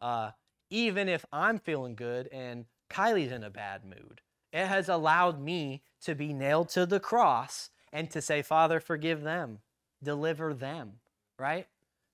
uh, 0.00 0.30
even 0.70 1.08
if 1.08 1.24
I'm 1.32 1.58
feeling 1.58 1.94
good 1.94 2.28
and 2.30 2.66
Kylie's 2.90 3.32
in 3.32 3.42
a 3.42 3.50
bad 3.50 3.84
mood, 3.84 4.20
it 4.52 4.66
has 4.66 4.88
allowed 4.88 5.40
me 5.40 5.82
to 6.02 6.14
be 6.14 6.32
nailed 6.32 6.68
to 6.70 6.86
the 6.86 7.00
cross 7.00 7.70
and 7.92 8.10
to 8.10 8.20
say, 8.20 8.42
Father, 8.42 8.80
forgive 8.80 9.22
them, 9.22 9.58
deliver 10.02 10.54
them, 10.54 11.00
right? 11.38 11.66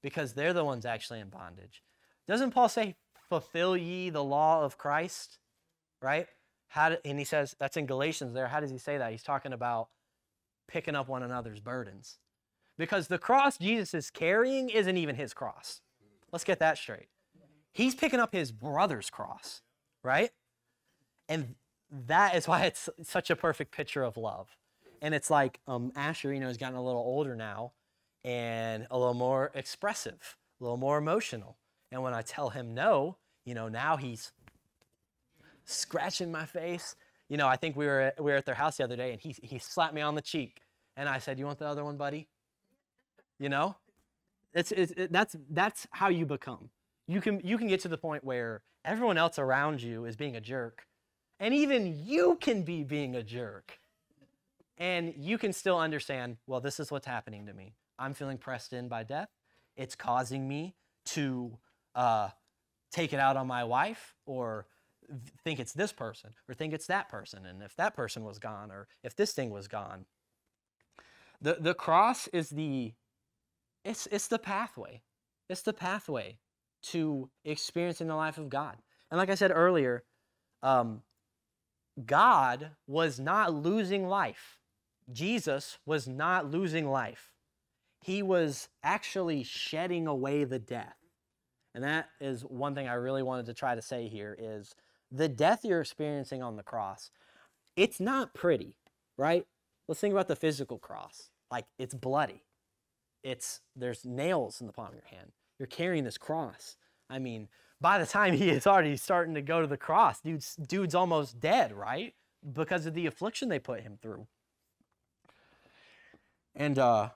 Because 0.02 0.32
they're 0.32 0.52
the 0.52 0.64
ones 0.64 0.86
actually 0.86 1.20
in 1.20 1.28
bondage. 1.28 1.82
Doesn't 2.26 2.52
Paul 2.52 2.68
say, 2.68 2.96
fulfill 3.34 3.76
ye 3.76 4.10
the 4.10 4.22
law 4.22 4.62
of 4.62 4.78
Christ, 4.78 5.38
right? 6.00 6.28
How 6.68 6.90
do, 6.90 6.96
and 7.04 7.18
he 7.18 7.24
says, 7.24 7.56
that's 7.58 7.76
in 7.76 7.84
Galatians 7.84 8.32
there. 8.32 8.46
How 8.46 8.60
does 8.60 8.70
he 8.70 8.78
say 8.78 8.96
that? 8.96 9.10
He's 9.10 9.24
talking 9.24 9.52
about 9.52 9.88
picking 10.68 10.94
up 10.94 11.08
one 11.08 11.24
another's 11.24 11.58
burdens. 11.58 12.18
Because 12.78 13.08
the 13.08 13.18
cross 13.18 13.58
Jesus 13.58 13.92
is 13.92 14.08
carrying 14.08 14.70
isn't 14.70 14.96
even 14.96 15.16
his 15.16 15.34
cross. 15.34 15.80
Let's 16.30 16.44
get 16.44 16.60
that 16.60 16.78
straight. 16.78 17.08
He's 17.72 17.96
picking 17.96 18.20
up 18.20 18.32
his 18.32 18.52
brother's 18.52 19.10
cross, 19.10 19.62
right? 20.04 20.30
And 21.28 21.56
that 21.90 22.36
is 22.36 22.46
why 22.46 22.66
it's 22.66 22.88
such 23.02 23.30
a 23.30 23.36
perfect 23.36 23.72
picture 23.72 24.04
of 24.04 24.16
love. 24.16 24.56
And 25.02 25.12
it's 25.12 25.28
like 25.28 25.58
um, 25.66 25.90
Asher, 25.96 26.32
you 26.32 26.38
know, 26.38 26.46
has 26.46 26.56
gotten 26.56 26.76
a 26.76 26.84
little 26.84 27.02
older 27.02 27.34
now 27.34 27.72
and 28.22 28.86
a 28.92 28.98
little 28.98 29.14
more 29.14 29.50
expressive, 29.54 30.36
a 30.60 30.64
little 30.64 30.76
more 30.76 30.98
emotional. 30.98 31.56
And 31.90 32.02
when 32.02 32.14
I 32.14 32.22
tell 32.22 32.50
him 32.50 32.74
no, 32.74 33.16
you 33.44 33.54
know, 33.54 33.68
now 33.68 33.96
he's 33.96 34.32
scratching 35.64 36.30
my 36.30 36.44
face. 36.44 36.96
You 37.28 37.36
know, 37.36 37.48
I 37.48 37.56
think 37.56 37.76
we 37.76 37.86
were 37.86 38.00
at, 38.00 38.22
we 38.22 38.30
were 38.30 38.36
at 38.36 38.46
their 38.46 38.54
house 38.54 38.76
the 38.76 38.84
other 38.84 38.96
day 38.96 39.12
and 39.12 39.20
he, 39.20 39.34
he 39.42 39.58
slapped 39.58 39.94
me 39.94 40.00
on 40.00 40.14
the 40.14 40.22
cheek. 40.22 40.60
And 40.96 41.08
I 41.08 41.18
said, 41.18 41.38
You 41.38 41.46
want 41.46 41.58
the 41.58 41.66
other 41.66 41.84
one, 41.84 41.96
buddy? 41.96 42.28
You 43.38 43.48
know? 43.48 43.76
It's, 44.52 44.70
it's, 44.70 44.92
it, 44.92 45.12
that's, 45.12 45.36
that's 45.50 45.86
how 45.90 46.08
you 46.08 46.26
become. 46.26 46.70
You 47.08 47.20
can, 47.20 47.40
you 47.42 47.58
can 47.58 47.66
get 47.66 47.80
to 47.80 47.88
the 47.88 47.98
point 47.98 48.22
where 48.22 48.62
everyone 48.84 49.18
else 49.18 49.38
around 49.38 49.82
you 49.82 50.04
is 50.04 50.14
being 50.16 50.36
a 50.36 50.40
jerk 50.40 50.86
and 51.40 51.52
even 51.52 51.98
you 52.04 52.38
can 52.40 52.62
be 52.62 52.84
being 52.84 53.16
a 53.16 53.22
jerk. 53.22 53.78
And 54.78 55.14
you 55.16 55.38
can 55.38 55.52
still 55.52 55.78
understand, 55.78 56.36
well, 56.46 56.60
this 56.60 56.80
is 56.80 56.90
what's 56.90 57.06
happening 57.06 57.46
to 57.46 57.54
me. 57.54 57.74
I'm 57.98 58.14
feeling 58.14 58.38
pressed 58.38 58.72
in 58.72 58.88
by 58.88 59.04
death. 59.04 59.28
It's 59.76 59.94
causing 59.94 60.48
me 60.48 60.74
to 61.06 61.58
uh, 61.94 62.30
take 62.94 63.12
it 63.12 63.18
out 63.18 63.36
on 63.36 63.48
my 63.48 63.64
wife 63.64 64.14
or 64.24 64.66
think 65.42 65.58
it's 65.58 65.72
this 65.72 65.92
person 65.92 66.30
or 66.48 66.54
think 66.54 66.72
it's 66.72 66.86
that 66.86 67.08
person. 67.08 67.44
And 67.44 67.60
if 67.60 67.74
that 67.76 67.96
person 67.96 68.22
was 68.22 68.38
gone 68.38 68.70
or 68.70 68.86
if 69.02 69.16
this 69.16 69.32
thing 69.32 69.50
was 69.50 69.66
gone. 69.66 70.06
The, 71.40 71.56
the 71.60 71.74
cross 71.74 72.28
is 72.28 72.50
the, 72.50 72.94
it's, 73.84 74.06
it's 74.12 74.28
the 74.28 74.38
pathway. 74.38 75.02
It's 75.50 75.62
the 75.62 75.72
pathway 75.72 76.38
to 76.84 77.30
experiencing 77.44 78.06
the 78.06 78.14
life 78.14 78.38
of 78.38 78.48
God. 78.48 78.76
And 79.10 79.18
like 79.18 79.28
I 79.28 79.34
said 79.34 79.50
earlier, 79.52 80.04
um, 80.62 81.02
God 82.06 82.70
was 82.86 83.18
not 83.18 83.52
losing 83.52 84.06
life. 84.06 84.58
Jesus 85.12 85.78
was 85.84 86.06
not 86.06 86.50
losing 86.50 86.88
life. 86.88 87.32
He 88.00 88.22
was 88.22 88.68
actually 88.82 89.42
shedding 89.42 90.06
away 90.06 90.44
the 90.44 90.58
death. 90.58 90.96
And 91.74 91.82
that 91.82 92.08
is 92.20 92.42
one 92.42 92.74
thing 92.74 92.86
I 92.86 92.94
really 92.94 93.22
wanted 93.22 93.46
to 93.46 93.54
try 93.54 93.74
to 93.74 93.82
say 93.82 94.08
here 94.08 94.36
is 94.38 94.74
the 95.10 95.28
death 95.28 95.64
you're 95.64 95.80
experiencing 95.80 96.42
on 96.42 96.56
the 96.56 96.62
cross, 96.62 97.10
it's 97.76 97.98
not 97.98 98.34
pretty, 98.34 98.76
right? 99.16 99.46
Let's 99.88 100.00
think 100.00 100.12
about 100.12 100.28
the 100.28 100.36
physical 100.36 100.78
cross. 100.78 101.30
Like 101.50 101.66
it's 101.78 101.94
bloody. 101.94 102.42
It's 103.22 103.60
there's 103.74 104.04
nails 104.04 104.60
in 104.60 104.66
the 104.66 104.72
palm 104.72 104.88
of 104.88 104.94
your 104.94 105.04
hand. 105.10 105.32
You're 105.58 105.66
carrying 105.66 106.04
this 106.04 106.18
cross. 106.18 106.76
I 107.10 107.18
mean, 107.18 107.48
by 107.80 107.98
the 107.98 108.06
time 108.06 108.34
he 108.34 108.50
is 108.50 108.66
already 108.66 108.96
starting 108.96 109.34
to 109.34 109.42
go 109.42 109.60
to 109.60 109.66
the 109.66 109.76
cross, 109.76 110.20
dude's 110.20 110.56
dude's 110.56 110.94
almost 110.94 111.40
dead, 111.40 111.72
right? 111.72 112.14
Because 112.52 112.86
of 112.86 112.94
the 112.94 113.06
affliction 113.06 113.48
they 113.48 113.58
put 113.58 113.82
him 113.82 113.98
through. 114.00 114.26
And 116.54 116.78
uh 116.78 117.10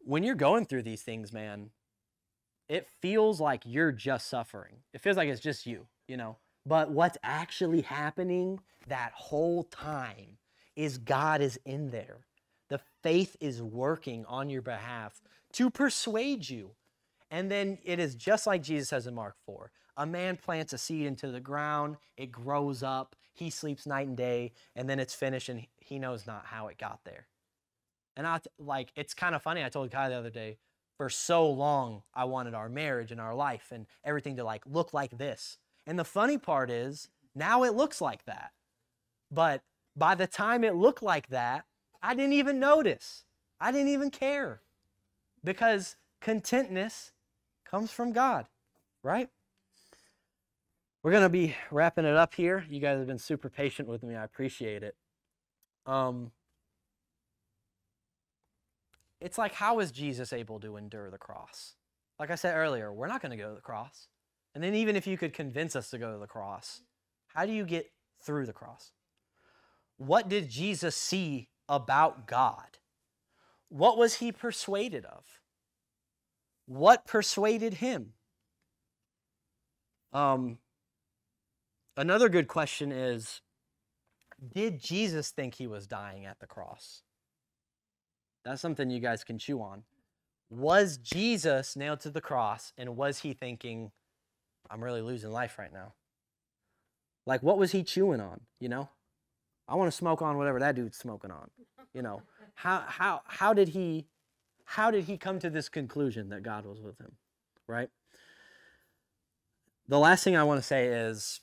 when 0.00 0.22
you're 0.22 0.34
going 0.34 0.66
through 0.66 0.82
these 0.82 1.02
things, 1.02 1.32
man, 1.32 1.70
it 2.68 2.88
feels 3.00 3.40
like 3.40 3.62
you're 3.64 3.92
just 3.92 4.28
suffering. 4.28 4.76
It 4.92 5.00
feels 5.00 5.16
like 5.16 5.28
it's 5.28 5.40
just 5.40 5.66
you, 5.66 5.86
you 6.08 6.16
know. 6.16 6.36
But 6.66 6.90
what's 6.90 7.18
actually 7.22 7.82
happening 7.82 8.60
that 8.88 9.12
whole 9.14 9.64
time 9.64 10.38
is 10.76 10.98
God 10.98 11.40
is 11.40 11.58
in 11.64 11.90
there. 11.90 12.26
The 12.70 12.80
faith 13.02 13.36
is 13.40 13.62
working 13.62 14.24
on 14.26 14.48
your 14.48 14.62
behalf 14.62 15.20
to 15.52 15.70
persuade 15.70 16.48
you. 16.48 16.70
And 17.30 17.50
then 17.50 17.78
it 17.84 17.98
is 17.98 18.14
just 18.14 18.46
like 18.46 18.62
Jesus 18.62 18.88
says 18.88 19.06
in 19.06 19.14
Mark 19.14 19.36
4 19.46 19.70
a 19.96 20.06
man 20.06 20.36
plants 20.36 20.72
a 20.72 20.78
seed 20.78 21.06
into 21.06 21.28
the 21.28 21.40
ground, 21.40 21.96
it 22.16 22.32
grows 22.32 22.82
up, 22.82 23.14
he 23.32 23.50
sleeps 23.50 23.86
night 23.86 24.08
and 24.08 24.16
day, 24.16 24.52
and 24.74 24.88
then 24.88 24.98
it's 24.98 25.14
finished 25.14 25.48
and 25.48 25.66
he 25.76 25.98
knows 25.98 26.26
not 26.26 26.46
how 26.46 26.66
it 26.68 26.78
got 26.78 27.00
there. 27.04 27.26
And 28.16 28.26
I 28.26 28.40
like 28.58 28.92
it's 28.96 29.14
kind 29.14 29.34
of 29.34 29.42
funny. 29.42 29.64
I 29.64 29.68
told 29.68 29.90
Kai 29.90 30.08
the 30.08 30.14
other 30.16 30.30
day, 30.30 30.58
for 30.96 31.08
so 31.08 31.48
long 31.48 32.02
I 32.14 32.24
wanted 32.24 32.54
our 32.54 32.68
marriage 32.68 33.10
and 33.10 33.20
our 33.20 33.34
life 33.34 33.68
and 33.70 33.86
everything 34.04 34.36
to 34.36 34.44
like 34.44 34.62
look 34.66 34.94
like 34.94 35.18
this. 35.18 35.58
And 35.86 35.98
the 35.98 36.04
funny 36.04 36.38
part 36.38 36.70
is 36.70 37.08
now 37.34 37.64
it 37.64 37.74
looks 37.74 38.00
like 38.00 38.24
that. 38.26 38.52
But 39.30 39.62
by 39.96 40.14
the 40.14 40.26
time 40.26 40.64
it 40.64 40.74
looked 40.74 41.02
like 41.02 41.28
that, 41.28 41.64
I 42.02 42.14
didn't 42.14 42.34
even 42.34 42.60
notice. 42.60 43.24
I 43.60 43.72
didn't 43.72 43.88
even 43.88 44.10
care. 44.10 44.60
Because 45.42 45.96
contentness 46.20 47.12
comes 47.64 47.90
from 47.90 48.12
God, 48.12 48.46
right? 49.02 49.28
We're 51.02 51.10
going 51.10 51.22
to 51.22 51.28
be 51.28 51.54
wrapping 51.70 52.06
it 52.06 52.16
up 52.16 52.34
here. 52.34 52.64
You 52.68 52.80
guys 52.80 52.98
have 52.98 53.06
been 53.06 53.18
super 53.18 53.50
patient 53.50 53.88
with 53.88 54.02
me. 54.02 54.14
I 54.14 54.24
appreciate 54.24 54.82
it. 54.82 54.96
Um, 55.84 56.30
it's 59.24 59.38
like, 59.38 59.54
how 59.54 59.80
is 59.80 59.90
Jesus 59.90 60.34
able 60.34 60.60
to 60.60 60.76
endure 60.76 61.10
the 61.10 61.16
cross? 61.16 61.76
Like 62.20 62.30
I 62.30 62.34
said 62.34 62.54
earlier, 62.54 62.92
we're 62.92 63.08
not 63.08 63.22
going 63.22 63.30
to 63.30 63.42
go 63.42 63.48
to 63.48 63.54
the 63.54 63.62
cross. 63.62 64.08
And 64.54 64.62
then, 64.62 64.74
even 64.74 64.96
if 64.96 65.06
you 65.06 65.16
could 65.16 65.32
convince 65.32 65.74
us 65.74 65.88
to 65.90 65.98
go 65.98 66.12
to 66.12 66.18
the 66.18 66.26
cross, 66.26 66.82
how 67.28 67.46
do 67.46 67.52
you 67.52 67.64
get 67.64 67.90
through 68.22 68.44
the 68.44 68.52
cross? 68.52 68.92
What 69.96 70.28
did 70.28 70.50
Jesus 70.50 70.94
see 70.94 71.48
about 71.70 72.28
God? 72.28 72.78
What 73.70 73.96
was 73.96 74.16
he 74.16 74.30
persuaded 74.30 75.06
of? 75.06 75.24
What 76.66 77.06
persuaded 77.06 77.74
him? 77.74 78.12
Um, 80.12 80.58
another 81.96 82.28
good 82.28 82.46
question 82.46 82.92
is 82.92 83.40
Did 84.54 84.80
Jesus 84.80 85.30
think 85.30 85.54
he 85.54 85.66
was 85.66 85.86
dying 85.86 86.26
at 86.26 86.40
the 86.40 86.46
cross? 86.46 87.02
That's 88.44 88.60
something 88.60 88.90
you 88.90 89.00
guys 89.00 89.24
can 89.24 89.38
chew 89.38 89.60
on. 89.62 89.84
Was 90.50 90.98
Jesus 90.98 91.76
nailed 91.76 92.00
to 92.00 92.10
the 92.10 92.20
cross 92.20 92.72
and 92.76 92.96
was 92.96 93.20
he 93.20 93.32
thinking, 93.32 93.90
I'm 94.70 94.84
really 94.84 95.00
losing 95.00 95.30
life 95.30 95.58
right 95.58 95.72
now? 95.72 95.94
Like, 97.26 97.42
what 97.42 97.58
was 97.58 97.72
he 97.72 97.82
chewing 97.82 98.20
on? 98.20 98.42
You 98.60 98.68
know, 98.68 98.88
I 99.66 99.74
want 99.74 99.90
to 99.90 99.96
smoke 99.96 100.20
on 100.20 100.36
whatever 100.36 100.60
that 100.60 100.74
dude's 100.74 100.98
smoking 100.98 101.30
on. 101.30 101.50
You 101.94 102.02
know, 102.02 102.22
how 102.54 102.84
how 102.86 103.22
how 103.26 103.54
did 103.54 103.68
he 103.68 104.06
how 104.64 104.90
did 104.90 105.04
he 105.04 105.16
come 105.16 105.38
to 105.38 105.50
this 105.50 105.68
conclusion 105.68 106.28
that 106.28 106.42
God 106.42 106.66
was 106.66 106.80
with 106.80 106.98
him? 106.98 107.12
Right. 107.66 107.88
The 109.88 109.98
last 109.98 110.24
thing 110.24 110.36
I 110.36 110.44
want 110.44 110.60
to 110.60 110.66
say 110.66 110.86
is, 110.86 111.40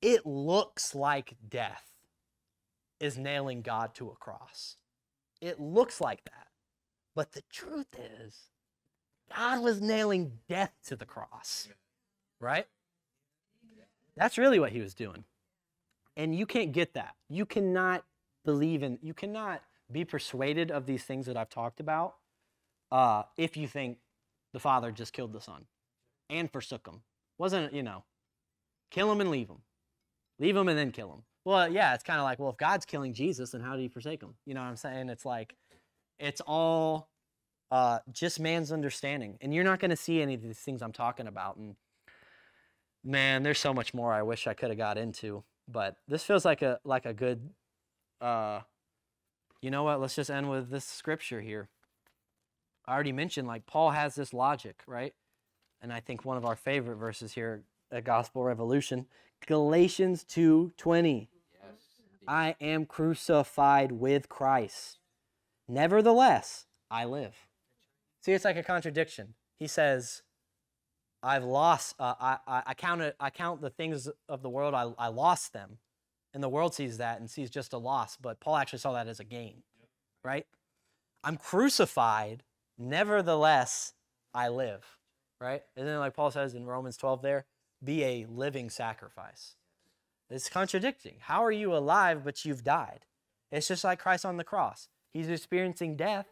it 0.00 0.24
looks 0.24 0.94
like 0.94 1.36
death 1.46 1.90
is 3.00 3.18
nailing 3.18 3.60
God 3.60 3.94
to 3.96 4.08
a 4.08 4.14
cross. 4.14 4.76
It 5.40 5.60
looks 5.60 6.00
like 6.00 6.24
that, 6.24 6.46
but 7.14 7.32
the 7.32 7.42
truth 7.50 7.88
is, 8.22 8.50
God 9.34 9.62
was 9.62 9.80
nailing 9.80 10.32
death 10.48 10.72
to 10.86 10.96
the 10.96 11.04
cross. 11.04 11.68
Right. 12.40 12.66
That's 14.16 14.38
really 14.38 14.60
what 14.60 14.72
he 14.72 14.80
was 14.80 14.94
doing. 14.94 15.24
And 16.16 16.34
you 16.34 16.46
can't 16.46 16.72
get 16.72 16.94
that. 16.94 17.14
You 17.28 17.44
cannot 17.44 18.04
believe 18.44 18.82
in, 18.82 18.98
you 19.02 19.14
cannot 19.14 19.62
be 19.90 20.04
persuaded 20.04 20.70
of 20.70 20.86
these 20.86 21.04
things 21.04 21.26
that 21.26 21.36
I've 21.36 21.50
talked 21.50 21.80
about 21.80 22.14
uh, 22.92 23.24
if 23.36 23.56
you 23.56 23.66
think 23.66 23.98
the 24.52 24.60
Father 24.60 24.92
just 24.92 25.12
killed 25.12 25.32
the 25.32 25.40
Son 25.40 25.64
and 26.30 26.50
forsook 26.50 26.86
him. 26.86 27.00
Wasn't, 27.38 27.72
you 27.72 27.82
know, 27.82 28.04
kill 28.90 29.10
him 29.10 29.20
and 29.20 29.30
leave 29.30 29.48
him. 29.48 29.62
Leave 30.38 30.56
him 30.56 30.68
and 30.68 30.78
then 30.78 30.92
kill 30.92 31.12
him. 31.12 31.22
Well, 31.44 31.70
yeah, 31.70 31.94
it's 31.94 32.02
kind 32.02 32.18
of 32.18 32.24
like, 32.24 32.38
well, 32.38 32.50
if 32.50 32.56
God's 32.56 32.86
killing 32.86 33.12
Jesus, 33.12 33.50
then 33.50 33.60
how 33.60 33.76
do 33.76 33.82
you 33.82 33.88
forsake 33.88 34.22
him? 34.22 34.34
You 34.46 34.54
know 34.54 34.62
what 34.62 34.68
I'm 34.68 34.76
saying? 34.76 35.10
It's 35.10 35.26
like, 35.26 35.54
it's 36.18 36.40
all 36.46 37.10
uh, 37.70 37.98
just 38.12 38.40
man's 38.40 38.72
understanding. 38.72 39.36
And 39.40 39.52
you're 39.52 39.64
not 39.64 39.80
going 39.80 39.90
to 39.90 39.96
see 39.96 40.22
any 40.22 40.34
of 40.34 40.42
these 40.42 40.58
things 40.58 40.80
I'm 40.80 40.92
talking 40.92 41.26
about. 41.26 41.56
And 41.56 41.76
man, 43.04 43.42
there's 43.42 43.58
so 43.58 43.74
much 43.74 43.92
more 43.92 44.12
I 44.12 44.22
wish 44.22 44.46
I 44.46 44.54
could 44.54 44.70
have 44.70 44.78
got 44.78 44.96
into, 44.96 45.44
but 45.68 45.96
this 46.08 46.24
feels 46.24 46.44
like 46.44 46.62
a 46.62 46.80
like 46.84 47.06
a 47.06 47.12
good. 47.12 47.50
Uh, 48.20 48.60
you 49.60 49.70
know 49.70 49.82
what? 49.82 50.00
Let's 50.00 50.14
just 50.14 50.30
end 50.30 50.48
with 50.50 50.70
this 50.70 50.84
scripture 50.84 51.40
here. 51.40 51.68
I 52.86 52.94
already 52.94 53.12
mentioned 53.12 53.48
like 53.48 53.66
Paul 53.66 53.90
has 53.90 54.14
this 54.14 54.32
logic, 54.32 54.82
right? 54.86 55.14
And 55.80 55.92
I 55.92 56.00
think 56.00 56.24
one 56.24 56.36
of 56.36 56.44
our 56.44 56.56
favorite 56.56 56.96
verses 56.96 57.32
here 57.32 57.64
at 57.90 58.04
Gospel 58.04 58.42
Revolution, 58.42 59.06
Galatians 59.46 60.24
2:20. 60.24 61.28
I 62.26 62.56
am 62.60 62.86
crucified 62.86 63.92
with 63.92 64.28
Christ. 64.28 64.98
Nevertheless, 65.68 66.66
I 66.90 67.04
live. 67.04 67.34
See, 68.22 68.32
it's 68.32 68.44
like 68.44 68.56
a 68.56 68.62
contradiction. 68.62 69.34
He 69.58 69.66
says, 69.66 70.22
I've 71.22 71.44
lost, 71.44 71.94
uh, 71.98 72.14
I, 72.20 72.38
I, 72.46 72.62
I, 72.66 72.74
count 72.74 73.02
I 73.18 73.30
count 73.30 73.60
the 73.60 73.70
things 73.70 74.08
of 74.28 74.42
the 74.42 74.50
world, 74.50 74.74
I, 74.74 74.92
I 74.98 75.08
lost 75.08 75.52
them. 75.52 75.78
And 76.32 76.42
the 76.42 76.48
world 76.48 76.74
sees 76.74 76.98
that 76.98 77.20
and 77.20 77.30
sees 77.30 77.48
just 77.48 77.72
a 77.72 77.78
loss, 77.78 78.16
but 78.16 78.40
Paul 78.40 78.56
actually 78.56 78.80
saw 78.80 78.92
that 78.92 79.06
as 79.06 79.20
a 79.20 79.24
gain, 79.24 79.62
right? 80.24 80.46
I'm 81.22 81.36
crucified, 81.36 82.42
nevertheless, 82.76 83.94
I 84.34 84.48
live, 84.48 84.84
right? 85.40 85.62
Isn't 85.76 85.88
it 85.88 85.98
like 85.98 86.14
Paul 86.14 86.32
says 86.32 86.54
in 86.54 86.66
Romans 86.66 86.96
12 86.96 87.22
there? 87.22 87.46
Be 87.82 88.02
a 88.02 88.26
living 88.28 88.68
sacrifice. 88.68 89.54
It's 90.30 90.48
contradicting. 90.48 91.16
How 91.20 91.44
are 91.44 91.52
you 91.52 91.74
alive, 91.74 92.24
but 92.24 92.44
you've 92.44 92.64
died? 92.64 93.00
It's 93.52 93.68
just 93.68 93.84
like 93.84 93.98
Christ 93.98 94.24
on 94.24 94.36
the 94.36 94.44
cross. 94.44 94.88
He's 95.12 95.28
experiencing 95.28 95.96
death, 95.96 96.26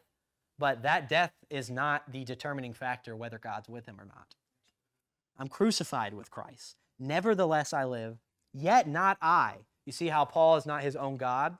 but 0.59 0.83
that 0.83 1.07
death 1.07 1.31
is 1.49 1.69
not 1.69 2.11
the 2.11 2.25
determining 2.25 2.73
factor 2.73 3.15
whether 3.15 3.37
God's 3.37 3.69
with 3.69 3.85
him 3.85 3.99
or 3.99 4.05
not. 4.05 4.35
I'm 5.37 5.47
crucified 5.47 6.13
with 6.13 6.31
Christ. 6.31 6.75
Nevertheless, 6.99 7.73
I 7.73 7.85
live, 7.85 8.17
yet 8.53 8.87
not 8.87 9.17
I. 9.21 9.57
You 9.85 9.91
see 9.91 10.07
how 10.07 10.25
Paul 10.25 10.57
is 10.57 10.65
not 10.65 10.83
his 10.83 10.95
own 10.95 11.17
God? 11.17 11.57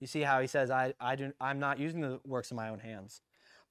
You 0.00 0.06
see 0.06 0.22
how 0.22 0.40
he 0.40 0.46
says, 0.46 0.70
I, 0.70 0.94
I 1.00 1.16
do, 1.16 1.32
I'm 1.40 1.58
not 1.58 1.78
using 1.78 2.02
the 2.02 2.20
works 2.24 2.50
of 2.50 2.56
my 2.56 2.68
own 2.68 2.80
hands, 2.80 3.20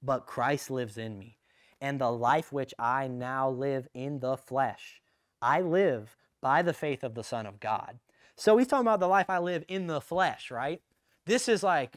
but 0.02 0.26
Christ 0.26 0.70
lives 0.70 0.98
in 0.98 1.18
me. 1.18 1.38
And 1.80 2.00
the 2.00 2.10
life 2.10 2.52
which 2.52 2.74
I 2.78 3.06
now 3.06 3.48
live 3.48 3.88
in 3.94 4.20
the 4.20 4.36
flesh, 4.36 5.00
I 5.40 5.60
live 5.60 6.16
by 6.40 6.62
the 6.62 6.72
faith 6.72 7.04
of 7.04 7.14
the 7.14 7.24
Son 7.24 7.46
of 7.46 7.60
God. 7.60 7.98
So 8.36 8.58
he's 8.58 8.66
talking 8.66 8.86
about 8.86 9.00
the 9.00 9.08
life 9.08 9.30
I 9.30 9.38
live 9.38 9.64
in 9.66 9.86
the 9.86 10.00
flesh, 10.00 10.50
right? 10.50 10.82
This 11.24 11.48
is 11.48 11.62
like 11.62 11.96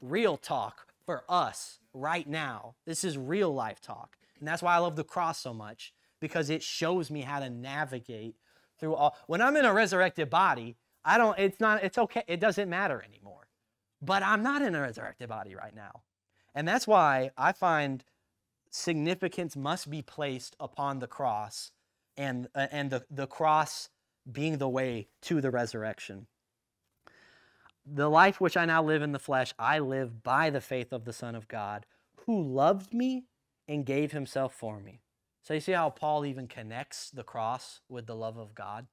real 0.00 0.36
talk 0.36 0.86
for 1.04 1.24
us 1.28 1.80
right 1.92 2.28
now. 2.28 2.74
This 2.86 3.04
is 3.04 3.18
real 3.18 3.52
life 3.52 3.80
talk. 3.80 4.16
And 4.38 4.46
that's 4.46 4.62
why 4.62 4.74
I 4.74 4.78
love 4.78 4.96
the 4.96 5.04
cross 5.04 5.40
so 5.40 5.52
much 5.52 5.92
because 6.20 6.50
it 6.50 6.62
shows 6.62 7.10
me 7.10 7.22
how 7.22 7.40
to 7.40 7.50
navigate 7.50 8.36
through 8.78 8.94
all. 8.94 9.16
When 9.26 9.42
I'm 9.42 9.56
in 9.56 9.64
a 9.64 9.72
resurrected 9.72 10.30
body, 10.30 10.76
I 11.04 11.18
don't, 11.18 11.38
it's 11.38 11.60
not, 11.60 11.82
it's 11.82 11.98
okay. 11.98 12.22
It 12.28 12.40
doesn't 12.40 12.68
matter 12.68 13.02
anymore. 13.06 13.48
But 14.00 14.22
I'm 14.22 14.42
not 14.42 14.62
in 14.62 14.74
a 14.74 14.80
resurrected 14.80 15.28
body 15.28 15.54
right 15.54 15.74
now. 15.74 16.02
And 16.54 16.66
that's 16.66 16.86
why 16.86 17.30
I 17.36 17.52
find 17.52 18.04
significance 18.70 19.56
must 19.56 19.90
be 19.90 20.02
placed 20.02 20.56
upon 20.60 21.00
the 21.00 21.06
cross 21.06 21.72
and, 22.16 22.48
uh, 22.54 22.68
and 22.70 22.90
the, 22.90 23.04
the 23.10 23.26
cross 23.26 23.88
being 24.30 24.58
the 24.58 24.68
way 24.68 25.08
to 25.22 25.40
the 25.40 25.50
resurrection. 25.50 26.26
The 27.84 28.08
life 28.08 28.40
which 28.40 28.56
I 28.56 28.64
now 28.64 28.82
live 28.82 29.02
in 29.02 29.12
the 29.12 29.18
flesh, 29.18 29.52
I 29.58 29.80
live 29.80 30.22
by 30.22 30.50
the 30.50 30.60
faith 30.60 30.92
of 30.92 31.04
the 31.04 31.12
Son 31.12 31.34
of 31.34 31.48
God, 31.48 31.86
who 32.26 32.40
loved 32.40 32.94
me 32.94 33.24
and 33.66 33.84
gave 33.84 34.12
himself 34.12 34.54
for 34.54 34.78
me. 34.78 35.00
So 35.42 35.54
you 35.54 35.60
see 35.60 35.72
how 35.72 35.90
Paul 35.90 36.24
even 36.24 36.46
connects 36.46 37.10
the 37.10 37.24
cross 37.24 37.80
with 37.88 38.06
the 38.06 38.14
love 38.14 38.38
of 38.38 38.54
God? 38.54 38.86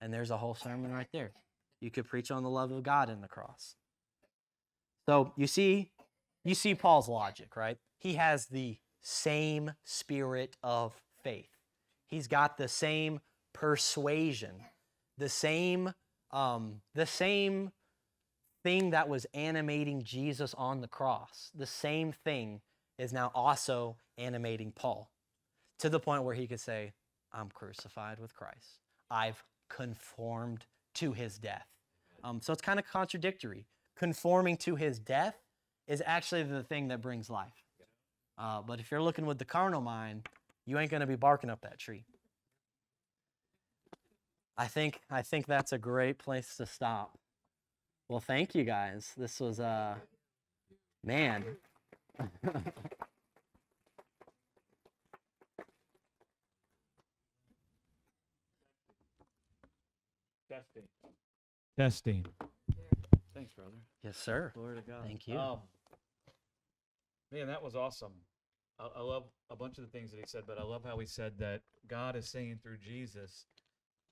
And 0.00 0.12
there's 0.12 0.30
a 0.30 0.38
whole 0.38 0.54
sermon 0.54 0.92
right 0.92 1.08
there. 1.12 1.32
You 1.80 1.90
could 1.90 2.08
preach 2.08 2.30
on 2.30 2.42
the 2.42 2.50
love 2.50 2.72
of 2.72 2.82
God 2.82 3.08
in 3.08 3.20
the 3.20 3.28
cross. 3.28 3.76
So 5.06 5.32
you 5.36 5.46
see, 5.46 5.92
you 6.44 6.54
see 6.54 6.74
Paul's 6.74 7.08
logic, 7.08 7.56
right? 7.56 7.78
He 7.98 8.14
has 8.14 8.46
the 8.46 8.78
same 9.00 9.72
spirit 9.84 10.56
of 10.62 11.00
faith. 11.22 11.50
He's 12.06 12.26
got 12.26 12.56
the 12.56 12.68
same 12.68 13.20
persuasion, 13.60 14.54
the 15.16 15.28
same, 15.28 15.92
um, 16.30 16.80
the 16.94 17.06
same 17.06 17.72
thing 18.62 18.90
that 18.90 19.08
was 19.08 19.26
animating 19.34 20.02
Jesus 20.02 20.54
on 20.54 20.80
the 20.80 20.88
cross. 20.88 21.50
The 21.54 21.66
same 21.66 22.12
thing 22.12 22.60
is 22.98 23.12
now 23.12 23.30
also 23.34 23.96
animating 24.16 24.72
Paul 24.72 25.10
to 25.80 25.88
the 25.88 26.00
point 26.00 26.24
where 26.24 26.34
he 26.34 26.46
could 26.46 26.60
say, 26.60 26.92
I'm 27.32 27.48
crucified 27.50 28.18
with 28.18 28.34
Christ. 28.34 28.80
I've 29.10 29.42
conformed 29.68 30.66
to 30.94 31.12
his 31.12 31.38
death. 31.38 31.66
Um, 32.24 32.40
so 32.40 32.52
it's 32.52 32.62
kind 32.62 32.78
of 32.78 32.86
contradictory. 32.86 33.66
Conforming 33.96 34.56
to 34.58 34.76
his 34.76 34.98
death 34.98 35.36
is 35.86 36.02
actually 36.04 36.44
the 36.44 36.62
thing 36.62 36.88
that 36.88 37.00
brings 37.00 37.28
life. 37.28 37.64
Uh, 38.36 38.62
but 38.62 38.78
if 38.78 38.90
you're 38.90 39.02
looking 39.02 39.26
with 39.26 39.38
the 39.38 39.44
carnal 39.44 39.80
mind, 39.80 40.28
you 40.64 40.78
ain't 40.78 40.90
going 40.90 41.00
to 41.00 41.06
be 41.06 41.16
barking 41.16 41.50
up 41.50 41.60
that 41.62 41.78
tree. 41.78 42.04
I 44.58 44.66
think 44.66 45.00
I 45.08 45.22
think 45.22 45.46
that's 45.46 45.72
a 45.72 45.78
great 45.78 46.18
place 46.18 46.56
to 46.56 46.66
stop. 46.66 47.16
Well, 48.08 48.18
thank 48.18 48.56
you 48.56 48.64
guys. 48.64 49.12
This 49.16 49.38
was 49.38 49.60
uh 49.60 49.94
man. 51.04 51.44
Testing. 60.50 60.82
Testing. 61.78 62.26
Thanks, 63.34 63.52
brother. 63.52 63.70
yes, 64.02 64.16
sir. 64.16 64.50
Glory 64.54 64.76
to 64.76 64.82
God. 64.82 65.04
Thank 65.04 65.28
you. 65.28 65.38
Um, 65.38 65.58
man, 67.30 67.46
that 67.46 67.62
was 67.62 67.76
awesome. 67.76 68.12
I, 68.80 68.88
I 68.96 69.02
love 69.02 69.24
a 69.50 69.56
bunch 69.56 69.78
of 69.78 69.84
the 69.84 69.90
things 69.90 70.10
that 70.10 70.16
he 70.16 70.24
said, 70.26 70.42
but 70.46 70.58
I 70.58 70.64
love 70.64 70.82
how 70.84 70.98
he 70.98 71.06
said 71.06 71.38
that 71.38 71.60
God 71.86 72.16
is 72.16 72.28
saying 72.28 72.58
through 72.62 72.78
Jesus 72.78 73.44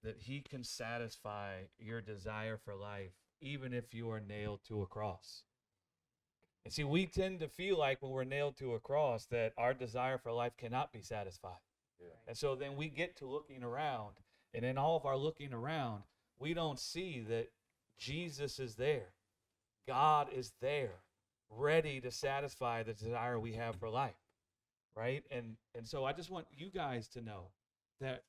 that 0.03 0.19
he 0.21 0.41
can 0.41 0.65
satisfy 0.65 1.63
your 1.79 2.01
desire 2.01 2.57
for 2.57 2.75
life 2.75 3.13
even 3.41 3.73
if 3.73 3.93
you 3.93 4.11
are 4.11 4.21
nailed 4.21 4.61
to 4.69 4.83
a 4.83 4.87
cross. 4.87 5.43
And 6.65 6.73
see, 6.73 6.85
we 6.85 7.07
tend 7.07 7.41
to 7.41 7.49
feel 7.49 7.79
like 7.79 8.03
when 8.03 8.11
we're 8.11 8.25
nailed 8.25 8.57
to 8.59 8.75
a 8.75 8.81
cross 8.81 9.27
that 9.27 9.53
our 9.57 9.73
desire 9.75 10.19
for 10.19 10.33
life 10.33 10.57
cannot 10.57 10.93
be 10.93 11.01
satisfied. 11.01 11.61
Yeah. 12.01 12.09
And 12.27 12.37
so 12.37 12.55
then 12.55 12.77
we 12.77 12.89
get 12.89 13.17
to 13.19 13.27
looking 13.27 13.63
around, 13.63 14.15
and 14.53 14.65
in 14.65 14.77
all 14.77 14.97
of 14.97 15.07
our 15.07 15.17
looking 15.17 15.53
around, 15.53 16.03
we 16.39 16.55
don't 16.55 16.81
see 16.81 17.25
that 17.29 17.51
Jesus 17.99 18.59
is 18.59 18.75
there. 18.75 19.13
God 19.87 20.29
is 20.35 20.53
there, 20.61 20.97
ready 21.49 22.01
to 22.01 22.11
satisfy 22.11 22.83
the 22.83 22.95
desire 22.95 23.39
we 23.39 23.53
have 23.53 23.77
for 23.77 23.89
life. 23.89 24.19
Right? 24.97 25.25
And 25.31 25.57
and 25.75 25.87
so 25.87 26.05
I 26.05 26.13
just 26.13 26.31
want 26.31 26.47
you 26.51 26.71
guys 26.71 27.07
to 27.09 27.21
know 27.21 27.51
that 28.01 28.25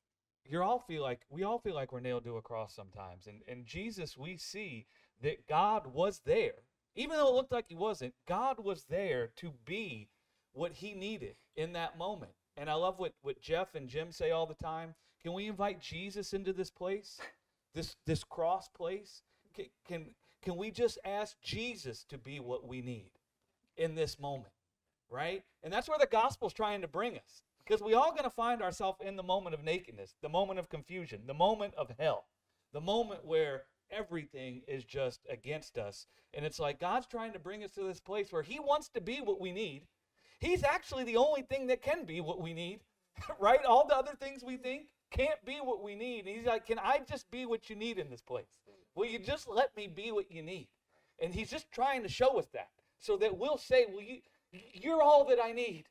you 0.49 0.61
all 0.61 0.80
feel 0.80 1.02
like 1.02 1.22
we 1.30 1.44
all 1.44 1.60
feel 1.60 1.76
like 1.76 1.91
we're 1.91 1.99
nailed 1.99 2.24
to 2.26 2.38
a 2.38 2.41
cross 2.41 2.74
sometimes. 2.74 3.28
And 3.28 3.41
and 3.48 3.65
Jesus, 3.65 4.18
we 4.18 4.38
see 4.38 4.86
that 5.22 5.48
God 5.48 5.94
was 5.94 6.22
there. 6.26 6.64
Even 6.95 7.18
though 7.18 7.28
it 7.28 7.36
looked 7.36 7.52
like 7.52 7.65
he 7.68 7.76
wasn't, 7.76 8.14
God 8.28 8.57
was 8.64 8.86
there 8.90 9.30
to 9.38 9.53
be 9.65 10.10
what 10.53 10.74
he 10.74 10.94
needed 10.94 11.36
in 11.56 11.74
that 11.74 11.98
moment. 11.98 12.32
And 12.57 12.69
I 12.69 12.74
love 12.74 12.98
what, 12.98 13.14
what 13.22 13.40
Jeff 13.40 13.76
and 13.76 13.88
Jim 13.88 14.11
say 14.11 14.32
all 14.32 14.48
the 14.48 14.56
time. 14.56 14.95
Can 15.22 15.34
we 15.34 15.48
invite 15.48 15.80
Jesus 15.80 16.34
into 16.34 16.53
this 16.53 16.72
place? 16.72 17.19
This 17.74 17.95
this 18.06 18.24
cross 18.24 18.68
place? 18.69 19.22
Can 19.53 19.65
can, 19.88 20.06
can 20.41 20.56
we 20.56 20.72
just 20.72 20.98
ask 21.06 21.40
Jesus 21.41 22.06
to 22.10 22.18
be 22.18 22.40
what 22.40 22.68
we 22.68 22.82
need 22.82 23.11
in 23.76 23.94
this 23.95 24.19
moment? 24.19 24.53
Right? 25.10 25.44
And 25.64 25.72
that's 25.72 25.88
where 25.88 25.99
the 25.99 26.07
gospel's 26.07 26.53
trying 26.53 26.82
to 26.82 26.88
bring 26.88 27.15
us. 27.15 27.44
Because 27.68 27.81
we 27.81 27.95
all 27.95 28.11
going 28.11 28.23
to 28.23 28.30
find 28.30 28.61
ourselves 28.61 28.99
in 29.03 29.18
the 29.18 29.23
moment 29.23 29.53
of 29.53 29.64
nakedness, 29.64 30.15
the 30.22 30.30
moment 30.30 30.57
of 30.57 30.69
confusion, 30.69 31.23
the 31.27 31.34
moment 31.34 31.73
of 31.76 31.91
hell, 31.99 32.26
the 32.72 32.80
moment 32.80 33.26
where 33.26 33.64
everything 33.91 34.61
is 34.68 34.85
just 34.85 35.22
against 35.30 35.77
us. 35.77 36.07
And 36.34 36.45
it's 36.45 36.60
like 36.60 36.80
God's 36.80 37.07
trying 37.07 37.34
to 37.34 37.39
bring 37.39 37.64
us 37.64 37.72
to 37.72 37.84
this 37.84 37.99
place 37.99 38.31
where 38.31 38.41
He 38.41 38.60
wants 38.60 38.88
to 38.89 39.02
be 39.02 39.18
what 39.18 39.41
we 39.41 39.52
need. 39.52 39.84
He's 40.39 40.64
actually 40.64 41.03
the 41.03 41.18
only 41.18 41.41
thing 41.41 41.68
that 41.68 41.81
can 41.81 42.06
be 42.06 42.22
what 42.22 42.41
we 42.41 42.53
need, 42.53 42.81
right? 43.39 43.64
All 43.65 43.85
the 43.85 43.98
other 43.98 44.15
things 44.18 44.44
we 44.44 44.56
think 44.56 44.84
can't 45.11 45.44
be 45.45 45.56
what 45.56 45.84
we 45.84 45.95
need. 45.95 46.26
And 46.26 46.38
He's 46.38 46.45
like, 46.45 46.68
Can 46.68 46.80
I 46.80 47.02
just 47.10 47.30
be 47.31 47.45
what 47.45 47.69
you 47.69 47.76
need 47.76 47.98
in 47.99 48.10
this 48.10 48.22
place? 48.22 48.60
Will 48.95 49.07
you 49.07 49.19
just 49.19 49.48
let 49.48 49.76
me 49.76 49.88
be 49.88 50.11
what 50.11 50.31
you 50.31 50.41
need? 50.41 50.68
And 51.19 51.34
He's 51.34 51.49
just 51.49 51.69
trying 51.72 52.03
to 52.03 52.10
show 52.10 52.39
us 52.39 52.48
that 52.53 52.69
so 52.98 53.18
that 53.18 53.38
we'll 53.38 53.57
say, 53.57 53.88
Well, 53.89 54.02
you, 54.02 54.19
you're 54.52 55.02
all 55.02 55.26
that 55.26 55.39
I 55.44 55.52
need, 55.52 55.85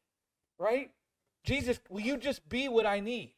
right? 0.58 0.90
Jesus, 1.46 1.78
will 1.88 2.00
you 2.00 2.16
just 2.16 2.48
be 2.48 2.68
what 2.68 2.86
I 2.86 2.98
need 2.98 3.34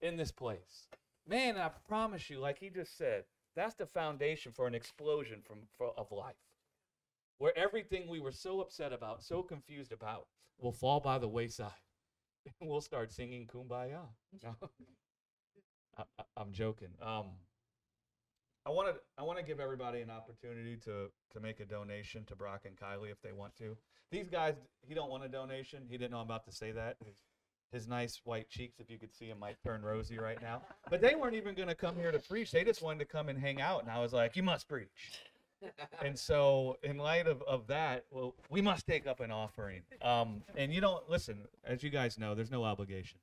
in 0.00 0.16
this 0.16 0.32
place? 0.32 0.88
Man, 1.28 1.56
I 1.56 1.70
promise 1.88 2.28
you, 2.28 2.40
like 2.40 2.58
he 2.58 2.68
just 2.68 2.98
said, 2.98 3.22
that's 3.54 3.76
the 3.76 3.86
foundation 3.86 4.50
for 4.50 4.66
an 4.66 4.74
explosion 4.74 5.40
from 5.46 5.58
for, 5.78 5.92
of 5.96 6.10
life, 6.10 6.34
where 7.38 7.56
everything 7.56 8.08
we 8.08 8.18
were 8.18 8.32
so 8.32 8.60
upset 8.60 8.92
about, 8.92 9.22
so 9.22 9.42
confused 9.42 9.92
about, 9.92 10.26
will 10.58 10.72
fall 10.72 10.98
by 10.98 11.18
the 11.18 11.28
wayside, 11.28 11.70
and 12.60 12.68
we'll 12.68 12.80
start 12.80 13.12
singing 13.12 13.46
"Kumbaya." 13.46 14.00
I, 15.98 16.02
I'm 16.36 16.50
joking. 16.50 16.88
Um, 17.00 17.26
I 18.66 18.70
want 18.70 18.88
to 18.88 19.00
I 19.16 19.22
want 19.22 19.38
to 19.38 19.44
give 19.44 19.60
everybody 19.60 20.00
an 20.00 20.10
opportunity 20.10 20.76
to 20.78 21.10
to 21.32 21.40
make 21.40 21.60
a 21.60 21.64
donation 21.64 22.24
to 22.24 22.34
Brock 22.34 22.62
and 22.64 22.76
Kylie 22.76 23.12
if 23.12 23.22
they 23.22 23.32
want 23.32 23.54
to. 23.58 23.76
These 24.10 24.28
guys, 24.28 24.54
he 24.80 24.94
don't 24.94 25.10
want 25.10 25.24
a 25.24 25.28
donation. 25.28 25.84
He 25.88 25.96
didn't 25.96 26.10
know 26.10 26.18
I'm 26.18 26.26
about 26.26 26.44
to 26.46 26.52
say 26.52 26.72
that. 26.72 26.96
His, 27.72 27.82
his 27.82 27.88
nice 27.88 28.20
white 28.24 28.48
cheeks, 28.48 28.78
if 28.78 28.90
you 28.90 28.98
could 28.98 29.14
see 29.14 29.26
him, 29.26 29.38
might 29.38 29.56
turn 29.64 29.82
rosy 29.82 30.18
right 30.18 30.40
now. 30.40 30.62
But 30.90 31.00
they 31.00 31.14
weren't 31.14 31.34
even 31.34 31.54
going 31.54 31.68
to 31.68 31.74
come 31.74 31.96
here 31.96 32.12
to 32.12 32.18
preach. 32.18 32.52
They 32.52 32.64
just 32.64 32.82
wanted 32.82 33.00
to 33.00 33.04
come 33.06 33.28
and 33.28 33.38
hang 33.38 33.60
out. 33.60 33.82
And 33.82 33.90
I 33.90 34.00
was 34.00 34.12
like, 34.12 34.36
you 34.36 34.42
must 34.42 34.68
preach. 34.68 35.20
and 36.04 36.18
so, 36.18 36.76
in 36.82 36.98
light 36.98 37.26
of, 37.26 37.42
of 37.42 37.66
that, 37.68 38.04
well, 38.10 38.34
we 38.50 38.60
must 38.60 38.86
take 38.86 39.06
up 39.06 39.20
an 39.20 39.30
offering. 39.30 39.82
Um, 40.02 40.42
and 40.56 40.72
you 40.72 40.80
don't 40.80 41.08
listen, 41.08 41.38
as 41.64 41.82
you 41.82 41.90
guys 41.90 42.18
know, 42.18 42.34
there's 42.34 42.50
no 42.50 42.64
obligation. 42.64 43.18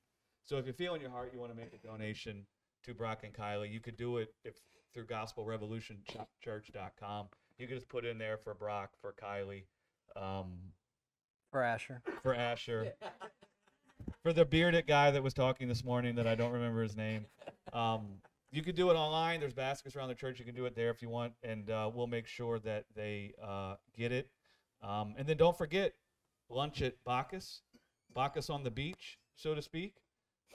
So 0.45 0.57
if 0.57 0.65
you 0.65 0.73
feel 0.73 0.95
in 0.95 1.01
your 1.01 1.11
heart 1.11 1.30
you 1.31 1.39
want 1.39 1.51
to 1.51 1.57
make 1.57 1.73
a 1.73 1.77
donation 1.85 2.47
to 2.84 2.95
Brock 2.95 3.19
and 3.23 3.31
Kylie, 3.31 3.71
you 3.71 3.80
could 3.80 3.97
do 3.97 4.17
it 4.17 4.34
if 4.43 4.55
through 4.93 5.05
gospelrevolutionchurch.com. 5.05 7.27
You 7.59 7.67
could 7.67 7.76
just 7.76 7.89
put 7.89 8.05
in 8.05 8.17
there 8.17 8.38
for 8.38 8.55
Brock, 8.55 8.91
for 8.99 9.13
Kylie, 9.21 9.65
um, 10.15 10.53
For 11.51 11.61
Asher. 11.61 12.01
for 12.23 12.34
Asher, 12.34 12.93
for 14.23 14.33
the 14.33 14.45
bearded 14.45 14.87
guy 14.87 15.11
that 15.11 15.23
was 15.23 15.33
talking 15.33 15.67
this 15.67 15.83
morning 15.83 16.15
that 16.15 16.27
I 16.27 16.35
don't 16.35 16.51
remember 16.51 16.83
his 16.83 16.95
name. 16.95 17.25
Um, 17.73 18.07
you 18.51 18.61
can 18.61 18.75
do 18.75 18.89
it 18.89 18.95
online. 18.95 19.39
There's 19.39 19.53
baskets 19.53 19.95
around 19.95 20.09
the 20.09 20.15
church. 20.15 20.39
You 20.39 20.45
can 20.45 20.55
do 20.55 20.65
it 20.65 20.75
there 20.75 20.89
if 20.89 21.01
you 21.01 21.09
want, 21.09 21.33
and 21.43 21.69
uh, 21.69 21.89
we'll 21.93 22.07
make 22.07 22.27
sure 22.27 22.59
that 22.59 22.85
they 22.95 23.33
uh, 23.41 23.75
get 23.95 24.11
it. 24.11 24.29
Um, 24.81 25.13
and 25.17 25.27
then 25.27 25.37
don't 25.37 25.57
forget 25.57 25.93
lunch 26.49 26.81
at 26.81 26.95
Bacchus, 27.05 27.61
Bacchus 28.13 28.49
on 28.49 28.63
the 28.63 28.71
beach, 28.71 29.19
so 29.35 29.53
to 29.53 29.61
speak. 29.61 29.95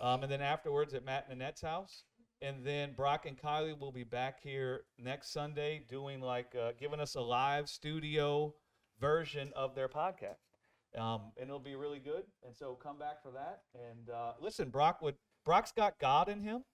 Um, 0.01 0.25
and 0.25 0.33
then 0.33 0.41
afterwards 0.41 0.93
at 0.93 1.05
Matt 1.05 1.27
and 1.31 1.41
Annette's 1.41 1.61
house. 1.61 2.05
And 2.43 2.65
then 2.65 2.93
Brock 2.93 3.27
and 3.27 3.39
Kylie 3.39 3.79
will 3.79 3.93
be 3.93 4.05
back 4.05 4.43
here 4.43 4.83
next 4.99 5.33
Sunday 5.33 5.85
doing 5.89 6.21
like 6.21 6.55
uh, 6.61 6.73
giving 6.79 7.01
us 7.01 7.15
a 7.15 7.21
live 7.21 7.69
studio 7.69 8.53
version 9.01 9.53
of 9.55 9.75
their 9.75 9.89
podcast. 9.89 10.54
Um, 10.97 11.33
and 11.39 11.49
it'll 11.49 11.59
be 11.59 11.75
really 11.75 11.99
good. 11.99 12.25
And 12.47 12.55
so 12.55 12.75
come 12.75 12.99
back 12.99 13.23
for 13.23 13.31
that. 13.33 13.63
And 13.75 14.11
uh, 14.11 14.33
listen, 14.41 14.69
Brock 14.69 15.03
would 15.03 15.17
Brock's 15.45 15.73
got 15.73 15.99
God 15.99 16.29
in 16.29 16.41
him. 16.41 16.65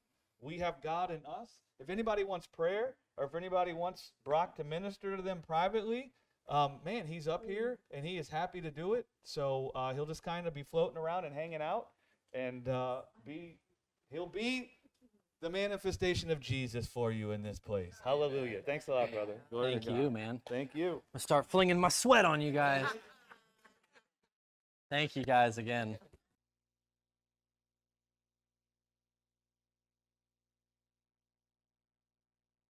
We 0.41 0.59
have 0.59 0.83
God 0.83 1.11
in 1.11 1.21
us. 1.27 1.51
If 1.79 1.91
anybody 1.91 2.25
wants 2.25 2.47
prayer, 2.47 2.95
or 3.17 3.25
if 3.25 3.35
anybody 3.35 3.73
wants 3.73 4.13
Brock 4.25 4.57
to 4.57 4.65
minister 4.65 5.17
to 5.17 5.23
them 5.23 5.43
privately, 5.47 6.13
um, 6.49 6.75
man, 6.85 7.07
he's 7.07 7.29
up 7.29 7.45
here 7.45 7.79
and 7.91 8.05
he 8.05 8.17
is 8.19 8.29
happy 8.29 8.61
to 8.61 8.71
do 8.71 8.95
it. 8.95 9.07
So 9.23 9.71
uh, 9.75 9.95
he'll 9.95 10.07
just 10.07 10.23
kind 10.23 10.47
of 10.47 10.55
be 10.55 10.63
floating 10.63 10.97
around 10.97 11.25
and 11.25 11.35
hanging 11.35 11.63
out, 11.63 11.89
and 12.33 12.69
uh, 12.69 13.03
be 13.25 13.59
he'll 14.11 14.27
be 14.27 14.71
the 15.41 15.51
manifestation 15.51 16.31
of 16.31 16.41
Jesus 16.41 16.87
for 16.87 17.13
you 17.13 17.31
in 17.31 17.43
this 17.43 17.59
place. 17.59 17.95
Hallelujah. 18.05 18.61
Thanks 18.65 18.89
a 18.89 18.93
lot, 18.93 19.11
brother. 19.11 19.35
Glory 19.51 19.73
Thank 19.73 19.85
to 19.85 19.91
God. 19.91 19.99
you, 19.99 20.11
man. 20.11 20.41
Thank 20.49 20.75
you. 20.75 21.03
I'm 21.15 21.21
start 21.21 21.47
flinging 21.47 21.81
my 21.81 21.89
sweat 21.89 22.25
on 22.25 22.41
you 22.41 22.53
guys. 22.53 22.85
Thank 24.91 25.17
you 25.17 25.25
guys 25.25 25.57
again. 25.59 25.99